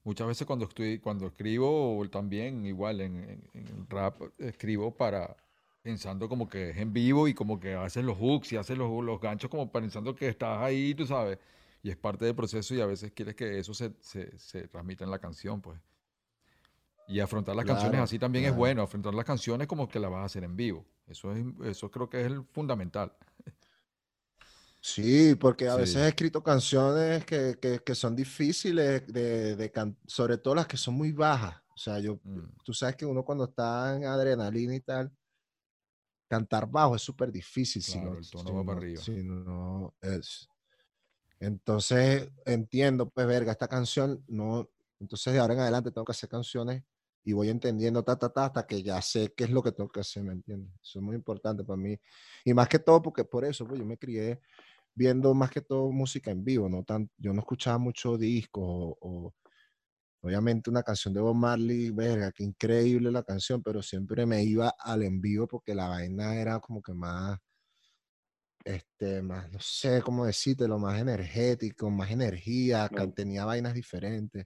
muchas 0.04 0.28
veces 0.28 0.48
cuando 0.48 0.66
estoy, 0.66 1.00
cuando 1.00 1.28
escribo, 1.28 2.06
también 2.10 2.66
igual 2.66 3.00
en, 3.02 3.16
en- 3.30 3.44
en 3.54 3.88
rap, 3.90 4.16
escribo 4.40 4.96
para 4.96 5.36
pensando 5.82 6.30
como 6.30 6.48
que 6.50 6.70
es 6.72 6.78
en 6.78 6.94
vivo 6.94 7.28
y 7.28 7.34
como 7.34 7.60
que 7.60 7.74
hacen 7.76 8.06
los 8.06 8.18
hooks 8.18 8.54
y 8.54 8.58
hacen 8.58 8.78
los, 8.78 9.04
los 9.04 9.20
ganchos 9.22 9.50
como 9.50 9.72
pensando 9.72 10.16
que 10.16 10.28
estás 10.30 10.60
ahí, 10.62 10.94
tú 10.96 11.06
sabes, 11.08 11.40
y 11.84 11.90
es 11.90 11.98
parte 11.98 12.26
del 12.26 12.36
proceso 12.36 12.76
y 12.76 12.82
a 12.82 12.86
veces 12.86 13.12
quieres 13.14 13.36
que 13.36 13.60
eso 13.60 13.74
se, 13.74 13.94
se, 14.02 14.38
se 14.38 14.68
transmita 14.68 15.04
en 15.04 15.12
la 15.12 15.20
canción, 15.20 15.62
pues. 15.62 15.80
Y 17.08 17.20
afrontar 17.20 17.56
las 17.56 17.66
canciones 17.66 18.00
así 18.02 18.18
también 18.20 18.46
es 18.46 18.54
claro. 18.54 18.56
bueno, 18.56 18.82
afrontar 18.82 19.14
las 19.14 19.26
canciones 19.26 19.68
como 19.68 19.88
que 19.90 20.00
las 20.00 20.10
vas 20.12 20.22
a 20.22 20.26
hacer 20.26 20.44
en 20.44 20.56
vivo. 20.56 20.86
Eso 21.08 21.32
es, 21.34 21.44
eso 21.66 21.92
creo 21.92 22.10
que 22.10 22.22
es 22.22 22.28
el 22.28 22.44
fundamental. 22.54 23.12
Sí, 24.80 25.36
porque 25.36 25.68
a 25.68 25.76
veces 25.76 25.98
he 26.04 26.08
escrito 26.10 26.42
canciones 26.44 27.24
que, 27.26 27.58
que- 27.62 27.80
que 27.84 27.96
son 27.96 28.16
difíciles 28.16 29.06
de, 29.08 29.56
de 29.56 29.72
can- 29.72 29.98
sobre 30.08 30.38
todo 30.38 30.56
las 30.56 30.68
que 30.68 30.78
son 30.78 30.96
muy 30.96 31.12
bajas. 31.12 31.56
O 31.76 31.78
sea, 31.78 32.00
yo, 32.00 32.20
Mm, 32.28 32.52
tú 32.64 32.74
sabes 32.74 32.96
que 32.96 33.06
uno 33.06 33.24
cuando 33.24 33.46
está 33.46 33.96
en 33.96 34.06
adrenalina 34.06 34.76
y 34.76 34.80
tal, 34.82 35.12
cantar 36.32 36.68
bajo 36.70 36.96
es 36.96 37.02
súper 37.02 37.32
difícil. 37.32 37.82
si 37.84 37.94
Claro, 38.00 38.14
no- 38.14 38.20
el 38.20 38.30
tono 38.30 38.50
si 38.50 38.56
va 38.56 38.64
para 38.66 38.78
arriba. 38.80 39.02
si 39.04 39.24
no 39.24 39.94
es- 40.02 40.48
Entonces 41.40 42.30
entiendo, 42.46 43.10
pues, 43.10 43.28
verga, 43.28 43.52
esta 43.52 43.68
canción 43.68 44.24
no. 44.28 44.70
Entonces 45.00 45.34
de 45.34 45.40
ahora 45.40 45.56
en 45.56 45.60
adelante 45.62 45.92
tengo 45.92 46.06
que 46.06 46.12
hacer 46.14 46.30
canciones 46.30 46.84
y 47.24 47.34
voy 47.34 47.50
entendiendo 47.50 48.04
ta, 48.04 48.18
ta, 48.18 48.30
ta, 48.32 48.46
hasta 48.46 48.68
que 48.68 48.84
ya 48.84 49.02
sé 49.02 49.34
qué 49.36 49.46
es 49.46 49.50
lo 49.52 49.64
que 49.64 49.72
tengo 49.72 49.90
que 49.90 50.02
hacer, 50.02 50.24
¿me 50.24 50.34
entiendes? 50.34 50.72
Eso 50.84 51.00
es 51.00 51.04
muy 51.04 51.16
importante 51.16 51.64
para 51.64 51.78
mí. 51.78 51.98
Y 52.46 52.54
más 52.54 52.68
que 52.70 52.80
todo, 52.80 53.02
porque 53.02 53.24
por 53.26 53.46
eso, 53.46 53.66
pues 53.68 53.80
yo 53.80 53.86
me 53.86 53.98
crié 53.98 54.40
viendo 54.96 55.34
más 55.36 55.52
que 55.52 55.62
todo 55.62 55.92
música 55.92 56.32
en 56.32 56.44
vivo, 56.44 56.70
no 56.70 56.84
tan, 56.84 57.10
yo 57.18 57.34
no 57.34 57.40
escuchaba 57.42 57.78
mucho 57.80 58.18
discos 58.18 58.64
o, 58.66 58.98
o- 59.02 59.36
obviamente 60.22 60.70
una 60.70 60.84
canción 60.84 61.14
de 61.14 61.22
Bob 61.22 61.36
Marley, 61.36 61.90
verga, 61.92 62.32
qué 62.32 62.44
increíble 62.44 63.12
la 63.12 63.24
canción, 63.24 63.62
pero 63.64 63.82
siempre 63.82 64.26
me 64.26 64.44
iba 64.44 64.74
al 64.80 65.04
en 65.04 65.20
vivo 65.22 65.48
porque 65.48 65.74
la 65.76 65.90
vaina 65.90 66.36
era 66.36 66.60
como 66.60 66.82
que 66.82 66.94
más, 66.94 67.40
este, 68.64 69.22
más, 69.24 69.52
no 69.52 69.60
sé 69.60 70.02
cómo 70.04 70.26
decírtelo, 70.26 70.78
más 70.78 71.00
energético, 71.00 71.90
más 71.90 72.12
energía, 72.12 72.90
tenía 73.16 73.46
vainas 73.46 73.74
diferentes. 73.74 74.46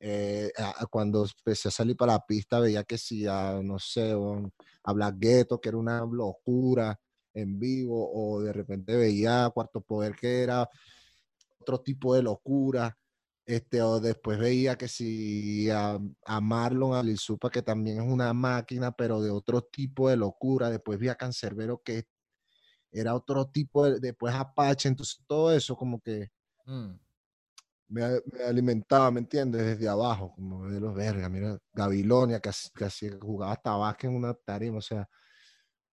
Eh, 0.00 0.52
a- 0.58 0.82
a 0.82 0.86
cuando 0.86 1.24
empecé 1.24 1.68
a 1.68 1.70
salir 1.70 1.96
para 1.96 2.12
la 2.14 2.26
pista 2.26 2.58
veía 2.60 2.84
que 2.84 2.98
si, 2.98 3.26
a, 3.26 3.60
no 3.62 3.78
sé, 3.78 4.14
un- 4.16 4.52
a 4.84 4.92
Black 4.92 5.16
Ghetto, 5.18 5.60
que 5.60 5.68
era 5.70 5.78
una 5.78 6.00
locura 6.04 6.98
en 7.34 7.58
vivo, 7.58 8.10
o 8.12 8.40
de 8.42 8.52
repente 8.52 8.96
veía 8.96 9.48
Cuarto 9.54 9.80
Poder, 9.80 10.14
que 10.16 10.42
era 10.42 10.68
otro 11.60 11.80
tipo 11.80 12.14
de 12.14 12.22
locura, 12.22 12.98
este, 13.44 13.82
o 13.82 14.00
después 14.00 14.38
veía 14.38 14.76
que 14.76 14.88
si 14.88 15.68
a, 15.70 15.98
a 16.26 16.40
Marlon, 16.40 16.94
a 16.94 17.02
Lil 17.02 17.18
Supa, 17.18 17.50
que 17.50 17.62
también 17.62 18.00
es 18.00 18.08
una 18.08 18.32
máquina, 18.32 18.92
pero 18.92 19.20
de 19.20 19.30
otro 19.30 19.62
tipo 19.62 20.08
de 20.08 20.16
locura, 20.16 20.70
después 20.70 20.98
vi 20.98 21.08
a 21.08 21.16
Cancerbero, 21.16 21.82
que 21.84 22.04
era 22.92 23.14
otro 23.14 23.48
tipo 23.50 23.84
de, 23.84 23.98
después 24.00 24.34
Apache, 24.34 24.88
entonces 24.88 25.20
todo 25.26 25.52
eso 25.52 25.76
como 25.76 26.00
que 26.00 26.30
mm. 26.66 26.90
me, 27.88 28.20
me 28.32 28.44
alimentaba, 28.44 29.10
¿me 29.10 29.20
entiendes? 29.20 29.62
Desde 29.62 29.88
abajo, 29.88 30.32
como 30.34 30.68
de 30.68 30.80
los 30.80 30.94
vergas, 30.94 31.30
mira, 31.30 31.58
Gabilonia, 31.72 32.40
que, 32.40 32.50
que 32.76 32.84
así 32.84 33.10
jugaba 33.20 33.52
hasta 33.52 33.76
básquet 33.76 34.10
en 34.10 34.16
una 34.16 34.34
tarima, 34.34 34.78
o 34.78 34.82
sea, 34.82 35.08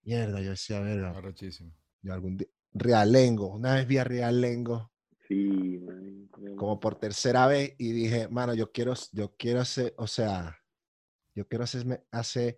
mierda, 0.04 0.42
yo 0.42 0.52
decía, 0.52 0.82
verga, 0.82 1.12
Arrechísimo. 1.18 1.74
yo 2.02 2.14
algún 2.14 2.38
día, 2.38 2.48
Realengo, 2.74 3.48
una 3.48 3.76
vez 3.76 3.88
vi 3.88 3.98
a 3.98 4.04
Realengo 4.04 4.92
Sí, 5.30 5.80
como 6.58 6.80
por 6.80 6.96
tercera 6.96 7.46
vez 7.46 7.76
y 7.78 7.92
dije, 7.92 8.28
mano, 8.28 8.56
yo 8.56 8.72
quiero, 8.72 8.94
yo 9.12 9.36
quiero 9.38 9.62
hacer, 9.62 9.94
o 9.98 10.08
sea, 10.08 10.58
yo 11.36 11.48
quiero 11.48 11.64
hacerme, 11.64 12.02
hacer 12.12 12.58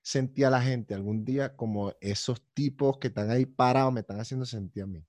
sentir 0.00 0.46
a 0.46 0.50
la 0.50 0.62
gente 0.62 0.94
algún 0.94 1.24
día 1.26 1.54
como 1.54 1.92
esos 2.00 2.40
tipos 2.54 2.98
que 2.98 3.08
están 3.08 3.30
ahí 3.30 3.44
parados 3.44 3.92
me 3.92 4.00
están 4.00 4.18
haciendo 4.18 4.46
sentir 4.46 4.84
a 4.84 4.86
mí. 4.86 5.04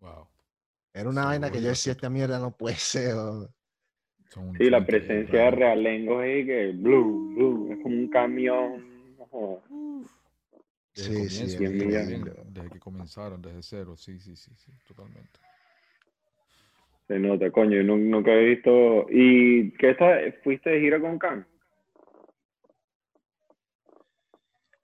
Wow. 0.00 0.26
Era 0.92 1.08
una 1.08 1.26
vaina 1.26 1.52
que 1.52 1.62
yo 1.62 1.68
decía, 1.68 1.92
esta 1.92 2.10
mierda 2.10 2.40
no 2.40 2.56
puede 2.56 2.76
ser. 2.76 3.14
o- 3.14 3.48
Sí, 4.58 4.68
la 4.68 4.84
presencia 4.84 5.44
de. 5.44 5.50
Realengo 5.52 6.20
es 6.22 6.44
que 6.44 6.72
blue, 6.72 7.34
blue, 7.34 7.72
es 7.72 7.78
como 7.82 7.94
un 7.94 8.08
camión. 8.08 8.84
Desde 10.94 11.28
Sí, 11.28 11.48
sí, 11.48 11.56
comienzo, 11.56 11.86
desde, 11.86 12.44
desde 12.50 12.70
que 12.70 12.80
comenzaron, 12.80 13.40
desde 13.40 13.62
cero, 13.62 13.96
sí, 13.96 14.18
sí, 14.18 14.34
sí, 14.36 14.50
sí, 14.56 14.72
totalmente. 14.86 15.38
Se 17.08 17.18
nota, 17.18 17.50
coño, 17.50 17.76
yo 17.76 17.82
nu- 17.82 17.96
nunca 17.96 18.30
he 18.32 18.44
visto. 18.54 19.06
¿Y 19.10 19.72
qué 19.78 19.90
está? 19.90 20.18
¿Fuiste 20.44 20.68
de 20.70 20.80
gira 20.80 21.00
con 21.00 21.18
Khan? 21.18 21.46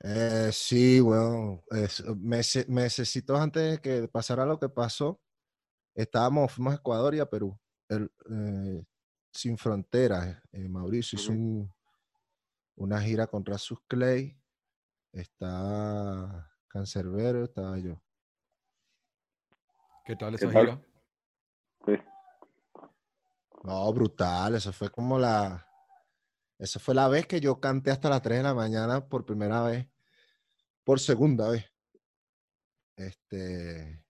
Eh, 0.02 0.48
sí, 0.52 1.00
bueno, 1.00 1.62
es- 1.70 2.04
mese- 2.16 2.66
mesecitos 2.68 3.38
antes 3.38 3.72
de 3.72 3.78
que 3.80 4.08
pasara 4.08 4.44
lo 4.46 4.58
que 4.58 4.68
pasó, 4.70 5.20
estábamos, 5.94 6.52
fuimos 6.52 6.72
a 6.74 6.76
Ecuador 6.76 7.14
y 7.14 7.20
a 7.20 7.26
Perú. 7.26 7.58
El, 7.88 8.10
eh, 8.30 8.82
Sin 9.30 9.58
Fronteras, 9.58 10.40
eh, 10.52 10.68
Mauricio 10.68 11.16
hizo 11.18 11.32
un- 11.32 11.68
una 12.76 13.00
gira 13.00 13.26
con 13.26 13.44
Rasus 13.44 13.78
Clay, 13.88 14.38
está 15.12 16.50
Cancerbero, 16.68 17.44
estaba 17.44 17.78
yo. 17.78 18.00
¿Qué 20.04 20.14
tal 20.16 20.30
¿Qué 20.38 20.44
esa 20.44 20.52
tal? 20.52 20.62
gira? 20.62 20.80
Sí. 21.86 22.13
No, 23.64 23.92
brutal, 23.92 24.54
eso 24.56 24.72
fue 24.72 24.90
como 24.90 25.18
la, 25.18 25.66
esa 26.58 26.80
fue 26.80 26.94
la 26.94 27.08
vez 27.08 27.26
que 27.26 27.40
yo 27.40 27.60
canté 27.60 27.90
hasta 27.90 28.10
las 28.10 28.22
3 28.22 28.38
de 28.38 28.44
la 28.44 28.54
mañana 28.54 29.08
por 29.08 29.24
primera 29.26 29.62
vez, 29.62 29.88
por 30.84 31.00
segunda 31.00 31.50
vez. 31.50 31.64
Este, 32.96 34.02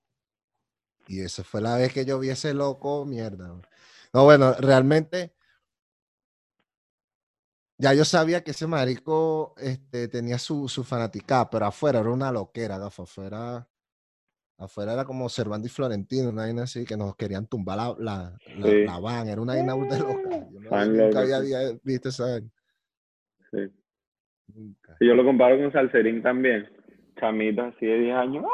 y 1.07 1.21
esa 1.21 1.45
fue 1.45 1.61
la 1.61 1.77
vez 1.77 1.93
que 1.93 2.05
yo 2.05 2.19
vi 2.19 2.31
ese 2.31 2.55
loco, 2.55 3.05
mierda. 3.05 3.61
No, 4.13 4.25
bueno, 4.25 4.53
realmente, 4.55 5.35
ya 7.79 7.93
yo 7.95 8.05
sabía 8.05 8.43
que 8.45 8.53
ese 8.53 8.67
marico 8.67 9.55
este, 9.59 10.09
tenía 10.09 10.39
su, 10.39 10.69
su 10.69 10.85
fanaticada, 10.85 11.51
pero 11.51 11.67
afuera 11.67 12.01
era 12.01 12.11
una 12.11 12.33
loquera, 12.33 12.79
gafa, 12.79 13.03
afuera, 13.05 13.69
afuera 14.59 14.93
era 14.95 15.05
como 15.05 15.29
Servando 15.29 15.67
y 15.67 15.71
Florentino, 15.71 16.31
una 16.31 16.43
vaina 16.43 16.63
así, 16.65 16.85
que 16.85 16.97
nos 16.97 17.17
querían 17.17 17.47
tumbar 17.47 17.77
la, 17.77 17.95
la, 17.99 18.39
la, 18.59 18.67
Sí. 18.71 18.85
la 18.85 18.99
van, 18.99 19.29
era 19.29 19.41
una 19.41 19.55
vaina 19.55 19.75
burda 19.75 19.97
de 19.97 20.01
loca. 20.01 20.49
Yo 20.53 20.61
no- 20.61 20.69
Fan 20.71 20.97
nunca 20.97 21.21
había 21.21 21.41
sí. 21.43 21.81
visto 21.83 22.09
esa 22.09 22.25
vaina, 22.25 22.49
sí. 23.51 23.59
nunca. 24.55 24.97
Y 25.01 25.07
yo 25.09 25.15
lo 25.15 25.25
comparo 25.25 25.59
con 25.59 25.73
Salserín 25.73 26.23
también. 26.23 26.69
Chamita 27.21 27.67
así 27.69 27.87
de 27.87 27.99
10 27.99 28.17
años. 28.17 28.43
Wow. 28.43 28.51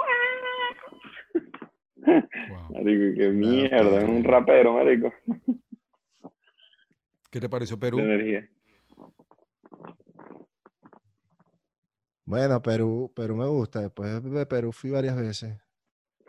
Marico, 2.73 3.19
qué 3.19 3.29
mierda, 3.31 3.99
es 4.03 4.09
un 4.09 4.25
rapero, 4.25 4.73
marico, 4.75 5.13
¿Qué 7.31 7.39
te 7.41 7.49
pareció 7.49 7.79
Perú? 7.79 7.99
de 7.99 8.03
energía. 8.05 8.49
Bueno, 12.25 12.63
Perú, 12.63 13.13
Perú 13.15 13.37
me 13.37 13.47
gusta. 13.47 13.81
Después 13.81 14.23
de 14.23 14.47
Perú 14.47 14.73
fui 14.73 14.91
varias 14.91 15.17
veces. 15.17 15.57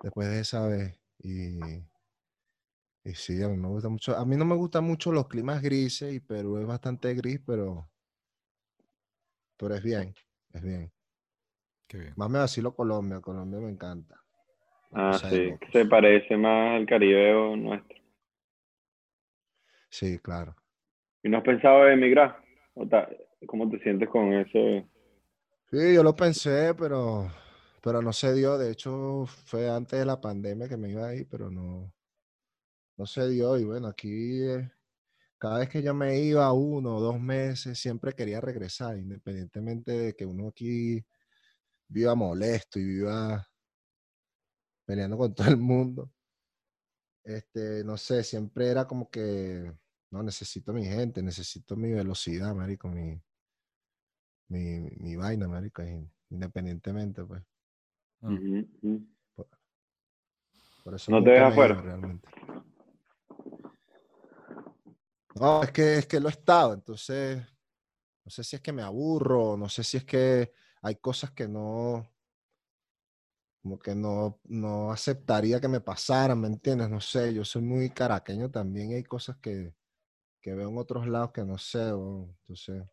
Después 0.01 0.29
de 0.29 0.39
esa 0.41 0.67
vez. 0.67 0.99
Y, 1.19 1.59
y 3.03 3.13
sí, 3.15 3.41
a 3.43 3.47
mí 3.47 3.57
me 3.57 3.67
gusta 3.67 3.89
mucho. 3.89 4.15
A 4.17 4.25
mí 4.25 4.35
no 4.37 4.45
me 4.45 4.55
gustan 4.55 4.83
mucho 4.83 5.11
los 5.11 5.27
climas 5.27 5.61
grises 5.61 6.13
y 6.13 6.19
Perú 6.19 6.57
es 6.57 6.65
bastante 6.67 7.13
gris, 7.13 7.39
pero, 7.45 7.89
pero 9.57 9.75
es 9.75 9.83
bien, 9.83 10.13
es 10.53 10.61
bien. 10.61 10.91
Qué 11.87 11.97
bien. 11.99 12.13
Más 12.15 12.29
me 12.29 12.39
vacilo 12.39 12.73
Colombia. 12.75 13.19
Colombia 13.21 13.59
me 13.59 13.69
encanta. 13.69 14.19
Ah, 14.93 15.13
sí, 15.13 15.51
locos. 15.51 15.69
se 15.71 15.85
parece 15.85 16.37
más 16.37 16.75
al 16.77 16.85
caribeo 16.85 17.55
nuestro. 17.55 17.97
Sí, 19.89 20.17
claro. 20.19 20.55
¿Y 21.23 21.29
no 21.29 21.37
has 21.37 21.43
pensado 21.43 21.87
en 21.87 21.93
emigrar? 21.93 22.37
¿O 22.73 22.87
ta- 22.87 23.09
¿Cómo 23.47 23.69
te 23.69 23.79
sientes 23.79 24.09
con 24.09 24.33
eso? 24.33 24.87
Sí, 25.71 25.93
yo 25.95 26.03
lo 26.03 26.15
pensé, 26.15 26.73
pero, 26.75 27.31
pero 27.81 28.01
no 28.01 28.13
se 28.13 28.33
dio. 28.33 28.57
De 28.57 28.71
hecho, 28.71 29.25
fue 29.45 29.69
antes 29.69 29.99
de 29.99 30.05
la 30.05 30.21
pandemia 30.21 30.69
que 30.69 30.77
me 30.77 30.89
iba 30.91 31.07
a 31.07 31.15
ir, 31.15 31.27
pero 31.29 31.49
no, 31.51 31.93
no 32.97 33.05
se 33.05 33.27
dio. 33.29 33.57
Y 33.57 33.65
bueno, 33.65 33.87
aquí 33.87 34.41
eh, 34.43 34.71
cada 35.39 35.59
vez 35.59 35.69
que 35.69 35.83
yo 35.83 35.93
me 35.93 36.19
iba 36.21 36.51
uno 36.53 36.97
o 36.97 37.01
dos 37.01 37.19
meses, 37.21 37.79
siempre 37.79 38.13
quería 38.13 38.41
regresar, 38.41 38.97
independientemente 38.99 39.91
de 39.93 40.15
que 40.15 40.25
uno 40.25 40.49
aquí 40.49 41.05
viva 41.89 42.15
molesto 42.15 42.79
y 42.79 42.85
viva 42.85 43.47
peleando 44.85 45.17
con 45.17 45.33
todo 45.35 45.47
el 45.49 45.57
mundo. 45.57 46.11
Este, 47.23 47.83
no 47.83 47.97
sé, 47.97 48.23
siempre 48.23 48.67
era 48.69 48.85
como 48.87 49.09
que, 49.09 49.71
no, 50.11 50.23
necesito 50.23 50.73
mi 50.73 50.85
gente, 50.85 51.21
necesito 51.23 51.75
mi 51.75 51.91
velocidad, 51.91 52.53
marico, 52.55 52.87
mi, 52.89 53.21
mi, 54.49 54.63
mi 54.99 55.15
vaina, 55.15 55.47
marico, 55.47 55.81
in- 55.83 56.11
independientemente, 56.29 57.23
pues. 57.25 57.41
Ah, 58.21 58.27
ujú. 58.27 59.07
Por 60.83 60.95
eso 60.95 61.11
¿No 61.11 61.23
te 61.23 61.35
ido 61.35 61.45
afuera? 61.45 61.81
realmente. 61.81 62.27
No, 65.35 65.63
es 65.63 65.71
que, 65.71 65.97
es 65.97 66.05
que 66.07 66.19
lo 66.19 66.27
he 66.27 66.31
estado, 66.31 66.73
entonces, 66.73 67.41
no 68.25 68.31
sé 68.31 68.43
si 68.43 68.55
es 68.55 68.61
que 68.61 68.73
me 68.73 68.81
aburro, 68.81 69.55
no 69.57 69.69
sé 69.69 69.83
si 69.83 69.97
es 69.97 70.03
que 70.03 70.53
hay 70.81 70.95
cosas 70.95 71.31
que 71.31 71.47
no, 71.47 72.05
como 73.61 73.79
que 73.79 73.95
no, 73.95 74.39
no 74.45 74.91
aceptaría 74.91 75.61
que 75.61 75.67
me 75.67 75.79
pasaran, 75.79 76.41
¿me 76.41 76.47
entiendes? 76.47 76.89
No 76.89 76.99
sé, 76.99 77.33
yo 77.33 77.45
soy 77.45 77.61
muy 77.61 77.91
caraqueño 77.91 78.49
también 78.49 78.91
y 78.91 78.95
hay 78.95 79.03
cosas 79.03 79.37
que, 79.37 79.73
que 80.41 80.53
veo 80.53 80.69
en 80.69 80.77
otros 80.77 81.07
lados 81.07 81.31
que 81.31 81.45
no 81.45 81.57
sé, 81.57 81.93
weón. 81.93 82.35
entonces, 82.41 82.83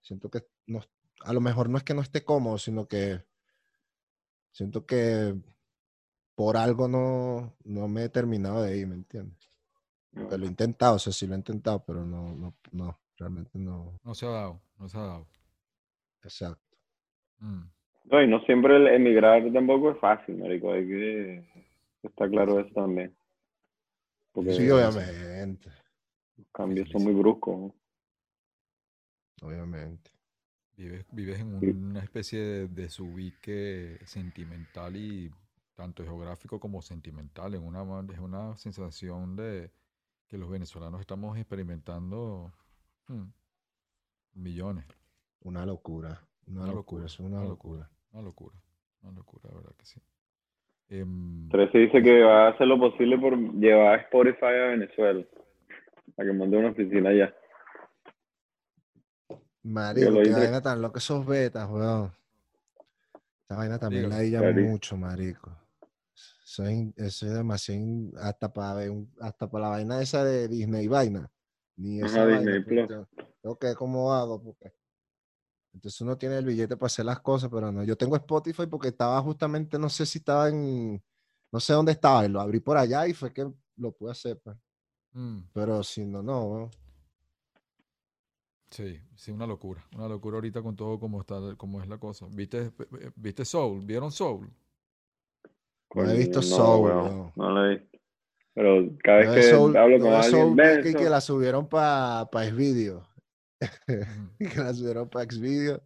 siento 0.00 0.30
que 0.30 0.46
no, 0.66 0.80
a 1.20 1.32
lo 1.32 1.40
mejor 1.40 1.68
no 1.68 1.78
es 1.78 1.84
que 1.84 1.94
no 1.94 2.00
esté 2.00 2.24
cómodo, 2.24 2.58
sino 2.58 2.86
que 2.88 3.24
siento 4.52 4.86
que 4.86 5.34
por 6.34 6.56
algo 6.56 6.88
no, 6.88 7.54
no 7.64 7.88
me 7.88 8.04
he 8.04 8.08
terminado 8.08 8.62
de 8.62 8.78
ir, 8.78 8.86
¿me 8.86 8.94
entiendes? 8.94 9.50
Lo 10.12 10.36
he 10.36 10.46
intentado, 10.46 10.96
o 10.96 10.98
sea, 10.98 11.12
sí 11.12 11.26
lo 11.26 11.34
he 11.34 11.38
intentado, 11.38 11.82
pero 11.84 12.04
no, 12.04 12.34
no, 12.34 12.54
no, 12.70 12.98
realmente 13.16 13.58
no. 13.58 13.98
No 14.04 14.14
se 14.14 14.26
ha 14.26 14.30
dado, 14.30 14.60
no 14.78 14.88
se 14.88 14.98
ha 14.98 15.02
dado. 15.02 15.26
Exacto. 16.22 16.76
Mm. 17.38 17.62
No, 18.04 18.22
y 18.22 18.28
no 18.28 18.40
siempre 18.40 18.76
el 18.76 18.88
emigrar 18.88 19.42
tampoco 19.52 19.92
es 19.92 19.98
fácil, 19.98 20.36
marico. 20.36 20.72
Hay 20.72 20.86
que... 20.86 21.44
Está 22.02 22.28
claro 22.28 22.60
eso 22.60 22.70
también. 22.74 23.16
Porque 24.32 24.52
Sí, 24.52 24.68
obviamente, 24.70 25.70
los 26.36 26.46
cambios 26.52 26.88
Sí, 26.88 26.92
son 26.92 27.04
muy 27.04 27.14
bruscos. 27.14 27.58
¿no? 27.58 27.74
obviamente. 29.42 30.10
Vives, 30.76 31.04
vives 31.12 31.40
en 31.40 31.54
una 31.54 32.00
especie 32.00 32.40
de 32.40 32.68
desubique 32.68 33.98
sentimental 34.04 34.96
y 34.96 35.30
tanto 35.74 36.04
geográfico 36.04 36.58
como 36.58 36.82
sentimental. 36.82 37.54
En 37.54 37.62
una, 37.62 37.82
es 38.12 38.18
una 38.18 38.56
sensación 38.56 39.36
de 39.36 39.70
que 40.28 40.38
los 40.38 40.48
venezolanos 40.48 41.00
estamos 41.00 41.36
experimentando 41.36 42.52
mm, 43.08 43.28
millones. 44.34 44.86
Una 45.40 45.66
locura, 45.66 46.20
una, 46.46 46.62
Una 46.62 46.72
locura, 46.72 47.06
es 47.06 47.20
una 47.20 47.40
una 47.40 47.48
locura. 47.48 47.90
Una 48.12 48.22
locura, 48.22 48.56
una 49.02 49.12
locura, 49.12 49.48
la 49.48 49.56
verdad 49.56 49.74
que 49.76 49.86
sí. 49.86 50.00
Em, 50.88 51.48
Trece 51.48 51.78
dice 51.78 52.02
que 52.02 52.22
va 52.22 52.46
a 52.46 52.50
hacer 52.50 52.66
lo 52.66 52.78
posible 52.78 53.18
por 53.18 53.36
llevar 53.54 54.00
Spotify 54.00 54.44
a 54.44 54.66
Venezuela. 54.68 55.24
A 56.18 56.24
que 56.24 56.32
monte 56.32 56.56
una 56.56 56.70
oficina 56.70 57.10
allá. 57.10 57.34
Marico, 59.62 60.10
lo 60.10 60.22
qué 60.22 60.30
hice. 60.30 60.38
vaina 60.40 60.60
tan 60.60 60.82
loca 60.82 60.98
esos 60.98 61.24
betas, 61.24 61.68
weón. 61.70 62.12
Esa 63.44 63.56
vaina 63.56 63.78
también 63.78 64.08
la 64.08 64.22
ella 64.22 64.42
mucho, 64.52 64.96
marico. 64.96 65.50
Eso 66.44 66.64
es, 66.64 66.88
eso 66.96 67.26
es 67.26 67.32
demasiado, 67.32 67.80
in- 67.80 68.12
hasta 68.18 68.52
para 68.52 68.74
ver 68.74 68.90
un- 68.90 69.12
hasta 69.20 69.48
para 69.50 69.64
la 69.64 69.70
vaina 69.70 70.00
esa 70.02 70.24
de 70.24 70.48
Disney 70.48 70.86
vaina. 70.88 71.30
Ni 71.76 72.00
Ajá, 72.00 72.06
esa 72.08 72.24
vaina, 72.24 72.38
Disney 72.40 72.60
pues, 72.64 72.76
Plus. 72.76 72.88
tengo, 72.88 73.08
tengo 73.40 73.58
que 73.58 73.66
ver 73.68 73.76
cómo 73.76 74.12
hago, 74.12 74.42
porque 74.42 74.72
entonces 75.74 76.00
uno 76.02 76.18
tiene 76.18 76.36
el 76.38 76.44
billete 76.44 76.76
para 76.76 76.86
hacer 76.88 77.04
las 77.06 77.20
cosas, 77.20 77.48
pero 77.50 77.72
no. 77.72 77.82
Yo 77.84 77.96
tengo 77.96 78.16
Spotify 78.16 78.66
porque 78.66 78.88
estaba 78.88 79.20
justamente, 79.22 79.78
no 79.78 79.88
sé 79.88 80.04
si 80.04 80.18
estaba 80.18 80.48
en, 80.48 81.02
no 81.50 81.60
sé 81.60 81.72
dónde 81.72 81.92
estaba, 81.92 82.24
y 82.26 82.28
lo 82.28 82.40
abrí 82.40 82.60
por 82.60 82.76
allá 82.76 83.06
y 83.06 83.14
fue 83.14 83.32
que 83.32 83.50
lo 83.76 83.92
pude 83.92 84.10
hacer, 84.12 84.38
pues. 84.42 84.56
mm, 85.12 85.38
Pero 85.54 85.82
si 85.82 86.04
no, 86.04 86.22
no, 86.22 86.44
weón. 86.44 86.70
Sí, 88.72 89.00
sí, 89.14 89.30
una 89.30 89.46
locura. 89.46 89.86
Una 89.94 90.08
locura 90.08 90.36
ahorita 90.36 90.62
con 90.62 90.74
todo 90.74 90.98
como 90.98 91.20
está, 91.20 91.38
como 91.56 91.80
es 91.80 91.88
la 91.88 91.98
cosa. 91.98 92.26
¿Viste, 92.30 92.72
¿viste 93.14 93.44
Soul? 93.44 93.84
¿Vieron 93.84 94.10
Soul? 94.10 94.50
No 95.94 96.10
he 96.10 96.16
visto 96.16 96.42
Soul. 96.42 97.32
No 97.36 97.50
lo 97.50 97.66
he 97.66 97.76
visto. 97.76 97.98
Pero 98.54 98.88
cada 99.02 99.18
vez 99.18 99.30
que 99.30 99.42
Soul, 99.44 99.76
hablo 99.76 99.98
lo 99.98 100.04
con 100.04 100.12
alguien, 100.14 100.30
Soul 100.32 100.56
vi 100.56 100.82
que, 100.82 100.94
que 100.94 101.08
la 101.08 101.20
subieron 101.20 101.68
para 101.68 102.28
pa 102.30 102.44
Xvideo. 102.44 103.06
Que 104.38 104.60
la 104.60 104.74
subieron 104.74 105.08
para 105.08 105.24
Xvideo 105.24 105.80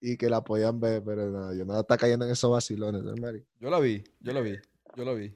y 0.00 0.16
que 0.16 0.28
la 0.28 0.44
podían 0.44 0.78
ver, 0.80 1.02
pero 1.02 1.30
no, 1.30 1.52
yo 1.54 1.64
no 1.64 1.80
está 1.80 1.96
cayendo 1.96 2.26
en 2.26 2.32
esos 2.32 2.50
vacilones, 2.50 3.02
¿no, 3.02 3.16
marico? 3.16 3.46
Yo 3.58 3.70
la 3.70 3.80
vi, 3.80 4.04
yo 4.20 4.32
la 4.32 4.40
vi, 4.40 4.56
yo 4.94 5.04
la 5.04 5.14
vi. 5.14 5.34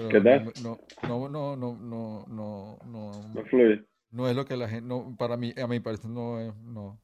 Pero 0.00 0.12
¿Qué 0.12 0.20
tal? 0.20 0.44
No, 0.62 0.78
no, 1.06 1.28
no, 1.28 1.56
no, 1.56 1.76
no, 1.76 2.24
no, 2.26 2.78
no, 2.86 3.34
No 3.34 3.44
fluye. 3.44 3.84
no 4.12 4.28
es 4.28 4.34
lo 4.34 4.46
que 4.46 4.56
la 4.56 4.66
gente, 4.66 4.88
no, 4.88 5.14
para 5.18 5.36
mí, 5.36 5.52
a 5.62 5.66
mi 5.66 5.80
parecer 5.80 6.10
no 6.10 6.40
es, 6.40 6.54
no, 6.56 6.98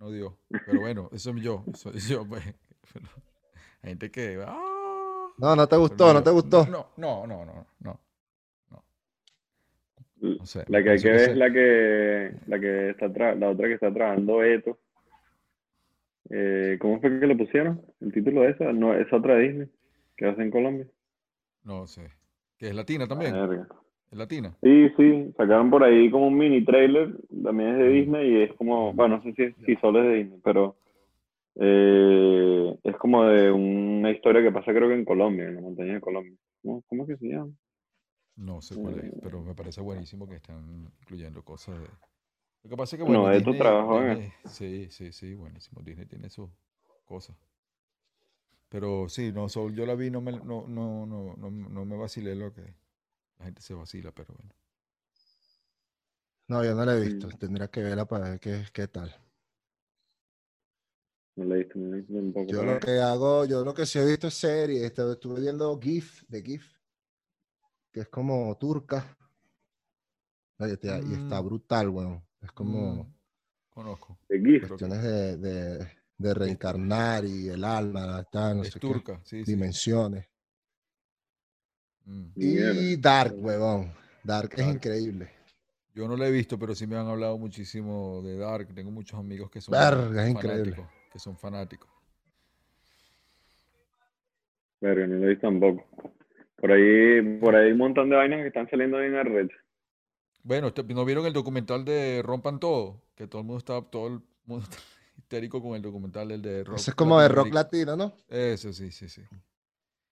no 0.00 0.10
dio. 0.10 0.36
Pero 0.66 0.80
bueno, 0.80 1.08
eso 1.12 1.30
es 1.30 1.42
yo, 1.42 1.64
eso 1.72 1.90
es 1.90 2.08
yo, 2.08 2.26
pues. 2.26 2.42
Pero 2.92 3.06
hay 3.82 3.90
gente 3.90 4.10
que, 4.10 4.42
ah, 4.44 5.28
No, 5.38 5.54
no 5.54 5.66
te 5.68 5.76
Pero 5.76 5.80
gustó, 5.82 6.12
no 6.12 6.22
te 6.22 6.30
gustó. 6.30 6.66
No, 6.66 6.88
no, 6.96 7.26
no, 7.28 7.44
no, 7.44 7.66
no. 7.80 8.00
No 10.20 10.46
sé. 10.46 10.64
La 10.68 10.82
que 10.82 10.90
hay 10.90 11.00
que 11.00 11.10
ver 11.10 11.30
es 11.30 11.36
la 11.36 11.52
que, 11.52 12.32
la 12.48 12.58
que 12.60 12.90
está 12.90 13.06
tra- 13.06 13.38
la 13.38 13.50
otra 13.50 13.68
que 13.68 13.74
está 13.74 13.92
trabajando 13.92 14.42
Eto. 14.42 14.78
Eh, 16.30 16.78
¿cómo 16.80 17.00
fue 17.00 17.20
que 17.20 17.26
le 17.26 17.36
pusieron 17.36 17.84
el 18.00 18.12
título 18.12 18.42
de 18.42 18.50
esa? 18.50 18.72
No, 18.72 18.94
es 18.94 19.12
otra 19.12 19.34
de 19.36 19.42
Disney 19.48 19.68
que 20.16 20.26
hace 20.26 20.42
en 20.42 20.50
Colombia. 20.50 20.86
No 21.64 21.86
sé. 21.86 22.10
Que 22.62 22.68
es 22.68 22.76
latina 22.76 23.08
también. 23.08 23.32
Verga. 23.32 23.66
Es 24.12 24.16
latina. 24.16 24.56
Sí, 24.62 24.88
sí, 24.96 25.32
sacaron 25.36 25.68
por 25.68 25.82
ahí 25.82 26.08
como 26.12 26.28
un 26.28 26.38
mini 26.38 26.64
trailer, 26.64 27.12
también 27.42 27.70
es 27.70 27.78
de 27.78 27.88
Disney 27.88 28.30
y 28.30 28.42
es 28.42 28.52
como, 28.52 28.92
bueno, 28.92 29.16
no 29.16 29.22
sé 29.24 29.32
si, 29.34 29.64
si 29.64 29.74
solo 29.80 29.98
es 30.00 30.06
de 30.06 30.14
Disney, 30.18 30.40
pero 30.44 30.76
eh, 31.56 32.78
es 32.84 32.96
como 32.98 33.24
de 33.24 33.50
una 33.50 34.12
historia 34.12 34.42
que 34.44 34.52
pasa 34.52 34.72
creo 34.72 34.86
que 34.86 34.94
en 34.94 35.04
Colombia, 35.04 35.46
en 35.48 35.56
la 35.56 35.60
montaña 35.60 35.94
de 35.94 36.00
Colombia. 36.00 36.36
¿Cómo, 36.62 36.84
cómo 36.86 37.02
es 37.02 37.08
que 37.08 37.16
se 37.16 37.32
llama? 37.34 37.50
No 38.36 38.62
sé 38.62 38.80
cuál 38.80 39.00
es, 39.00 39.04
Eh, 39.06 39.18
pero 39.20 39.42
me 39.42 39.54
parece 39.56 39.80
buenísimo 39.80 40.28
que 40.28 40.36
están 40.36 40.88
incluyendo 41.00 41.42
cosas 41.42 41.80
de... 41.80 41.88
Lo 42.62 42.70
que 42.70 42.76
pasa 42.76 42.94
es 42.94 43.02
que, 43.02 43.10
No, 43.10 43.22
bueno, 43.22 43.32
Eto 43.32 43.50
Disney, 43.50 43.58
trabajó 43.58 44.02
en 44.02 44.08
Disney- 44.20 44.32
sí, 44.44 44.86
sí, 44.90 45.10
sí, 45.10 45.34
buenísimo. 45.34 45.80
Disney 45.82 46.06
tiene 46.06 46.30
sus 46.30 46.48
cosas. 47.06 47.36
Pero 48.72 49.06
sí, 49.06 49.32
no, 49.32 49.50
Soul 49.50 49.74
yo 49.74 49.84
la 49.84 49.94
vi, 49.94 50.10
no 50.10 50.22
me, 50.22 50.32
no, 50.32 50.66
no, 50.66 51.04
no, 51.04 51.36
no, 51.36 51.50
no 51.50 51.84
me 51.84 51.94
vacilé 51.98 52.34
lo 52.34 52.54
que 52.54 52.62
la 53.38 53.44
gente 53.44 53.60
se 53.60 53.74
vacila, 53.74 54.12
pero 54.12 54.32
bueno. 54.34 54.50
No, 56.48 56.64
yo 56.64 56.74
no 56.74 56.82
la 56.86 56.96
he 56.96 57.00
visto. 57.00 57.28
Tendría 57.36 57.68
que 57.68 57.82
verla 57.82 58.06
para 58.06 58.30
ver 58.30 58.40
qué, 58.40 58.64
qué 58.72 58.88
tal. 58.88 59.14
No 61.36 61.44
la 61.44 61.56
he 61.56 61.58
visto, 61.58 61.78
no 61.78 61.90
la 61.90 61.96
he 61.96 62.00
visto 62.00 62.14
tampoco. 62.14 62.50
Yo 62.50 62.64
lo 62.64 62.80
que 62.80 62.92
hago, 62.92 63.44
yo 63.44 63.62
lo 63.62 63.74
que 63.74 63.84
sí 63.84 63.98
he 63.98 64.06
visto 64.06 64.28
es 64.28 64.34
series. 64.34 64.84
Estuve, 64.84 65.12
estuve 65.12 65.40
viendo 65.42 65.78
GIF, 65.78 66.22
de 66.28 66.42
GIF, 66.42 66.72
que 67.92 68.00
es 68.00 68.08
como 68.08 68.56
turca. 68.56 69.18
Y 70.60 71.12
está 71.12 71.42
Mm. 71.42 71.44
brutal, 71.44 71.90
weón. 71.90 72.24
Es 72.40 72.52
como 72.52 73.04
Mm, 73.04 73.14
conozco. 73.68 74.18
de 74.30 74.40
GIF. 74.40 74.66
Cuestiones 74.66 75.02
de, 75.02 76.01
de, 76.22 76.34
reencarnar 76.34 77.24
y 77.24 77.48
el 77.48 77.64
alma, 77.64 78.24
tal, 78.30 78.58
no 78.58 78.62
es 78.62 78.68
sé 78.68 78.80
qué, 78.80 78.86
turca, 78.86 79.20
sí, 79.24 79.44
sí. 79.44 79.52
dimensiones. 79.52 80.26
Mm. 82.04 82.26
Y 82.36 82.96
Dark, 82.96 83.34
huevón. 83.36 83.92
Dark 84.24 84.50
es 84.56 84.66
increíble. 84.66 85.30
Yo 85.94 86.08
no 86.08 86.16
la 86.16 86.26
he 86.26 86.30
visto, 86.30 86.58
pero 86.58 86.74
sí 86.74 86.86
me 86.86 86.96
han 86.96 87.06
hablado 87.06 87.36
muchísimo 87.36 88.22
de 88.22 88.36
Dark. 88.38 88.74
Tengo 88.74 88.90
muchos 88.90 89.18
amigos 89.18 89.50
que 89.50 89.60
son 89.60 89.72
Verga, 89.72 90.24
es 90.24 90.30
increíble. 90.30 90.72
fanáticos, 90.72 90.86
que 91.12 91.18
son 91.18 91.36
fanáticos. 91.36 91.90
Verga, 94.80 95.06
no 95.06 95.16
lo 95.16 95.26
he 95.26 95.30
visto 95.30 95.46
tampoco. 95.46 95.86
Por 96.56 96.72
ahí, 96.72 97.38
por 97.38 97.54
ahí 97.54 97.66
hay 97.66 97.72
un 97.72 97.78
montón 97.78 98.08
de 98.08 98.16
vainas 98.16 98.40
que 98.40 98.48
están 98.48 98.68
saliendo 98.70 98.98
bien 98.98 99.14
arrechas. 99.14 99.58
Bueno, 100.44 100.68
este- 100.68 100.82
¿no 100.82 101.04
vieron 101.04 101.26
el 101.26 101.32
documental 101.32 101.84
de 101.84 102.22
Rompan 102.22 102.58
Todo? 102.58 103.02
Que 103.14 103.26
todo 103.26 103.42
el 103.42 103.46
mundo 103.46 103.58
está, 103.58 103.82
todo 103.82 104.06
el 104.06 104.20
mundo 104.46 104.64
está 104.70 104.78
histérico 105.32 105.62
con 105.62 105.74
el 105.74 105.82
documental 105.82 106.30
el 106.30 106.42
de 106.42 106.62
rock. 106.64 106.76
Ese 106.76 106.90
es 106.90 106.94
como 106.94 107.18
de 107.20 107.28
rock 107.28 107.52
latino, 107.54 107.96
¿no? 107.96 108.12
Ese 108.28 108.72
sí, 108.72 108.90
sí, 108.90 109.08
sí. 109.08 109.22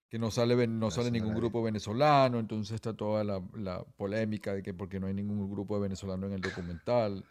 Que 0.09 0.19
no 0.19 0.31
sale, 0.31 0.67
no 0.67 0.91
sale 0.91 1.11
ningún 1.11 1.35
grupo 1.35 1.63
venezolano, 1.63 2.39
entonces 2.39 2.75
está 2.75 2.95
toda 2.95 3.23
la, 3.23 3.41
la 3.55 3.85
polémica 3.97 4.55
de 4.55 4.63
que 4.63 4.73
porque 4.75 4.99
no 4.99 5.07
hay 5.07 5.15
ningún 5.15 5.51
grupo 5.51 5.77
de 5.77 5.83
venezolano 5.83 6.27
en 6.27 6.33
el 6.33 6.41
documental. 6.41 7.23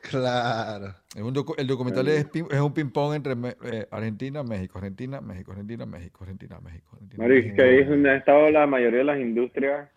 Claro. 0.00 0.94
Es 1.14 1.22
un 1.22 1.34
docu- 1.34 1.54
el 1.56 1.66
documental 1.66 2.08
es, 2.08 2.26
un 2.60 2.74
ping-pong 2.74 3.14
entre 3.14 3.34
eh, 3.64 3.86
Argentina, 3.90 4.42
México, 4.42 4.78
Argentina, 4.78 5.20
México, 5.20 5.52
Argentina, 5.52 5.86
México, 5.86 6.18
Argentina, 6.22 6.60
México, 6.60 6.88
Argentina. 6.92 7.26
México. 7.26 7.56
que 7.56 7.62
ahí 7.62 7.78
es 7.78 7.88
donde 7.88 8.10
ha 8.10 8.16
estado 8.16 8.50
la 8.50 8.66
mayoría 8.66 8.98
de 8.98 9.04
las 9.04 9.20
industrias 9.20 9.88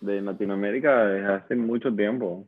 de 0.00 0.20
Latinoamérica 0.20 1.06
desde 1.06 1.32
hace 1.32 1.56
mucho 1.56 1.94
tiempo. 1.94 2.46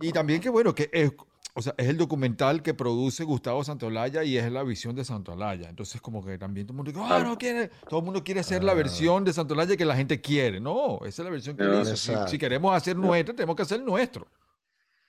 Y 0.00 0.10
también 0.10 0.40
que 0.40 0.50
bueno, 0.50 0.74
que 0.74 0.90
es, 0.92 1.12
o 1.56 1.62
sea, 1.62 1.72
es 1.78 1.88
el 1.88 1.96
documental 1.96 2.62
que 2.62 2.74
produce 2.74 3.22
Gustavo 3.24 3.62
Santolaya 3.62 4.24
y 4.24 4.36
es 4.36 4.50
la 4.50 4.62
visión 4.64 4.94
de 4.96 5.04
Santolaya. 5.04 5.68
Entonces 5.68 6.00
como 6.00 6.24
que 6.24 6.36
también 6.36 6.66
todo 6.66 6.72
el 6.74 6.76
mundo 6.78 6.90
dice, 6.90 7.02
ah, 7.04 7.08
Claro. 7.08 7.24
no 7.30 7.38
quiere, 7.38 7.70
todo 7.88 8.00
el 8.00 8.04
mundo 8.04 8.24
quiere 8.24 8.40
hacer 8.40 8.64
la 8.64 8.72
Ah. 8.72 8.74
versión 8.74 9.24
de 9.24 9.32
Santolaya 9.32 9.76
que 9.76 9.84
la 9.84 9.94
gente 9.94 10.20
quiere. 10.20 10.58
No, 10.60 10.96
esa 11.04 11.22
es 11.22 11.24
la 11.24 11.30
versión 11.30 11.56
que 11.56 11.62
No, 11.64 11.80
hizo. 11.82 12.26
Si, 12.26 12.38
queremos 12.38 12.74
hacer 12.74 12.96
nuestra, 12.96 13.34
tenemos 13.34 13.54
que 13.56 13.62
hacer 13.62 13.80
nuestro. 13.82 14.26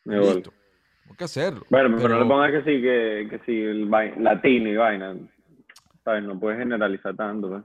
Me. 0.03 0.17
Listo. 0.19 0.51
Tenemos 1.01 1.17
que 1.17 1.23
hacerlo. 1.23 1.65
Bueno, 1.69 1.95
pero, 1.97 2.09
no 2.09 2.19
le 2.23 2.26
pongas 2.30 2.51
que 2.51 2.59
sí, 2.59 2.81
que, 2.81 3.27
que 3.30 3.39
sí, 3.45 3.51
el 3.59 3.89
vai- 3.89 4.15
latino 4.19 4.69
y 4.69 4.76
vaina. 4.76 5.15
¿Sabes? 6.03 6.23
No 6.23 6.39
puedes 6.39 6.59
generalizar 6.59 7.15
tanto. 7.15 7.49
pues. 7.49 7.63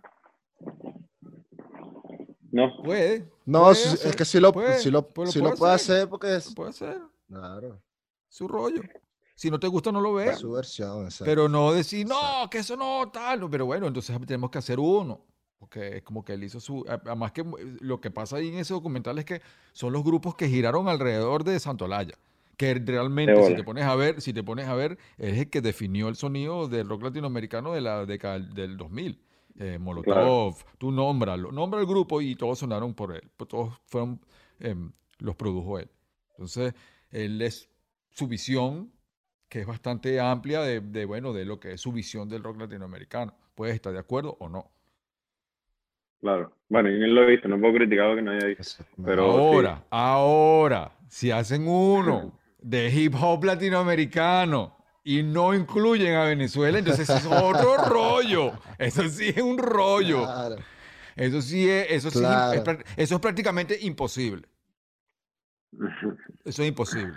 No, 2.53 2.83
Puede. 2.83 3.25
No, 3.47 3.63
puede 3.65 3.75
sí, 3.77 3.89
hacer, 3.95 4.11
es 4.11 4.17
que 4.17 4.25
sí 4.25 4.41
lo, 4.41 4.53
puede, 4.53 4.79
sí 4.79 4.91
lo, 4.91 5.07
pues 5.09 5.29
lo 5.29 5.33
sí 5.33 5.39
puede 5.41 5.51
lo 5.53 5.57
puede 5.59 5.73
hacer, 5.75 5.97
hacer 5.97 6.09
porque 6.09 6.27
Lo 6.29 6.35
es. 6.37 6.55
puede 6.55 6.71
hacer. 6.71 6.99
Claro. 7.29 7.81
Su 8.31 8.49
rollo. 8.49 8.81
Si 9.35 9.51
no 9.51 9.59
te 9.59 9.67
gusta, 9.67 9.91
no 9.91 10.01
lo 10.01 10.15
veas. 10.15 10.39
Su 10.39 10.53
versión, 10.53 11.05
exacto. 11.05 11.25
Pero 11.25 11.49
no 11.49 11.73
decir, 11.73 12.07
no, 12.07 12.49
que 12.51 12.59
eso 12.59 12.77
no, 12.77 13.11
tal. 13.13 13.51
Pero 13.51 13.67
bueno, 13.67 13.87
entonces 13.87 14.17
tenemos 14.27 14.51
que 14.51 14.59
hacer 14.59 14.79
uno. 14.79 15.27
Porque 15.59 15.99
es 15.99 16.03
como 16.03 16.25
que 16.25 16.35
él 16.35 16.45
hizo 16.45 16.61
su. 16.61 16.85
Además, 16.89 17.33
que 17.33 17.43
eh, 17.43 17.77
lo 17.81 18.01
que 18.01 18.11
pasa 18.11 18.37
ahí 18.37 18.49
en 18.49 18.59
ese 18.59 18.73
documental 18.73 19.19
es 19.19 19.25
que 19.25 19.43
son 19.73 19.93
los 19.93 20.05
grupos 20.05 20.35
que 20.35 20.49
giraron 20.49 20.89
alrededor 20.89 21.45
de 21.45 21.59
Santolaya. 21.59 22.15
Que 22.59 22.75
realmente, 22.75 23.43
si 23.47 23.55
te 23.55 23.65
pones 23.65 23.85
a 23.85 23.95
ver, 23.97 24.21
si 24.21 24.35
te 24.35 24.43
pones 24.43 24.69
a 24.69 24.75
ver, 24.75 24.99
es 25.17 25.39
el 25.39 25.51
que 25.51 25.63
definió 25.63 26.09
el 26.09 26.17
sonido 26.17 26.69
del 26.69 26.89
rock 26.89 27.05
latinoamericano 27.05 27.73
de 27.73 27.81
la 27.81 28.05
década 28.05 28.39
del 28.39 28.77
2000. 28.77 29.23
Eh, 29.59 29.79
Molotov, 29.79 30.57
tú 30.77 30.93
nómbralo, 30.93 31.51
nombra 31.51 31.81
el 31.81 31.87
grupo 31.87 32.21
y 32.21 32.37
todos 32.37 32.59
sonaron 32.59 32.93
por 32.93 33.15
él. 33.15 33.31
pues 33.39 33.49
Todos 33.49 33.73
fueron, 33.87 34.21
em, 34.59 34.93
los 35.19 35.35
produjo 35.35 35.79
él. 35.79 35.91
Entonces, 36.33 36.75
él 37.11 37.41
es 37.41 37.70
su 38.11 38.27
visión 38.29 38.93
que 39.49 39.61
es 39.63 39.67
bastante 39.67 40.21
amplia 40.21 40.61
de, 40.61 40.81
de, 40.81 41.05
bueno, 41.05 41.33
de 41.33 41.45
lo 41.45 41.59
que 41.59 41.73
es 41.73 41.81
su 41.81 41.91
visión 41.93 42.29
del 42.29 42.43
rock 42.45 42.59
latinoamericano. 42.61 43.35
Puedes 43.57 43.75
estar 43.75 43.93
de 43.93 43.99
acuerdo 43.99 44.37
o 44.39 44.49
no. 44.49 44.71
claro. 46.21 46.57
Bueno, 46.69 46.89
yo 46.89 46.99
no 46.99 47.07
lo 47.09 47.23
he 47.25 47.31
visto, 47.33 47.49
no 47.49 47.59
puedo 47.59 47.75
criticar 47.75 48.07
lo 48.11 48.15
que 48.17 48.23
no 48.23 48.31
haya 48.31 48.47
visto. 48.47 48.85
Pero 49.05 49.25
sí. 49.25 49.39
ahora, 49.41 49.85
ahora, 49.91 50.93
si 51.09 51.33
hacen 51.33 51.67
uno 51.67 52.39
de 52.61 52.89
hip 52.91 53.13
hop 53.21 53.43
latinoamericano 53.43 54.77
y 55.03 55.25
no 55.25 55.53
incluyen 55.53 56.15
a 56.15 56.25
Venezuela, 56.27 56.79
entonces 56.79 57.11
es 57.11 57.27
otro 57.27 57.77
rollo. 57.89 58.53
Eso 58.79 59.09
sí 59.09 59.31
es 59.31 59.43
un 59.43 59.59
rollo. 59.59 60.23
Claro. 60.23 60.57
Eso 61.17 61.43
sí 61.43 61.69
es, 61.69 61.87
eso 61.91 62.11
sí 62.13 62.19
es- 62.19 62.23
Claro. 62.25 62.53
es 62.53 62.65
prá- 62.65 62.85
eso 62.97 63.15
es 63.17 63.21
prácticamente 63.21 63.77
imposible. 63.81 64.47
Eso 66.45 66.63
es 66.63 66.69
imposible. 66.69 67.15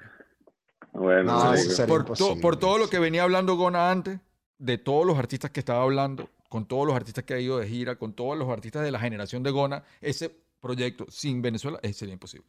Bueno, 0.93 1.23
No, 1.23 1.37
marico. 1.39 1.53
eso 1.55 1.69
sería 1.71 1.87
por, 1.87 2.05
to- 2.05 2.13
por 2.15 2.27
imposible, 2.35 2.57
todo 2.57 2.77
lo 2.77 2.87
que 2.89 2.99
venía 2.99 3.23
hablando 3.23 3.55
Gona 3.55 3.91
antes, 3.91 4.19
de 4.57 4.77
todos 4.77 5.05
los 5.05 5.17
artistas 5.17 5.51
que 5.51 5.59
estaba 5.59 5.83
hablando, 5.83 6.29
con 6.49 6.65
todos 6.65 6.85
los 6.87 6.95
artistas 6.95 7.23
que 7.23 7.33
ha 7.33 7.39
ido 7.39 7.57
de 7.57 7.67
gira, 7.67 7.95
con 7.97 8.13
todos 8.13 8.37
los 8.37 8.49
artistas 8.49 8.83
de 8.83 8.91
la 8.91 8.99
generación 8.99 9.43
de 9.43 9.51
Gona, 9.51 9.83
ese 10.01 10.29
proyecto 10.61 11.05
sin 11.09 11.41
Venezuela 11.41 11.79
eh, 11.81 11.91
sería 11.93 12.13
imposible. 12.13 12.47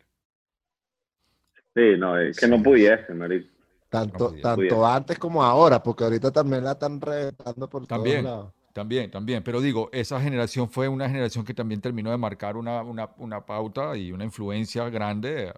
Sí, 1.75 1.83
no, 1.99 2.19
es 2.19 2.39
que 2.39 2.47
no 2.47 2.63
pudiese, 2.63 3.13
marico. 3.15 3.49
Tanto, 3.89 4.33
tanto 4.43 4.87
antes 4.87 5.19
como 5.19 5.43
ahora, 5.43 5.83
porque 5.83 6.05
ahorita 6.05 6.31
también 6.33 6.65
la 6.65 6.73
están 6.73 7.01
reventando 7.01 7.69
por 7.69 7.87
También. 7.87 8.23
todos 8.25 8.37
lados. 8.37 8.53
También, 8.73 9.09
también. 9.09 9.45
Pero 9.45 9.61
digo, 9.61 9.89
esa 9.93 10.21
generación 10.21 10.69
fue 10.69 10.89
una 10.89 11.09
generación 11.09 11.45
que 11.45 11.55
también 11.55 11.81
terminó 11.81 12.11
de 12.11 12.17
marcar 12.17 12.57
una, 12.57 12.83
una, 12.83 13.09
una 13.19 13.47
pauta 13.47 13.97
y 13.97 14.11
una 14.11 14.25
influencia 14.25 14.89
grande 14.91 15.53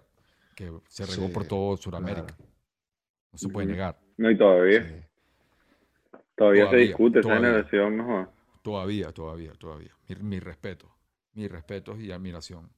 que 0.53 0.71
se 0.87 1.03
regó 1.07 1.33
por 1.33 1.45
todo 1.45 1.77
Sudamérica. 1.77 2.35
No 3.31 3.37
se 3.37 3.49
puede 3.49 3.67
negar. 3.67 3.99
No, 4.17 4.31
y 4.31 4.37
todavía, 4.37 4.83
Sí. 4.83 4.95
todavía, 6.35 6.63
se 6.63 6.69
Todavía, 6.69 6.87
discute 6.87 7.19
esa 7.19 7.35
generación, 7.35 7.97
no 7.97 8.05
jodas. 8.05 8.29
Todavía, 8.63 9.11
todavía, 9.11 9.51
todavía. 9.59 9.91
Mi, 10.09 10.15
mi 10.15 10.39
respeto. 10.39 10.93
Mi 11.33 11.47
respeto 11.47 11.95
y 11.97 12.11
admiración. 12.11 12.69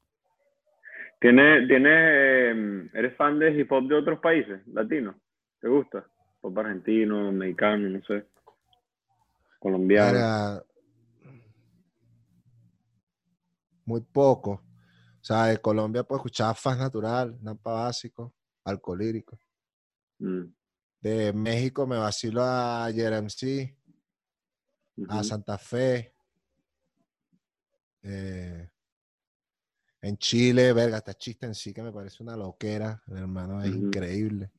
¿Tiene, 1.22 1.68
tiene, 1.68 1.90
eh, 1.92 2.90
¿Eres 2.94 3.16
fan 3.18 3.40
de 3.40 3.52
hip 3.52 3.72
hop 3.72 3.88
de 3.88 3.96
otros 3.96 4.20
países 4.20 4.66
latinos? 4.68 5.16
¿Te 5.60 5.68
gusta? 5.68 6.06
Pop 6.40 6.58
argentino, 6.58 7.32
mexicano, 7.32 7.90
no 7.90 8.02
sé. 8.04 8.26
Colombiano. 9.60 10.12
Verga, 10.14 10.64
Muy 13.86 14.02
poco. 14.02 14.52
O 14.52 15.24
sea, 15.24 15.46
de 15.48 15.58
Colombia 15.58 16.04
puedo 16.04 16.20
escuchar 16.20 16.56
Faz 16.56 16.78
Natural, 16.78 17.38
Nampa 17.42 17.74
Básico, 17.74 18.34
Alcolírico. 18.64 19.38
Mm, 20.20 20.54
De 21.02 21.34
México 21.34 21.88
me 21.88 21.98
vacilo 21.98 22.41
a 22.44 22.90
Jeremc, 22.94 23.30
a. 25.08 25.24
Santa 25.24 25.58
Fe. 25.58 26.14
Eh, 28.04 28.70
en 30.02 30.18
Chile, 30.18 30.72
verga, 30.74 30.98
hasta 30.98 31.14
chiste 31.14 31.46
en 31.46 31.56
sí 31.56 31.74
que 31.74 31.82
me 31.82 31.91
parece 31.91 32.24
una 32.24 32.36
loquera, 32.36 33.02
el 33.08 33.18
hermano 33.18 33.62
es 33.62 33.72
increíble. 33.72 34.52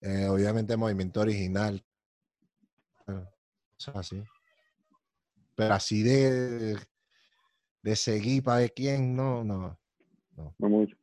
Eh, 0.00 0.26
obviamente 0.26 0.76
movimiento 0.76 1.20
original. 1.20 1.82
Bueno, 3.06 3.30
cosas 3.74 3.96
así. 3.96 4.22
Pero 5.54 5.74
así 5.74 6.02
de, 6.02 6.76
de 7.82 7.96
seguir 7.96 8.42
para 8.42 8.58
ver 8.58 8.72
quién, 8.74 9.14
no, 9.14 9.44
no. 9.44 9.78
No 10.36 10.68
mucho. 10.68 10.96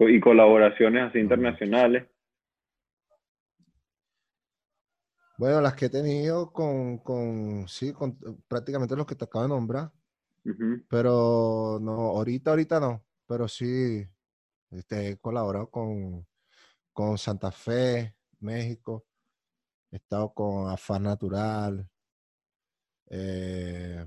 Y 0.00 0.20
colaboraciones 0.20 1.10
así 1.10 1.18
internacionales. 1.18 2.06
Bueno, 5.36 5.60
las 5.60 5.74
que 5.74 5.86
he 5.86 5.90
tenido 5.90 6.52
con, 6.52 6.98
con, 6.98 7.68
sí, 7.68 7.92
con 7.92 8.18
prácticamente 8.48 8.96
los 8.96 9.06
que 9.06 9.14
te 9.14 9.24
acabo 9.24 9.44
de 9.44 9.48
nombrar, 9.48 9.92
pero 10.88 11.78
no, 11.80 11.92
ahorita, 11.92 12.50
ahorita 12.50 12.80
no, 12.80 13.04
pero 13.24 13.46
sí, 13.46 14.04
este, 14.70 15.10
he 15.10 15.16
colaborado 15.18 15.70
con, 15.70 16.26
con 16.92 17.18
Santa 17.18 17.52
Fe, 17.52 18.16
México, 18.40 19.06
he 19.92 19.96
estado 19.96 20.34
con 20.34 20.68
Afán 20.68 21.04
Natural, 21.04 21.88
eh, 23.10 24.04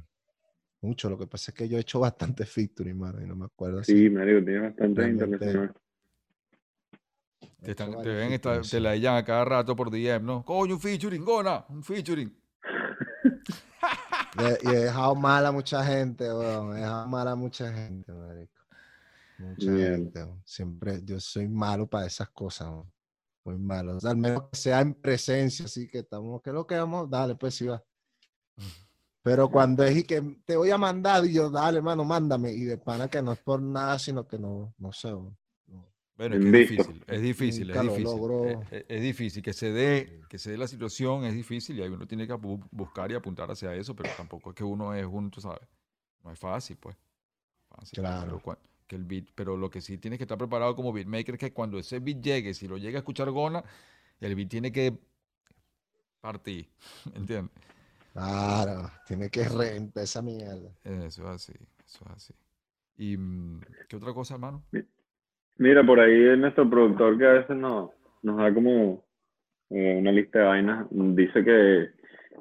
mucho, 0.81 1.09
lo 1.09 1.17
que 1.17 1.27
pasa 1.27 1.51
es 1.51 1.55
que 1.57 1.67
yo 1.69 1.77
he 1.77 1.81
hecho 1.81 1.99
bastante 2.39 2.45
featuring, 2.45 2.97
mano, 2.97 3.21
y 3.21 3.25
no 3.27 3.35
me 3.35 3.45
acuerdo 3.45 3.79
así. 3.79 3.93
Sí, 3.97 4.09
Mario, 4.09 4.43
tiene 4.43 4.59
bastante 4.61 5.07
internacional. 5.09 5.73
Te, 7.61 7.71
están, 7.71 7.91
te 8.01 8.09
ven 8.09 8.31
estar- 8.33 8.55
featuring, 8.55 8.69
te 8.71 8.79
la 8.79 8.95
llaman 8.95 9.19
a 9.19 9.25
cada 9.25 9.45
rato 9.45 9.75
por 9.75 9.91
DM, 9.91 10.23
¿no? 10.25 10.43
Coño, 10.43 10.75
un 10.75 10.81
featuring, 10.81 11.23
Gona, 11.23 11.65
un 11.69 11.83
featuring. 11.83 12.35
Y 14.37 14.43
he, 14.43 14.57
y 14.63 14.67
he 14.75 14.79
dejado 14.85 15.13
mal 15.13 15.45
a 15.45 15.51
mucha 15.51 15.83
gente, 15.83 16.23
weón. 16.33 16.75
He 16.75 16.79
dejado 16.79 17.07
mal 17.07 17.27
a 17.27 17.35
mucha 17.35 17.71
gente, 17.71 18.11
marico. 18.11 18.61
Mucha 19.37 19.71
gente, 19.71 20.23
weón. 20.23 20.41
Siempre, 20.45 21.01
yo 21.03 21.19
soy 21.19 21.47
malo 21.49 21.85
para 21.87 22.07
esas 22.07 22.29
cosas, 22.29 22.69
weón. 22.69 22.91
Muy 23.43 23.57
malo. 23.57 23.97
O 23.97 23.99
sea, 23.99 24.11
al 24.11 24.17
menos 24.17 24.43
que 24.51 24.57
sea 24.57 24.81
en 24.81 24.93
presencia, 24.93 25.65
así 25.65 25.87
que 25.87 25.99
estamos, 25.99 26.41
¿qué 26.43 26.51
es 26.51 26.53
lo 26.53 26.65
que 26.65 26.75
vamos? 26.75 27.09
Dale, 27.09 27.35
pues 27.35 27.55
sí 27.55 27.65
va. 27.65 27.83
Pero 29.23 29.49
cuando 29.49 29.83
es 29.83 29.97
y 29.97 30.03
que 30.03 30.21
te 30.45 30.55
voy 30.55 30.71
a 30.71 30.77
mandar, 30.77 31.25
y 31.25 31.33
yo, 31.33 31.49
dale, 31.49 31.81
mano, 31.81 32.03
mándame. 32.03 32.51
Y 32.53 32.63
de 32.63 32.77
pana 32.77 33.07
que 33.07 33.21
no 33.21 33.33
es 33.33 33.39
por 33.39 33.61
nada, 33.61 33.99
sino 33.99 34.27
que 34.27 34.39
no, 34.39 34.73
no 34.79 34.91
sé. 34.91 35.11
No. 35.11 35.35
Bueno, 36.17 36.35
es 36.35 36.41
que 36.41 36.47
es 36.49 36.55
Invisto. 36.55 36.73
difícil, 36.73 37.05
es 37.07 37.21
difícil, 37.21 37.69
es 37.69 37.75
Nunca 37.77 37.93
difícil. 37.99 38.03
logro. 38.03 38.61
Es, 38.71 38.85
es- 38.87 39.01
difícil 39.01 39.43
que 39.43 39.53
se 39.53 39.71
dé, 39.71 40.21
que 40.27 40.37
se 40.39 40.51
dé 40.51 40.57
la 40.57 40.67
situación, 40.67 41.23
es 41.25 41.33
difícil 41.35 41.77
y 41.77 41.83
ahí 41.83 41.89
uno 41.89 42.07
tiene 42.07 42.25
que 42.25 42.33
bu- 42.33 42.67
buscar 42.71 43.11
y 43.11 43.15
apuntar 43.15 43.49
hacia 43.51 43.73
eso, 43.75 43.95
pero 43.95 44.09
tampoco 44.17 44.49
es 44.49 44.55
que 44.55 44.63
uno 44.63 44.93
es 44.95 45.05
uno, 45.09 45.29
tú 45.29 45.39
sabes. 45.41 45.67
No 46.23 46.31
es 46.31 46.39
fácil, 46.39 46.77
pues. 46.77 46.95
Fácil, 47.69 47.99
Claro. 47.99 48.39
Pero, 48.43 48.59
que 48.87 48.95
el 48.95 49.05
beat, 49.05 49.27
pero 49.35 49.55
lo 49.55 49.69
que 49.69 49.81
sí 49.81 49.97
tienes 49.99 50.17
que 50.17 50.23
estar 50.25 50.37
preparado 50.37 50.75
como 50.75 50.91
beatmaker 50.91 51.35
es 51.35 51.39
que 51.39 51.53
cuando 51.53 51.77
ese 51.79 51.99
beat 51.99 52.21
llegue, 52.21 52.53
si 52.53 52.67
lo 52.67 52.77
llega 52.77 52.97
a 52.97 53.01
escuchar 53.01 53.29
Gona, 53.31 53.63
el 54.19 54.35
beat 54.35 54.49
tiene 54.49 54.71
que 54.71 54.99
partir, 56.19 56.69
¿entiendes? 57.15 57.51
Claro, 58.13 58.91
tiene 59.07 59.29
que 59.29 59.43
reventar 59.47 60.03
esa 60.03 60.21
mierda. 60.21 60.69
Eso 60.83 61.23
es 61.23 61.29
así, 61.29 61.53
eso 61.85 62.05
es 62.05 62.11
así. 62.11 62.33
¿Y 62.97 63.17
mm, 63.17 63.61
qué 63.87 63.95
otra 63.95 64.13
cosa, 64.13 64.35
hermano? 64.35 64.63
Mira, 65.57 65.85
por 65.85 65.99
ahí 65.99 66.27
es 66.29 66.37
nuestro 66.37 66.69
productor 66.69 67.17
que 67.17 67.25
a 67.25 67.31
veces 67.33 67.55
nos, 67.55 67.91
nos 68.21 68.37
da 68.37 68.53
como 68.53 69.03
eh, 69.69 69.95
una 69.97 70.11
lista 70.11 70.39
de 70.39 70.45
vainas. 70.45 70.87
Dice 70.91 71.43
que, 71.43 71.89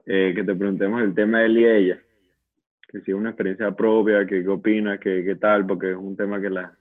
eh, 0.06 0.32
que 0.34 0.44
te 0.44 0.54
preguntemos 0.54 1.02
el 1.02 1.14
tema 1.14 1.40
de 1.40 1.46
él 1.46 1.58
y 1.58 1.64
ella. 1.66 2.02
Que 2.88 3.00
si 3.02 3.12
es 3.12 3.16
una 3.16 3.30
experiencia 3.30 3.70
propia, 3.70 4.26
que 4.26 4.42
qué 4.42 4.48
opinas, 4.48 4.98
que 4.98 5.24
qué 5.24 5.36
tal, 5.36 5.66
porque 5.66 5.92
es 5.92 5.96
un 5.96 6.16
tema 6.16 6.40
que 6.40 6.50
la 6.50 6.76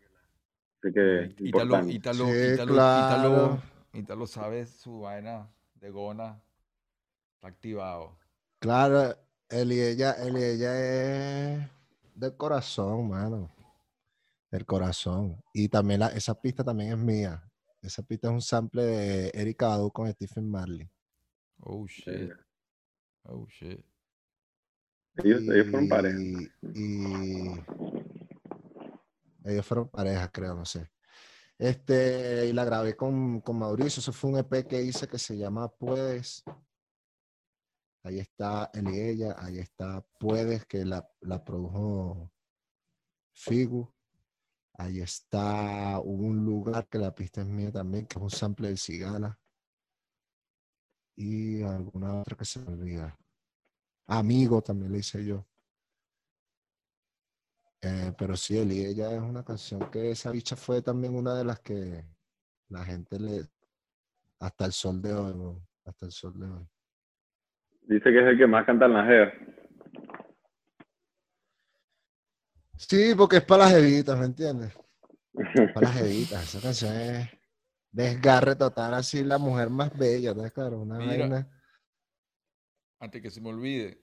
sé 0.82 0.92
que 0.92 1.36
importante. 1.46 1.94
Ítalo, 1.94 2.26
Sí, 2.26 2.54
Ítalo, 2.54 2.74
claro. 2.74 3.18
Ítalo, 3.18 3.62
Ítalo 3.94 4.28
sabe 4.28 4.66
su 4.66 5.02
vaina 5.02 5.48
de 5.76 5.92
Gona, 5.92 6.42
está 7.36 7.48
activado. 7.48 8.19
Claro, 8.60 9.16
él 9.48 9.72
y 9.72 9.80
ella, 9.82 10.12
él 10.14 10.38
y 10.38 10.44
ella 10.44 10.80
es 11.64 11.70
del 12.14 12.36
corazón, 12.36 13.10
mano. 13.10 13.50
Del 14.52 14.66
corazón. 14.66 15.42
Y 15.54 15.70
también 15.70 16.02
la, 16.02 16.08
esa 16.08 16.40
pista 16.40 16.64
también 16.64 16.92
es 16.92 16.98
mía. 16.98 17.44
Esa 17.82 18.04
pista 18.04 18.28
es 18.28 18.34
un 18.34 18.42
sample 18.42 18.84
de 18.84 19.32
Erika 19.34 19.68
Badu 19.70 19.92
con 19.92 20.12
Stephen 20.12 20.50
Marley. 20.50 20.90
Oh 21.62 21.86
shit, 21.88 22.32
oh 23.24 23.46
shit. 23.48 23.86
Ellos, 25.16 25.42
ellos 25.42 25.68
fueron 25.70 25.88
pareja. 25.90 26.20
Y, 26.20 26.52
y- 26.76 27.64
ellos 29.46 29.66
fueron 29.66 29.88
pareja, 29.90 30.30
creo, 30.32 30.56
no 30.56 30.66
sé. 30.66 30.90
Este, 31.58 32.48
y 32.48 32.54
la 32.54 32.66
grabé 32.66 32.96
con, 32.96 33.42
con 33.42 33.58
Mauricio. 33.60 34.00
Eso 34.00 34.12
fue 34.14 34.32
un 34.32 34.38
EP 34.38 34.68
que 34.68 34.82
hice 34.82 35.08
que 35.08 35.18
se 35.18 35.38
llama 35.38 35.70
Puedes. 35.70 36.44
Ahí 38.04 38.20
está 38.20 38.70
él 38.74 38.88
ella. 38.88 39.36
Ahí 39.38 39.60
está 39.60 40.06
Puedes, 40.20 40.66
que 40.66 40.86
la, 40.86 41.08
la 41.22 41.44
produjo 41.44 42.32
Figu. 43.34 43.92
Ahí 44.74 45.02
está 45.02 46.00
un 46.00 46.46
lugar 46.46 46.88
que 46.88 46.98
la 46.98 47.14
pista 47.14 47.42
es 47.42 47.48
mía 47.48 47.72
también, 47.72 48.06
que 48.08 48.18
es 48.18 48.24
un 48.24 48.30
sample 48.30 48.70
del 48.70 48.78
Cigala. 48.78 49.38
Y 51.16 51.62
alguna 51.64 52.22
otra 52.22 52.38
que 52.38 52.46
se 52.46 52.60
me 52.60 52.72
olvida. 52.72 53.18
Amigo 54.08 54.62
también 54.62 54.92
le 54.92 55.00
hice 55.00 55.24
yo. 55.26 55.46
Eh, 57.82 58.14
pero 58.18 58.36
sí, 58.36 58.58
él 58.58 58.72
ella 58.72 59.12
es 59.14 59.22
una 59.22 59.44
canción 59.44 59.90
que 59.90 60.12
esa 60.12 60.32
bicha 60.32 60.56
fue 60.56 60.82
también 60.82 61.16
una 61.16 61.36
de 61.36 61.46
las 61.46 61.60
que 61.60 62.06
la 62.70 62.84
gente 62.86 63.20
le. 63.20 63.48
Hasta 64.40 64.66
el 64.66 64.74
sol 64.74 65.02
de 65.02 65.14
hoy, 65.14 65.62
hasta 65.84 66.06
el 66.06 66.12
sol 66.12 66.40
de 66.40 66.50
hoy. 66.50 66.70
Dice 67.90 68.12
que 68.12 68.20
es 68.20 68.28
el 68.28 68.38
que 68.38 68.46
más 68.46 68.68
canta 68.68 68.86
en 68.86 68.94
la 68.94 69.04
jeva. 69.04 69.32
Sí, 72.78 73.16
porque 73.18 73.38
es 73.38 73.44
para 73.44 73.64
las 73.64 73.74
evitas, 73.74 74.18
¿me 74.18 74.26
entiendes? 74.26 74.78
Para 75.74 75.88
las 75.88 76.02
evitas. 76.02 76.44
Esa 76.44 76.62
canción 76.62 76.94
es 76.94 77.30
desgarre 77.92 78.56
total, 78.56 78.94
así 78.94 79.24
la 79.24 79.40
mujer 79.40 79.72
más 79.72 79.98
bella, 79.98 80.32
¿estás 80.32 80.52
claro? 80.52 80.82
Una 80.82 81.00
Mira. 81.00 81.28
vaina. 81.28 81.48
Antes 83.00 83.24
que 83.24 83.32
se 83.32 83.42
me 83.42 83.50
olvide, 83.50 83.98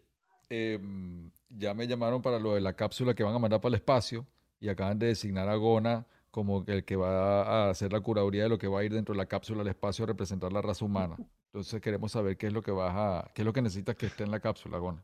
em, 0.49 1.31
ya 1.49 1.73
me 1.73 1.87
llamaron 1.87 2.21
para 2.21 2.41
lo 2.41 2.57
de 2.57 2.61
la 2.63 2.73
cápsula 2.73 3.15
que 3.15 3.23
van 3.23 3.37
a 3.37 3.39
mandar 3.39 3.61
para 3.61 3.69
el 3.69 3.77
espacio 3.77 4.27
y 4.59 4.69
acaban 4.69 4.99
de 4.99 5.07
designar 5.07 5.49
a 5.49 5.55
Gona 5.55 6.07
como 6.33 6.65
el 6.67 6.85
que 6.85 6.97
va 6.97 7.43
a 7.43 7.71
hacer 7.71 7.93
la 7.93 8.01
curaduría 8.01 8.43
de 8.43 8.49
lo 8.49 8.59
que 8.59 8.67
va 8.67 8.81
a 8.81 8.85
ir 8.85 8.93
dentro 8.93 9.15
de 9.15 9.19
la 9.19 9.27
cápsula 9.27 9.61
al 9.61 9.69
espacio 9.69 10.03
a 10.03 10.09
representar 10.09 10.53
la 10.53 10.61
raza 10.61 10.85
humana. 10.85 11.17
Entonces 11.57 11.81
queremos 11.81 12.13
saber 12.13 12.37
qué 12.37 12.49
es 12.49 12.53
lo 12.53 12.61
que 12.61 12.71
vas 12.71 12.93
a, 12.95 13.31
qué 13.33 13.41
es 13.41 13.47
lo 13.47 13.53
que 13.55 13.63
necesitas 13.63 13.97
que 13.97 14.05
esté 14.05 14.25
en 14.25 14.31
la 14.31 14.41
cápsula, 14.41 14.77
Gona. 14.77 15.03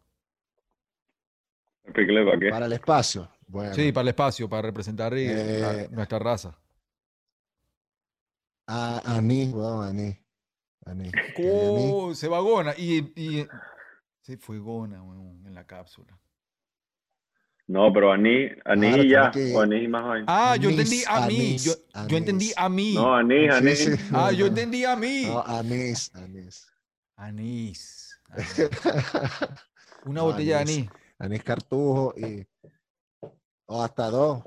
Para 1.83 2.39
qué. 2.39 2.51
Para 2.51 2.67
el 2.67 2.73
espacio. 2.75 3.27
Bueno, 3.47 3.73
Sí, 3.73 3.91
para 3.91 4.03
el 4.03 4.09
espacio, 4.09 4.51
para 4.51 4.61
representar 4.61 5.15
Eh, 5.17 5.89
nuestra 5.91 6.19
raza. 6.19 6.55
a 8.67 9.17
Anís. 9.17 9.55
Anís. 10.85 11.13
Que 11.35 11.65
Anís- 11.69 11.91
Oh, 11.95 12.15
se 12.15 12.29
va 12.29 12.41
Gona 12.41 12.75
y, 12.77 12.99
y 13.19 13.49
se 14.21 14.37
fue 14.37 14.59
Gona 14.59 14.99
en 14.99 15.55
la 15.55 15.67
cápsula. 15.67 16.19
No, 17.73 17.91
pero 17.91 18.13
Aní, 18.13 18.51
Aní 18.67 18.89
Claro, 18.89 19.03
y 19.03 19.09
ya. 19.09 19.31
que- 19.31 19.55
O 19.57 19.61
Aní 19.63 19.77
y 19.85 19.89
más 19.89 20.05
vaina. 20.05 20.27
Ah, 20.29 20.57
yo 20.57 20.69
Anís, 20.69 20.79
entendí 20.81 21.05
a 21.07 21.27
mí. 21.27 21.39
anís, 21.41 21.65
Yo, 21.65 21.73
yo 22.07 22.17
entendí 22.19 22.53
a 22.55 22.69
mí. 22.69 22.95
No, 22.95 23.15
Aní, 23.15 23.49
Aní. 23.49 23.77
sí. 23.77 23.91
Ah, 24.13 24.31
yo 24.31 24.47
entendí 24.47 24.85
a 24.85 24.95
mí. 24.95 25.23
No, 25.27 25.43
anís, 25.43 26.15
anís. 26.15 26.67
Anís. 27.17 28.21
anís. 28.29 28.71
Una 30.05 30.21
No, 30.21 30.25
botella 30.27 30.57
de 30.57 30.63
anís. 30.63 30.79
anís. 30.81 30.91
Anís 31.19 31.43
Cartujo 31.45 32.13
y. 32.19 32.47
O 33.67 33.83
hasta 33.83 34.11
dos. 34.11 34.45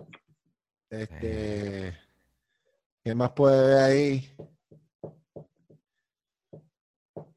Este. 0.91 1.97
¿Qué 3.03 3.15
más 3.15 3.31
puede 3.31 3.67
ver 3.69 3.77
ahí? 3.79 4.29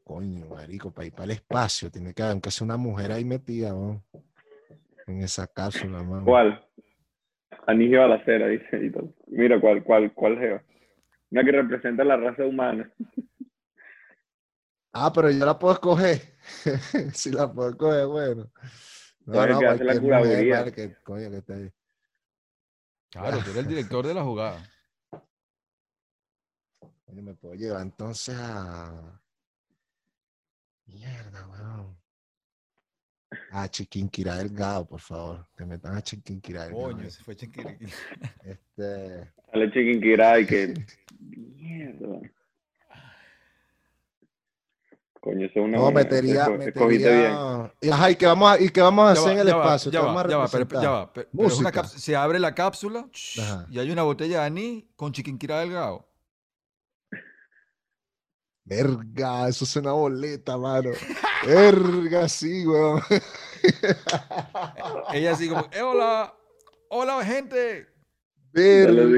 Coño, 0.05 0.47
marico, 0.49 0.91
para 0.91 1.07
ir 1.07 1.13
para 1.13 1.25
el 1.25 1.31
espacio. 1.31 1.91
Tiene 1.91 2.13
que 2.13 2.23
haber, 2.23 2.33
aunque 2.33 2.51
sea 2.51 2.65
una 2.67 2.77
mujer 2.77 3.11
ahí 3.13 3.25
metida, 3.25 3.71
¿no? 3.71 4.05
En 5.09 5.23
esa 5.23 5.47
cápsula, 5.47 6.03
mano. 6.03 6.25
¿Cuál? 6.25 6.63
Aní 7.67 7.87
y 7.87 7.97
balacera, 7.97 8.47
dice. 8.49 8.85
y 8.85 8.91
todo. 8.91 9.15
Mira, 9.27 9.59
¿cuál, 9.59 9.83
cuál, 9.83 10.13
cuál 10.13 10.39
jeva? 10.39 10.63
Una 11.31 11.45
que 11.45 11.53
representa 11.53 12.05
la 12.05 12.17
raza 12.17 12.45
humana. 12.45 12.93
Ah, 14.91 15.13
pero 15.15 15.31
yo 15.31 15.45
la 15.45 15.57
puedo 15.57 15.75
escoger. 15.75 16.19
si 17.13 17.31
la 17.31 17.53
puedo 17.53 17.71
escoger, 17.71 18.07
bueno. 18.07 18.51
No, 19.27 19.45
el 19.45 19.59
que 19.59 19.67
hace 19.67 19.85
la 19.85 20.01
curaduría. 20.01 20.73
que, 20.73 20.95
coño, 21.05 21.31
que 21.31 21.37
esté 21.37 21.53
ahí. 21.53 21.73
Claro, 23.11 23.39
tú 23.45 23.51
eres 23.51 23.57
el 23.59 23.69
director 23.69 24.07
de 24.07 24.15
la 24.15 24.25
jugada. 24.25 24.63
Coño, 27.05 27.23
me 27.23 27.35
puedo 27.35 27.55
llevar 27.55 27.83
entonces 27.83 28.35
a. 28.41 29.21
Mierda, 30.87 31.47
weón. 31.47 31.98
A 33.51 33.67
Chiquinquirá 33.69 34.37
Delgado, 34.37 34.85
por 34.87 35.01
favor. 35.01 35.47
Que 35.57 35.65
metan 35.65 35.97
a 35.97 36.03
Chiquinquirá 36.03 36.65
Delgado. 36.65 36.93
Coño, 36.93 37.11
se 37.11 37.23
fue 37.23 37.35
Chinquiriqui. 37.37 37.87
Este. 38.45 39.33
Sale 39.51 39.73
Chiquinquirá 39.73 40.41
y 40.41 40.47
que. 40.47 40.75
Mierda. 41.21 42.21
Coño, 45.21 45.47
eso 45.47 45.59
es 45.61 45.65
una 45.65 45.79
No, 45.79 45.85
buena- 45.85 45.99
metería, 46.01 46.47
bien. 46.49 46.59
metería. 46.61 47.73
Y, 47.81 47.89
ajá, 47.91 48.11
¿y 48.11 48.17
qué 48.17 48.27
vamos 48.27 48.51
a, 48.53 48.61
y 48.61 48.69
qué 48.69 48.81
vamos 48.81 49.11
a 49.11 49.15
Ya 49.15 49.21
hacer 49.21 49.29
va, 49.31 49.33
en 49.33 49.41
el 49.41 49.47
va, 49.55 49.59
espacio? 49.65 49.91
ya 49.91 50.01
¿Qué 50.01 50.07
va, 50.07 50.29
ya 50.29 50.37
va, 50.37 50.49
pero, 50.49 50.81
ya 50.81 50.91
va, 50.91 51.13
pero- 51.13 51.29
pero 51.35 51.49
es 51.49 51.59
una 51.59 51.85
se 51.85 52.17
abre 52.17 52.39
la 52.39 52.55
cápsula 52.55 53.09
Ajá. 53.41 53.67
y 53.69 53.79
hay 53.81 53.91
una 53.91 54.05
botella 54.05 54.41
de 54.41 54.47
anís 54.47 54.85
con 54.95 55.13
chiquinquirá 55.13 55.61
delgado. 55.61 56.07
Verga, 58.65 59.49
eso 59.49 59.65
es 59.65 59.77
una 59.77 59.93
boleta, 59.93 60.57
mano. 60.57 60.91
Verga, 61.45 62.29
sí, 62.29 62.67
weón. 62.67 63.01
Ella 65.13 65.33
así 65.33 65.49
como, 65.49 65.67
"Eh, 65.73 65.83
hola, 65.83 66.35
hola 66.89 67.25
gente. 67.25 67.87
Bienvenido. 68.53 69.17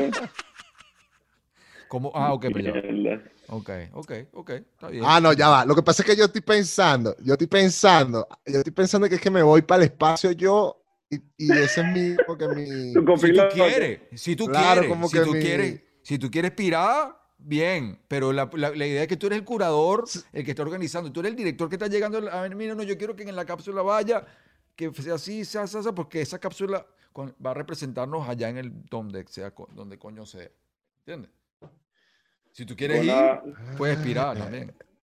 Como, 1.88 2.10
ah, 2.14 2.32
ok, 2.32 2.46
pero 2.52 2.60
ya. 2.60 2.72
va. 2.72 2.82
Mierda. 2.82 3.22
Ok, 3.48 3.70
ok, 3.92 4.12
ok, 4.32 4.50
está 4.50 4.88
bien. 4.88 5.04
Ah, 5.06 5.20
no, 5.20 5.32
ya 5.32 5.48
va. 5.48 5.64
Lo 5.64 5.74
que 5.76 5.82
pasa 5.82 6.02
es 6.02 6.08
que 6.08 6.16
yo 6.16 6.24
estoy 6.24 6.40
pensando, 6.40 7.14
yo 7.22 7.34
estoy 7.34 7.46
pensando, 7.46 8.26
yo 8.46 8.58
estoy 8.58 8.72
pensando 8.72 9.08
que 9.08 9.14
es 9.16 9.20
que 9.20 9.30
me 9.30 9.42
voy 9.42 9.62
para 9.62 9.82
el 9.82 9.90
espacio 9.90 10.32
yo 10.32 10.82
y, 11.10 11.16
y 11.36 11.50
ese 11.58 11.82
es 11.82 11.86
mi, 11.86 12.16
porque 12.26 12.48
mi... 12.48 12.94
Si 12.94 13.32
tú 13.32 13.42
quieres, 13.52 14.00
si 14.14 14.34
tú 14.34 14.46
Claro, 14.46 14.80
quieres, 14.80 14.88
como 14.90 15.08
si 15.08 15.16
que 15.18 15.22
tú 15.22 15.32
mi- 15.32 15.40
quieres, 15.40 15.82
si 16.02 16.18
tú 16.18 16.30
quieres 16.30 16.50
pirar, 16.52 17.16
bien, 17.44 17.98
pero 18.08 18.32
la, 18.32 18.48
la- 18.54 18.70
la 18.70 18.86
idea 18.86 19.02
es 19.02 19.08
que 19.08 19.16
tú 19.16 19.26
eres 19.26 19.38
el 19.38 19.44
curador, 19.44 20.04
el 20.32 20.44
que 20.44 20.50
está 20.50 20.62
organizando, 20.62 21.12
tú 21.12 21.20
eres 21.20 21.30
el 21.30 21.36
director 21.36 21.68
que 21.68 21.76
está 21.76 21.86
llegando, 21.86 22.18
a 22.30 22.42
ver, 22.42 22.54
mira, 22.56 22.74
no, 22.74 22.82
yo 22.82 22.96
quiero 22.98 23.14
que 23.14 23.22
en 23.22 23.36
la 23.36 23.44
cápsula 23.44 23.82
vaya, 23.82 24.24
que 24.76 24.92
sea 24.94 25.14
así, 25.14 25.44
sea, 25.44 25.66
sea, 25.66 25.82
sea, 25.82 25.92
porque 25.92 26.20
esa 26.20 26.38
cápsula 26.38 26.86
con- 27.12 27.34
va 27.44 27.50
a 27.52 27.54
representarnos 27.54 28.28
allá 28.28 28.48
en 28.48 28.56
el 28.58 28.84
donde 28.86 29.24
sea, 29.28 29.52
donde 29.74 29.98
coño 29.98 30.26
sea, 30.26 30.48
¿entiendes? 31.06 31.30
Si 32.52 32.64
tú 32.64 32.74
quieres 32.76 33.04
ir, 33.04 33.54
puedes 33.76 33.98
pirar 33.98 34.36
también. 34.38 34.72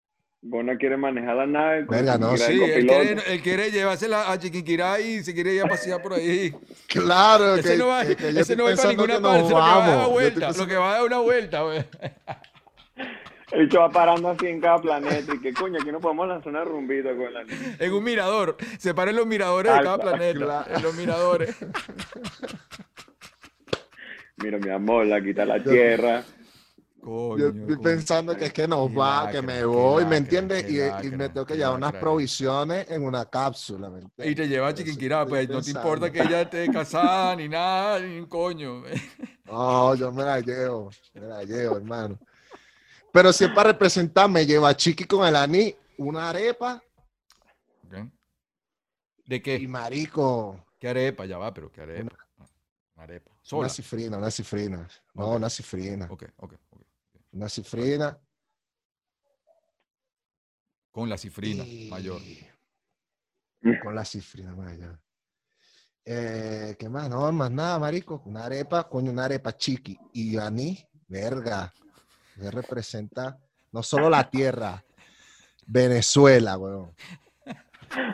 Bona 0.43 0.76
quiere 0.76 0.97
manejar 0.97 1.35
la 1.35 1.45
nave. 1.45 1.85
con 1.85 1.95
Verga, 1.95 2.18
no, 2.18 2.35
Sí, 2.35 2.59
él 2.63 2.88
quiere, 2.88 3.18
él 3.27 3.41
quiere 3.43 3.69
llevársela 3.72 4.31
a 4.31 4.39
Chiquinquirá 4.39 4.99
y 4.99 5.23
se 5.23 5.35
quiere 5.35 5.53
ir 5.53 5.61
a 5.61 5.68
pasear 5.68 6.01
por 6.01 6.13
ahí. 6.13 6.51
Claro, 6.88 7.55
Ese 7.55 7.73
que, 7.73 7.77
no 7.77 7.88
va, 7.88 8.03
que- 8.05 8.15
que 8.15 8.30
ese 8.39 8.55
no 8.55 8.63
va 8.65 8.76
para 8.76 8.89
ninguna 8.89 9.15
que 9.18 9.22
parte, 9.22 9.41
lo 9.43 9.47
que 9.47 9.53
va 9.53 9.65
a 9.76 9.80
dar 9.88 9.97
una 9.97 10.07
vuelta, 10.07 10.51
lo 10.51 10.68
que 10.68 10.76
va 10.76 10.89
a 10.89 10.93
dar 10.95 11.03
una 11.05 11.18
vuelta, 11.19 11.61
güey. 11.61 11.85
El 13.51 13.65
bicho 13.65 13.80
va 13.81 13.89
parando 13.89 14.30
así 14.30 14.47
en 14.47 14.61
cada 14.61 14.80
planeta. 14.80 15.34
Y 15.35 15.39
que 15.41 15.53
coño, 15.53 15.77
aquí 15.81 15.91
no 15.91 15.99
podemos 15.99 16.26
lanzar 16.27 16.47
una 16.51 16.63
rumbita 16.63 17.09
con 17.15 17.34
la 17.34 17.43
niña. 17.43 17.76
En 17.80 17.93
un 17.93 18.01
mirador. 18.03 18.55
Separen 18.80 19.13
los 19.15 19.27
miradores 19.27 19.73
de 19.73 19.84
cada 19.84 19.97
planeta. 19.97 20.39
claro. 20.39 20.73
En 20.76 20.81
los 20.81 20.95
miradores. 20.95 21.55
Mira, 24.38 24.57
mi 24.57 24.69
amor, 24.69 25.05
la 25.05 25.22
quita 25.22 25.43
la 25.45 25.61
tierra. 25.61 26.23
Coño, 27.01 27.37
Yo 27.37 27.47
estoy 27.47 27.65
coño. 27.65 27.81
pensando 27.81 28.37
que 28.37 28.45
es 28.45 28.53
que 28.53 28.67
nos 28.67 28.89
va, 28.89 29.29
que 29.31 29.41
me 29.41 29.65
voy, 29.65 30.05
¿me 30.05 30.17
entiendes? 30.17 30.69
Y, 30.69 30.77
y 31.07 31.11
me 31.11 31.29
tengo 31.29 31.45
que 31.45 31.55
llevar 31.55 31.75
unas 31.75 31.93
provisiones 31.93 32.89
en 32.89 33.03
una 33.03 33.25
cápsula, 33.25 33.89
¿me 33.89 34.01
Y 34.29 34.35
te 34.35 34.47
lleva 34.47 34.67
a 34.67 34.73
Chiquinquirá, 34.73 35.25
pues 35.25 35.49
no 35.49 35.61
te 35.61 35.71
importa 35.71 36.11
que 36.11 36.21
ella 36.23 36.41
esté 36.41 36.69
casada 36.69 37.35
ni 37.35 37.49
nada, 37.49 37.99
ni 37.99 38.19
un 38.19 38.27
coño. 38.27 38.83
No, 39.45 39.95
yo 39.95 40.11
me 40.11 40.23
la 40.23 40.39
llevo, 40.39 40.91
me 41.13 41.21
la 41.21 41.43
llevo, 41.43 41.75
hermano. 41.75 42.17
Pero 43.11 43.33
si 43.33 43.43
es 43.43 43.49
para 43.51 43.71
representar, 43.71 44.29
me 44.29 44.45
lleva 44.45 44.69
a 44.69 44.75
Chiqui 44.77 45.03
con 45.03 45.27
el 45.27 45.35
anís, 45.35 45.75
una 45.97 46.29
arepa. 46.29 46.81
¿De 49.25 49.37
y 49.37 49.41
qué? 49.41 49.67
marico, 49.67 50.65
¿Qué 50.79 50.89
arepa? 50.89 51.25
Ya 51.25 51.37
va, 51.37 51.53
pero 51.53 51.71
¿qué 51.71 51.81
arepa? 51.81 52.15
Una 52.95 53.03
arepa. 53.03 53.31
Sola. 53.41 53.61
una 53.61 53.69
cifrina, 53.69 54.17
una 54.17 54.31
cifrina. 54.31 54.87
No, 55.13 55.29
Ok. 55.29 55.35
una 55.37 55.49
cifrina, 55.49 56.07
ok, 56.09 56.23
ok. 56.37 56.53
Una 57.31 57.49
cifrina. 57.49 58.17
Con 60.91 61.09
la 61.09 61.17
cifrina 61.17 61.63
y- 61.63 61.89
mayor. 61.89 62.21
Con 63.81 63.95
la 63.95 64.03
cifrina 64.03 64.53
mayor. 64.55 64.99
Eh, 66.03 66.75
¿Qué 66.79 66.89
más? 66.89 67.09
No, 67.09 67.31
más 67.31 67.51
nada, 67.51 67.79
marico. 67.79 68.21
Una 68.25 68.45
arepa, 68.45 68.89
coño, 68.89 69.11
una 69.11 69.25
arepa 69.25 69.55
chiqui. 69.55 69.97
Y 70.13 70.35
anís, 70.37 70.85
verga. 71.07 71.73
Que 72.35 72.49
representa 72.49 73.37
no 73.71 73.83
solo 73.83 74.09
la 74.09 74.29
tierra, 74.29 74.83
Venezuela, 75.67 76.57
weón. 76.57 76.93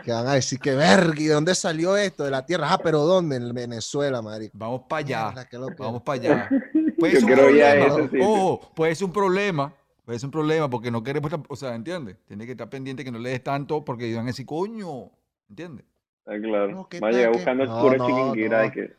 Que 0.04 0.12
van 0.12 0.28
a 0.28 0.34
decir 0.34 0.60
que 0.60 0.76
verga, 0.76 1.14
¿y 1.20 1.26
de 1.26 1.34
dónde 1.34 1.56
salió 1.56 1.96
esto? 1.96 2.24
De 2.26 2.32
la 2.32 2.46
tierra. 2.46 2.74
Ah, 2.74 2.78
pero 2.78 3.04
¿dónde? 3.04 3.38
En 3.38 3.54
Venezuela, 3.54 4.22
marico. 4.22 4.58
Vamos 4.58 4.82
para 4.90 5.00
allá. 5.00 5.32
Mierda, 5.50 5.76
Vamos 5.78 6.02
para 6.04 6.20
allá. 6.22 6.50
Puede 6.98 7.14
Yo 7.14 7.20
ser 7.20 7.30
un 7.30 7.36
quiero 7.36 7.50
ir 7.56 7.64
a 7.64 7.70
problema. 7.72 7.94
ese 7.96 8.04
sitio. 8.10 8.30
Ojo, 8.30 8.72
puede 8.76 8.96
ser 8.96 9.06
un 9.06 9.14
problema. 9.14 9.74
Puede 10.06 10.20
ser 10.20 10.28
un 10.28 10.32
problema 10.32 10.70
porque 10.70 10.90
no 10.90 11.04
queremos, 11.04 11.32
o 11.50 11.56
sea, 11.56 11.76
¿entiendes? 11.76 12.18
Tiene 12.26 12.46
que 12.46 12.52
estar 12.54 12.70
pendiente 12.70 13.04
que 13.04 13.12
no 13.12 13.20
le 13.20 13.30
des 13.30 13.44
tanto 13.44 13.84
porque 13.84 14.14
van 14.16 14.24
a 14.24 14.28
decir, 14.28 14.46
coño, 14.46 15.12
¿entiendes? 15.50 15.86
Está 16.20 16.40
claro. 16.40 16.72
No, 16.72 16.88
¿qué 16.90 17.00
Va 17.00 17.10
a 17.10 17.12
tal 17.12 17.18
llegar 17.20 17.32
que- 17.32 17.38
buscando 17.38 17.66
No, 17.66 17.82
puro 17.82 17.98
no, 17.98 18.72
que 18.72 18.96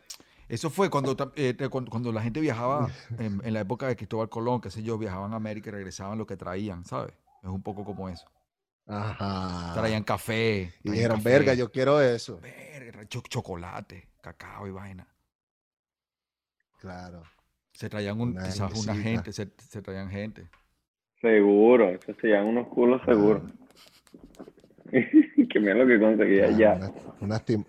Eso 0.48 0.68
fue 0.70 0.90
cuando, 0.90 1.16
eh, 1.36 1.56
cuando, 1.70 1.90
cuando 1.90 2.12
la 2.12 2.22
gente 2.22 2.40
viajaba 2.40 2.88
en, 3.18 3.40
en 3.42 3.54
la 3.54 3.60
época 3.60 3.86
de 3.88 3.96
Cristóbal 3.96 4.28
Colón, 4.28 4.60
qué 4.60 4.70
sé 4.70 4.82
yo, 4.82 4.98
viajaban 4.98 5.32
a 5.32 5.36
América 5.36 5.70
y 5.70 5.72
regresaban 5.72 6.18
lo 6.18 6.26
que 6.26 6.36
traían, 6.36 6.84
¿sabes? 6.84 7.14
Es 7.42 7.48
un 7.48 7.62
poco 7.62 7.84
como 7.84 8.08
eso. 8.10 8.26
Ajá. 8.86 9.72
Traían 9.74 10.02
café. 10.04 10.72
Y 10.82 10.90
dijeron, 10.90 11.18
café, 11.18 11.28
verga, 11.30 11.54
yo 11.54 11.70
quiero 11.72 12.00
eso. 12.02 12.38
verga, 12.40 13.06
cho- 13.06 13.22
chocolate, 13.22 14.08
cacao 14.20 14.66
y 14.66 14.70
vaina. 14.70 15.06
Claro. 16.80 17.22
Se 17.78 17.88
traían 17.88 18.20
un, 18.20 18.30
Una 18.30 18.42
quizás 18.42 18.84
una 18.84 18.96
gente, 18.96 19.30
se, 19.32 19.46
se 19.56 19.80
traían 19.82 20.10
gente. 20.10 20.48
seguro. 21.20 21.90
Eso 21.90 22.12
se 22.20 22.26
llaman 22.26 22.48
unos 22.48 22.66
culos 22.74 23.00
seguros. 23.06 23.44
que 24.90 25.60
mira 25.60 25.74
lo 25.74 25.86
que 25.86 26.00
conseguí 26.00 26.40
Ah, 26.40 26.46
allá. 26.46 26.74
Una, 26.74 26.90
una 27.20 27.38
tim- 27.38 27.64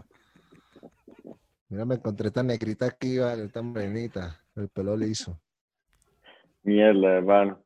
Mira, 1.69 1.85
me 1.85 1.93
encontré 1.93 2.29
esta 2.29 2.41
negrita 2.41 2.87
aquí, 2.87 3.19
vale, 3.19 3.43
esta 3.43 3.61
morenita, 3.61 4.41
el 4.55 4.69
pelo 4.69 4.97
liso. 4.97 5.39
Mierda, 6.63 7.17
hermano. 7.17 7.59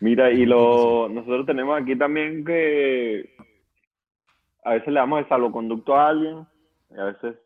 Mira, 0.00 0.32
y 0.32 0.44
lo 0.46 1.08
nosotros 1.08 1.46
tenemos 1.46 1.80
aquí 1.80 1.96
también 1.96 2.44
que 2.44 3.36
a 4.64 4.72
veces 4.72 4.88
le 4.88 4.94
damos 4.98 5.20
el 5.20 5.28
salvoconducto 5.28 5.94
a 5.94 6.08
alguien, 6.08 6.44
y 6.90 6.98
a 6.98 7.04
veces 7.04 7.36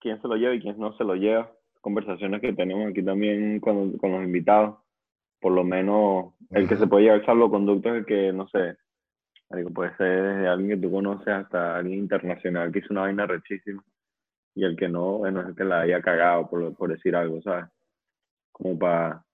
quién 0.00 0.20
se 0.20 0.26
lo 0.26 0.34
lleva 0.34 0.54
y 0.56 0.60
quién 0.60 0.76
no 0.80 0.92
se 0.96 1.04
lo 1.04 1.14
lleva. 1.14 1.52
Conversaciones 1.80 2.40
que 2.40 2.52
tenemos 2.52 2.90
aquí 2.90 3.02
también 3.02 3.60
con, 3.60 3.96
con 3.98 4.12
los 4.12 4.24
invitados. 4.24 4.76
Por 5.40 5.52
lo 5.52 5.62
menos 5.64 6.34
el 6.50 6.68
que 6.68 6.76
se 6.76 6.86
puede 6.88 7.04
llevar 7.04 7.24
salvoconducto 7.24 7.90
es 7.90 7.94
el 8.00 8.06
que, 8.06 8.32
no 8.32 8.48
sé, 8.48 8.76
puede 9.72 9.96
ser 9.96 10.22
desde 10.22 10.48
alguien 10.48 10.70
que 10.80 10.86
tú 10.86 10.92
conoces 10.92 11.28
hasta 11.28 11.76
alguien 11.76 12.00
internacional 12.00 12.72
que 12.72 12.80
hizo 12.80 12.88
una 12.90 13.02
vaina 13.02 13.26
rechísima. 13.26 13.82
Y 14.54 14.64
el 14.64 14.76
que 14.76 14.88
no, 14.88 15.18
bueno, 15.18 15.40
es 15.42 15.48
el 15.48 15.54
que 15.54 15.64
la 15.64 15.82
haya 15.82 16.02
cagado, 16.02 16.50
por, 16.50 16.74
por 16.74 16.90
decir 16.90 17.14
algo, 17.14 17.40
¿sabes? 17.42 17.66
Como 18.50 18.76
para 18.76 19.24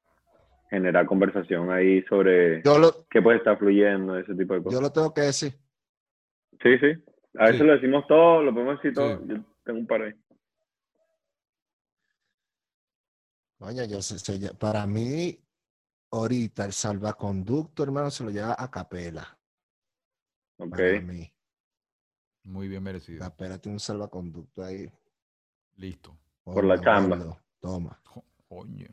generar 0.68 1.06
conversación 1.06 1.70
ahí 1.70 2.02
sobre 2.02 2.62
Yo 2.62 2.78
lo, 2.78 3.06
qué 3.08 3.22
puede 3.22 3.38
estar 3.38 3.56
fluyendo, 3.58 4.18
ese 4.18 4.34
tipo 4.34 4.52
de 4.54 4.60
yo 4.60 4.64
cosas. 4.64 4.82
lo 4.82 4.92
tengo 4.92 5.14
que 5.14 5.22
decir. 5.22 5.52
Sí, 6.62 6.78
sí. 6.78 6.92
A 7.38 7.44
veces 7.46 7.60
Sí. 7.60 7.66
lo 7.66 7.72
decimos 7.72 8.06
todo, 8.06 8.42
lo 8.42 8.52
podemos 8.52 8.76
decir 8.76 8.90
Sí. 8.90 8.94
todo. 8.96 9.26
Yo 9.26 9.36
tengo 9.64 9.78
un 9.78 9.86
par 9.86 10.02
ahí. 10.02 10.12
Coño, 13.64 13.82
yo 13.84 14.02
sé- 14.02 14.18
sé- 14.18 14.52
para 14.54 14.86
mí, 14.86 15.38
ahorita 16.10 16.66
el 16.66 16.72
salvaconducto, 16.74 17.82
hermano, 17.82 18.10
se 18.10 18.22
lo 18.22 18.30
lleva 18.30 18.54
a 18.58 18.70
Capela. 18.70 19.38
Ok. 20.58 20.68
Para 20.70 21.00
mí. 21.00 21.32
Muy 22.42 22.68
bien 22.68 22.82
merecido. 22.82 23.20
Capela 23.20 23.56
tiene 23.58 23.76
un 23.76 23.80
salvaconducto 23.80 24.62
ahí. 24.62 24.86
Listo. 25.76 26.14
Por 26.42 26.62
la 26.64 26.78
chamba. 26.78 27.42
Toma. 27.58 27.98
Coño. 28.46 28.88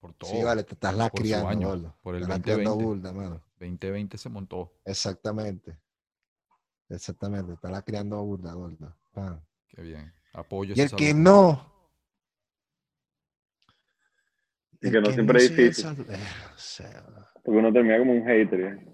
Por 0.00 0.14
todo. 0.14 0.30
Sí, 0.30 0.42
vale, 0.42 0.64
te 0.64 0.72
estás 0.72 0.94
la 0.96 1.10
Por 1.10 1.20
año, 1.22 1.68
gordo. 1.68 1.94
por 2.02 2.14
el 2.14 2.22
Estás 2.22 2.38
lacriando 2.38 2.70
2020. 2.70 2.84
burda, 2.86 3.12
mano. 3.12 3.42
2020 3.60 4.16
se 4.16 4.28
montó. 4.30 4.72
Exactamente. 4.86 5.78
Exactamente, 6.88 7.52
está 7.52 7.70
la 7.70 7.82
criando 7.82 8.22
burda, 8.22 8.54
gordo. 8.54 8.96
Pan. 9.12 9.46
Qué 9.68 9.82
bien. 9.82 10.14
Apoyo 10.32 10.72
Y 10.74 10.80
el 10.80 10.90
que 10.92 11.12
no. 11.12 11.73
Y 14.86 14.90
que 14.90 15.00
no 15.00 15.10
siempre 15.12 15.38
es 15.44 15.48
difícil. 15.56 15.84
sal- 15.84 16.06
eh, 16.10 16.18
o 16.54 16.58
sea, 16.58 17.02
Porque 17.42 17.58
uno 17.58 17.72
termina 17.72 17.98
como 17.98 18.12
un 18.12 18.24
hater. 18.26 18.60
¿eh? 18.60 18.86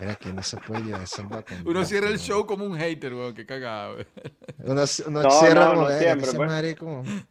Mira 0.00 0.14
que 0.16 0.32
no 0.32 0.42
se 0.42 0.56
puede 0.56 0.82
llevar 0.82 1.06
salvaconducto. 1.06 1.70
Uno 1.70 1.84
cierra 1.84 2.08
el 2.08 2.18
show 2.18 2.46
como 2.46 2.64
un 2.64 2.76
hater, 2.76 3.12
weón. 3.14 3.34
Qué 3.34 3.44
cagado. 3.44 3.96
weón. 3.96 4.06
Uno, 4.58 4.82
uno 5.06 5.22
No, 5.22 5.30
cierra 5.30 5.64
no, 5.64 5.70
como 5.74 5.82
no 5.88 5.98
siempre, 5.98 6.32
pues. 6.32 7.24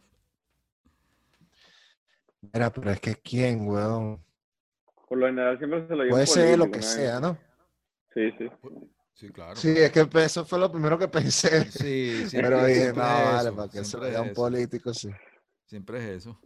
Mira, 2.52 2.70
pero 2.72 2.90
es 2.90 3.00
que 3.00 3.14
quién, 3.16 3.66
weón. 3.66 4.22
Por 5.08 5.18
lo 5.18 5.26
general 5.26 5.58
siempre 5.58 5.86
se 5.86 5.94
lo 5.96 6.02
lleva 6.04 6.10
Puede 6.10 6.26
ser 6.26 6.58
lo 6.58 6.70
que 6.70 6.78
¿no? 6.78 6.82
sea, 6.82 7.20
¿no? 7.20 7.38
Sí, 8.12 8.30
sí. 8.38 8.48
Sí, 9.14 9.28
claro. 9.30 9.56
Sí, 9.56 9.70
es 9.76 9.92
que 9.92 10.08
eso 10.24 10.44
fue 10.44 10.58
lo 10.58 10.70
primero 10.70 10.98
que 10.98 11.08
pensé. 11.08 11.70
Sí, 11.70 12.24
siempre, 12.28 12.50
Pero 12.50 12.64
dije, 12.66 12.92
no, 12.92 13.02
vale, 13.02 13.48
eso, 13.48 13.56
para 13.56 13.68
que 13.68 13.84
se 13.84 13.96
vaya 13.96 14.20
es 14.22 14.28
un 14.28 14.32
político, 14.34 14.92
sí. 14.94 15.08
Siempre 15.66 15.98
es 15.98 16.18
eso. 16.18 16.38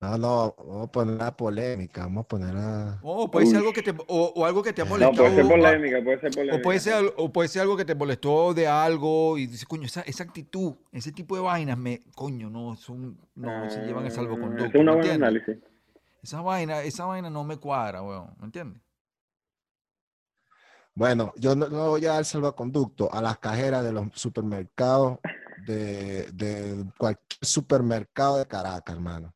No, 0.00 0.18
no, 0.18 0.54
vamos 0.58 0.88
a 0.88 0.92
poner 0.92 1.16
la 1.16 1.34
polémica, 1.36 2.02
vamos 2.02 2.24
a 2.26 2.28
poner 2.28 2.54
la... 2.54 3.00
O 3.02 3.30
puede 3.30 3.46
ser 3.46 3.56
algo 3.58 3.72
que 3.72 3.82
te, 3.82 3.92
o, 4.08 4.32
o 4.36 4.44
algo 4.44 4.62
que 4.62 4.72
te 4.74 4.82
ha 4.82 4.84
No, 4.84 4.90
No, 4.98 5.12
molestado. 5.12 5.22
puede 5.30 5.36
ser 5.36 5.48
polémica, 5.48 6.04
puede 6.04 6.20
ser 6.20 6.30
polémica. 6.32 6.56
O 6.56 6.62
puede, 6.62 6.80
ser, 6.80 7.14
o 7.16 7.32
puede 7.32 7.48
ser 7.48 7.62
algo 7.62 7.76
que 7.78 7.84
te 7.86 7.94
molestó 7.94 8.52
de 8.52 8.68
algo 8.68 9.38
y 9.38 9.46
dices, 9.46 9.64
coño, 9.66 9.86
esa, 9.86 10.02
esa 10.02 10.22
actitud, 10.24 10.74
ese 10.92 11.12
tipo 11.12 11.34
de 11.34 11.40
vainas, 11.42 11.78
me, 11.78 12.02
coño, 12.14 12.50
no, 12.50 12.76
son, 12.76 13.18
no 13.34 13.70
se 13.70 13.80
llevan 13.80 14.04
el 14.04 14.12
Ah, 14.12 14.14
salvoconducto. 14.14 14.66
Es 14.66 14.74
una 14.74 14.92
¿me 14.92 14.98
buena 14.98 15.14
entiendes? 15.14 15.28
análisis. 15.46 15.56
Esa 16.22 16.42
vaina, 16.42 16.82
esa 16.82 17.06
vaina 17.06 17.30
no 17.30 17.42
me 17.44 17.56
cuadra, 17.56 18.02
weón, 18.02 18.34
¿me 18.38 18.44
entiendes? 18.46 18.82
Bueno, 20.94 21.32
yo 21.36 21.54
no, 21.54 21.68
no 21.68 21.88
voy 21.90 22.04
a 22.06 22.14
dar 22.14 22.24
salvaconducto 22.24 23.12
a 23.12 23.20
las 23.22 23.38
cajeras 23.38 23.84
de 23.84 23.92
los 23.92 24.08
supermercados, 24.14 25.18
de, 25.64 26.30
de 26.32 26.84
cualquier 26.98 27.38
supermercado 27.42 28.38
de 28.38 28.46
Caracas, 28.46 28.94
hermano. 28.94 29.34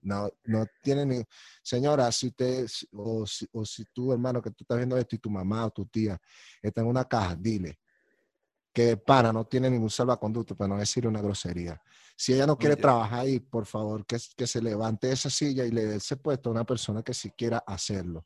No, 0.00 0.30
no 0.44 0.64
tiene 0.82 1.04
ni... 1.04 1.22
Señora, 1.62 2.10
si 2.12 2.28
usted, 2.28 2.66
o 2.92 3.26
si, 3.26 3.46
o 3.52 3.64
si 3.64 3.84
tú, 3.92 4.12
hermano, 4.12 4.40
que 4.40 4.50
tú 4.50 4.64
estás 4.64 4.76
viendo 4.76 4.96
esto 4.96 5.16
y 5.16 5.18
tu 5.18 5.30
mamá 5.30 5.66
o 5.66 5.70
tu 5.70 5.86
tía 5.86 6.18
está 6.62 6.80
en 6.80 6.86
una 6.86 7.04
caja, 7.04 7.34
dile 7.36 7.78
que 8.78 8.96
pana 8.96 9.32
no 9.32 9.44
tiene 9.44 9.68
ningún 9.68 9.90
salvaconducto, 9.90 10.54
para 10.54 10.68
no 10.68 10.78
decir 10.78 11.04
una 11.04 11.20
grosería. 11.20 11.82
Si 12.16 12.32
ella 12.32 12.46
no 12.46 12.56
quiere 12.56 12.74
Oye. 12.74 12.82
trabajar 12.82 13.20
ahí, 13.20 13.40
por 13.40 13.66
favor, 13.66 14.06
que, 14.06 14.18
que 14.36 14.46
se 14.46 14.62
levante 14.62 15.08
de 15.08 15.14
esa 15.14 15.28
silla 15.30 15.64
y 15.64 15.72
le 15.72 15.84
dé 15.84 15.96
ese 15.96 16.16
puesto 16.16 16.48
a 16.48 16.52
una 16.52 16.64
persona 16.64 17.02
que 17.02 17.12
sí 17.12 17.32
quiera 17.32 17.58
hacerlo. 17.66 18.24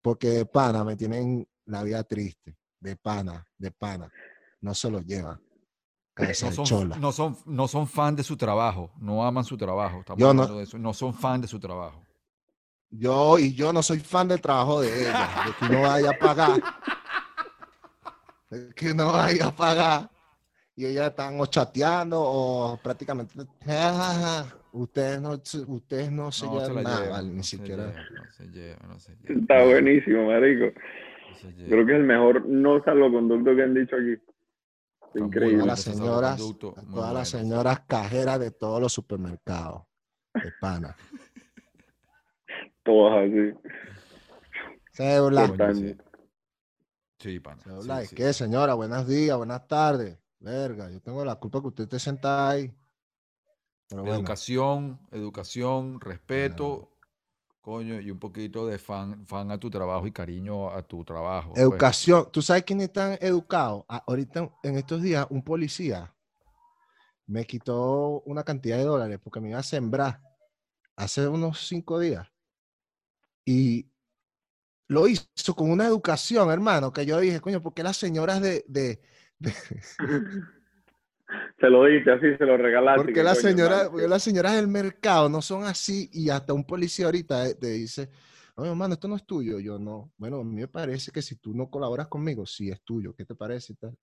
Porque 0.00 0.28
de 0.28 0.46
pana 0.46 0.84
me 0.84 0.94
tienen 0.94 1.44
la 1.64 1.82
vida 1.82 2.04
triste. 2.04 2.56
De 2.78 2.94
pana, 2.94 3.44
de 3.58 3.72
pana. 3.72 4.08
No 4.60 4.74
se 4.74 4.88
lo 4.88 5.00
llevan. 5.00 5.40
No 6.42 6.52
son, 6.52 6.64
chola. 6.64 6.96
no, 6.98 7.12
son, 7.12 7.36
no 7.46 7.66
son 7.68 7.86
fan 7.86 8.14
de 8.16 8.22
su 8.22 8.36
trabajo, 8.36 8.92
no 8.98 9.24
aman 9.24 9.44
su 9.44 9.56
trabajo. 9.56 10.00
Estamos 10.00 10.20
Yo 10.20 10.26
no- 10.34 10.42
hablando 10.42 10.58
de 10.58 10.64
eso. 10.64 10.78
No 10.78 10.92
son 10.92 11.14
fan 11.14 11.40
de 11.40 11.48
su 11.48 11.58
trabajo. 11.58 12.04
Yo 12.90 13.38
y 13.38 13.54
yo 13.54 13.72
no 13.72 13.82
soy 13.82 14.00
fan 14.00 14.26
del 14.28 14.40
trabajo 14.40 14.80
de 14.80 14.88
ella, 15.02 15.44
de 15.46 15.52
que 15.66 15.72
no 15.74 15.82
vaya 15.82 16.10
a 16.10 16.18
pagar. 16.18 16.62
De 18.50 18.74
que 18.74 18.92
no 18.94 19.12
vaya 19.12 19.46
a 19.46 19.54
pagar. 19.54 20.10
Y 20.74 20.86
ellas 20.86 21.10
están 21.10 21.38
o 21.40 21.46
chateando 21.46 22.20
o 22.20 22.76
prácticamente. 22.82 23.34
Ustedes 24.72 25.20
no, 25.20 25.36
se- 25.44 25.58
ustedes 25.66 26.10
no 26.12 26.30
se 26.32 26.46
No 26.46 26.52
llevan 26.54 26.66
se 26.76 26.82
nada, 26.82 27.10
vale, 27.10 27.28
ni 27.28 27.36
no 27.36 27.42
se 27.42 27.56
siquiera. 27.56 27.86
no 27.86 28.30
se 28.30 28.44
no 28.86 28.98
se 28.98 29.12
Está 29.32 29.64
buenísimo, 29.64 30.26
marico. 30.26 30.66
no. 30.66 31.66
Creo 31.68 31.86
que 31.86 31.92
es 31.92 31.98
el 31.98 32.04
mejor 32.04 32.46
no 32.46 32.82
salvoconducto 32.84 33.54
que 33.56 33.62
han 33.62 33.74
dicho 33.74 33.96
aquí. 33.96 34.20
Increíble. 35.14 35.62
A 35.64 35.66
las 35.66 35.80
señoras, 35.80 36.40
a 36.40 36.82
todas 36.90 37.14
las 37.14 37.28
señoras 37.28 37.80
cajeras 37.86 38.38
de 38.38 38.50
todos 38.50 38.80
los 38.80 38.92
supermercados. 38.92 39.82
De 40.34 40.52
pana. 40.60 40.96
Todas 42.84 43.28
así. 43.28 43.54
Cédula. 44.92 45.46
Sí. 47.18 47.40
Pana. 47.40 47.62
Cédula, 47.62 47.96
sí, 47.98 48.02
¿es 48.02 48.10
sí. 48.10 48.16
qué, 48.16 48.32
señora? 48.32 48.74
Buenos 48.74 49.06
días, 49.06 49.36
buenas 49.36 49.66
tardes. 49.66 50.18
Verga, 50.38 50.90
yo 50.90 51.00
tengo 51.00 51.24
la 51.24 51.36
culpa 51.36 51.60
que 51.60 51.68
usted 51.68 51.84
esté 51.84 51.98
sentada 51.98 52.50
ahí. 52.50 52.74
Pero 53.88 54.02
bueno. 54.02 54.16
Educación, 54.16 55.00
educación, 55.10 56.00
respeto, 56.00 56.96
coño, 57.60 58.00
y 58.00 58.10
un 58.10 58.18
poquito 58.18 58.66
de 58.66 58.78
fan, 58.78 59.26
fan 59.26 59.50
a 59.50 59.58
tu 59.58 59.70
trabajo 59.70 60.06
y 60.06 60.12
cariño 60.12 60.70
a 60.70 60.82
tu 60.82 61.04
trabajo. 61.04 61.52
pues. 61.52 61.62
Educación. 61.62 62.28
¿Tú 62.32 62.42
sabes 62.42 62.64
quiénes 62.64 62.86
están 62.88 63.18
educados? 63.20 63.84
Ah, 63.88 64.02
ahorita, 64.06 64.50
en 64.62 64.76
estos 64.76 65.02
días, 65.02 65.26
un 65.30 65.42
policía 65.42 66.14
me 67.26 67.46
quitó 67.46 68.22
una 68.22 68.42
cantidad 68.42 68.76
de 68.76 68.84
dólares 68.84 69.20
porque 69.22 69.40
me 69.40 69.50
iba 69.50 69.58
a 69.60 69.62
sembrar 69.62 70.20
hace 70.96 71.28
unos 71.28 71.66
cinco 71.68 71.98
días. 72.00 72.26
Y 73.44 73.88
lo 74.88 75.06
hizo 75.06 75.54
con 75.54 75.70
una 75.70 75.86
educación, 75.86 76.50
hermano, 76.50 76.92
que 76.92 77.06
yo 77.06 77.20
dije, 77.20 77.40
coño, 77.40 77.62
¿por 77.62 77.72
qué 77.74 77.82
las 77.82 77.96
señoras 77.96 78.40
de... 78.40 78.64
de- 78.68 79.00
de- 79.38 79.54
Se 81.60 81.68
lo 81.68 81.84
diste 81.84 82.12
así, 82.12 82.36
se 82.36 82.44
lo 82.44 82.56
regalaste. 82.56 82.98
porque 82.98 83.12
que 83.12 83.22
las 83.22 83.38
señoras, 83.38 83.90
las 83.92 84.22
señoras 84.22 84.56
del 84.56 84.68
mercado 84.68 85.28
no 85.28 85.42
son 85.42 85.64
así 85.64 86.08
y 86.12 86.30
hasta 86.30 86.52
un 86.52 86.64
policía 86.64 87.06
ahorita 87.06 87.48
eh, 87.48 87.54
te 87.54 87.68
dice, 87.68 88.08
oye, 88.54 88.70
hermano, 88.70 88.94
esto 88.94 89.08
no 89.08 89.16
es 89.16 89.26
tuyo. 89.26 89.58
Yo 89.58 89.78
no. 89.78 90.12
Bueno, 90.16 90.40
a 90.40 90.44
mí 90.44 90.56
me 90.56 90.68
parece 90.68 91.10
que 91.10 91.22
si 91.22 91.36
tú 91.36 91.54
no 91.54 91.70
colaboras 91.70 92.08
conmigo, 92.08 92.46
sí 92.46 92.70
es 92.70 92.80
tuyo. 92.82 93.14
¿Qué 93.14 93.24
te 93.24 93.34
parece 93.34 93.74
y 93.74 93.76
tal? 93.76 93.96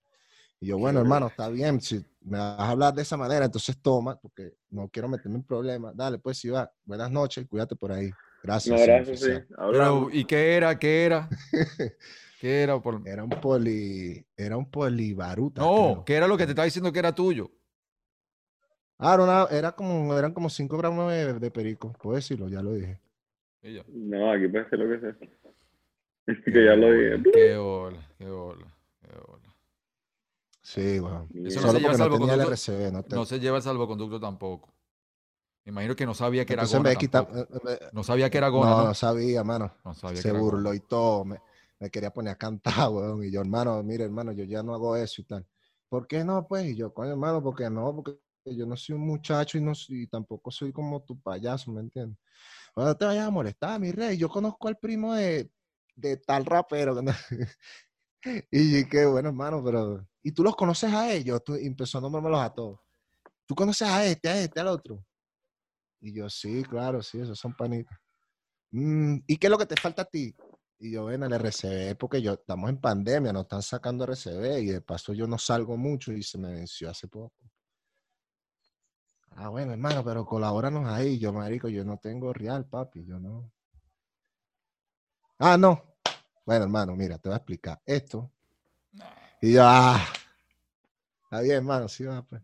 Y 0.60 0.68
yo, 0.68 0.78
bueno, 0.78 1.00
hermano, 1.00 1.28
está 1.28 1.50
bien. 1.50 1.80
Si 1.82 2.04
me 2.22 2.38
vas 2.38 2.60
a 2.60 2.70
hablar 2.70 2.94
de 2.94 3.04
esa 3.04 3.18
manera, 3.18 3.46
entonces 3.46 3.78
toma, 3.82 4.20
porque 4.20 4.54
no 4.70 4.90
quiero 4.90 5.08
meterme 5.08 5.38
en 5.38 5.44
problemas. 5.44 5.96
Dale, 5.96 6.18
pues 6.18 6.40
sí 6.40 6.50
va. 6.50 6.72
Buenas 6.84 7.12
noches, 7.12 7.46
cuídate 7.48 7.76
por 7.76 7.92
ahí. 7.92 8.10
Gracias. 8.42 8.80
Sí. 8.80 8.92
oficial. 8.92 9.48
Pero. 9.72 10.10
¿y 10.12 10.26
qué 10.26 10.56
era? 10.56 10.78
¿Qué 10.78 11.06
era? 11.06 11.30
¿Qué 12.40 12.62
era? 12.64 12.80
Por... 12.80 13.02
Era 13.08 13.24
un 13.24 13.30
poli, 13.32 14.26
era 14.36 14.58
un 14.58 14.70
polibaruta. 14.70 15.62
No, 15.62 15.76
creo. 15.76 16.06
¿qué 16.06 16.16
era 16.16 16.28
lo 16.28 16.38
que 16.38 16.46
te 16.46 16.52
estaba 16.52 16.66
diciendo 16.66 16.92
que 16.92 17.00
era 17.00 17.14
tuyo? 17.16 17.50
Ah, 19.00 19.14
era, 19.16 19.24
una- 19.24 19.48
era 19.52 19.72
como, 19.74 20.18
eran 20.18 20.34
como 20.34 20.50
5 20.50 20.78
gramos 20.78 21.12
de, 21.12 21.34
de 21.40 21.52
perico. 21.52 21.94
Puedo 21.94 22.16
decirlo, 22.16 22.48
ya 22.50 22.62
lo 22.62 22.74
dije. 22.74 23.00
Y 23.64 23.82
No, 23.88 24.32
aquí 24.32 24.48
puede 24.48 24.70
ser 24.70 24.80
lo 24.80 24.90
que 24.90 25.00
sea. 25.02 25.16
que 26.46 26.66
ya 26.66 26.76
lo 26.76 26.92
dije. 26.92 27.24
Qué 27.32 27.58
hola, 27.58 28.08
qué 28.18 28.28
hola, 28.28 28.68
qué 29.02 29.10
hola. 29.28 29.56
Sí, 30.62 31.00
bueno. 31.00 31.28
Eso 31.34 31.62
no 31.62 31.68
Solo 31.68 31.74
se 31.74 31.80
lleva 31.80 31.92
no 31.94 31.98
salvoconducto. 31.98 32.52
RCB, 32.52 32.92
no 32.92 33.04
te- 33.04 33.16
No 33.16 33.26
se 33.26 33.40
lleva 33.40 33.58
el 33.58 33.64
salvoconducto 33.64 34.20
tampoco. 34.20 34.74
Me 35.66 35.72
imagino 35.72 35.96
que 35.96 36.06
no 36.06 36.14
sabía 36.14 36.46
que 36.46 36.54
era 36.54 36.66
gona 36.66 36.90
me 36.90 36.96
quita- 36.96 37.26
tampoco. 37.26 37.60
me- 37.64 37.72
me- 37.72 37.80
No 37.94 38.04
sabía 38.04 38.30
que 38.30 38.38
era 38.38 38.50
gona, 38.50 38.70
no, 38.72 38.78
¿no? 38.80 38.84
no 38.86 38.94
sabía, 38.94 39.44
mano. 39.44 39.74
No 39.86 39.94
sabía 39.94 40.16
que 40.18 40.22
Se 40.24 40.32
gona. 40.32 40.42
burló 40.44 40.74
y 40.74 40.80
todo. 40.82 41.24
Me, 41.26 41.40
me 41.80 41.90
quería 41.90 42.12
poner 42.12 42.34
a 42.34 42.38
cantar, 42.38 42.90
weón. 42.92 43.24
Y 43.24 43.32
yo, 43.32 43.42
hermano, 43.42 43.82
mire, 43.84 44.06
hermano, 44.06 44.32
yo 44.32 44.44
ya 44.46 44.64
no 44.64 44.74
hago 44.74 44.96
eso 44.96 45.22
y 45.22 45.26
tal. 45.26 45.46
¿Por 45.90 46.08
qué 46.08 46.24
no? 46.24 46.46
Pues, 46.48 46.66
y 46.68 46.76
yo, 46.76 46.94
coño, 46.94 47.12
hermano, 47.12 47.42
porque 47.44 47.70
no, 47.70 47.96
porque 47.96 48.20
yo 48.46 48.66
no 48.66 48.76
soy 48.78 48.96
un 48.96 49.08
muchacho 49.08 49.58
y, 49.58 49.62
no, 49.62 49.76
soy- 49.76 50.04
y 50.04 50.08
tampoco 50.08 50.52
soy 50.52 50.72
como 50.74 51.02
tu 51.04 51.20
payaso, 51.20 51.72
¿me 51.72 51.82
entiendes? 51.82 52.18
No 52.76 52.96
te 52.98 53.06
vayas 53.06 53.28
a 53.28 53.32
molestar, 53.32 53.80
mi 53.80 53.92
rey. 53.92 54.18
Yo 54.18 54.30
conozco 54.30 54.68
al 54.70 54.78
primo 54.78 55.14
de, 55.16 55.52
de 55.96 56.18
tal 56.18 56.46
rapero. 56.46 56.96
que 56.96 57.06
y 58.52 58.86
qué 58.90 59.06
bueno, 59.06 59.30
hermano, 59.30 59.64
pero. 59.64 60.08
¿Y 60.24 60.32
tú 60.32 60.44
los 60.44 60.56
conoces 60.56 60.94
a 60.94 61.12
ellos? 61.14 61.42
Tú, 61.44 61.56
empezó 61.56 61.98
a 62.00 62.02
nombrármelos 62.02 62.42
a 62.42 62.54
todos. 62.54 62.80
¿Tú 63.48 63.56
conoces 63.56 63.88
a 63.90 64.06
este, 64.06 64.30
a 64.30 64.42
este, 64.42 64.60
al 64.62 64.68
otro? 64.70 65.06
Y 66.02 66.14
yo, 66.14 66.30
sí, 66.30 66.64
claro, 66.64 67.02
sí, 67.04 67.20
esos 67.20 67.40
son 67.40 67.54
panitas. 67.56 67.98
"Mm, 68.72 69.20
¿Y 69.28 69.38
qué 69.38 69.48
es 69.48 69.52
lo 69.52 69.58
que 69.60 69.66
te 69.68 69.78
falta 69.78 70.04
a 70.04 70.06
ti? 70.06 70.36
Y 70.80 70.92
yo, 70.92 71.06
ven, 71.06 71.24
el 71.24 71.34
RCB, 71.34 71.98
porque 71.98 72.22
yo 72.22 72.34
estamos 72.34 72.70
en 72.70 72.78
pandemia, 72.78 73.34
no 73.34 73.42
están 73.42 73.64
sacando 73.64 74.06
RCB 74.06 74.60
y 74.60 74.68
de 74.68 74.82
paso 74.82 75.12
yo 75.14 75.26
no 75.26 75.38
salgo 75.40 75.76
mucho 75.76 76.12
y 76.12 76.22
se 76.22 76.38
me 76.38 76.52
venció 76.52 76.90
hace 76.90 77.08
poco. 77.08 77.34
Ah, 79.32 79.50
bueno, 79.50 79.72
hermano, 79.72 80.04
pero 80.04 80.26
colabóranos 80.26 80.88
ahí. 80.88 81.18
Yo, 81.20 81.34
marico, 81.34 81.68
yo 81.68 81.84
no 81.84 81.98
tengo 81.98 82.34
real, 82.34 82.66
papi, 82.66 83.06
yo 83.06 83.20
no. 83.20 83.52
Ah, 85.40 85.58
no. 85.58 85.96
Bueno, 86.46 86.64
hermano, 86.64 86.96
mira, 86.96 87.18
te 87.18 87.30
voy 87.30 87.34
a 87.34 87.38
explicar 87.38 87.82
esto. 87.86 88.32
Y 89.42 89.54
yo, 89.54 89.62
ah, 89.64 90.04
está 91.24 91.42
bien, 91.42 91.58
hermano, 91.58 91.88
sí 91.88 92.04
va, 92.04 92.22
pues. 92.24 92.42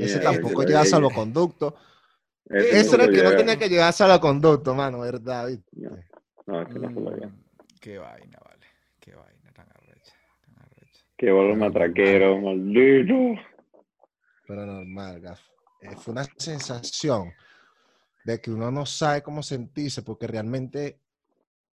Ese 0.00 0.20
tampoco 0.20 0.62
llega 0.62 0.80
a 0.80 0.86
salvoconducto. 0.86 1.76
Ese 2.46 2.80
Ese 2.80 2.94
era 2.94 3.04
el 3.04 3.14
que 3.14 3.22
no 3.22 3.30
tenía 3.36 3.58
que 3.58 3.68
llegar 3.68 3.88
a 3.90 3.92
salvoconducto, 3.92 4.74
mano, 4.74 5.00
¿verdad? 5.00 5.48
¿viste? 5.48 6.09
No, 6.46 6.54
no, 6.54 6.62
ese 6.68 6.78
no 6.78 6.88
se 6.88 7.00
lo 7.00 7.10
llega. 7.12 7.26
Mm, 7.28 7.42
Qué 7.80 7.98
vaina, 7.98 8.38
vale. 8.44 8.66
Qué 9.00 9.14
vaina 9.14 9.52
tan 9.52 9.68
arrecha. 9.70 10.12
Tan 10.44 10.58
arrecha. 10.64 11.04
Que 11.16 11.30
vuelve 11.32 11.56
matraquero, 11.56 12.38
maldito. 12.40 13.14
Pero 14.46 14.66
normal, 14.66 15.20
gafo. 15.20 15.50
Eh, 15.82 15.96
fue 15.96 16.12
una 16.12 16.24
sensación 16.36 17.32
de 18.24 18.40
que 18.40 18.50
uno 18.50 18.70
no 18.70 18.84
sabe 18.84 19.22
cómo 19.22 19.42
sentirse 19.42 20.02
porque 20.02 20.26
realmente 20.26 21.00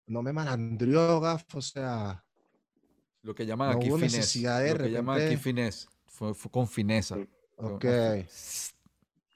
no 0.07 0.21
me 0.21 0.33
malandrió, 0.33 1.19
gafo. 1.21 1.59
O 1.59 1.61
sea, 1.61 2.23
Lo 3.21 3.33
que 3.33 3.45
llaman 3.45 3.71
No 3.71 3.77
aquí 3.77 3.89
hubo 3.89 3.97
finesse. 3.97 4.17
necesidad 4.17 4.61
de 4.61 4.71
Lo 4.73 4.83
que 4.83 4.91
llaman 4.91 5.21
aquí 5.21 5.37
finesse. 5.37 5.87
Fue, 6.07 6.33
fue 6.33 6.51
con 6.51 6.67
fineza. 6.67 7.15
Ok. 7.57 7.85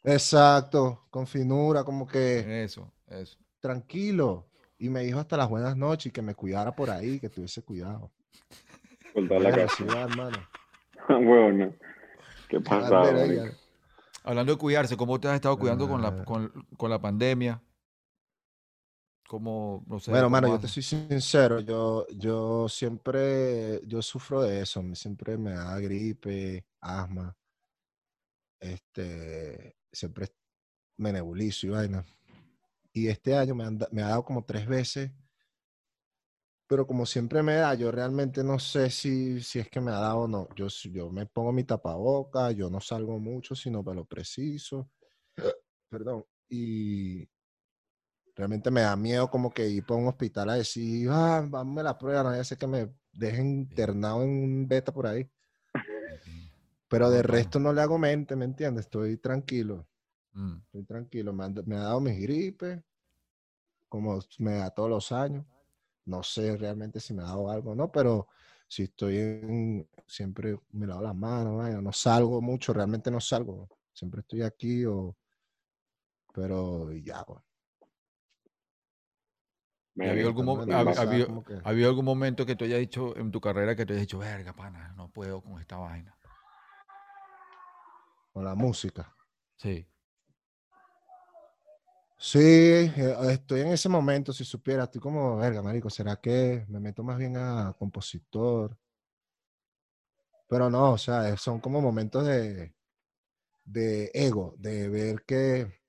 Exacto, 0.04 1.06
con 1.10 1.28
finura, 1.28 1.84
como 1.84 2.08
que 2.08 2.64
Eso, 2.64 2.92
eso. 3.08 3.38
tranquilo. 3.60 4.48
Y 4.80 4.90
me 4.90 5.02
dijo 5.02 5.20
hasta 5.20 5.38
las 5.38 5.50
buenas 5.50 5.76
noches 5.76 6.08
y 6.08 6.12
que 6.12 6.22
me 6.22 6.36
cuidara 6.36 6.76
por 6.76 6.90
ahí, 6.90 7.20
que 7.20 7.30
tuviese 7.30 7.64
cuidado. 7.64 8.12
Por 9.14 9.28
toda 9.28 9.40
la 9.40 9.50
Bueno, 9.52 9.68
casa. 9.68 10.02
hermano. 10.04 10.38
Huevo, 11.10 11.52
no. 11.52 11.74
¿Qué 12.50 12.60
pasa, 12.60 12.86
Ándale, 13.00 13.28
marico? 13.28 13.46
ya. 13.46 13.52
Hablando 14.24 14.52
de 14.54 14.58
cuidarse, 14.58 14.98
¿cómo 14.98 15.20
te 15.20 15.28
has 15.30 15.36
estado 15.36 15.58
cuidando 15.58 15.88
con, 15.88 16.02
la, 16.02 16.10
Ah. 16.10 16.26
con, 16.26 16.52
con 16.78 16.90
la 16.90 17.00
pandemia? 17.00 17.62
¿Cómo, 19.28 19.84
no 19.88 20.00
sé, 20.00 20.12
Bueno, 20.12 20.30
mano, 20.30 20.48
yo 20.48 20.60
te 20.60 20.68
soy 20.70 20.84
sincero, 20.84 21.60
yo, 21.60 22.08
yo 22.16 22.70
siempre, 22.70 23.82
yo 23.86 24.02
sufro 24.02 24.42
de 24.42 24.62
eso, 24.62 24.82
me- 24.82 24.96
siempre 24.96 25.38
me 25.38 25.52
da 25.52 25.78
gripe, 25.80 26.66
asma, 26.80 27.36
este, 28.62 29.76
siempre 29.92 30.28
me 30.98 31.12
nebulizo 31.12 31.68
y 31.68 31.70
vaina. 31.72 32.06
Y 32.98 33.08
este 33.10 33.36
año 33.36 33.54
me, 33.54 33.64
han 33.64 33.78
me 33.92 34.02
ha 34.02 34.10
dado 34.10 34.24
como 34.24 34.44
tres 34.44 34.66
veces, 34.68 35.12
pero 36.68 36.86
como 36.88 37.06
siempre 37.06 37.44
me 37.44 37.56
da, 37.56 37.76
yo 37.76 37.92
realmente 37.92 38.44
no 38.44 38.60
sé 38.60 38.90
si, 38.90 39.42
si 39.42 39.60
es 39.60 39.70
que 39.70 39.80
me 39.80 39.92
ha 39.92 40.00
dado 40.00 40.22
o 40.22 40.28
no. 40.28 40.50
Yo, 40.56 40.68
yo 40.68 41.10
me 41.12 41.26
pongo 41.26 41.52
mi 41.52 41.64
tapaboca, 41.64 42.52
yo 42.52 42.70
no 42.70 42.82
salgo 42.82 43.20
mucho, 43.20 43.56
sino 43.56 43.84
para 43.84 43.96
lo 43.96 44.06
preciso. 44.06 44.90
Perdón. 45.90 46.26
Y 46.50 47.30
realmente 48.36 48.72
me 48.72 48.82
da 48.82 48.96
miedo 48.96 49.30
como 49.30 49.52
que 49.52 49.68
ir 49.68 49.86
para 49.86 50.00
un 50.00 50.08
hospital 50.08 50.50
a 50.50 50.56
decir, 50.56 51.08
ah, 51.12 51.48
dame 51.50 51.84
la 51.84 51.98
prueba, 51.98 52.24
no 52.24 52.44
ser 52.44 52.58
que 52.58 52.68
me 52.68 52.90
dejen 53.14 53.48
internado 53.48 54.24
en 54.24 54.30
un 54.30 54.68
beta 54.68 54.92
por 54.92 55.08
ahí. 55.08 55.30
Pero 56.90 57.10
de 57.10 57.22
resto 57.22 57.60
no 57.60 57.74
le 57.74 57.82
hago 57.82 57.98
mente, 57.98 58.36
¿me 58.36 58.46
entiendes? 58.46 58.86
Estoy 58.86 59.18
tranquilo, 59.18 59.88
Mm. 60.38 60.58
estoy 60.66 60.84
tranquilo. 60.84 61.34
Me, 61.34 61.46
han 61.46 61.56
me 61.66 61.76
ha 61.78 61.80
dado 61.80 62.00
mis 62.00 62.20
gripes, 62.22 62.80
como 63.90 64.20
me 64.38 64.54
da 64.54 64.70
todos 64.70 64.90
los 64.90 65.12
años. 65.12 65.46
No 66.06 66.22
sé 66.24 66.56
realmente 66.56 67.00
si 67.00 67.14
me 67.14 67.24
ha 67.24 67.26
dado 67.26 67.50
algo 67.50 67.72
o 67.72 67.76
no, 67.76 67.92
pero 67.92 68.28
si 68.68 68.84
estoy 68.84 69.18
en, 69.18 69.90
siempre 70.06 70.58
me 70.72 70.86
lavo 70.86 71.02
las 71.02 71.16
manos, 71.16 71.84
no 71.84 71.92
salgo 71.92 72.40
mucho, 72.42 72.72
realmente 72.72 73.10
no 73.10 73.20
salgo. 73.20 73.68
Siempre 73.92 74.22
estoy 74.22 74.44
aquí 74.44 74.86
o, 74.86 75.18
pero 76.34 76.92
ya, 76.94 77.24
bueno. 77.24 77.44
¿Y 79.96 80.04
ha 80.06 80.12
habido 80.12 80.28
algún, 80.28 80.46
mo- 80.46 80.56
Tratando 80.58 80.72
de 80.72 80.74
ha- 80.76 80.78
ha 80.78 80.82
analizar 80.82 81.08
habido- 81.08 81.26
como 81.26 81.44
que- 81.44 81.56
ha 81.56 81.70
habido 81.70 81.90
algún 81.90 82.06
momento 82.06 82.46
que 82.46 82.56
tú 82.56 82.66
hayas 82.66 82.80
dicho 82.80 83.18
en 83.18 83.32
tu 83.32 83.42
carrera 83.42 83.76
que 83.76 83.86
tú 83.88 83.94
hayas 83.94 84.04
dicho, 84.04 84.20
verga, 84.20 84.54
pana, 84.54 84.94
no 84.96 85.10
puedo 85.10 85.42
con 85.42 85.60
esta 85.60 85.78
vaina? 85.78 86.14
con 88.34 88.46
la 88.46 88.54
música. 88.54 89.12
Sí. 89.56 89.88
Sí, 92.20 92.40
eh, 92.40 93.16
estoy 93.32 93.62
en 93.62 93.68
ese 93.70 93.90
momento, 93.90 94.34
si 94.34 94.44
supiera, 94.44 94.84
estoy 94.86 95.00
como, 95.02 95.38
verga, 95.38 95.62
marico, 95.62 95.90
¿será 95.90 96.16
que 96.20 96.66
me 96.70 96.80
meto 96.80 97.04
más 97.04 97.18
bien 97.18 97.38
a 97.38 97.74
compositor? 97.78 98.78
Pero 100.50 100.70
no, 100.70 100.94
o 100.94 100.98
sea, 100.98 101.36
son 101.38 101.60
como 101.60 101.82
momentos 101.82 102.26
de, 102.26 102.74
de 103.66 104.12
ego, 104.14 104.56
de 104.60 104.90
ver 104.90 105.24
que, 105.26 105.82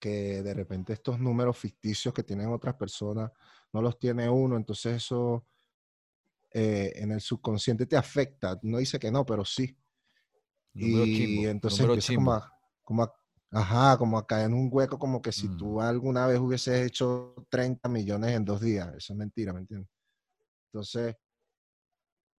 que 0.00 0.42
de 0.42 0.54
repente 0.54 0.92
estos 0.92 1.18
números 1.20 1.56
ficticios 1.58 2.12
que 2.14 2.22
tienen 2.24 2.48
otras 2.52 2.74
personas 2.74 3.30
no 3.72 3.82
los 3.82 3.98
tiene 3.98 4.28
uno, 4.28 4.56
entonces 4.56 4.96
eso 4.96 5.46
eh, 6.52 6.92
en 6.96 7.12
el 7.12 7.20
subconsciente 7.20 7.86
te 7.86 7.96
afecta. 7.96 8.58
No 8.62 8.78
dice 8.78 8.98
que 8.98 9.10
no, 9.10 9.24
pero 9.24 9.44
sí. 9.44 9.76
Número 10.74 11.06
y 11.06 11.08
chimbo, 11.08 11.48
entonces 11.50 11.80
número 11.80 11.86
empieza 11.86 12.12
como 12.12 12.32
a, 12.32 12.52
como 12.82 13.02
a- 13.04 13.14
ajá, 13.50 13.96
como 13.98 14.18
a 14.18 14.26
caer 14.26 14.46
en 14.46 14.54
un 14.54 14.68
hueco, 14.72 14.98
como 14.98 15.20
que 15.20 15.32
si 15.32 15.48
Mm. 15.48 15.56
tú 15.56 15.80
alguna 15.80 16.26
vez 16.26 16.38
hubieses 16.38 16.86
hecho 16.86 17.34
30 17.48 17.88
millones 17.88 18.30
en 18.36 18.44
dos 18.44 18.60
días. 18.60 18.88
Eso 18.96 19.12
es 19.12 19.18
mentira, 19.18 19.52
¿me 19.52 19.60
entiendes? 19.60 19.88
Entonces, 20.72 21.16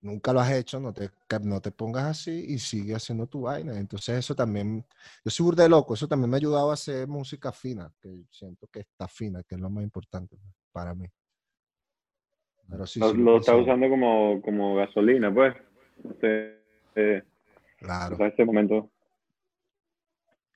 nunca 0.02 0.34
lo 0.34 0.40
has 0.40 0.52
hecho, 0.52 0.80
no 0.80 0.94
te, 0.94 1.12
no 1.44 1.62
te 1.62 1.72
pongas 1.72 2.06
así 2.06 2.32
y 2.48 2.60
sigue 2.60 2.96
haciendo 2.96 3.28
tu 3.28 3.42
vaina. 3.42 3.78
Entonces, 3.78 4.18
eso 4.18 4.36
también, 4.36 4.86
yo 5.24 5.32
soy 5.32 5.46
burda 5.46 5.64
de 5.64 5.70
loco, 5.70 5.94
eso 5.94 6.08
también 6.08 6.30
me 6.30 6.38
ha 6.38 6.40
ayudado 6.40 6.72
a 6.72 6.74
hacer 6.74 7.08
música 7.08 7.52
fina, 7.52 7.92
que 8.02 8.24
siento 8.32 8.68
que 8.68 8.80
está 8.80 9.08
fina, 9.08 9.44
que 9.44 9.56
es 9.56 9.62
lo 9.62 9.70
más 9.70 9.84
importante 9.84 10.38
para 10.72 10.94
mí. 10.96 11.08
Pero 12.70 12.88
sí, 12.88 13.00
Lo, 13.02 13.12
sí 13.12 13.18
lo 13.18 13.38
está 13.38 13.56
usando 13.56 13.90
como, 13.90 14.42
como 14.42 14.76
gasolina, 14.76 15.34
pues. 15.34 15.56
Este, 16.06 16.62
eh, 16.96 17.24
Claro, 17.78 18.16
sea, 18.16 18.28
este 18.28 18.46
momento. 18.46 18.92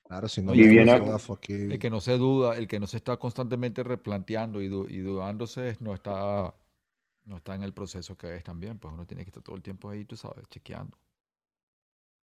Claro, 0.08 0.28
si 0.28 0.42
no, 0.42 0.54
y 0.54 0.66
viene 0.68 0.90
se 0.90 0.96
a-. 0.96 1.20
El 1.68 1.78
que 1.78 1.90
no 1.90 2.00
se 2.00 2.16
duda, 2.18 2.56
el 2.56 2.68
que 2.68 2.78
no 2.80 2.86
se 2.86 2.96
está 2.98 3.16
constantemente 3.18 3.82
replanteando 3.82 4.62
y, 4.62 4.68
du- 4.68 4.86
y 4.88 4.98
dudándose 4.98 5.76
no 5.80 5.94
está, 5.94 6.54
no 7.24 7.36
está 7.38 7.54
en 7.56 7.62
el 7.64 7.74
proceso 7.74 8.16
que 8.16 8.36
es 8.36 8.44
también. 8.44 8.78
Pues 8.78 8.94
uno 8.94 9.06
tiene 9.06 9.24
que 9.24 9.30
estar 9.30 9.42
todo 9.42 9.56
el 9.56 9.62
tiempo 9.62 9.90
ahí, 9.90 10.04
tú 10.04 10.16
sabes, 10.16 10.48
chequeando. 10.48 10.98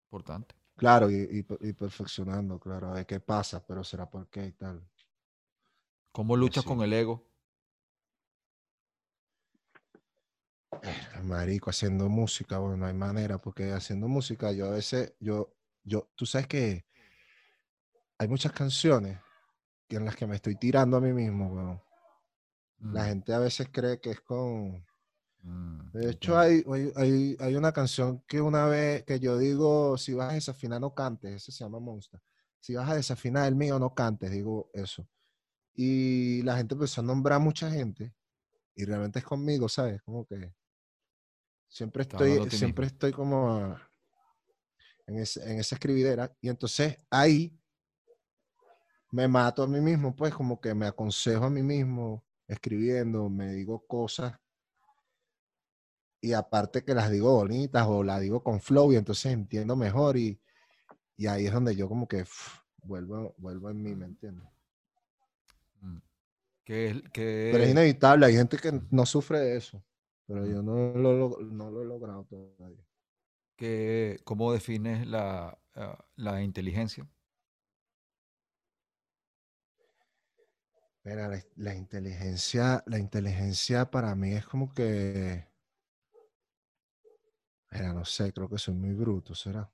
Importante. 0.07 0.55
Claro, 0.75 1.11
y, 1.11 1.27
y 1.29 1.43
per- 1.43 1.59
y 1.61 1.73
perfeccionando, 1.73 2.59
claro, 2.59 2.87
a 2.89 2.93
ver 2.93 3.05
qué 3.05 3.19
pasa, 3.19 3.63
pero 3.65 3.83
será 3.83 4.09
por 4.09 4.27
qué 4.29 4.47
y 4.47 4.51
tal. 4.53 4.81
¿Cómo 6.11 6.35
luchas 6.37 6.63
con 6.65 6.81
el 6.83 6.93
ego? 6.93 7.25
Eh, 10.81 11.21
Marico, 11.23 11.69
haciendo 11.69 12.09
música, 12.09 12.57
bueno, 12.59 12.77
no 12.77 12.85
hay 12.85 12.93
manera, 12.93 13.37
porque 13.39 13.71
haciendo 13.73 14.07
música 14.07 14.51
yo 14.51 14.67
a 14.67 14.71
veces, 14.71 15.13
yo, 15.19 15.53
yo, 15.83 16.09
tú 16.15 16.25
sabes 16.25 16.47
que 16.47 16.85
hay 18.19 18.27
muchas 18.27 18.51
canciones 18.51 19.19
en 19.89 20.05
las 20.05 20.15
que 20.15 20.27
me 20.27 20.35
estoy 20.35 20.55
tirando 20.55 20.97
a 20.97 21.01
mí 21.01 21.13
mismo, 21.13 21.47
weón. 21.47 21.81
La 22.91 23.03
Mm, 23.03 23.05
gente 23.05 23.33
a 23.33 23.39
veces 23.39 23.69
cree 23.71 23.99
que 23.99 24.11
es 24.11 24.21
con... 24.21 24.85
mm, 25.43 25.79
De 25.91 26.11
hecho, 26.11 26.37
entiendo. 26.37 26.37
hay, 26.37 26.63
hay, 26.95 27.35
hay, 27.39 27.55
una 27.55 27.71
canción 27.71 28.23
que 28.27 28.39
una 28.41 28.65
vez, 28.67 29.03
que 29.05 29.19
yo 29.19 29.37
digo, 29.39 29.97
si 29.97 30.13
vas 30.13 30.31
a 30.31 30.33
desafinar, 30.35 30.79
no 30.79 30.93
cantes, 30.93 31.31
ese 31.35 31.51
se 31.51 31.63
llama 31.63 31.79
Monster. 31.79 32.21
Si 32.59 32.75
vas 32.75 32.89
a 32.89 32.95
desafinar 32.95 33.47
el 33.47 33.55
mío, 33.55 33.79
no 33.79 33.93
cantes, 33.95 34.29
digo 34.31 34.69
eso. 34.73 35.07
Y 35.75 36.43
la 36.43 36.57
gente 36.57 36.75
empezó 36.75 37.01
a 37.01 37.05
nombrar 37.05 37.37
a 37.37 37.39
mucha 37.39 37.71
gente, 37.71 38.13
y 38.75 38.85
realmente 38.85 39.19
es 39.19 39.25
conmigo, 39.25 39.69
¿sabes? 39.69 40.01
Como 40.03 40.25
que 40.27 40.53
siempre 41.67 42.03
estoy, 42.03 42.49
siempre 42.51 42.85
estoy 42.87 43.11
como 43.11 43.77
en, 45.07 45.19
ese- 45.19 45.43
en 45.51 45.59
esa 45.59 45.75
escribidera, 45.75 46.35
y 46.41 46.49
entonces 46.49 46.97
ahí 47.09 47.58
me 49.11 49.27
mato 49.27 49.63
a 49.63 49.67
mí 49.67 49.79
mismo, 49.81 50.15
pues 50.15 50.33
como 50.33 50.59
que 50.61 50.73
me 50.73 50.87
aconsejo 50.87 51.45
a 51.45 51.49
mí 51.49 51.63
mismo 51.63 52.23
escribiendo, 52.47 53.29
me 53.29 53.53
digo 53.53 53.85
cosas 53.87 54.33
y 56.21 56.33
aparte 56.33 56.83
que 56.83 56.93
las 56.93 57.09
digo 57.11 57.33
bonitas 57.33 57.85
o 57.87 58.03
las 58.03 58.19
digo 58.21 58.43
con 58.43 58.59
flow 58.59 58.91
y 58.91 58.97
entonces 58.97 59.31
entiendo 59.31 59.75
mejor 59.75 60.17
y, 60.17 60.39
y 61.17 61.27
ahí 61.27 61.47
es 61.47 61.53
donde 61.53 61.75
yo 61.75 61.87
como 61.87 62.07
que 62.07 62.25
vuelvo, 62.83 63.35
vuelvo 63.37 63.69
en 63.69 63.81
mí, 63.81 63.95
¿me 63.95 64.05
entiendes? 64.05 64.47
Mm. 65.81 65.97
¿Qué 66.65 66.87
es, 66.89 67.01
Pero 67.13 67.63
es 67.63 67.71
inevitable, 67.71 68.25
hay 68.25 68.35
gente 68.35 68.57
que 68.57 68.81
no 68.91 69.05
sufre 69.05 69.39
de 69.39 69.57
eso, 69.57 69.83
pero 70.27 70.45
Mm. 70.45 70.51
yo 70.53 70.61
no 70.61 70.93
lo, 70.93 71.37
no 71.41 71.71
lo 71.71 71.81
he 71.81 71.85
logrado 71.85 72.25
todavía. 72.25 72.83
qué- 73.55 74.19
¿Cómo 74.23 74.53
defines 74.53 75.05
la, 75.07 75.57
ah, 75.75 76.05
la 76.15 76.41
inteligencia? 76.43 77.07
Mira, 81.09 81.27
la, 81.27 81.43
la 81.55 81.73
inteligencia, 81.73 82.83
la 82.85 82.99
inteligencia 82.99 83.89
para 83.89 84.13
mí 84.13 84.33
es 84.33 84.45
como 84.45 84.71
que, 84.71 85.43
mira, 87.71 87.93
no 87.93 88.05
sé, 88.05 88.31
creo 88.31 88.47
que 88.47 88.59
soy 88.59 88.75
muy 88.75 88.93
bruto, 88.93 89.33
¿será? 89.33 89.67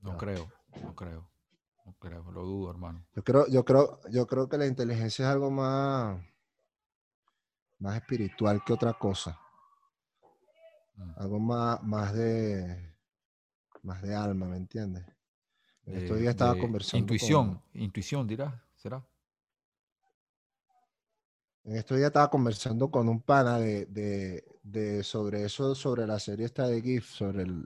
No 0.00 0.14
No. 0.14 0.18
creo, 0.18 0.50
no 0.82 0.92
creo, 0.96 1.30
no 1.86 1.94
creo, 2.00 2.32
lo 2.32 2.42
dudo, 2.42 2.68
hermano. 2.68 3.06
Yo 3.14 3.22
creo, 3.22 3.46
yo 3.46 3.64
creo, 3.64 4.00
yo 4.10 4.26
creo 4.26 4.48
que 4.48 4.58
la 4.58 4.66
inteligencia 4.66 5.24
es 5.24 5.30
algo 5.30 5.52
más, 5.52 6.20
más 7.78 7.94
espiritual 7.94 8.60
que 8.66 8.72
otra 8.72 8.94
cosa. 8.94 9.38
Mm. 10.96 11.12
Algo 11.14 11.38
más, 11.38 11.80
más 11.84 12.12
de, 12.12 12.92
más 13.84 14.02
de 14.02 14.16
alma, 14.16 14.46
¿me 14.46 14.56
entiendes? 14.56 15.06
En 15.86 15.96
estos 15.98 16.18
días 16.18 16.30
estaba 16.30 16.58
conversando 16.58 16.98
Intuición, 17.04 17.62
intuición 17.72 18.26
dirás, 18.26 18.52
¿será? 18.74 19.00
En 21.68 21.76
estos 21.76 21.98
días 21.98 22.06
estaba 22.06 22.30
conversando 22.30 22.90
con 22.90 23.10
un 23.10 23.20
pana 23.20 23.58
de, 23.58 23.84
de, 23.86 24.42
de 24.62 25.02
sobre 25.02 25.44
eso, 25.44 25.74
sobre 25.74 26.06
la 26.06 26.18
serie 26.18 26.46
esta 26.46 26.66
de 26.66 26.80
GIF, 26.80 27.10
sobre 27.10 27.42
el 27.42 27.62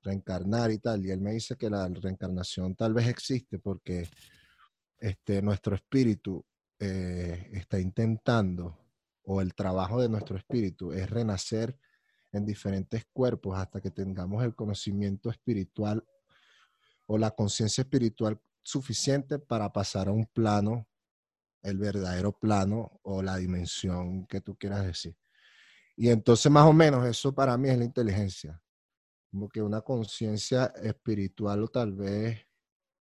reencarnar 0.00 0.70
y 0.70 0.78
tal. 0.78 1.04
Y 1.04 1.10
él 1.10 1.20
me 1.20 1.32
dice 1.32 1.56
que 1.56 1.68
la 1.68 1.88
reencarnación 1.88 2.76
tal 2.76 2.94
vez 2.94 3.08
existe 3.08 3.58
porque 3.58 4.08
este, 5.00 5.42
nuestro 5.42 5.74
espíritu 5.74 6.44
eh, 6.78 7.50
está 7.52 7.80
intentando, 7.80 8.78
o 9.24 9.40
el 9.40 9.54
trabajo 9.54 10.00
de 10.00 10.08
nuestro 10.08 10.36
espíritu 10.36 10.92
es 10.92 11.10
renacer 11.10 11.76
en 12.30 12.46
diferentes 12.46 13.06
cuerpos 13.12 13.58
hasta 13.58 13.80
que 13.80 13.90
tengamos 13.90 14.44
el 14.44 14.54
conocimiento 14.54 15.30
espiritual 15.30 16.04
o 17.06 17.18
la 17.18 17.32
conciencia 17.32 17.82
espiritual 17.82 18.40
suficiente 18.62 19.40
para 19.40 19.72
pasar 19.72 20.06
a 20.06 20.12
un 20.12 20.26
plano, 20.26 20.86
el 21.62 21.78
verdadero 21.78 22.32
plano 22.32 23.00
o 23.02 23.22
la 23.22 23.36
dimensión 23.36 24.26
que 24.26 24.40
tú 24.40 24.56
quieras 24.56 24.84
decir. 24.84 25.16
Y 25.96 26.08
entonces 26.08 26.50
más 26.50 26.66
o 26.66 26.72
menos 26.72 27.06
eso 27.06 27.34
para 27.34 27.56
mí 27.56 27.68
es 27.68 27.78
la 27.78 27.84
inteligencia, 27.84 28.62
como 29.30 29.48
que 29.48 29.62
una 29.62 29.82
conciencia 29.82 30.66
espiritual 30.82 31.62
o 31.62 31.68
tal 31.68 31.92
vez 31.92 32.46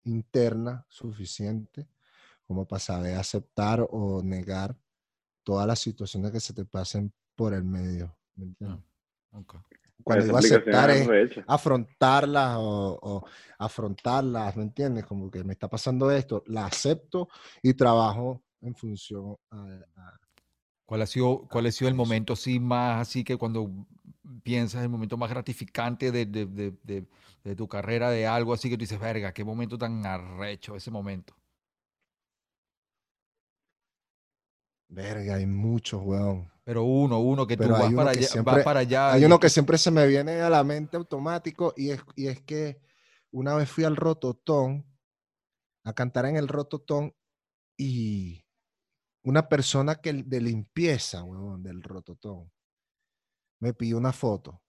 interna 0.03 0.85
suficiente 0.89 1.87
como 2.47 2.67
para 2.67 2.79
saber 2.79 3.15
aceptar 3.15 3.85
o 3.89 4.21
negar 4.23 4.75
todas 5.43 5.67
las 5.67 5.79
situaciones 5.79 6.31
que 6.31 6.39
se 6.39 6.53
te 6.53 6.65
pasen 6.65 7.13
por 7.35 7.53
el 7.53 7.63
medio. 7.63 8.17
¿me 8.35 8.45
entiendes? 8.45 8.83
Ah, 9.31 9.39
ok. 9.39 9.55
Cuando 10.03 10.25
digo 10.25 10.37
aceptar 10.37 10.89
es 10.91 11.07
afrontarlas 11.47 12.57
o, 12.59 12.99
o 13.01 13.25
afrontarlas, 13.57 14.55
¿me 14.57 14.63
entiendes? 14.63 15.05
Como 15.05 15.29
que 15.31 15.43
me 15.43 15.53
está 15.53 15.67
pasando 15.69 16.11
esto, 16.11 16.43
la 16.47 16.65
acepto 16.65 17.27
y 17.61 17.73
trabajo 17.73 18.41
en 18.61 18.75
función 18.75 19.35
a, 19.51 19.57
a- 19.95 20.19
¿Cuál 20.85 21.03
ha 21.03 21.07
sido, 21.07 21.47
cuál 21.49 21.67
ha 21.67 21.71
sido 21.71 21.87
el 21.87 21.95
momento 21.95 22.33
así 22.33 22.59
más, 22.59 23.01
así 23.07 23.23
que 23.23 23.37
cuando 23.37 23.71
piensas 24.43 24.83
el 24.83 24.89
momento 24.89 25.15
más 25.15 25.29
gratificante 25.29 26.11
de, 26.11 26.25
de- 26.25 26.45
de- 26.45 26.73
de- 26.83 27.07
de 27.45 27.55
tu 27.55 27.67
carrera, 27.67 28.09
de 28.11 28.27
algo 28.27 28.53
así 28.53 28.69
que 28.69 28.75
tú 28.75 28.81
dices, 28.81 28.99
verga, 28.99 29.33
qué 29.33 29.43
momento 29.45 29.77
tan 29.77 30.05
arrecho 30.05 30.75
ese 30.75 30.91
momento? 30.91 31.33
Verga, 34.89 35.35
hay 35.35 35.47
muchos, 35.47 36.01
weón. 36.03 36.50
Pero 36.63 36.83
uno, 36.83 37.19
uno 37.19 37.47
que 37.47 37.57
tú 37.57 37.63
Pero 37.63 37.75
hay 37.75 37.93
vas 37.93 37.93
para 37.93 38.09
allá, 38.11 38.41
vas 38.43 38.63
para 38.63 38.79
allá. 38.81 39.13
Hay 39.13 39.21
y 39.21 39.25
uno 39.25 39.39
que 39.39 39.49
siempre 39.49 39.77
se 39.77 39.89
me 39.91 40.05
viene 40.05 40.41
a 40.41 40.49
la 40.49 40.63
mente 40.63 40.97
automático 40.97 41.73
y 41.75 41.89
es, 41.89 42.01
y 42.15 42.27
es 42.27 42.41
que 42.41 42.81
una 43.31 43.55
vez 43.55 43.69
fui 43.69 43.83
al 43.83 43.95
Rototón 43.95 44.85
a 45.83 45.93
cantar 45.93 46.25
en 46.25 46.35
el 46.35 46.47
Rototón 46.47 47.15
y 47.77 48.45
una 49.23 49.47
persona 49.49 49.95
que 49.95 50.13
de 50.13 50.41
limpieza, 50.41 51.23
huevón, 51.23 51.63
del 51.63 51.81
Rototón, 51.81 52.51
me 53.59 53.73
pidió 53.73 53.97
una 53.97 54.13
foto. 54.13 54.61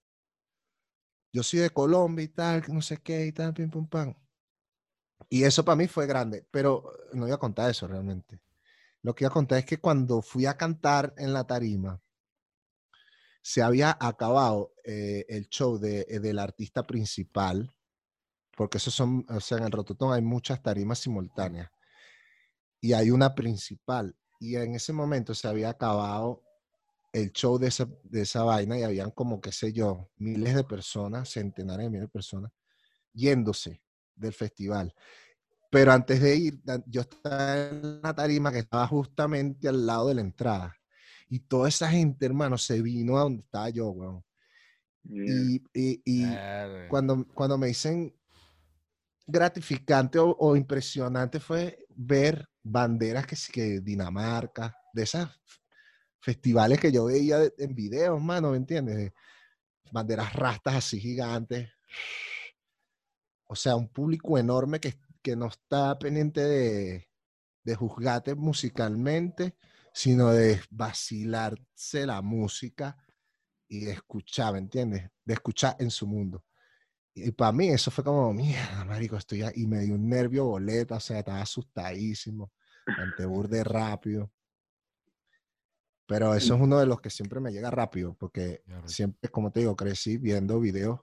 Yo 1.34 1.42
soy 1.42 1.60
de 1.60 1.70
Colombia 1.70 2.24
y 2.24 2.28
tal, 2.28 2.62
no 2.68 2.82
sé 2.82 2.98
qué 2.98 3.26
y 3.26 3.32
tal, 3.32 3.54
pim, 3.54 3.70
pum, 3.70 3.88
pam. 3.88 4.14
Y 5.28 5.44
eso 5.44 5.64
para 5.64 5.76
mí 5.76 5.88
fue 5.88 6.06
grande, 6.06 6.46
pero 6.50 6.92
no 7.14 7.26
iba 7.26 7.36
a 7.36 7.40
contar 7.40 7.70
eso 7.70 7.86
realmente. 7.86 8.40
Lo 9.02 9.14
que 9.14 9.24
iba 9.24 9.30
a 9.30 9.34
contar 9.34 9.58
es 9.58 9.66
que 9.66 9.78
cuando 9.78 10.22
fui 10.22 10.46
a 10.46 10.56
cantar 10.56 11.12
en 11.16 11.32
la 11.32 11.44
tarima, 11.44 12.00
se 13.42 13.60
había 13.60 13.96
acabado 14.00 14.72
eh, 14.84 15.26
el 15.28 15.48
show 15.48 15.78
de, 15.78 16.06
eh, 16.08 16.20
del 16.20 16.38
artista 16.38 16.84
principal, 16.84 17.74
porque 18.56 18.78
esos 18.78 18.94
son, 18.94 19.26
o 19.28 19.40
sea, 19.40 19.58
en 19.58 19.64
el 19.64 19.72
Rototón 19.72 20.12
hay 20.12 20.22
muchas 20.22 20.62
tarimas 20.62 21.00
simultáneas 21.00 21.70
y 22.80 22.92
hay 22.92 23.10
una 23.10 23.34
principal. 23.34 24.16
Y 24.38 24.56
en 24.56 24.74
ese 24.74 24.92
momento 24.92 25.34
se 25.34 25.48
había 25.48 25.70
acabado 25.70 26.42
el 27.12 27.32
show 27.32 27.58
de 27.58 27.68
esa, 27.68 27.88
de 28.04 28.22
esa 28.22 28.44
vaina 28.44 28.78
y 28.78 28.82
habían 28.82 29.10
como, 29.10 29.40
qué 29.40 29.52
sé 29.52 29.72
yo, 29.72 30.10
miles 30.16 30.54
de 30.54 30.64
personas, 30.64 31.30
centenares 31.30 31.86
de 31.86 31.90
miles 31.90 32.08
de 32.08 32.12
personas, 32.12 32.52
yéndose 33.12 33.82
del 34.14 34.32
festival. 34.32 34.94
Pero 35.72 35.90
antes 35.90 36.20
de 36.20 36.36
ir, 36.36 36.60
yo 36.86 37.00
estaba 37.00 37.56
en 37.58 38.02
la 38.02 38.14
tarima 38.14 38.52
que 38.52 38.58
estaba 38.58 38.86
justamente 38.86 39.68
al 39.68 39.86
lado 39.86 40.08
de 40.08 40.14
la 40.16 40.20
entrada. 40.20 40.76
Y 41.30 41.38
toda 41.40 41.66
esa 41.70 41.88
gente, 41.88 42.26
hermano, 42.26 42.58
se 42.58 42.82
vino 42.82 43.16
a 43.16 43.22
donde 43.22 43.42
estaba 43.42 43.70
yo, 43.70 43.88
weón. 43.88 44.22
Y, 45.24 45.62
y- 45.72 46.02
cuando, 46.90 47.26
cuando 47.34 47.56
me 47.56 47.68
dicen 47.68 48.14
gratificante 49.26 50.18
o, 50.18 50.36
o 50.38 50.56
impresionante 50.56 51.40
fue 51.40 51.86
ver 51.88 52.46
banderas 52.62 53.26
que, 53.26 53.34
sí 53.36 53.50
que 53.50 53.80
Dinamarca, 53.80 54.76
de 54.92 55.04
esas 55.04 55.30
festivales 56.20 56.78
que 56.80 56.92
yo 56.92 57.06
veía 57.06 57.38
de- 57.38 57.54
en 57.56 57.74
videos, 57.74 58.22
mano, 58.22 58.50
¿me 58.50 58.58
entiendes? 58.58 58.96
De 58.96 59.14
Banderas 59.90 60.34
rastas 60.34 60.74
así 60.74 61.00
gigantes. 61.00 61.70
O 63.46 63.54
sea, 63.54 63.76
un 63.76 63.88
público 63.88 64.36
enorme 64.38 64.80
que, 64.80 64.94
que 65.22 65.36
no 65.36 65.46
está 65.46 65.98
pendiente 65.98 66.40
de, 66.40 67.08
de 67.64 67.74
juzgarte 67.74 68.34
musicalmente, 68.34 69.56
sino 69.92 70.30
de 70.30 70.60
vacilarse 70.70 72.06
la 72.06 72.22
música 72.22 72.96
y 73.68 73.84
de 73.84 73.92
escuchar, 73.92 74.54
¿me 74.54 74.58
entiendes? 74.58 75.10
De 75.24 75.34
escuchar 75.34 75.76
en 75.78 75.90
su 75.90 76.06
mundo. 76.06 76.44
Y 77.14 77.30
para 77.32 77.52
mí 77.52 77.68
eso 77.68 77.90
fue 77.90 78.04
como, 78.04 78.32
mierda, 78.32 78.84
marico, 78.84 79.16
estoy 79.16 79.42
ahí", 79.42 79.52
y 79.56 79.66
me 79.66 79.80
dio 79.80 79.94
un 79.94 80.08
nervio 80.08 80.46
boleta, 80.46 80.96
o 80.96 81.00
sea, 81.00 81.18
estaba 81.18 81.42
asustadísimo, 81.42 82.52
ante 82.86 83.26
burde 83.26 83.62
rápido. 83.64 84.32
Pero 86.06 86.34
eso 86.34 86.54
es 86.54 86.60
uno 86.60 86.78
de 86.78 86.86
los 86.86 87.00
que 87.00 87.10
siempre 87.10 87.40
me 87.40 87.52
llega 87.52 87.70
rápido, 87.70 88.14
porque 88.18 88.62
siempre, 88.86 89.30
como 89.30 89.50
te 89.50 89.60
digo, 89.60 89.76
crecí 89.76 90.18
viendo 90.18 90.58
videos 90.60 91.00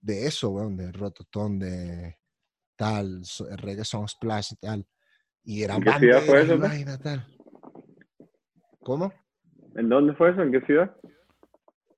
de 0.00 0.26
eso, 0.26 0.50
weón, 0.50 0.76
de 0.76 0.90
Rototón, 0.92 1.58
de 1.58 2.18
tal, 2.76 3.22
Reggae 3.56 3.84
Song 3.84 4.06
Splash 4.08 4.52
y 4.52 4.56
tal. 4.56 4.86
Y 5.44 5.62
eran 5.62 5.80
qué 5.82 5.92
ciudad 5.92 6.20
fue 6.22 6.42
eso, 6.42 6.58
pues? 6.58 6.70
vaina, 6.70 6.98
tal. 6.98 7.26
¿Cómo? 8.82 9.12
¿En 9.74 9.88
dónde 9.88 10.14
fue 10.14 10.30
eso? 10.30 10.42
¿En 10.42 10.52
qué 10.52 10.60
ciudad? 10.62 10.96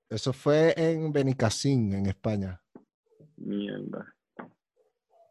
Eso 0.09 0.33
fue 0.33 0.75
en 0.77 1.13
Benicassin, 1.13 1.93
en 1.93 2.07
España. 2.07 2.61
Mierda. 3.37 4.15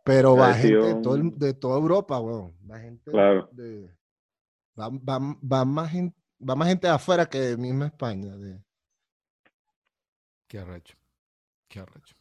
Pero 0.03 0.35
va 0.37 0.53
gente 0.53 0.77
de, 0.77 1.01
todo 1.01 1.15
el- 1.15 1.37
de 1.37 1.53
toda 1.53 1.77
Europa, 1.79 2.19
weón. 2.19 2.55
Va 2.69 2.79
gente 2.79 3.11
Claro. 3.11 3.49
de. 3.51 3.89
Va, 4.79 4.89
va- 4.89 5.37
va 5.43 5.65
más 5.65 5.91
gente, 5.91 6.17
va 6.39 6.55
más 6.55 6.67
gente 6.69 6.87
de 6.87 6.93
afuera 6.93 7.25
que 7.25 7.39
de 7.39 7.57
misma 7.57 7.87
España. 7.87 8.35
de- 8.37 8.63
Qué 10.47 10.59
arrecho. 10.59 10.95
Qué 11.67 11.79
arrecho. 11.79 12.15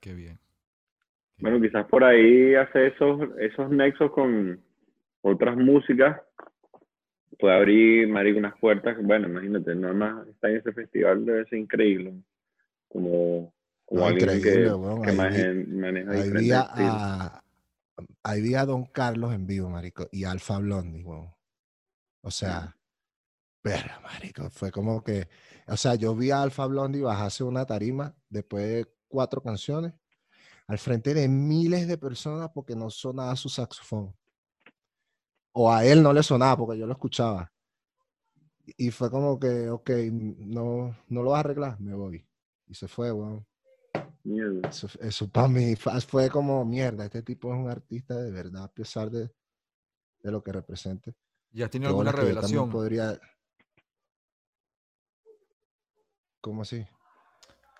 Qué 0.00 0.12
bien. 0.12 0.38
Bueno, 1.40 1.60
quizás 1.60 1.86
por 1.86 2.04
ahí 2.04 2.54
hace 2.54 2.88
esos, 2.88 3.20
esos 3.38 3.70
nexos 3.70 4.10
con 4.12 4.62
otras 5.22 5.56
músicas. 5.56 6.20
Puede 7.38 7.54
abrir, 7.56 8.08
marico, 8.08 8.38
unas 8.38 8.58
puertas. 8.58 8.96
Bueno, 9.02 9.28
imagínate, 9.28 9.74
nada 9.74 9.94
más 9.94 10.26
estar 10.28 10.50
en 10.50 10.56
ese 10.58 10.72
festival 10.72 11.24
debe 11.24 11.46
ser 11.46 11.58
increíble. 11.58 12.14
Como, 12.88 13.54
como 13.86 14.00
No, 14.02 14.06
alguien 14.08 14.42
que, 14.42 14.68
weón. 14.68 15.02
que 15.02 15.10
Ahí 15.10 15.16
vi- 15.16 15.16
maneja, 15.72 16.10
Ahí 16.12 16.22
diferentes 16.22 16.42
vi 16.42 16.52
a, 16.52 16.60
estilos. 16.60 16.90
a- 16.92 17.42
ahí 18.24 18.42
vi 18.42 18.54
a 18.54 18.64
Don 18.66 18.84
Carlos 18.86 19.32
en 19.34 19.46
vivo, 19.46 19.70
marico, 19.70 20.08
y 20.12 20.24
Alfa 20.24 20.58
Blondie, 20.58 21.02
weón. 21.04 21.30
O 22.22 22.30
sea, 22.30 22.76
pero, 23.62 23.88
marico, 24.02 24.50
fue 24.50 24.70
como 24.70 25.02
que, 25.02 25.28
o 25.66 25.76
sea, 25.76 25.94
yo 25.94 26.14
vi 26.14 26.30
a 26.30 26.42
Alfa 26.42 26.66
Blondie 26.66 27.00
bajarse 27.02 27.44
una 27.44 27.64
tarima 27.64 28.14
después 28.28 28.64
de 28.68 28.86
cuatro 29.08 29.40
canciones 29.42 29.94
al 30.70 30.78
frente 30.78 31.12
de 31.12 31.26
miles 31.26 31.88
de 31.88 31.98
personas 31.98 32.48
porque 32.54 32.76
no 32.76 32.90
sonaba 32.90 33.34
su 33.34 33.48
saxofón. 33.48 34.14
O 35.50 35.72
a 35.72 35.84
él 35.84 36.00
no 36.00 36.12
le 36.12 36.22
sonaba 36.22 36.56
porque 36.58 36.78
yo 36.78 36.86
lo 36.86 36.92
escuchaba. 36.92 37.52
Y 38.76 38.92
fue 38.92 39.10
como 39.10 39.40
que, 39.40 39.68
ok, 39.68 39.90
no, 40.12 40.96
no 41.08 41.22
lo 41.24 41.30
vas 41.30 41.38
a 41.38 41.40
arreglar, 41.40 41.80
me 41.80 41.92
voy. 41.92 42.24
Y 42.68 42.74
se 42.74 42.86
fue, 42.86 43.10
weón. 43.10 43.44
Mierda. 44.22 44.68
Eso, 44.68 44.86
eso 45.00 45.28
para 45.28 45.48
mí 45.48 45.74
fue 45.74 46.30
como 46.30 46.64
mierda. 46.64 47.04
Este 47.04 47.24
tipo 47.24 47.52
es 47.52 47.58
un 47.58 47.68
artista 47.68 48.14
de 48.14 48.30
verdad, 48.30 48.62
a 48.62 48.72
pesar 48.72 49.10
de, 49.10 49.28
de 50.22 50.30
lo 50.30 50.40
que 50.40 50.52
represente. 50.52 51.16
¿Ya 51.50 51.64
has 51.64 51.70
tenido 51.72 51.88
Qué 51.88 51.90
alguna 51.90 52.12
revelación? 52.12 52.70
podría. 52.70 53.18
¿Cómo 56.40 56.62
así? 56.62 56.86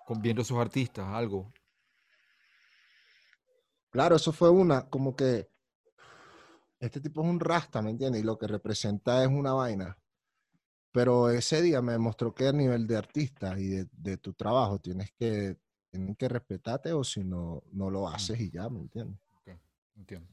Con 0.05 0.21
viendo 0.21 0.43
sus 0.43 0.57
artistas, 0.57 1.07
algo. 1.07 1.53
Claro, 3.91 4.15
eso 4.15 4.31
fue 4.31 4.49
una, 4.49 4.89
como 4.89 5.15
que 5.15 5.49
este 6.79 6.99
tipo 6.99 7.21
es 7.21 7.27
un 7.27 7.39
rasta, 7.39 7.81
¿me 7.81 7.91
entiendes? 7.91 8.21
Y 8.21 8.25
lo 8.25 8.37
que 8.37 8.47
representa 8.47 9.23
es 9.23 9.29
una 9.29 9.53
vaina. 9.53 9.97
Pero 10.91 11.29
ese 11.29 11.61
día 11.61 11.81
me 11.81 11.91
demostró 11.91 12.33
que 12.33 12.47
a 12.47 12.51
nivel 12.51 12.87
de 12.87 12.97
artista 12.97 13.57
y 13.59 13.67
de, 13.67 13.87
de 13.91 14.17
tu 14.17 14.33
trabajo 14.33 14.79
tienes 14.79 15.11
que, 15.11 15.57
tienen 15.91 16.15
que 16.15 16.29
respetarte 16.29 16.93
o 16.93 17.03
si 17.03 17.23
no, 17.23 17.63
no 17.73 17.89
lo 17.89 18.07
haces 18.07 18.39
y 18.39 18.49
ya, 18.49 18.69
¿me 18.69 18.79
entiendes? 18.79 19.19
Entiendo. 19.95 20.27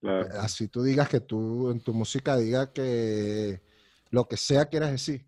Claro. 0.00 0.40
Así 0.40 0.68
tú 0.68 0.82
digas 0.82 1.08
que 1.08 1.20
tú 1.20 1.70
en 1.70 1.80
tu 1.80 1.94
música 1.94 2.36
digas 2.36 2.70
que 2.70 3.62
lo 4.10 4.26
que 4.26 4.36
sea 4.36 4.66
quieras 4.66 4.90
decir. 4.90 5.26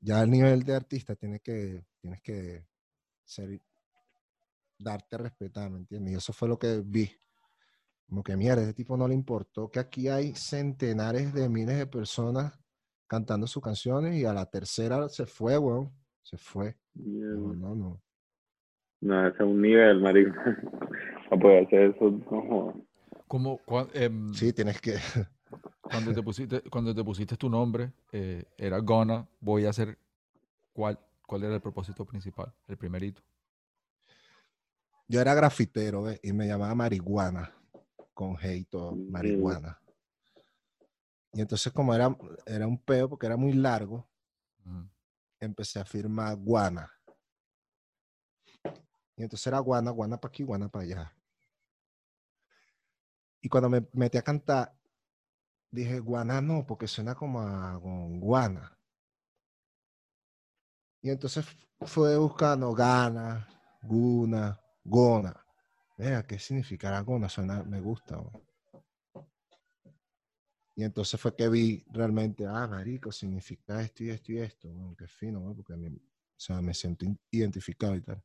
Ya 0.00 0.20
a 0.20 0.26
nivel 0.26 0.62
de 0.62 0.74
artista 0.74 1.16
tienes 1.16 1.40
que, 1.40 1.84
tienes 2.00 2.20
que 2.20 2.66
ser, 3.24 3.60
darte 4.78 5.16
a 5.16 5.18
respetar, 5.18 5.70
¿me 5.70 5.78
entiendes? 5.78 6.12
Y 6.12 6.16
eso 6.16 6.32
fue 6.32 6.48
lo 6.48 6.58
que 6.58 6.82
vi. 6.84 7.10
Como 8.08 8.22
que 8.22 8.36
mierda, 8.36 8.62
ese 8.62 8.74
tipo 8.74 8.96
no 8.96 9.08
le 9.08 9.14
importó 9.14 9.68
que 9.68 9.80
aquí 9.80 10.08
hay 10.08 10.34
centenares 10.34 11.34
de 11.34 11.48
miles 11.48 11.76
de 11.76 11.86
personas 11.86 12.58
cantando 13.08 13.46
sus 13.46 13.62
canciones 13.62 14.16
y 14.16 14.24
a 14.24 14.32
la 14.32 14.46
tercera 14.46 15.08
se 15.08 15.26
fue, 15.26 15.58
weón. 15.58 15.90
Se 16.22 16.36
fue. 16.36 16.76
No, 16.94 17.54
no, 17.54 17.74
no. 17.74 18.02
No, 19.00 19.26
ese 19.26 19.36
es 19.36 19.48
un 19.48 19.60
nivel, 19.60 20.00
marico. 20.00 20.34
Para 21.30 21.42
poder 21.42 21.66
hacer 21.66 21.80
eso, 21.94 22.10
no. 22.10 22.86
Como 23.28 23.60
em, 23.92 24.32
Sí, 24.32 24.52
tienes 24.52 24.80
que. 24.80 24.94
cuando 25.82 26.12
te 26.12 26.22
pusiste, 26.22 26.62
cuando 26.62 26.94
te 26.94 27.04
pusiste 27.04 27.36
tu 27.36 27.48
nombre, 27.48 27.92
eh, 28.12 28.44
era 28.56 28.78
Gonna, 28.78 29.28
voy 29.40 29.66
a 29.66 29.70
hacer 29.70 29.98
cuál, 30.72 30.98
cuál 31.26 31.44
era 31.44 31.54
el 31.54 31.60
propósito 31.60 32.04
principal, 32.04 32.52
el 32.66 32.76
primerito. 32.76 33.22
Yo 35.08 35.20
era 35.20 35.34
grafitero, 35.34 36.02
¿ves? 36.02 36.20
Y 36.22 36.32
me 36.32 36.46
llamaba 36.46 36.74
marihuana, 36.74 37.54
con 38.12 38.36
G 38.36 38.58
y 38.58 38.64
todo, 38.64 38.92
Mm. 38.92 39.10
marihuana. 39.10 39.80
Y 41.32 41.40
entonces 41.40 41.72
como 41.72 41.94
era, 41.94 42.16
era 42.46 42.66
un 42.66 42.78
peo 42.78 43.08
porque 43.08 43.26
era 43.26 43.36
muy 43.36 43.52
largo, 43.52 44.08
empecé 45.38 45.78
a 45.78 45.84
firmar 45.84 46.36
guana. 46.36 46.90
Y 49.16 49.22
entonces 49.22 49.46
era 49.46 49.58
guana, 49.60 49.90
guana 49.90 50.18
para 50.18 50.30
aquí, 50.30 50.42
guana 50.42 50.68
para 50.68 50.84
allá. 50.84 51.16
Y 53.40 53.48
cuando 53.48 53.68
me 53.68 53.86
metí 53.92 54.18
a 54.18 54.22
cantar, 54.22 54.74
dije 55.70 56.00
guana 56.00 56.40
no, 56.40 56.66
porque 56.66 56.88
suena 56.88 57.14
como 57.14 57.40
a 57.40 57.76
guana. 57.76 58.76
Y 61.02 61.10
entonces 61.10 61.46
fue 61.82 62.16
buscando 62.16 62.72
gana, 62.72 63.46
guna, 63.82 64.58
gona. 64.86 65.34
Vea, 65.98 66.26
¿qué 66.26 66.38
significará 66.38 67.00
gona? 67.00 67.28
Suena, 67.28 67.62
me 67.62 67.80
gusta. 67.80 68.20
Y 70.74 70.84
entonces 70.84 71.18
fue 71.18 71.34
que 71.34 71.48
vi 71.48 71.84
realmente, 71.90 72.46
ah, 72.46 72.66
marico, 72.66 73.10
significa 73.10 73.80
esto 73.80 74.04
y 74.04 74.10
esto 74.10 74.32
y 74.32 74.38
esto. 74.38 74.68
Bueno, 74.68 74.94
qué 74.96 75.06
fino, 75.06 75.54
porque 75.54 75.74
me, 75.76 75.88
o 75.88 76.00
sea, 76.36 76.60
me 76.60 76.74
siento 76.74 77.06
identificado 77.30 77.96
y 77.96 78.02
tal. 78.02 78.22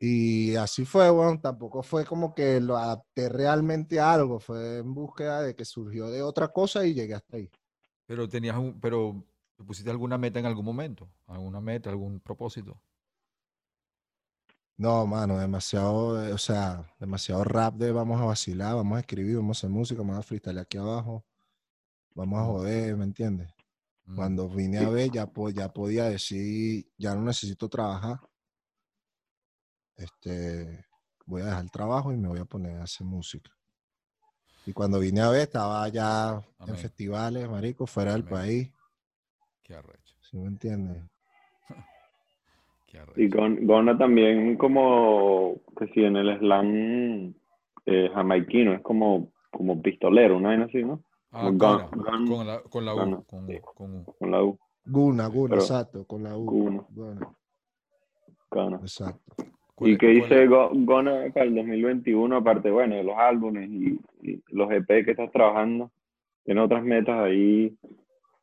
Y 0.00 0.54
así 0.56 0.84
fue, 0.84 1.10
bueno, 1.10 1.40
tampoco 1.40 1.82
fue 1.82 2.06
como 2.06 2.34
que 2.34 2.60
lo 2.60 2.76
adapté 2.76 3.28
realmente 3.28 3.98
a 3.98 4.14
algo, 4.14 4.38
fue 4.38 4.78
en 4.78 4.94
búsqueda 4.94 5.42
de 5.42 5.56
que 5.56 5.64
surgió 5.64 6.08
de 6.08 6.22
otra 6.22 6.48
cosa 6.48 6.86
y 6.86 6.94
llegué 6.94 7.14
hasta 7.14 7.36
ahí. 7.36 7.50
Pero 8.06 8.28
tenías 8.28 8.56
un, 8.56 8.80
pero 8.80 9.26
¿Te 9.58 9.64
pusiste 9.64 9.90
alguna 9.90 10.16
meta 10.18 10.38
en 10.38 10.46
algún 10.46 10.64
momento? 10.64 11.10
¿Alguna 11.26 11.60
meta, 11.60 11.90
algún 11.90 12.20
propósito? 12.20 12.80
No, 14.78 15.04
mano, 15.08 15.36
demasiado, 15.38 16.24
eh, 16.24 16.32
o 16.32 16.38
sea, 16.38 16.86
demasiado 17.00 17.42
rap 17.42 17.74
de 17.74 17.90
vamos 17.90 18.20
a 18.20 18.26
vacilar, 18.26 18.76
vamos 18.76 18.96
a 18.96 19.00
escribir, 19.00 19.34
vamos 19.36 19.56
a 19.56 19.58
hacer 19.58 19.70
música, 19.70 20.00
vamos 20.02 20.18
a 20.18 20.22
freestyle 20.22 20.58
aquí 20.58 20.78
abajo, 20.78 21.24
vamos 22.14 22.38
a 22.38 22.44
joder, 22.44 22.96
¿me 22.96 23.02
entiendes? 23.02 23.52
Mm. 24.04 24.14
Cuando 24.14 24.48
vine 24.48 24.78
a 24.78 24.88
ver, 24.88 25.10
ya, 25.10 25.28
ya 25.52 25.72
podía 25.72 26.04
decir, 26.04 26.86
ya 26.96 27.16
no 27.16 27.22
necesito 27.22 27.68
trabajar. 27.68 28.20
Este, 29.96 30.86
voy 31.26 31.42
a 31.42 31.46
dejar 31.46 31.64
el 31.64 31.70
trabajo 31.72 32.12
y 32.12 32.16
me 32.16 32.28
voy 32.28 32.38
a 32.38 32.44
poner 32.44 32.78
a 32.78 32.84
hacer 32.84 33.04
música. 33.04 33.50
Y 34.64 34.72
cuando 34.72 35.00
vine 35.00 35.22
a 35.22 35.30
ver, 35.30 35.40
estaba 35.40 35.88
ya 35.88 36.40
en 36.60 36.76
festivales, 36.76 37.48
marico, 37.48 37.84
fuera 37.84 38.12
del 38.12 38.24
país. 38.24 38.70
Qué 39.60 39.74
arrecho. 39.74 40.14
¿Sí 40.20 40.36
me 40.36 40.46
entiendes? 40.46 41.02
Y 43.16 43.28
Gona 43.28 43.96
también 43.98 44.56
como, 44.56 45.60
que 45.78 45.88
si 45.88 46.04
en 46.04 46.16
el 46.16 46.38
slam 46.38 47.34
eh, 47.86 48.10
jamaiquino, 48.14 48.74
es 48.74 48.82
como, 48.82 49.32
como 49.50 49.80
pistolero, 49.82 50.40
¿no? 50.40 50.50
así, 50.50 50.84
¿no? 50.84 51.02
Ah, 51.30 51.50
con, 51.58 51.58
la, 51.58 52.60
con 52.62 52.84
la 52.84 52.94
U. 52.94 53.24
Con, 54.18 54.30
la 54.30 54.42
U. 54.42 54.58
Guna, 54.84 55.26
Guna, 55.26 55.56
exacto, 55.56 56.04
con 56.06 56.22
la 56.22 56.36
U. 56.36 56.44
Guna. 56.44 57.28
Gana. 58.50 58.76
Exacto. 58.76 59.34
¿Y 59.80 59.96
qué 59.96 60.08
dice 60.08 60.46
Gona 60.46 61.30
para 61.32 61.46
el 61.46 61.54
2021, 61.54 62.36
aparte, 62.36 62.70
bueno, 62.70 62.96
de 62.96 63.04
los 63.04 63.16
álbumes 63.16 63.68
y, 63.70 64.00
y, 64.22 64.42
los 64.48 64.70
EP 64.70 65.04
que 65.04 65.12
estás 65.12 65.30
trabajando? 65.30 65.90
¿Tiene 66.44 66.60
otras 66.62 66.82
metas 66.82 67.18
ahí 67.20 67.76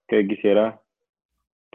que 0.07 0.27
quisieras 0.27 0.75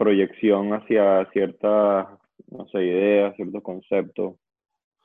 proyección 0.01 0.73
hacia 0.73 1.29
ciertas, 1.31 2.07
no 2.51 2.67
sé, 2.67 2.83
ideas, 2.83 3.35
ciertos 3.35 3.63
conceptos, 3.63 4.35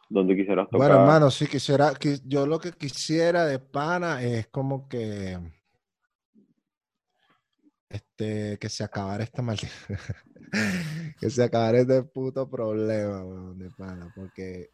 donde 0.08 0.36
quisieras 0.36 0.68
tocar. 0.68 0.88
Bueno, 0.88 1.02
hermano, 1.02 1.30
sí 1.30 1.46
quisiera, 1.46 1.92
yo 2.24 2.46
lo 2.46 2.58
que 2.58 2.72
quisiera 2.72 3.46
de 3.46 3.58
pana 3.58 4.22
es 4.22 4.48
como 4.48 4.88
que, 4.88 5.38
este, 7.88 8.58
que 8.58 8.68
se 8.68 8.84
acabara 8.84 9.24
esta 9.24 9.42
maldita, 9.42 9.72
que 11.20 11.30
se 11.30 11.42
acabara 11.42 11.78
este 11.78 12.02
puto 12.02 12.48
problema, 12.50 13.54
de 13.54 13.70
pana, 13.70 14.12
porque 14.14 14.70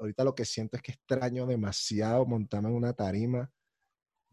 ahorita 0.00 0.24
lo 0.24 0.34
que 0.34 0.44
siento 0.44 0.76
es 0.76 0.82
que 0.82 0.92
extraño 0.92 1.46
demasiado 1.46 2.26
montarme 2.26 2.68
en 2.68 2.74
una 2.74 2.92
tarima 2.92 3.50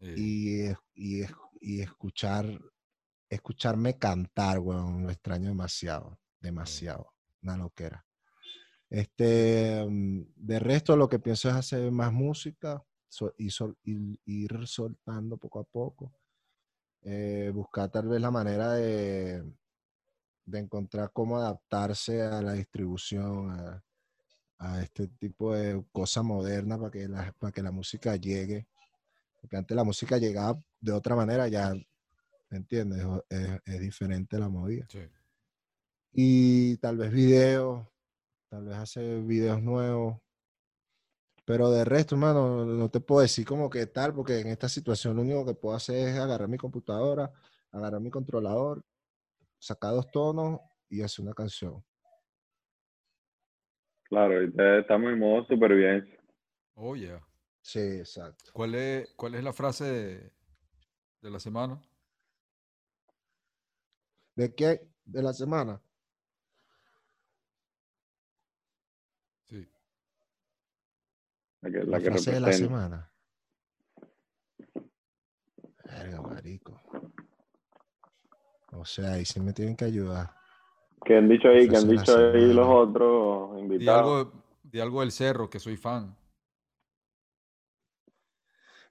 y, 0.00 0.70
y, 0.94 1.24
y 1.60 1.82
escuchar 1.82 2.46
escucharme 3.30 3.96
cantar, 3.96 4.58
weón, 4.58 5.04
lo 5.04 5.10
extraño 5.10 5.48
demasiado, 5.48 6.18
demasiado, 6.40 7.14
una 7.42 7.56
loquera. 7.56 8.04
Este, 8.88 9.86
de 9.88 10.58
resto, 10.58 10.96
lo 10.96 11.08
que 11.08 11.20
pienso 11.20 11.48
es 11.48 11.54
hacer 11.54 11.90
más 11.92 12.12
música 12.12 12.82
y, 13.38 14.20
ir 14.24 14.66
soltando 14.66 15.36
poco 15.36 15.60
a 15.60 15.64
poco. 15.64 16.12
Eh, 17.02 17.50
buscar 17.54 17.90
tal 17.90 18.08
vez 18.08 18.20
la 18.20 18.30
manera 18.30 18.72
de, 18.72 19.42
de, 20.44 20.58
encontrar 20.58 21.12
cómo 21.12 21.38
adaptarse 21.38 22.22
a 22.22 22.42
la 22.42 22.52
distribución, 22.52 23.50
a, 24.58 24.82
este 24.82 25.08
tipo 25.08 25.54
de 25.54 25.82
cosa 25.90 26.22
moderna 26.22 26.76
para 26.76 26.90
que, 26.90 27.08
la, 27.08 27.32
para 27.38 27.52
que 27.52 27.62
la 27.62 27.70
música 27.70 28.16
llegue. 28.16 28.66
Porque 29.40 29.56
antes 29.56 29.74
la 29.74 29.84
música 29.84 30.18
llegaba 30.18 30.60
de 30.80 30.92
otra 30.92 31.16
manera, 31.16 31.48
ya 31.48 31.72
¿me 32.50 32.58
entiendes? 32.58 33.06
Es, 33.64 33.80
diferente 33.80 34.38
la 34.38 34.48
movida. 34.48 34.86
Sí. 34.90 35.00
Y 36.12 36.76
tal 36.78 36.96
vez 36.96 37.12
videos, 37.12 37.86
tal 38.48 38.64
vez 38.66 38.76
hacer 38.76 39.22
videos 39.22 39.62
nuevos. 39.62 40.18
Pero 41.44 41.70
de 41.70 41.84
resto, 41.84 42.14
hermano, 42.14 42.64
no 42.64 42.88
te 42.90 43.00
puedo 43.00 43.22
decir 43.22 43.44
como 43.46 43.70
que 43.70 43.86
tal, 43.86 44.14
porque 44.14 44.40
en 44.40 44.48
esta 44.48 44.68
situación 44.68 45.16
lo 45.16 45.22
único 45.22 45.44
que 45.44 45.54
puedo 45.54 45.74
hacer 45.74 46.08
es 46.08 46.18
agarrar 46.18 46.48
mi 46.48 46.58
computadora, 46.58 47.32
agarrar 47.72 48.00
mi 48.00 48.10
controlador, 48.10 48.82
sacar 49.58 49.92
dos 49.92 50.10
tonos 50.10 50.60
y 50.88 51.02
hacer 51.02 51.24
una 51.24 51.34
canción. 51.34 51.84
Claro, 54.04 54.34
ahorita 54.34 54.78
estamos 54.78 55.12
en 55.12 55.18
modo 55.20 55.44
supervivencia. 55.46 56.18
Oh, 56.74 56.96
yeah. 56.96 57.20
Sí, 57.62 57.78
exacto. 57.78 58.50
¿Cuál 58.52 58.74
es, 58.74 59.12
cuál 59.14 59.34
es 59.34 59.44
la 59.44 59.52
frase 59.52 59.84
de, 59.84 60.32
de 61.20 61.30
la 61.30 61.38
semana? 61.38 61.80
¿De 64.34 64.54
qué? 64.54 64.80
¿De 65.04 65.22
la 65.22 65.32
semana? 65.32 65.80
Sí. 69.48 69.68
La, 71.62 71.70
que, 71.70 71.84
la, 71.84 71.98
que 71.98 72.10
frase 72.10 72.32
de 72.32 72.40
la 72.40 72.52
semana. 72.52 73.12
Verga, 75.84 76.22
marico. 76.22 76.80
O 78.72 78.84
sea, 78.84 79.12
ahí 79.12 79.24
sí 79.24 79.40
me 79.40 79.52
tienen 79.52 79.76
que 79.76 79.84
ayudar. 79.84 80.32
¿Qué 81.04 81.16
han 81.16 81.28
dicho 81.28 81.48
ahí? 81.48 81.68
¿Qué 81.68 81.76
han 81.76 81.88
dicho 81.88 82.16
ahí 82.16 82.52
los 82.52 82.66
otros 82.66 83.58
invitados? 83.58 84.28
De 84.62 84.80
algo, 84.80 85.00
del 85.00 85.10
cerro, 85.10 85.50
que 85.50 85.58
soy 85.58 85.76
fan. 85.76 86.16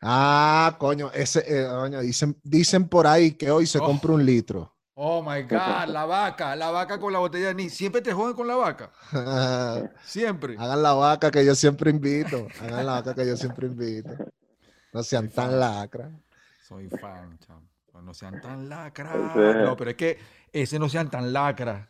Ah, 0.02 0.76
coño, 0.80 1.12
ese, 1.14 1.44
eh, 1.48 2.02
dicen, 2.02 2.40
dicen 2.44 2.88
por 2.88 3.08
ahí 3.08 3.34
que 3.34 3.52
hoy 3.52 3.66
se 3.66 3.80
oh. 3.80 3.86
compra 3.86 4.14
un 4.14 4.26
litro. 4.26 4.79
Oh 5.02 5.22
my 5.22 5.44
God, 5.44 5.88
la 5.88 6.06
vaca, 6.06 6.58
la 6.58 6.72
vaca 6.72 7.00
con 7.00 7.14
la 7.14 7.20
botella 7.20 7.48
de 7.48 7.56
ni. 7.56 7.70
Siempre 7.70 8.02
te 8.02 8.12
joden 8.12 8.36
con 8.36 8.46
la 8.46 8.58
vaca. 8.58 8.92
siempre. 10.04 10.58
Hagan 10.60 10.84
la 10.84 10.92
vaca 10.92 11.32
que 11.32 11.46
yo 11.46 11.56
siempre 11.56 11.90
invito. 11.90 12.48
Hagan 12.60 12.86
la 12.86 12.92
vaca 12.96 13.16
que 13.16 13.26
yo 13.26 13.38
siempre 13.38 13.68
invito. 13.68 14.10
No 14.92 15.02
sean 15.02 15.30
tan 15.30 15.58
lacra. 15.58 16.12
Soy 16.68 16.90
fan, 16.90 17.40
chamo. 17.40 17.62
No 18.04 18.14
sean 18.14 18.42
tan 18.42 18.68
lacra. 18.68 19.16
No, 19.16 19.78
pero 19.78 19.92
es 19.92 19.96
que 19.96 20.20
ese 20.52 20.78
no 20.78 20.90
sean 20.90 21.10
tan 21.10 21.32
lacra 21.32 21.88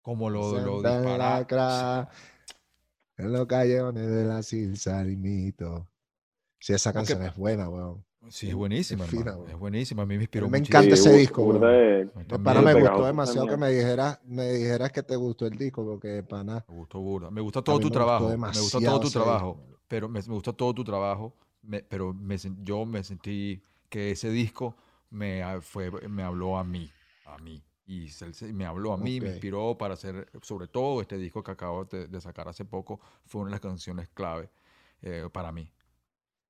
como 0.00 0.30
lo, 0.30 0.58
no 0.58 0.64
lo 0.64 0.82
tan 0.82 1.18
lacra. 1.18 2.08
En 3.18 3.30
los 3.30 3.46
callejones 3.46 4.08
de 4.08 4.24
la 4.24 4.42
Silsalimito. 4.42 5.86
Sí, 6.58 6.72
esa 6.72 6.94
canción 6.94 7.22
es 7.24 7.36
buena, 7.36 7.68
weón. 7.68 8.02
Sí, 8.28 8.48
es 8.48 8.54
buenísima. 8.54 9.04
Es, 9.04 9.58
buenísima. 9.58 10.02
A 10.02 10.06
mí 10.06 10.16
me 10.16 10.24
inspiró 10.24 10.48
Me 10.48 10.58
encanta 10.58 10.94
ese 10.94 11.12
disco. 11.12 11.60
para 12.42 12.60
me 12.60 12.74
gustó 12.74 13.06
demasiado 13.06 13.46
que 13.46 13.56
me 13.56 13.70
dijeras, 13.70 14.20
me 14.24 14.52
dijeras 14.52 14.90
que 14.92 15.02
te 15.02 15.16
gustó 15.16 15.46
el 15.46 15.56
disco, 15.56 15.84
porque 15.84 16.22
pana. 16.22 16.64
Me 16.68 16.74
gustó 16.74 17.00
burda. 17.00 17.30
Me 17.30 17.40
gusta 17.40 17.62
todo 17.62 17.78
tu 17.78 17.90
trabajo. 17.90 18.36
Me 18.36 18.48
gusta 18.48 18.80
todo 18.80 19.00
tu 19.00 19.10
trabajo. 19.10 19.60
Pero 19.88 20.08
me, 20.08 20.20
gusta 20.20 20.52
todo 20.52 20.74
tu 20.74 20.84
trabajo. 20.84 21.34
pero 21.88 22.14
yo 22.62 22.84
me 22.84 23.04
sentí 23.04 23.62
que 23.88 24.10
ese 24.10 24.30
disco 24.30 24.74
me, 25.10 25.42
fue, 25.60 25.90
me 26.08 26.22
habló 26.22 26.58
a 26.58 26.64
mí. 26.64 26.90
A 27.26 27.38
mí. 27.38 27.62
Y 27.88 28.08
me 28.52 28.66
habló 28.66 28.92
a 28.92 28.96
mí, 28.96 29.20
me 29.20 29.28
inspiró 29.28 29.78
para 29.78 29.94
hacer, 29.94 30.28
sobre 30.42 30.66
todo 30.66 31.00
este 31.00 31.16
disco 31.18 31.44
que 31.44 31.52
acabo 31.52 31.84
de, 31.84 32.20
sacar 32.20 32.48
hace 32.48 32.64
poco, 32.64 32.98
fue 33.24 33.42
una 33.42 33.50
de 33.50 33.52
las 33.52 33.60
canciones 33.60 34.08
clave 34.08 34.50
eh, 35.02 35.28
para 35.32 35.52
mí. 35.52 35.70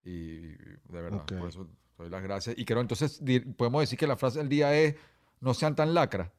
Y 0.07 0.53
de 0.53 1.03
verdad, 1.03 1.25
por 1.27 1.49
eso 1.49 1.67
doy 1.99 2.09
las 2.09 2.23
gracias. 2.23 2.57
Y 2.57 2.65
creo 2.65 2.81
entonces, 2.81 3.21
podemos 3.57 3.81
decir 3.81 3.99
que 3.99 4.07
la 4.07 4.17
frase 4.17 4.39
del 4.39 4.49
día 4.49 4.73
es, 4.73 4.95
no 5.41 5.53
sean 5.53 5.75
tan 5.75 5.93
lacra. 5.93 6.31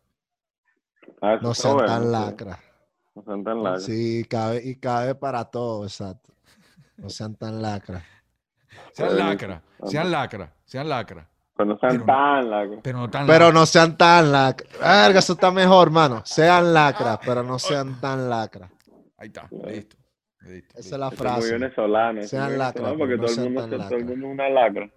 Ah, 1.21 1.37
no 1.41 1.53
sean 1.53 1.85
tan 1.85 2.09
lacra. 2.09 2.59
No 3.13 3.23
sean 3.23 3.43
tan 3.43 3.61
lacra. 3.61 3.79
Sí, 3.81 4.25
cabe, 4.29 4.61
y 4.63 4.75
cabe 4.77 5.15
para 5.15 5.43
todo, 5.43 5.83
exacto. 5.83 6.33
No 6.95 7.09
sean 7.09 7.35
tan 7.35 7.61
lacra. 7.61 8.01
sean 8.93 9.17
lacra, 9.17 9.61
sean 9.83 10.11
lacra, 10.11 10.53
sean 10.63 10.87
lacra. 10.87 11.27
Pero 11.57 11.69
no 11.69 11.77
sean 11.77 12.05
tan 12.05 12.49
lacra. 12.49 12.79
Pero 12.81 12.97
no, 12.99 13.09
tan 13.09 13.27
pero 13.27 13.51
no 13.51 13.65
sean 13.65 13.97
tan 13.97 14.31
lacra. 14.31 14.67
Verga, 14.79 15.19
eso 15.19 15.33
está 15.33 15.51
mejor, 15.51 15.91
mano. 15.91 16.21
Sean 16.23 16.73
lacra, 16.73 17.19
pero 17.19 17.43
no 17.43 17.59
sean 17.59 17.99
tan 17.99 18.29
lacra. 18.29 18.71
Ahí 19.17 19.27
está, 19.27 19.49
listo. 19.65 19.97
Listo, 20.47 20.79
Esa 20.79 20.95
es 20.95 20.99
la 20.99 21.11
frase. 21.11 21.39
muy 21.39 21.51
venezolano. 21.59 22.23
Sean 22.23 22.47
muy 22.49 22.57
lacras, 22.57 22.73
venezolano, 22.75 22.97
porque 22.99 23.17
no 23.17 23.23
todo 23.25 23.33
el 23.33 23.49
mundo, 23.51 23.61
se- 23.61 23.69
todo 23.89 23.95
el 23.97 24.05
mundo 24.05 24.27
es 24.27 24.33
una 24.33 24.49
lacra. 24.49 24.89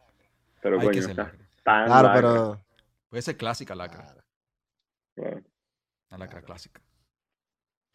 Pero 0.63 0.75
Hay 0.75 0.81
que 0.81 0.87
coño, 0.87 1.03
ser 1.03 1.11
está 1.11 1.23
lacra. 1.25 1.39
tan 1.65 1.87
Claro, 1.87 2.09
lacra. 2.09 2.21
pero. 2.21 2.61
Puede 3.09 3.23
ser 3.23 3.37
clásica 3.37 3.75
lacra. 3.75 4.03
claro. 4.05 4.21
Claro. 5.17 5.43
Una 6.11 6.19
lacra 6.19 6.43
clásica. 6.43 6.81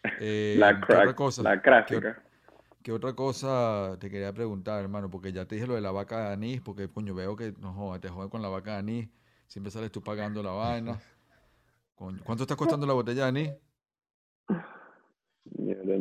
Eh, 0.19 0.55
La 0.59 0.69
¿qué 0.77 0.83
otra 0.83 1.03
crack, 1.03 1.15
cosa? 1.15 1.41
la 1.41 1.55
¿Qué, 1.55 1.61
clásica. 1.61 2.23
qué 2.83 2.91
otra 2.91 3.13
cosa 3.13 3.97
te 3.99 4.09
quería 4.11 4.31
preguntar, 4.33 4.79
hermano? 4.81 5.09
Porque 5.09 5.31
ya 5.33 5.45
te 5.45 5.55
dije 5.55 5.65
lo 5.67 5.73
de 5.73 5.81
la 5.81 5.91
vaca 5.91 6.27
de 6.27 6.33
anís, 6.33 6.61
porque 6.61 6.87
coño, 6.87 7.15
veo 7.15 7.35
que 7.35 7.53
no 7.59 7.73
jodas, 7.73 8.01
te 8.01 8.09
jodas 8.09 8.29
con 8.29 8.41
la 8.43 8.49
vaca 8.49 8.73
de 8.73 8.77
anís. 8.77 9.09
Siempre 9.47 9.71
sales 9.71 9.91
tú 9.91 10.01
pagando 10.03 10.43
la 10.43 10.51
vaina. 10.51 10.99
Coño, 11.95 12.19
¿Cuánto 12.23 12.43
está 12.43 12.55
costando 12.55 12.85
la 12.85 12.93
botella 12.93 13.23
de 13.23 13.29
anís? 13.29 13.51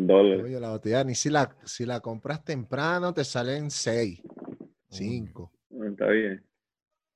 Dólares. 0.07 0.45
Oye, 0.45 0.61
la 0.61 0.71
botella, 0.71 1.05
ni 1.05 1.15
si 1.15 1.31
la, 1.31 1.57
si 1.65 1.85
la 1.87 2.01
compras 2.01 2.45
temprano, 2.45 3.13
te 3.15 3.25
salen 3.25 3.71
6, 3.71 4.21
Coño. 4.23 4.71
5. 4.89 5.53
Ah, 5.81 5.87
Está 5.91 6.07
bien. 6.09 6.45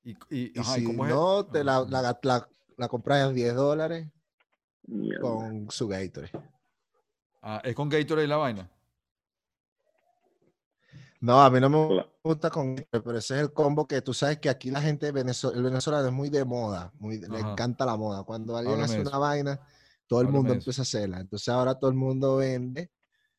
Y, 0.05 0.11
y, 0.31 0.53
Y 0.55 0.59
ajá, 0.61 0.79
¿y 0.79 0.81
si 0.81 0.87
cómo 0.87 1.05
es? 1.07 1.11
no, 1.13 1.47
te 1.47 1.63
la, 1.65 1.85
la, 1.89 2.19
la- 2.23 2.49
la 2.77 2.89
compras 2.89 3.25
a 3.25 3.33
10 3.33 3.55
dólares 3.55 4.07
Mierda. 4.87 5.21
con 5.21 5.71
su 5.71 5.89
Gatorade. 5.89 6.31
Ah, 7.43 7.61
¿Es 7.65 7.75
con 7.75 7.89
Gatorade 7.89 8.27
la 8.29 8.37
vaina? 8.37 8.71
No, 11.21 11.41
a 11.43 11.51
mí 11.51 11.61
no 11.61 11.69
me 11.69 12.07
gusta 12.23 12.49
con 12.51 12.77
Gatorade, 12.77 13.03
pero 13.05 13.19
ese 13.19 13.35
es 13.37 13.41
el 13.43 13.53
combo 13.53 13.87
que 13.89 14.01
tú 14.03 14.15
sabes 14.15 14.39
que 14.39 14.49
aquí 14.49 14.71
la 14.71 14.81
gente, 14.81 15.13
venezo- 15.13 15.53
el 15.53 15.63
venezolano 15.63 16.07
es 16.07 16.13
muy 16.13 16.31
de 16.31 16.45
moda, 16.45 16.93
muy, 17.01 17.19
le 17.19 17.41
encanta 17.41 17.85
la 17.85 17.97
moda. 17.97 18.23
Cuando 18.23 18.57
alguien 18.57 18.75
Háblame 18.75 18.85
hace 18.85 18.95
de 18.97 19.01
una 19.03 19.11
eso. 19.11 19.21
vaina, 19.21 19.61
todo 20.09 20.21
el 20.23 20.27
Háblame 20.27 20.39
mundo 20.41 20.55
empieza 20.55 20.81
a 20.81 20.85
hacerla. 20.85 21.21
Entonces 21.21 21.49
ahora 21.49 21.79
todo 21.79 21.91
el 21.91 21.97
mundo 21.97 22.37
vende 22.37 22.91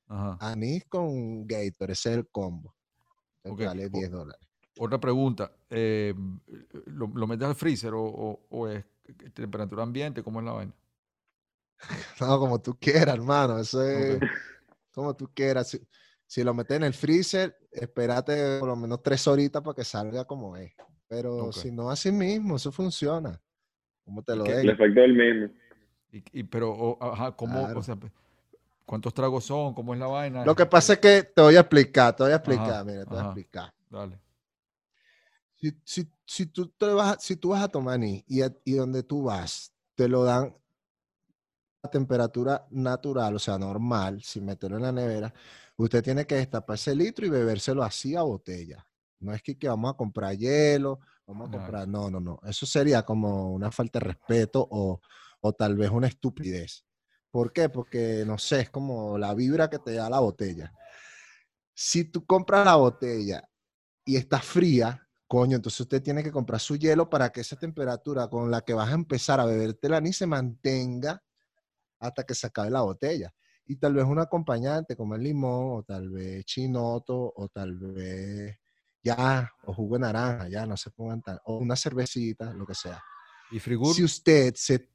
Ajá. 0.07 0.37
anís 0.39 0.85
con 0.85 1.45
Gatorade, 1.45 1.93
ese 1.93 2.11
es 2.11 2.17
el 2.17 2.27
combo. 2.29 2.73
Entonces 3.43 3.67
Ok, 3.67 3.69
Vale 3.73 3.85
o- 3.87 3.89
10 3.89 4.11
dólares. 4.11 4.47
Otra 4.77 4.97
pregunta. 4.99 5.51
eh, 5.69 6.13
¿lo, 6.85 7.07
lo 7.07 7.27
metes 7.27 7.45
al 7.47 7.55
freezer 7.55 7.93
o, 7.93 8.01
o- 8.03 8.45
o 8.49 8.67
es 8.69 8.85
temperatura 9.33 9.83
ambiente? 9.83 10.23
¿Cómo 10.23 10.39
es 10.39 10.45
la 10.45 10.53
vaina? 10.53 10.73
No, 12.21 12.39
como 12.39 12.61
tú 12.61 12.77
quieras, 12.79 13.15
hermano. 13.15 13.59
Eso 13.59 13.81
es 13.83 14.19
como 14.93 15.15
tú 15.15 15.29
quieras. 15.33 15.69
Si, 15.69 15.79
si 16.25 16.43
lo 16.43 16.53
metes 16.53 16.77
en 16.77 16.83
el 16.83 16.93
freezer, 16.93 17.57
espérate 17.71 18.59
por 18.59 18.69
lo 18.69 18.75
menos 18.75 19.01
tres 19.01 19.25
horitas 19.27 19.61
para 19.61 19.75
que 19.75 19.83
salga 19.83 20.25
como 20.25 20.55
es. 20.57 20.71
Pero 21.07 21.51
si 21.51 21.71
no, 21.71 21.89
así 21.89 22.11
mismo, 22.11 22.55
eso 22.57 22.71
funciona. 22.71 23.41
Como 24.05 24.21
te 24.23 24.33
¿Y 24.33 24.37
lo 24.37 24.43
qué- 24.43 24.59
El 24.61 24.69
efecto 24.69 24.99
es 25.01 25.05
el 25.05 25.13
mismo. 25.13 25.53
Y, 26.11 26.23
y- 26.39 26.43
pero, 26.43 26.71
o- 26.71 26.97
ajá, 27.13 27.31
¿cómo, 27.35 27.59
Claro. 27.65 27.79
o 27.79 27.83
sea, 27.83 27.97
¿cuántos 28.85 29.13
tragos 29.13 29.45
son? 29.45 29.73
¿Cómo 29.73 29.93
es 29.93 29.99
la 29.99 30.07
vaina? 30.07 30.45
Lo 30.45 30.55
que 30.55 30.65
pasa 30.65 30.93
es 30.93 30.99
que 30.99 31.23
te 31.23 31.41
voy 31.41 31.55
a 31.55 31.61
explicar, 31.61 32.15
te 32.15 32.23
voy 32.23 32.31
a 32.31 32.35
explicar, 32.37 32.69
Ajá, 32.71 32.83
mira, 32.83 33.03
te 33.03 33.09
voy 33.09 33.19
a 33.19 33.23
explicar. 33.23 33.73
Dale. 33.89 34.19
Si, 35.55 35.77
si, 35.83 36.09
si 36.25 36.45
tú 36.47 36.67
te 36.69 36.85
vas, 36.87 37.17
a- 37.17 37.19
si 37.19 37.35
tú 37.35 37.49
vas 37.49 37.63
a 37.63 37.67
tomar 37.67 38.01
y, 38.03 38.23
y 38.27 38.71
donde 38.73 39.03
tú 39.03 39.23
vas, 39.23 39.73
te 39.95 40.07
lo 40.07 40.23
dan 40.23 40.55
a 41.83 41.89
temperatura 41.89 42.65
natural, 42.71 43.35
o 43.35 43.39
sea, 43.39 43.57
normal, 43.57 44.21
sin 44.21 44.45
meterlo 44.45 44.77
en 44.77 44.83
la 44.83 44.91
nevera, 44.91 45.33
usted 45.77 46.03
tiene 46.03 46.25
que 46.25 46.35
destapar 46.35 46.75
ese 46.75 46.95
litro 46.95 47.25
y 47.25 47.29
bebérselo 47.29 47.83
así 47.83 48.15
a 48.15 48.21
botella. 48.21 48.85
No 49.19 49.33
es 49.33 49.41
que, 49.41 49.57
que 49.57 49.67
vamos 49.67 49.91
a 49.93 49.97
comprar 49.97 50.35
hielo, 50.37 50.99
vamos 51.27 51.49
a 51.49 51.51
comprar, 51.51 51.87
no, 51.87 52.09
no, 52.09 52.19
no. 52.19 52.39
Eso 52.43 52.65
sería 52.65 53.03
como 53.03 53.51
una 53.51 53.71
falta 53.71 53.99
de 53.99 54.05
respeto 54.05 54.65
o, 54.69 55.01
o 55.41 55.53
tal 55.53 55.75
vez 55.75 55.89
una 55.89 56.07
estupidez. 56.07 56.85
¿Por 57.31 57.53
qué? 57.53 57.69
Porque, 57.69 58.23
no 58.25 58.37
sé, 58.37 58.61
es 58.61 58.69
como 58.69 59.17
la 59.17 59.33
vibra 59.33 59.69
que 59.69 59.79
te 59.79 59.93
da 59.93 60.09
la 60.09 60.19
botella. 60.19 60.73
Si 61.73 62.05
tú 62.05 62.25
compras 62.25 62.65
la 62.65 62.75
botella 62.75 63.47
y 64.03 64.15
está 64.15 64.39
fría, 64.39 65.07
coño, 65.27 65.57
entonces 65.57 65.81
usted 65.81 66.01
tiene 66.01 66.23
que 66.23 66.31
comprar 66.31 66.59
su 66.59 66.75
hielo 66.75 67.09
para 67.09 67.29
que 67.29 67.41
esa 67.41 67.55
temperatura 67.55 68.27
con 68.27 68.49
la 68.49 68.61
que 68.61 68.73
vas 68.73 68.89
a 68.89 68.95
empezar 68.95 69.39
a 69.39 69.45
beberte 69.45 69.87
el 69.87 69.93
anís 69.93 70.17
se 70.17 70.25
mantenga 70.25 71.23
hasta 71.99 72.23
que 72.23 72.33
se 72.33 72.47
acabe 72.47 72.71
la 72.71 72.81
botella. 72.81 73.33
Y 73.65 73.75
tal 73.75 73.93
vez 73.93 74.05
un 74.05 74.17
acompañante 74.17 74.95
como 74.95 75.13
el 75.13 75.21
limón, 75.21 75.79
o 75.79 75.83
tal 75.83 76.09
vez 76.09 76.43
chinoto, 76.45 77.31
o 77.35 77.47
tal 77.49 77.77
vez 77.77 78.57
ya, 79.03 79.51
o 79.65 79.73
jugo 79.73 79.95
de 79.95 80.01
naranja, 80.01 80.49
ya, 80.49 80.65
no 80.65 80.75
se 80.75 80.89
pongan 80.89 81.21
tan, 81.21 81.37
o 81.45 81.57
una 81.57 81.75
cervecita, 81.75 82.51
lo 82.53 82.65
que 82.65 82.73
sea. 82.73 83.01
¿Y 83.51 83.59
Frigur? 83.59 83.95
Si 83.95 84.03
usted 84.03 84.53
se... 84.55 84.89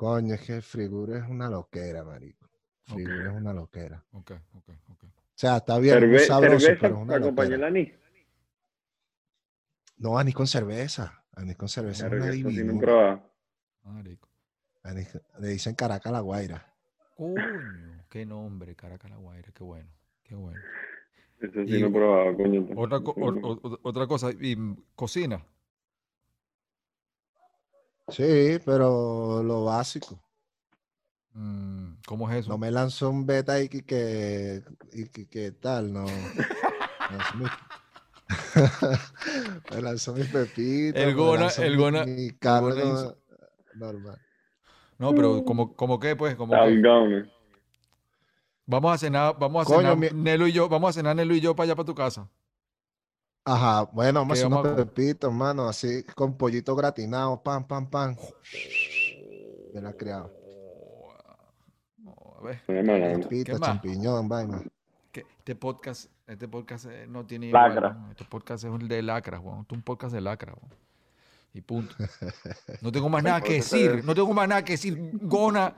Coño, 0.00 0.32
es 0.32 0.40
que 0.40 0.62
Frigur 0.62 1.10
es 1.10 1.28
una 1.28 1.50
loquera, 1.50 2.02
marico. 2.02 2.48
Frigur 2.84 3.26
es 3.26 3.32
una 3.34 3.52
loquera. 3.52 4.02
Ok, 4.12 4.30
ok, 4.54 4.68
ok. 4.92 5.04
O 5.04 5.08
sea, 5.34 5.58
está 5.58 5.78
bien, 5.78 5.94
Cerve- 6.00 6.18
sabroso, 6.20 6.58
cerveza 6.58 6.80
pero 6.80 6.94
es 6.94 7.00
una 7.02 7.06
para 7.12 7.18
acompañar 7.26 7.52
el 7.52 7.60
loquera. 7.60 7.66
anís. 7.68 7.92
No, 9.98 10.16
anís 10.16 10.34
con 10.34 10.46
cerveza. 10.46 11.22
Anís 11.36 11.54
con 11.58 11.68
cerveza 11.68 12.06
es 12.06 12.12
una 12.14 12.30
divinura. 12.30 12.80
probado. 12.80 13.22
Marico. 13.84 14.28
Anís- 14.84 15.20
le 15.38 15.48
dicen 15.48 15.74
Caracas 15.74 16.10
la 16.10 16.20
Guaira. 16.20 16.66
Coño, 17.18 18.02
qué 18.08 18.24
nombre, 18.24 18.74
Caracas 18.74 19.10
la 19.10 19.18
Guaira, 19.18 19.52
qué 19.52 19.62
bueno, 19.62 19.90
qué 20.22 20.34
bueno. 20.34 20.62
Eso 21.42 21.62
sí 21.66 21.76
Y 21.76 21.82
no 21.82 21.92
probado, 21.92 22.34
coño. 22.38 22.66
Otra, 22.74 23.00
co- 23.00 23.14
o- 23.18 23.28
o- 23.52 23.68
o- 23.68 23.78
otra 23.82 24.06
cosa, 24.06 24.30
y 24.40 24.56
mm, 24.56 24.76
cocina. 24.94 25.44
Sí, 28.10 28.58
pero 28.64 29.42
lo 29.42 29.64
básico. 29.64 30.18
Mm, 31.34 31.92
¿Cómo 32.06 32.28
es 32.30 32.38
eso? 32.38 32.50
No 32.50 32.58
me 32.58 32.70
lanzó 32.70 33.10
un 33.10 33.24
beta 33.26 33.60
y 33.60 33.68
que, 33.68 33.82
que, 33.84 34.62
y 34.92 35.08
que, 35.08 35.26
que 35.28 35.52
tal, 35.52 35.92
no. 35.92 36.04
me 36.04 37.16
lanzó 37.16 37.36
mi- 37.38 37.46
me 39.70 39.82
lanzó 39.82 40.12
mis 40.14 40.26
pepitos. 40.26 41.00
El 41.00 41.14
me 41.14 41.22
Gona- 41.22 41.52
el 41.58 41.76
mi- 41.76 41.82
Gona- 41.82 42.04
mi 42.06 42.30
carne 42.32 42.68
Gona 42.68 42.82
hizo- 42.84 43.16
no- 43.74 43.92
normal. 43.92 44.18
No, 44.98 45.14
pero 45.14 45.44
como, 45.44 45.74
como 45.76 45.98
qué, 45.98 46.14
pues, 46.14 46.34
como 46.34 46.52
que 46.52 47.24
vamos 48.66 48.94
a 48.94 48.98
cenar, 48.98 49.36
vamos 49.38 49.62
a 49.62 49.64
Coño, 49.66 49.94
cenar, 49.94 49.96
mi- 49.96 50.22
Nelo 50.22 50.46
y 50.46 50.52
yo, 50.52 50.68
vamos 50.68 50.90
a 50.90 50.92
cenar 50.92 51.16
Nelo 51.16 51.34
y 51.34 51.40
yo 51.40 51.56
para 51.56 51.64
allá 51.66 51.76
para 51.76 51.86
tu 51.86 51.94
casa. 51.94 52.28
Ajá, 53.44 53.84
bueno, 53.92 54.20
vamos 54.20 54.38
a 54.38 54.42
¿Qué 54.42 54.46
hacer 54.46 54.58
unos 54.58 54.76
pepitos, 54.76 55.32
mano, 55.32 55.68
así 55.68 56.04
con 56.14 56.36
pollito 56.36 56.76
gratinado, 56.76 57.42
pam, 57.42 57.66
pam, 57.66 57.88
pam. 57.88 58.16
Me 59.72 59.80
la 59.80 59.90
he 59.90 59.96
criado. 59.96 60.30
A 62.38 62.42
ver. 62.42 62.62
Pepita, 63.20 63.58
champiñón, 63.58 64.28
vaina. 64.28 64.62
este 65.12 65.54
podcast, 65.54 66.10
este 66.26 66.48
podcast 66.48 66.86
eh, 66.86 67.06
no 67.08 67.24
tiene 67.24 67.50
Lacra. 67.50 67.96
Este 68.10 68.24
podcast 68.24 68.64
es 68.64 68.70
un 68.70 68.86
de 68.86 69.02
lacras, 69.02 69.40
weón. 69.42 69.60
Este 69.60 69.74
es 69.74 69.78
un 69.78 69.82
podcast 69.82 70.14
de 70.14 70.20
lacra, 70.20 70.54
weón. 70.54 70.74
Y 71.52 71.60
punto. 71.62 71.94
No 72.82 72.92
tengo 72.92 73.08
más 73.08 73.22
nada 73.24 73.40
que 73.40 73.54
decir, 73.54 74.04
no 74.04 74.14
tengo 74.14 74.32
más 74.34 74.48
nada 74.48 74.64
que 74.64 74.72
decir. 74.72 75.10
Gona, 75.14 75.74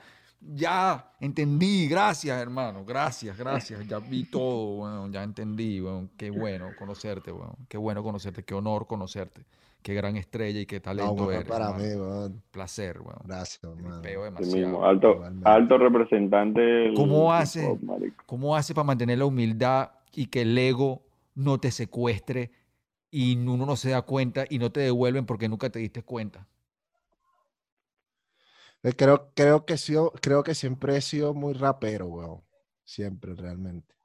ya 0.53 1.11
entendí, 1.19 1.87
gracias, 1.87 2.41
hermano, 2.41 2.83
gracias, 2.85 3.37
gracias. 3.37 3.87
Ya 3.87 3.99
vi 3.99 4.25
todo, 4.25 4.75
weón, 4.81 5.11
ya 5.13 5.23
entendí, 5.23 5.79
weón. 5.81 6.09
Qué 6.17 6.29
bueno 6.31 6.69
conocerte, 6.77 7.31
weón. 7.31 7.55
Qué 7.67 7.77
bueno 7.77 8.03
conocerte, 8.03 8.43
qué 8.43 8.53
honor 8.53 8.87
conocerte. 8.87 9.45
Qué 9.81 9.93
gran 9.93 10.15
estrella 10.15 10.61
y 10.61 10.65
qué 10.65 10.79
talento 10.79 11.25
bueno, 11.25 11.31
eres. 11.41 11.49
para 11.49 11.71
hermano. 11.71 12.29
mí. 12.29 12.35
Placer, 12.51 13.01
weón. 13.01 13.19
Gracias, 13.25 13.59
Te 13.59 13.67
hermano. 13.67 14.01
veo 14.01 14.21
Sí 14.21 14.25
demasiado. 14.25 14.57
mismo. 14.57 14.85
Alto, 14.85 15.23
alto 15.43 15.77
representante 15.77 16.93
¿Cómo 16.95 17.25
hip 17.35 17.41
hace? 17.41 17.67
hop, 17.67 17.83
marico. 17.83 18.23
¿Cómo 18.25 18.55
hace 18.55 18.73
para 18.73 18.85
mantener 18.85 19.17
la 19.19 19.25
humildad 19.25 19.91
y 20.13 20.27
que 20.27 20.43
el 20.43 20.57
ego 20.57 21.01
no 21.35 21.59
te 21.59 21.69
secuestre 21.71 22.51
y 23.11 23.35
uno 23.45 23.65
no 23.65 23.75
se 23.75 23.89
da 23.89 24.03
cuenta 24.03 24.45
y 24.49 24.57
no 24.57 24.71
te 24.71 24.79
devuelven 24.79 25.25
porque 25.25 25.49
nunca 25.49 25.69
te 25.69 25.79
diste 25.79 26.01
cuenta? 26.01 26.47
Eh, 28.83 28.93
Creo, 28.95 29.31
creo, 29.33 29.65
que 29.65 29.77
sido- 29.77 30.11
creo 30.21 30.43
que 30.43 30.53
siempre 30.55 30.97
he 30.97 31.01
sido 31.01 31.33
muy 31.33 31.53
rapero, 31.53 32.07
weón. 32.07 32.43
Siempre, 32.83 33.33
realmente. 33.35 33.95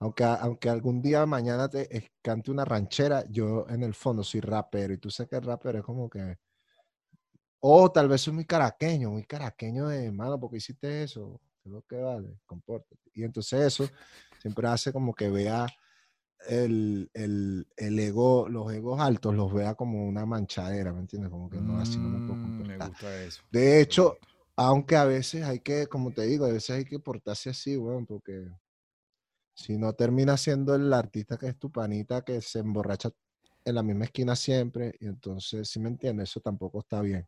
Aunque, 0.00 0.24
aunque 0.24 0.68
algún 0.68 1.00
día 1.00 1.24
mañana 1.26 1.68
te 1.68 1.96
eh, 1.96 2.10
cante 2.22 2.50
una 2.50 2.64
ranchera, 2.64 3.24
yo 3.30 3.66
en 3.68 3.82
el 3.84 3.94
fondo 3.94 4.24
soy 4.24 4.40
rapero. 4.40 4.92
Y 4.92 4.98
tú 4.98 5.10
sabes 5.10 5.30
que 5.30 5.36
el 5.36 5.42
rapero 5.44 5.78
es 5.78 5.84
como 5.84 6.10
que. 6.10 6.36
O 7.60 7.90
tal 7.92 8.08
vez 8.08 8.20
soy 8.22 8.32
muy 8.32 8.44
caraqueño, 8.44 9.10
muy 9.12 9.24
caraqueño 9.24 9.86
de 9.86 10.10
mano, 10.10 10.38
porque 10.40 10.56
hiciste 10.56 11.04
eso. 11.04 11.40
¿Qué 11.62 11.68
es 11.68 11.72
lo 11.72 11.82
que 11.82 11.96
vale? 11.96 12.40
Compórtate. 12.44 12.96
Y 13.14 13.22
entonces 13.22 13.60
eso 13.60 13.88
siempre 14.40 14.66
hace 14.66 14.92
como 14.92 15.14
que 15.14 15.30
vea 15.30 15.66
el, 16.48 17.10
el, 17.14 17.66
el 17.76 17.98
ego, 17.98 18.48
los 18.48 18.72
egos 18.72 19.00
altos, 19.00 19.34
los 19.34 19.52
vea 19.52 19.74
como 19.74 20.06
una 20.06 20.26
manchadera, 20.26 20.92
¿me 20.92 21.00
entiendes? 21.00 21.30
Como 21.30 21.48
que 21.50 21.60
no, 21.60 21.78
así 21.78 22.00
no 22.00 22.08
me 22.08 22.20
puedo 22.20 22.38
Mm, 22.38 22.66
me 22.66 22.78
comportar. 22.78 22.88
gusta 22.88 23.24
eso. 23.24 23.42
De 23.50 23.60
me 23.60 23.80
hecho, 23.80 24.18
aunque 24.56 24.96
a 24.96 25.04
veces 25.04 25.44
hay 25.44 25.60
que, 25.60 25.86
como 25.86 26.12
te 26.12 26.22
digo, 26.22 26.44
a 26.46 26.52
veces 26.52 26.70
hay 26.76 26.84
que 26.84 26.98
portarse 26.98 27.50
así, 27.50 27.76
weón, 27.76 28.06
porque 28.06 28.48
si 29.54 29.76
no 29.78 29.92
termina 29.94 30.36
siendo 30.36 30.74
el 30.74 30.92
artista 30.92 31.36
que 31.38 31.48
es 31.48 31.58
tu 31.58 31.70
panita 31.70 32.22
que 32.22 32.40
se 32.40 32.58
emborracha 32.60 33.10
en 33.64 33.74
la 33.74 33.82
misma 33.82 34.04
esquina 34.06 34.34
siempre, 34.36 34.94
y 35.00 35.06
entonces, 35.06 35.68
si 35.68 35.78
me 35.80 35.88
entiendes, 35.88 36.30
eso 36.30 36.40
tampoco 36.40 36.80
está 36.80 37.00
bien. 37.00 37.26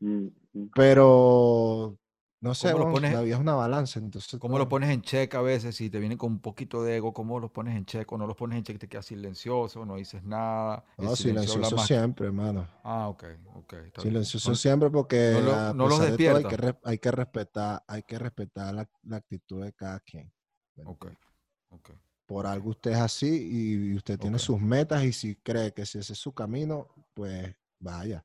Mm, 0.00 0.28
mm. 0.54 0.70
Pero 0.74 1.98
No 2.42 2.54
sé, 2.54 2.72
¿Cómo 2.72 2.84
lo 2.86 2.90
pones- 2.92 3.12
la 3.12 3.20
vida 3.20 3.34
es 3.34 3.40
una 3.40 3.54
balanza, 3.54 3.98
entonces... 3.98 4.40
¿Cómo 4.40 4.56
lo 4.56 4.66
pones 4.66 4.88
en 4.88 5.02
check 5.02 5.34
a 5.34 5.42
veces 5.42 5.76
si 5.76 5.90
te 5.90 5.98
vienen 5.98 6.16
con 6.16 6.32
un 6.32 6.40
poquito 6.40 6.82
de 6.82 6.96
ego? 6.96 7.12
¿Cómo 7.12 7.38
los 7.38 7.50
pones 7.50 7.76
en 7.76 7.84
check 7.84 8.10
o 8.10 8.16
no 8.16 8.26
los 8.26 8.34
pones 8.34 8.56
en 8.56 8.64
check? 8.64 8.78
Te 8.78 8.88
quedas 8.88 9.04
silencioso, 9.04 9.84
no 9.84 9.96
dices 9.96 10.22
nada. 10.24 10.82
No, 10.96 11.14
silencio 11.14 11.52
silencioso 11.52 11.78
siempre, 11.86 12.26
hermano. 12.28 12.66
Ah, 12.82 13.08
ok, 13.08 13.24
ok. 13.56 13.74
Silencioso 14.00 14.50
No- 14.50 14.56
siempre 14.56 14.88
porque 14.88 15.32
no 15.34 15.40
lo- 15.42 15.74
los 15.88 15.98
pesar 15.98 16.12
de 16.12 16.24
todo 16.24 16.36
hay 16.36 16.42
despierta. 16.44 16.72
que, 16.80 16.88
hay 16.88 16.98
que 16.98 17.10
respetar, 17.10 17.84
hay 17.86 18.02
que 18.04 18.18
respetar 18.18 18.74
la, 18.74 18.90
la 19.02 19.16
actitud 19.16 19.62
de 19.62 19.72
cada 19.74 20.00
quien. 20.00 20.32
¿me 20.76 20.84
Ok. 20.84 21.90
Por 22.24 22.46
algo 22.46 22.70
usted 22.70 22.92
es 22.92 22.98
así 22.98 23.48
y 23.52 23.96
usted 23.96 24.18
tiene 24.18 24.38
sus 24.38 24.60
metas 24.60 25.04
y 25.04 25.12
si 25.12 25.36
cree 25.36 25.74
que 25.74 25.84
si 25.84 25.98
ese 25.98 26.14
es 26.14 26.18
su 26.18 26.32
camino, 26.32 26.88
pues 27.12 27.54
vaya. 27.80 28.24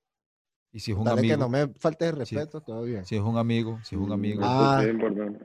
Y 0.75 0.81
si 0.81 0.91
es 0.91 0.97
un 0.97 1.05
Dale 1.05 1.21
que 1.21 1.31
amigo, 1.33 1.37
no 1.37 1.47
me 1.49 1.67
falte 1.79 2.03
de 2.03 2.25
Sí. 2.25 2.35
respeto, 2.35 2.59
todo 2.59 2.83
bien. 2.83 3.05
si 3.05 3.15
es 3.15 3.21
un 3.21 3.37
amigo, 3.37 3.79
si 3.81 3.95
es 3.95 4.01
un 4.01 4.11
amigo. 4.11 4.41
Eso 4.41 4.51
Ah. 4.51 4.83
es 4.83 4.89
importante. 4.89 5.39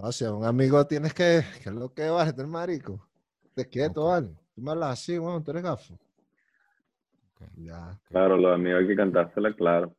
No, 0.00 0.12
si 0.12 0.24
a 0.24 0.32
un 0.32 0.44
amigo 0.44 0.86
tienes 0.86 1.12
que, 1.12 1.42
que 1.60 1.68
es 1.68 1.74
lo 1.74 1.92
que 1.92 2.08
vas, 2.08 2.28
este 2.28 2.46
marico. 2.46 3.04
Te 3.54 3.68
quieto, 3.68 4.04
vale. 4.04 4.28
Tú 4.54 4.60
me 4.62 4.70
hablas 4.70 4.90
así, 5.00 5.18
bueno, 5.18 5.42
tú 5.42 5.50
eres 5.50 5.64
gafo. 5.64 5.98
Ya, 7.56 7.98
Claro, 8.08 8.36
los 8.36 8.54
amigos 8.54 8.82
hay 8.82 8.86
que 8.86 8.94
cantársela 8.94 9.52
claro. 9.56 9.96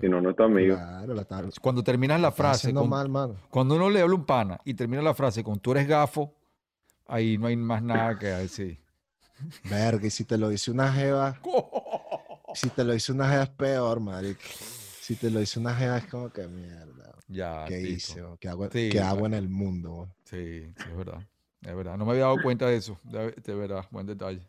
Si 0.00 0.08
no, 0.08 0.20
no 0.20 0.30
es 0.30 0.36
tu 0.36 0.42
amigo. 0.42 0.74
claro, 0.74 1.14
la 1.14 1.22
está, 1.22 1.44
Cuando 1.60 1.84
terminas 1.84 2.20
la 2.20 2.32
frase, 2.32 2.74
con- 2.74 2.88
mal, 2.88 3.08
mano. 3.08 3.36
cuando 3.50 3.76
uno 3.76 3.88
le 3.88 4.00
habla 4.00 4.16
un 4.16 4.24
pana 4.26 4.58
y 4.64 4.74
termina 4.74 5.00
la 5.00 5.14
frase 5.14 5.44
con 5.44 5.60
tú 5.60 5.70
eres 5.70 5.86
gafo, 5.86 6.34
ahí 7.06 7.38
no 7.38 7.46
hay 7.46 7.56
más 7.56 7.82
nada 7.84 8.18
que 8.18 8.26
decir. 8.26 8.80
Verga, 9.70 10.06
y 10.06 10.10
si 10.10 10.24
te 10.24 10.38
lo 10.38 10.48
dice 10.48 10.70
una 10.72 10.90
jeva, 10.92 11.38
si 12.54 12.70
te 12.70 12.84
lo 12.84 12.92
dice 12.92 13.12
una 13.12 13.28
jeva 13.28 13.42
es 13.44 13.50
peor, 13.50 14.00
marico. 14.00 14.40
Si 15.00 15.16
te 15.16 15.30
lo 15.30 15.40
dice 15.40 15.60
una 15.60 15.74
jeva 15.74 15.98
es 15.98 16.06
como 16.06 16.30
que 16.30 16.46
mierda. 16.46 17.14
ya, 17.28 17.64
¿Qué 17.68 17.80
hice? 17.80 18.22
¿Qué 18.40 18.48
hago, 18.48 18.70
Sí, 18.70 18.88
qué 18.90 19.00
hago 19.00 19.26
en 19.26 19.34
el 19.34 19.48
mundo? 19.48 20.08
Sí, 20.24 20.72
sí, 20.76 20.88
es 20.88 20.96
verdad. 20.96 21.20
Es 21.62 21.74
verdad. 21.74 21.96
No 21.96 22.04
me 22.04 22.12
había 22.12 22.24
dado 22.24 22.40
cuenta 22.40 22.66
de 22.66 22.76
eso. 22.76 22.98
De, 23.04 23.32
de 23.32 23.54
verdad, 23.54 23.84
buen 23.90 24.06
detalle. 24.06 24.46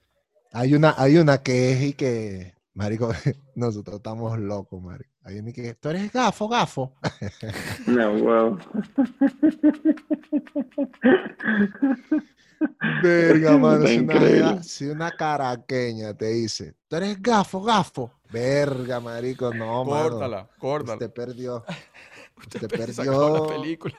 Hay 0.52 0.74
una, 0.74 0.96
hay 0.98 1.18
una 1.18 1.40
que 1.40 1.74
es 1.74 1.82
y 1.82 1.94
que, 1.94 2.54
marico, 2.74 3.12
nosotros 3.56 3.98
estamos 3.98 4.38
locos, 4.40 4.82
marico. 4.82 5.10
Hay 5.24 5.40
una 5.40 5.52
que, 5.52 5.74
tú 5.74 5.90
eres 5.90 6.12
gafo, 6.12 6.48
gafo. 6.48 6.94
No, 7.88 8.12
huevo. 8.14 8.60
Verga, 13.02 13.58
mano, 13.58 13.84
Está 13.84 13.88
si 13.90 14.00
una, 14.00 14.14
increíble. 14.14 14.44
jeva- 14.44 14.64
si 14.64 14.86
una 14.88 15.12
caraqueña 15.12 16.14
te 16.14 16.28
dice, 16.28 16.76
tú 16.88 16.96
eres 16.96 17.22
gafo, 17.22 17.62
gafo. 17.62 18.12
Verga, 18.32 19.00
marico, 19.00 19.54
no, 19.54 19.86
mano. 19.86 20.10
córtala, 20.10 20.50
córtala. 20.58 20.94
Usted 20.94 21.12
perdió. 21.14 21.64
Usted 22.38 22.64
usted 22.66 22.70
pe- 22.70 22.94
se 22.94 23.02
acabó 23.02 23.30
la 23.30 23.40
perdió. 23.48 23.62
película. 23.62 23.96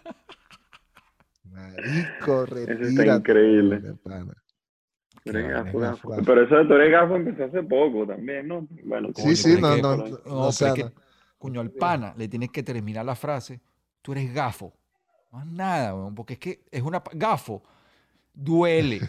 Marico, 1.45 2.45
está 2.45 2.55
retírate. 2.55 3.17
increíble. 3.19 3.81
gafo, 3.81 3.99
vaina, 5.25 5.91
gafo. 5.91 6.09
gafo. 6.09 6.23
Pero 6.25 6.43
eso 6.45 6.55
de 6.57 6.65
tú 6.67 6.75
eres 6.75 6.93
gafo 6.93 7.17
empezó 7.17 7.45
hace 7.45 7.63
poco 7.63 8.07
también, 8.07 8.49
¿no? 8.49 8.67
Bueno, 8.85 9.13
Coño, 9.13 9.29
Sí, 9.29 9.37
sí, 9.37 9.61
no, 9.61 9.75
que- 9.75 9.83
no, 9.83 9.97
no, 9.97 10.05
No, 10.27 10.41
o 10.49 10.53
sea, 10.53 10.75
que, 10.75 10.85
no. 10.85 10.93
coño, 11.39 11.61
al 11.61 11.71
pana 11.71 12.15
le 12.17 12.29
tienes 12.29 12.51
que 12.51 12.63
terminar 12.63 13.05
la 13.05 13.15
frase, 13.15 13.61
tú 14.03 14.13
eres 14.13 14.33
gafo. 14.35 14.73
Más 15.33 15.47
nada, 15.47 15.95
weón, 15.95 16.15
porque 16.15 16.35
es 16.35 16.39
que 16.39 16.65
es 16.71 16.83
una... 16.83 17.03
Gafo 17.13 17.63
duele, 18.37 19.01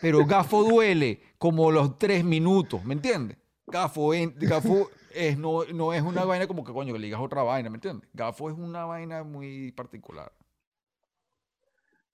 pero 0.00 0.24
gafo 0.24 0.62
duele 0.62 1.20
como 1.38 1.72
los 1.72 1.98
tres 1.98 2.22
minutos, 2.24 2.84
¿me 2.84 2.94
entiendes? 2.94 3.38
Gafo, 3.66 4.14
en- 4.14 4.34
gafo 4.38 4.90
es, 5.12 5.36
no, 5.36 5.64
no 5.74 5.92
es 5.92 6.02
una 6.02 6.24
vaina 6.24 6.46
como 6.46 6.62
que, 6.64 6.72
coño, 6.72 6.92
que 6.92 7.00
le 7.00 7.06
digas 7.06 7.20
otra 7.20 7.42
vaina, 7.42 7.68
¿me 7.70 7.76
entiendes? 7.76 8.08
Gafo 8.14 8.48
es 8.48 8.56
una 8.56 8.84
vaina 8.84 9.24
muy 9.24 9.72
particular. 9.72 10.30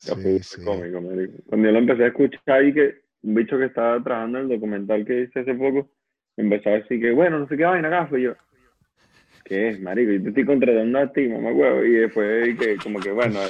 Gafo 0.06 0.20
Sí, 0.20 0.36
es 0.36 0.46
sí. 0.48 0.64
cómico, 0.64 1.00
marico. 1.00 1.34
Cuando 1.46 1.68
yo 1.68 1.72
lo 1.72 1.78
empecé 1.78 2.04
a 2.04 2.06
escuchar 2.08 2.64
y 2.64 2.72
que 2.74 3.02
un 3.22 3.34
bicho 3.34 3.58
que 3.58 3.66
estaba 3.66 4.02
trabajando 4.02 4.38
en 4.38 4.44
el 4.44 4.50
documental 4.50 5.04
que 5.04 5.22
hice 5.22 5.40
hace 5.40 5.54
poco, 5.54 5.88
empezó 6.36 6.70
a 6.70 6.72
decir 6.72 7.00
que, 7.00 7.12
bueno, 7.12 7.38
no 7.38 7.46
sé 7.48 7.56
qué 7.56 7.64
vaina, 7.64 7.88
gafo, 7.88 8.16
y 8.16 8.22
yo, 8.22 8.34
¿qué 9.44 9.68
es, 9.70 9.80
marico? 9.80 10.12
Yo 10.12 10.22
te 10.22 10.28
estoy 10.30 10.44
contratando 10.44 10.98
a 10.98 11.12
ti, 11.12 11.28
mamá 11.28 11.52
huevo, 11.52 11.84
y 11.84 11.90
después 11.92 12.48
y 12.48 12.56
que, 12.56 12.76
como 12.76 12.98
que, 13.00 13.10
bueno, 13.12 13.40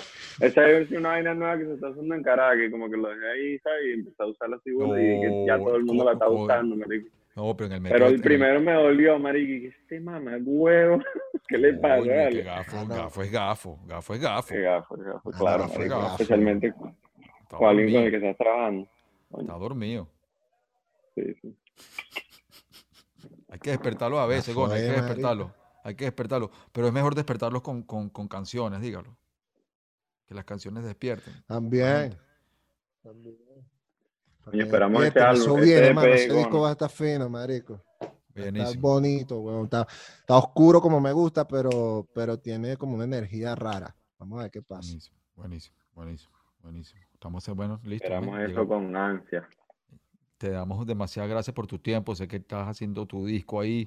esa 0.41 0.63
ser 0.65 0.87
una 0.97 1.11
vaina 1.11 1.35
nueva 1.35 1.59
que 1.59 1.65
se 1.67 1.75
está 1.75 1.89
haciendo 1.89 2.15
en 2.15 2.23
Caracas, 2.23 2.71
como 2.71 2.91
que 2.91 2.97
lo 2.97 3.09
dejé 3.09 3.31
ahí, 3.31 3.59
¿sabes? 3.59 3.81
Y 3.87 3.93
empecé 3.93 4.23
a 4.23 4.27
usarla 4.27 4.57
así, 4.57 4.73
bueno, 4.73 4.99
y 4.99 5.21
que 5.21 5.45
ya 5.47 5.57
No, 5.59 5.65
todo 5.65 5.77
el 5.77 5.85
mundo 5.85 6.05
la 6.05 6.13
está 6.13 6.29
usando, 6.29 6.77
marico. 6.77 7.09
No, 7.35 7.57
pero 7.57 7.75
en 7.75 7.87
el 7.87 7.93
Pero 7.93 8.07
el 8.09 8.21
primero 8.21 8.61
me 8.61 8.73
dolió, 8.75 9.19
marico, 9.19 9.53
y 9.53 9.61
que 9.63 9.69
este 9.69 10.01
mamá 10.01 10.37
huevo, 10.45 10.99
¿qué 11.49 11.59
le 11.59 11.75
pasa, 11.75 12.03
que 12.03 12.11
vale? 12.17 12.43
gafo, 12.43 12.77
no. 12.85 12.95
gafo 12.95 13.23
es 13.23 13.31
gafo, 13.33 13.79
gafo 13.87 14.15
es 14.15 14.21
gafo. 14.21 14.55
Qué 14.55 14.61
gafo, 14.61 14.95
qué 14.97 15.03
gafo, 15.03 15.31
claro, 15.31 15.63
gafo, 15.65 15.79
marico, 15.79 15.99
gafo. 15.99 16.13
especialmente 16.13 16.67
Está 17.43 17.57
con 17.57 17.69
alguien 17.69 17.93
con 17.93 18.03
el 18.05 18.11
que 18.11 18.17
estás 18.17 18.37
trabajando. 18.37 18.89
Coño, 19.31 19.43
está 19.45 19.59
dormido. 19.59 20.09
sí, 21.15 21.23
sí. 21.41 21.57
Hay 23.51 23.59
que 23.59 23.71
despertarlo 23.71 24.19
a 24.19 24.27
veces, 24.27 24.55
Gona, 24.55 24.75
hay 24.75 24.81
es, 24.81 24.87
que 24.87 24.93
marico. 24.93 25.07
despertarlo. 25.07 25.55
Hay 25.83 25.95
que 25.95 26.05
despertarlo. 26.05 26.51
Pero 26.73 26.87
es 26.87 26.93
mejor 26.93 27.15
despertarlos 27.15 27.63
con, 27.63 27.83
con, 27.83 28.09
con 28.11 28.29
canciones, 28.29 28.81
dígalo. 28.81 29.17
Que 30.27 30.35
las 30.35 30.45
canciones 30.45 30.85
despierten. 30.85 31.35
También. 31.47 32.17
Que 34.51 34.61
esperamos 34.61 35.03
despierten, 35.03 35.31
álbum, 35.31 35.43
Eso 35.43 35.59
ese 35.59 35.65
viene, 35.65 35.95
mano. 35.95 36.09
Ese 36.09 36.35
disco 36.35 36.61
va 36.61 36.69
a 36.69 36.73
estar 36.73 36.91
fino, 36.91 37.29
marico. 37.29 37.83
Estar 38.01 38.53
Buenísimo. 38.53 38.81
bonito, 38.81 39.41
weón. 39.41 39.65
Está, 39.65 39.87
está 40.21 40.37
oscuro 40.37 40.81
como 40.81 41.01
me 41.01 41.13
gusta, 41.13 41.47
pero, 41.47 42.09
pero 42.15 42.39
tiene 42.39 42.77
como 42.77 42.95
una 42.95 43.05
energía 43.05 43.55
rara. 43.55 43.95
Vamos 44.19 44.39
a 44.39 44.43
ver 44.43 44.51
qué 44.51 44.63
pasa. 44.63 44.89
Buenísimo, 44.89 45.19
buenísimo, 45.35 45.77
buenísimo, 45.95 46.33
buenísimo. 46.61 47.01
Estamos, 47.13 47.49
bueno, 47.51 47.81
listos. 47.85 48.11
Esperamos 48.11 48.39
¿eh? 48.41 48.47
eso 48.51 48.67
con 48.67 48.97
ansia. 48.97 49.49
Te 50.39 50.51
damos 50.51 50.87
demasiadas 50.87 51.31
gracias 51.31 51.55
por 51.55 51.67
tu 51.67 51.79
tiempo. 51.79 52.15
Sé 52.15 52.27
que 52.27 52.37
estás 52.37 52.69
haciendo 52.69 53.07
tu 53.07 53.27
disco 53.27 53.61
ahí 53.61 53.87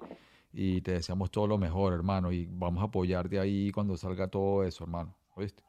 y 0.57 0.82
te 0.82 0.94
deseamos 0.94 1.30
todo 1.32 1.48
lo 1.48 1.57
mejor, 1.57 1.91
hermano. 1.94 2.32
Y 2.32 2.45
vamos 2.49 2.82
a 2.82 2.86
apoyarte 2.86 3.38
ahí 3.38 3.72
cuando 3.72 3.98
salga 3.98 4.30
todo 4.30 4.64
eso, 4.64 4.86
hermano. 4.86 5.14
¿Oíste? 5.36 5.61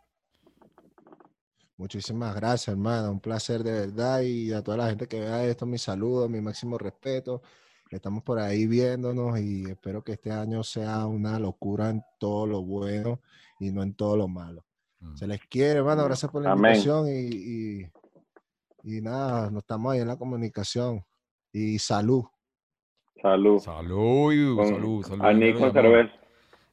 Muchísimas 1.77 2.37
gracias, 2.37 2.69
hermano. 2.69 3.11
Un 3.11 3.19
placer 3.19 3.65
de 3.65 3.73
verdad. 3.73 4.21
Y 4.21 4.53
a 4.53 4.63
toda 4.63 4.77
la 4.77 4.89
gente 4.89 5.09
que 5.09 5.19
vea 5.19 5.45
esto, 5.45 5.67
mi 5.67 5.77
saludo, 5.77 6.29
mi 6.29 6.41
máximo 6.41 6.79
respeto. 6.79 7.43
Estamos 7.91 8.23
por 8.23 8.39
ahí 8.39 8.69
viéndonos 8.69 9.41
y 9.41 9.65
espero 9.69 10.05
que 10.05 10.13
este 10.13 10.31
año 10.31 10.63
sea 10.63 11.05
una 11.07 11.41
locura 11.41 11.91
en 11.91 12.03
todo 12.21 12.47
lo 12.47 12.63
bueno 12.63 13.21
y 13.59 13.73
no 13.73 13.83
en 13.83 13.93
todo 13.95 14.17
lo 14.17 14.29
malo. 14.29 14.65
Mm. 15.01 15.17
Se 15.17 15.27
les 15.27 15.41
quiere, 15.49 15.81
hermano. 15.81 16.05
Gracias 16.05 16.31
por 16.31 16.45
la 16.45 16.53
Amén. 16.53 16.77
invitación 16.77 17.09
y, 17.09 17.83
y, 18.85 18.97
y 18.99 19.01
nada, 19.01 19.51
nos 19.51 19.65
estamos 19.65 19.93
ahí 19.93 19.99
en 19.99 20.09
la 20.09 20.17
comunicación. 20.17 21.05
Y 21.53 21.81
salud. 21.81 22.25
Salud. 23.23 23.59
Salud, 23.61 24.57
Con- 24.57 24.69
salud, 24.69 25.03
salud. 25.07 25.25
a 25.25 25.33
llamamos. 25.73 25.73
cerveza. 25.73 26.13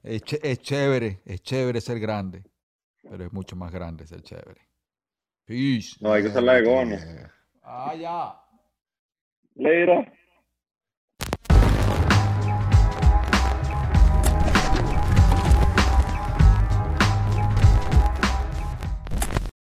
Es, 0.03 0.23
ché- 0.23 0.39
es 0.43 0.59
chévere, 0.61 1.21
es 1.25 1.41
chévere 1.41 1.79
ser 1.81 1.99
grande, 1.99 2.43
pero 3.09 3.23
es 3.25 3.31
mucho 3.33 3.55
más 3.55 3.71
grande 3.71 4.05
ser 4.05 4.21
chévere. 4.21 4.61
Peace. 5.45 5.95
No, 6.01 6.11
hay 6.13 6.23
que 6.23 6.29
usar 6.29 6.43
la 6.43 6.53
de 6.55 6.63
Gono. 6.63 6.95
Ah, 7.63 7.95
ya. 7.95 8.35
Later. 9.55 10.11